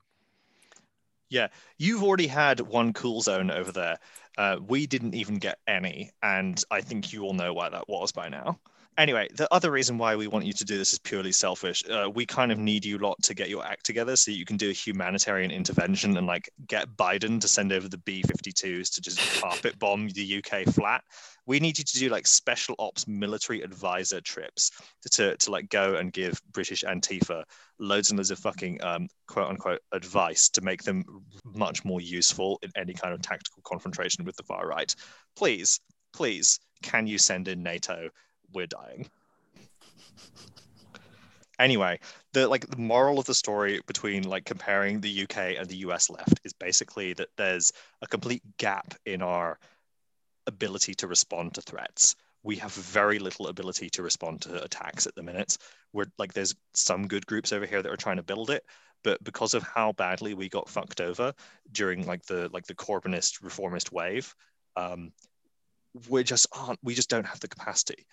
Yeah, 1.29 1.47
you've 1.77 2.03
already 2.03 2.27
had 2.27 2.59
one 2.61 2.93
cool 2.93 3.21
zone 3.21 3.51
over 3.51 3.71
there. 3.71 3.99
Uh, 4.37 4.57
we 4.65 4.87
didn't 4.87 5.15
even 5.15 5.39
get 5.39 5.59
any, 5.67 6.11
and 6.21 6.61
I 6.71 6.81
think 6.81 7.11
you 7.11 7.23
all 7.23 7.33
know 7.33 7.53
why 7.53 7.69
that 7.69 7.87
was 7.89 8.11
by 8.11 8.29
now. 8.29 8.59
Anyway, 8.97 9.27
the 9.35 9.47
other 9.53 9.69
reason 9.69 9.99
why 9.99 10.15
we 10.15 10.25
want 10.25 10.43
you 10.43 10.53
to 10.53 10.65
do 10.65 10.75
this 10.75 10.91
is 10.91 10.97
purely 10.97 11.31
selfish. 11.31 11.83
Uh, 11.87 12.09
we 12.11 12.25
kind 12.25 12.51
of 12.51 12.57
need 12.57 12.83
you 12.83 12.97
lot 12.97 13.15
to 13.21 13.35
get 13.35 13.47
your 13.47 13.63
act 13.63 13.85
together 13.85 14.15
so 14.15 14.31
you 14.31 14.43
can 14.43 14.57
do 14.57 14.71
a 14.71 14.73
humanitarian 14.73 15.51
intervention 15.51 16.17
and 16.17 16.25
like 16.25 16.49
get 16.67 16.89
Biden 16.97 17.39
to 17.41 17.47
send 17.47 17.71
over 17.71 17.87
the 17.87 17.99
B-52s 17.99 18.95
to 18.95 19.01
just 19.01 19.19
carpet 19.41 19.77
bomb 19.77 20.09
the 20.09 20.43
UK 20.43 20.63
flat. 20.73 21.03
We 21.45 21.59
need 21.59 21.77
you 21.77 21.83
to 21.83 21.99
do 21.99 22.09
like 22.09 22.25
special 22.25 22.73
ops 22.79 23.07
military 23.07 23.61
advisor 23.61 24.19
trips 24.19 24.71
to, 25.03 25.09
to, 25.09 25.37
to 25.37 25.51
like 25.51 25.69
go 25.69 25.95
and 25.97 26.11
give 26.11 26.41
British 26.51 26.83
Antifa 26.83 27.43
loads 27.77 28.09
and 28.09 28.17
loads 28.17 28.31
of 28.31 28.39
fucking 28.39 28.83
um, 28.83 29.09
quote 29.27 29.47
unquote 29.47 29.81
advice 29.91 30.49
to 30.49 30.61
make 30.61 30.81
them 30.81 31.03
much 31.45 31.85
more 31.85 32.01
useful 32.01 32.57
in 32.63 32.71
any 32.75 32.95
kind 32.95 33.13
of 33.13 33.21
tactical 33.21 33.61
confrontation 33.63 34.25
with 34.25 34.35
the 34.37 34.43
far 34.43 34.67
right. 34.67 34.95
Please, 35.35 35.79
please, 36.13 36.59
can 36.81 37.05
you 37.05 37.19
send 37.19 37.47
in 37.47 37.61
NATO? 37.61 38.09
We're 38.53 38.67
dying. 38.67 39.09
Anyway, 41.59 41.99
the 42.33 42.47
like 42.47 42.67
the 42.67 42.77
moral 42.77 43.19
of 43.19 43.25
the 43.25 43.33
story 43.33 43.81
between 43.87 44.23
like 44.23 44.45
comparing 44.45 45.01
the 45.01 45.23
UK 45.23 45.57
and 45.57 45.67
the 45.67 45.77
US 45.77 46.09
left 46.09 46.39
is 46.43 46.53
basically 46.53 47.13
that 47.13 47.29
there's 47.35 47.73
a 48.01 48.07
complete 48.07 48.43
gap 48.57 48.93
in 49.05 49.21
our 49.21 49.57
ability 50.45 50.93
to 50.95 51.07
respond 51.07 51.55
to 51.55 51.61
threats. 51.61 52.15
We 52.43 52.55
have 52.57 52.73
very 52.73 53.17
little 53.19 53.47
ability 53.47 53.89
to 53.91 54.03
respond 54.03 54.41
to 54.43 54.63
attacks 54.63 55.07
at 55.07 55.15
the 55.15 55.23
minute. 55.23 55.57
We're 55.93 56.05
like 56.19 56.33
there's 56.33 56.55
some 56.73 57.07
good 57.07 57.25
groups 57.25 57.51
over 57.51 57.65
here 57.65 57.81
that 57.81 57.91
are 57.91 57.97
trying 57.97 58.17
to 58.17 58.23
build 58.23 58.51
it, 58.51 58.63
but 59.03 59.23
because 59.23 59.55
of 59.55 59.63
how 59.63 59.93
badly 59.93 60.35
we 60.35 60.49
got 60.49 60.69
fucked 60.69 61.01
over 61.01 61.33
during 61.71 62.05
like 62.05 62.23
the 62.27 62.49
like 62.53 62.67
the 62.67 62.75
Corbynist 62.75 63.43
reformist 63.43 63.91
wave, 63.91 64.33
um, 64.75 65.11
we 66.07 66.23
just 66.23 66.45
aren't 66.51 66.79
we 66.83 66.93
just 66.93 67.09
don't 67.09 67.25
have 67.25 67.39
the 67.39 67.47
capacity 67.47 68.05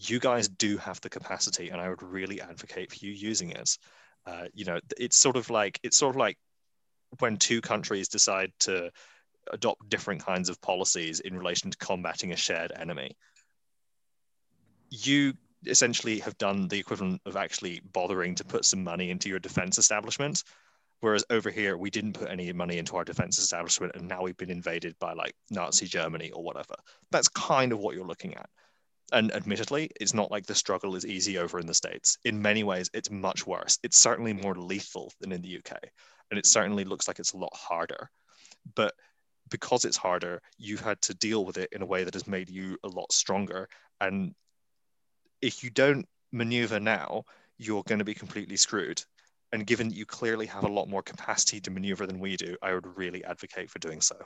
you 0.00 0.18
guys 0.18 0.48
do 0.48 0.78
have 0.78 1.00
the 1.02 1.10
capacity, 1.10 1.68
and 1.68 1.80
I 1.80 1.88
would 1.88 2.02
really 2.02 2.40
advocate 2.40 2.90
for 2.90 3.04
you 3.04 3.12
using 3.12 3.50
it. 3.50 3.76
Uh, 4.26 4.46
you 4.54 4.64
know, 4.64 4.80
it's 4.98 5.16
sort 5.16 5.36
of 5.36 5.50
like 5.50 5.78
it's 5.82 5.96
sort 5.96 6.14
of 6.14 6.18
like 6.18 6.38
when 7.18 7.36
two 7.36 7.60
countries 7.60 8.08
decide 8.08 8.52
to 8.60 8.90
adopt 9.52 9.88
different 9.88 10.24
kinds 10.24 10.48
of 10.48 10.60
policies 10.60 11.20
in 11.20 11.36
relation 11.36 11.70
to 11.70 11.78
combating 11.78 12.32
a 12.32 12.36
shared 12.36 12.72
enemy. 12.74 13.16
You 14.88 15.34
essentially 15.66 16.20
have 16.20 16.38
done 16.38 16.68
the 16.68 16.78
equivalent 16.78 17.20
of 17.26 17.36
actually 17.36 17.82
bothering 17.92 18.34
to 18.36 18.44
put 18.44 18.64
some 18.64 18.82
money 18.82 19.10
into 19.10 19.28
your 19.28 19.38
defense 19.38 19.76
establishment. 19.76 20.44
Whereas 21.00 21.24
over 21.30 21.50
here, 21.50 21.76
we 21.76 21.90
didn't 21.90 22.12
put 22.12 22.30
any 22.30 22.52
money 22.52 22.78
into 22.78 22.96
our 22.96 23.04
defense 23.04 23.38
establishment, 23.38 23.96
and 23.96 24.06
now 24.06 24.22
we've 24.22 24.36
been 24.36 24.50
invaded 24.50 24.94
by 24.98 25.12
like 25.12 25.34
Nazi 25.50 25.86
Germany 25.86 26.30
or 26.30 26.42
whatever. 26.42 26.74
That's 27.10 27.28
kind 27.28 27.72
of 27.72 27.78
what 27.78 27.94
you're 27.94 28.06
looking 28.06 28.34
at 28.34 28.48
and 29.12 29.32
admittedly, 29.34 29.90
it's 30.00 30.14
not 30.14 30.30
like 30.30 30.46
the 30.46 30.54
struggle 30.54 30.96
is 30.96 31.06
easy 31.06 31.38
over 31.38 31.58
in 31.58 31.66
the 31.66 31.74
States. 31.74 32.18
In 32.24 32.40
many 32.40 32.64
ways, 32.64 32.90
it's 32.94 33.10
much 33.10 33.46
worse. 33.46 33.78
It's 33.82 33.98
certainly 33.98 34.32
more 34.32 34.54
lethal 34.54 35.12
than 35.20 35.32
in 35.32 35.42
the 35.42 35.58
UK. 35.58 35.78
And 36.30 36.38
it 36.38 36.46
certainly 36.46 36.84
looks 36.84 37.08
like 37.08 37.18
it's 37.18 37.32
a 37.32 37.38
lot 37.38 37.54
harder. 37.54 38.10
But 38.74 38.94
because 39.48 39.84
it's 39.84 39.96
harder, 39.96 40.40
you've 40.58 40.80
had 40.80 41.00
to 41.02 41.14
deal 41.14 41.44
with 41.44 41.58
it 41.58 41.70
in 41.72 41.82
a 41.82 41.86
way 41.86 42.04
that 42.04 42.14
has 42.14 42.26
made 42.26 42.48
you 42.48 42.78
a 42.84 42.88
lot 42.88 43.12
stronger. 43.12 43.68
And 44.00 44.34
if 45.42 45.64
you 45.64 45.70
don't 45.70 46.06
maneuver 46.32 46.78
now, 46.78 47.24
you're 47.58 47.82
going 47.84 47.98
to 47.98 48.04
be 48.04 48.14
completely 48.14 48.56
screwed. 48.56 49.02
And 49.52 49.66
given 49.66 49.88
that 49.88 49.96
you 49.96 50.06
clearly 50.06 50.46
have 50.46 50.64
a 50.64 50.72
lot 50.72 50.88
more 50.88 51.02
capacity 51.02 51.60
to 51.62 51.70
maneuver 51.70 52.06
than 52.06 52.20
we 52.20 52.36
do, 52.36 52.56
I 52.62 52.72
would 52.72 52.96
really 52.96 53.24
advocate 53.24 53.70
for 53.70 53.80
doing 53.80 54.00
so. 54.00 54.16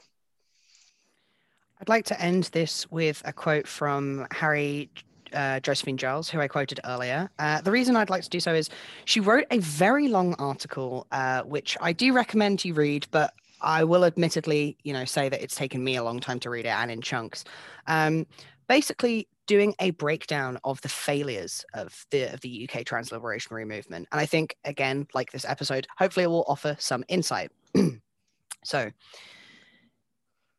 I'd 1.81 1.89
like 1.89 2.05
to 2.05 2.21
end 2.21 2.45
this 2.45 2.89
with 2.91 3.21
a 3.25 3.33
quote 3.33 3.67
from 3.67 4.27
Harry 4.31 4.89
uh, 5.33 5.59
Josephine 5.59 5.97
Giles, 5.97 6.29
who 6.29 6.39
I 6.39 6.47
quoted 6.47 6.79
earlier. 6.85 7.29
Uh, 7.37 7.61
the 7.61 7.71
reason 7.71 7.95
I'd 7.95 8.09
like 8.09 8.23
to 8.23 8.29
do 8.29 8.39
so 8.39 8.53
is 8.53 8.69
she 9.03 9.19
wrote 9.19 9.45
a 9.51 9.59
very 9.59 10.07
long 10.07 10.33
article, 10.35 11.07
uh, 11.11 11.41
which 11.43 11.77
I 11.81 11.93
do 11.93 12.13
recommend 12.13 12.63
you 12.63 12.73
read, 12.73 13.07
but 13.11 13.33
I 13.61 13.83
will 13.83 14.05
admittedly, 14.05 14.77
you 14.83 14.93
know, 14.93 15.05
say 15.05 15.29
that 15.29 15.41
it's 15.41 15.55
taken 15.55 15.83
me 15.83 15.95
a 15.95 16.03
long 16.03 16.19
time 16.19 16.39
to 16.41 16.49
read 16.49 16.65
it 16.65 16.69
and 16.69 16.89
in 16.89 17.01
chunks. 17.01 17.43
Um, 17.87 18.25
basically, 18.67 19.27
doing 19.47 19.75
a 19.79 19.91
breakdown 19.91 20.57
of 20.63 20.81
the 20.81 20.89
failures 20.89 21.65
of 21.73 22.05
the 22.09 22.33
of 22.33 22.41
the 22.41 22.67
UK 22.69 22.85
trans 22.85 23.09
liberationary 23.09 23.67
movement, 23.67 24.07
and 24.11 24.21
I 24.21 24.25
think 24.25 24.55
again, 24.63 25.07
like 25.13 25.31
this 25.31 25.45
episode, 25.45 25.87
hopefully 25.97 26.23
it 26.23 26.29
will 26.29 26.45
offer 26.47 26.75
some 26.79 27.03
insight. 27.07 27.51
so. 28.63 28.91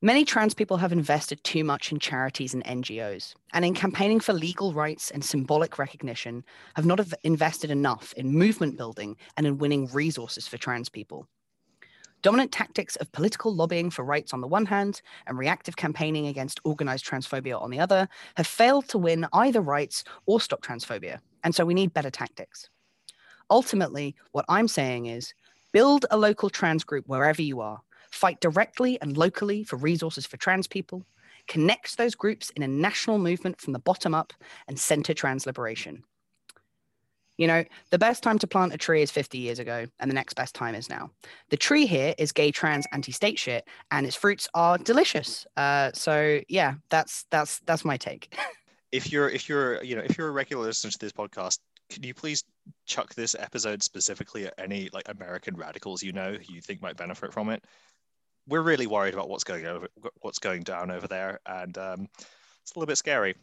Many 0.02 0.26
trans 0.26 0.52
people 0.52 0.76
have 0.76 0.92
invested 0.92 1.42
too 1.42 1.64
much 1.64 1.90
in 1.90 1.98
charities 1.98 2.52
and 2.52 2.62
NGOs, 2.64 3.32
and 3.54 3.64
in 3.64 3.72
campaigning 3.72 4.20
for 4.20 4.34
legal 4.34 4.74
rights 4.74 5.10
and 5.10 5.24
symbolic 5.24 5.78
recognition, 5.78 6.44
have 6.74 6.84
not 6.84 7.00
invested 7.24 7.70
enough 7.70 8.12
in 8.12 8.30
movement 8.30 8.76
building 8.76 9.16
and 9.38 9.46
in 9.46 9.56
winning 9.56 9.86
resources 9.94 10.46
for 10.46 10.58
trans 10.58 10.90
people. 10.90 11.26
Dominant 12.20 12.52
tactics 12.52 12.96
of 12.96 13.10
political 13.12 13.54
lobbying 13.54 13.88
for 13.88 14.04
rights 14.04 14.34
on 14.34 14.42
the 14.42 14.46
one 14.46 14.66
hand 14.66 15.00
and 15.26 15.38
reactive 15.38 15.76
campaigning 15.76 16.26
against 16.26 16.60
organized 16.64 17.06
transphobia 17.06 17.58
on 17.58 17.70
the 17.70 17.80
other 17.80 18.06
have 18.36 18.46
failed 18.46 18.86
to 18.88 18.98
win 18.98 19.26
either 19.32 19.62
rights 19.62 20.04
or 20.26 20.42
stop 20.42 20.60
transphobia, 20.60 21.20
and 21.42 21.54
so 21.54 21.64
we 21.64 21.72
need 21.72 21.94
better 21.94 22.10
tactics. 22.10 22.68
Ultimately, 23.48 24.14
what 24.32 24.44
I'm 24.50 24.68
saying 24.68 25.06
is 25.06 25.32
build 25.72 26.04
a 26.10 26.18
local 26.18 26.50
trans 26.50 26.84
group 26.84 27.06
wherever 27.06 27.40
you 27.40 27.62
are 27.62 27.80
fight 28.16 28.40
directly 28.40 29.00
and 29.00 29.16
locally 29.16 29.62
for 29.62 29.76
resources 29.76 30.26
for 30.26 30.36
trans 30.36 30.66
people, 30.66 31.04
connects 31.46 31.94
those 31.94 32.14
groups 32.14 32.50
in 32.50 32.62
a 32.62 32.68
national 32.68 33.18
movement 33.18 33.60
from 33.60 33.72
the 33.72 33.78
bottom 33.78 34.14
up, 34.14 34.32
and 34.66 34.78
center 34.78 35.14
trans 35.14 35.46
liberation. 35.46 36.02
You 37.38 37.46
know, 37.46 37.64
the 37.90 37.98
best 37.98 38.22
time 38.22 38.38
to 38.38 38.46
plant 38.46 38.72
a 38.72 38.78
tree 38.78 39.02
is 39.02 39.10
50 39.10 39.36
years 39.36 39.58
ago, 39.58 39.86
and 40.00 40.10
the 40.10 40.14
next 40.14 40.34
best 40.34 40.54
time 40.54 40.74
is 40.74 40.88
now. 40.88 41.10
The 41.50 41.56
tree 41.56 41.86
here 41.86 42.14
is 42.16 42.32
gay, 42.32 42.50
trans, 42.50 42.86
anti-state 42.92 43.38
shit, 43.38 43.68
and 43.90 44.06
its 44.06 44.16
fruits 44.16 44.48
are 44.54 44.78
delicious. 44.78 45.46
Uh, 45.56 45.90
so 45.92 46.40
yeah, 46.48 46.74
that's 46.88 47.26
that's 47.30 47.60
that's 47.60 47.84
my 47.84 47.98
take. 47.98 48.34
if 48.92 49.12
you're 49.12 49.28
if 49.28 49.48
you're 49.48 49.82
you 49.84 49.96
know 49.96 50.02
if 50.02 50.16
you're 50.16 50.28
a 50.28 50.32
regular 50.32 50.64
listener 50.64 50.90
to 50.90 50.98
this 50.98 51.12
podcast, 51.12 51.58
can 51.90 52.02
you 52.02 52.14
please 52.14 52.42
chuck 52.86 53.14
this 53.14 53.36
episode 53.38 53.82
specifically 53.82 54.46
at 54.46 54.54
any 54.58 54.88
like 54.94 55.08
American 55.08 55.56
radicals 55.56 56.02
you 56.02 56.12
know 56.12 56.32
who 56.32 56.54
you 56.54 56.62
think 56.62 56.80
might 56.80 56.96
benefit 56.96 57.34
from 57.34 57.50
it? 57.50 57.62
We're 58.48 58.62
really 58.62 58.86
worried 58.86 59.14
about 59.14 59.28
what's 59.28 59.44
going 59.44 59.66
over 59.66 59.88
what's 60.20 60.38
going 60.38 60.62
down 60.62 60.90
over 60.90 61.06
there, 61.06 61.40
and 61.46 61.76
um, 61.78 62.08
it's 62.62 62.74
a 62.74 62.78
little 62.78 62.86
bit 62.86 62.98
scary. 62.98 63.34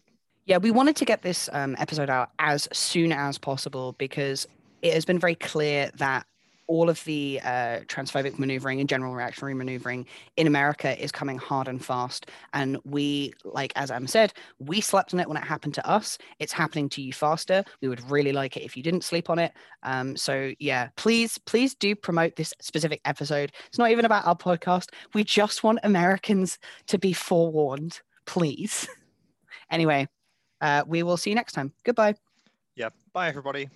Yeah, 0.45 0.57
we 0.57 0.71
wanted 0.71 0.95
to 0.97 1.05
get 1.05 1.21
this 1.21 1.49
um, 1.53 1.75
episode 1.79 2.09
out 2.09 2.31
as 2.39 2.67
soon 2.73 3.11
as 3.11 3.37
possible 3.37 3.93
because 3.97 4.45
it 4.81 4.93
has 4.93 5.05
been 5.05 5.19
very 5.19 5.35
clear 5.35 5.89
that 5.95 6.25
all 6.67 6.89
of 6.89 7.03
the 7.05 7.39
uh, 7.43 7.79
transphobic 7.87 8.39
maneuvering 8.39 8.79
and 8.79 8.89
general 8.89 9.13
reactionary 9.13 9.53
maneuvering 9.53 10.05
in 10.37 10.47
America 10.47 11.01
is 11.01 11.11
coming 11.11 11.37
hard 11.37 11.67
and 11.67 11.83
fast. 11.83 12.29
And 12.53 12.77
we, 12.83 13.33
like 13.43 13.73
as 13.75 13.91
Em 13.91 14.07
said, 14.07 14.33
we 14.59 14.81
slept 14.81 15.13
on 15.13 15.19
it 15.19 15.27
when 15.27 15.37
it 15.37 15.43
happened 15.43 15.73
to 15.75 15.87
us. 15.89 16.17
It's 16.39 16.53
happening 16.53 16.89
to 16.89 17.01
you 17.01 17.13
faster. 17.13 17.63
We 17.81 17.87
would 17.87 18.09
really 18.09 18.31
like 18.31 18.57
it 18.57 18.63
if 18.63 18.77
you 18.77 18.83
didn't 18.83 19.03
sleep 19.03 19.29
on 19.29 19.39
it. 19.39 19.53
Um, 19.83 20.15
so 20.15 20.53
yeah, 20.59 20.89
please, 20.95 21.37
please 21.37 21.75
do 21.75 21.95
promote 21.95 22.35
this 22.35 22.53
specific 22.61 23.01
episode. 23.05 23.51
It's 23.67 23.77
not 23.77 23.91
even 23.91 24.05
about 24.05 24.25
our 24.25 24.35
podcast. 24.35 24.89
We 25.13 25.23
just 25.23 25.63
want 25.63 25.79
Americans 25.83 26.59
to 26.87 26.97
be 26.97 27.13
forewarned, 27.13 28.01
please. 28.25 28.87
anyway, 29.71 30.07
uh, 30.61 30.83
we 30.87 31.03
will 31.03 31.17
see 31.17 31.29
you 31.29 31.35
next 31.35 31.53
time. 31.53 31.73
Goodbye. 31.83 32.15
Yeah. 32.75 32.89
Bye, 33.13 33.27
everybody. 33.27 33.69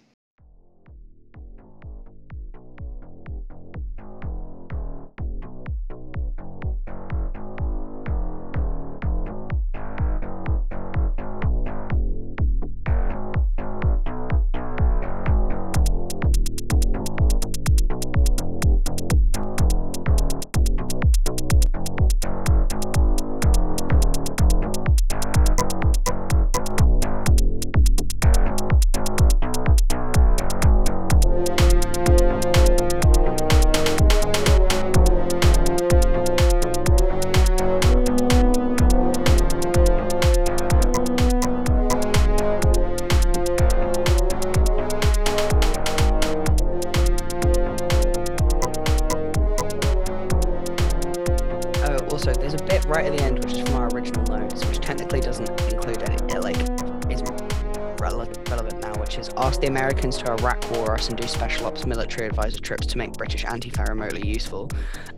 And 60.97 61.15
do 61.15 61.27
special 61.27 61.67
ops 61.67 61.85
military 61.85 62.27
advisor 62.27 62.59
trips 62.59 62.87
to 62.87 62.97
make 62.97 63.13
British 63.13 63.45
anti-fa 63.45 63.85
remotely 63.87 64.27
useful, 64.27 64.67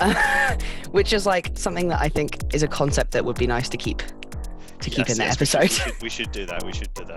uh, 0.02 0.56
which 0.92 1.14
is 1.14 1.26
like 1.26 1.58
something 1.58 1.88
that 1.88 2.02
I 2.02 2.10
think 2.10 2.54
is 2.54 2.64
a 2.64 2.68
concept 2.68 3.12
that 3.12 3.24
would 3.24 3.38
be 3.38 3.48
nice 3.48 3.70
to 3.70 3.78
keep 3.78 4.04
to 4.82 4.90
keep 4.90 5.08
yes, 5.08 5.12
in 5.12 5.18
the 5.20 5.32
episode. 5.32 5.62
We 5.62 5.68
should, 5.70 6.02
we 6.04 6.10
should 6.10 6.32
do 6.32 6.46
that. 6.48 6.64
We 6.66 6.74
should 6.74 6.94
do 6.94 7.06
that. 7.06 7.09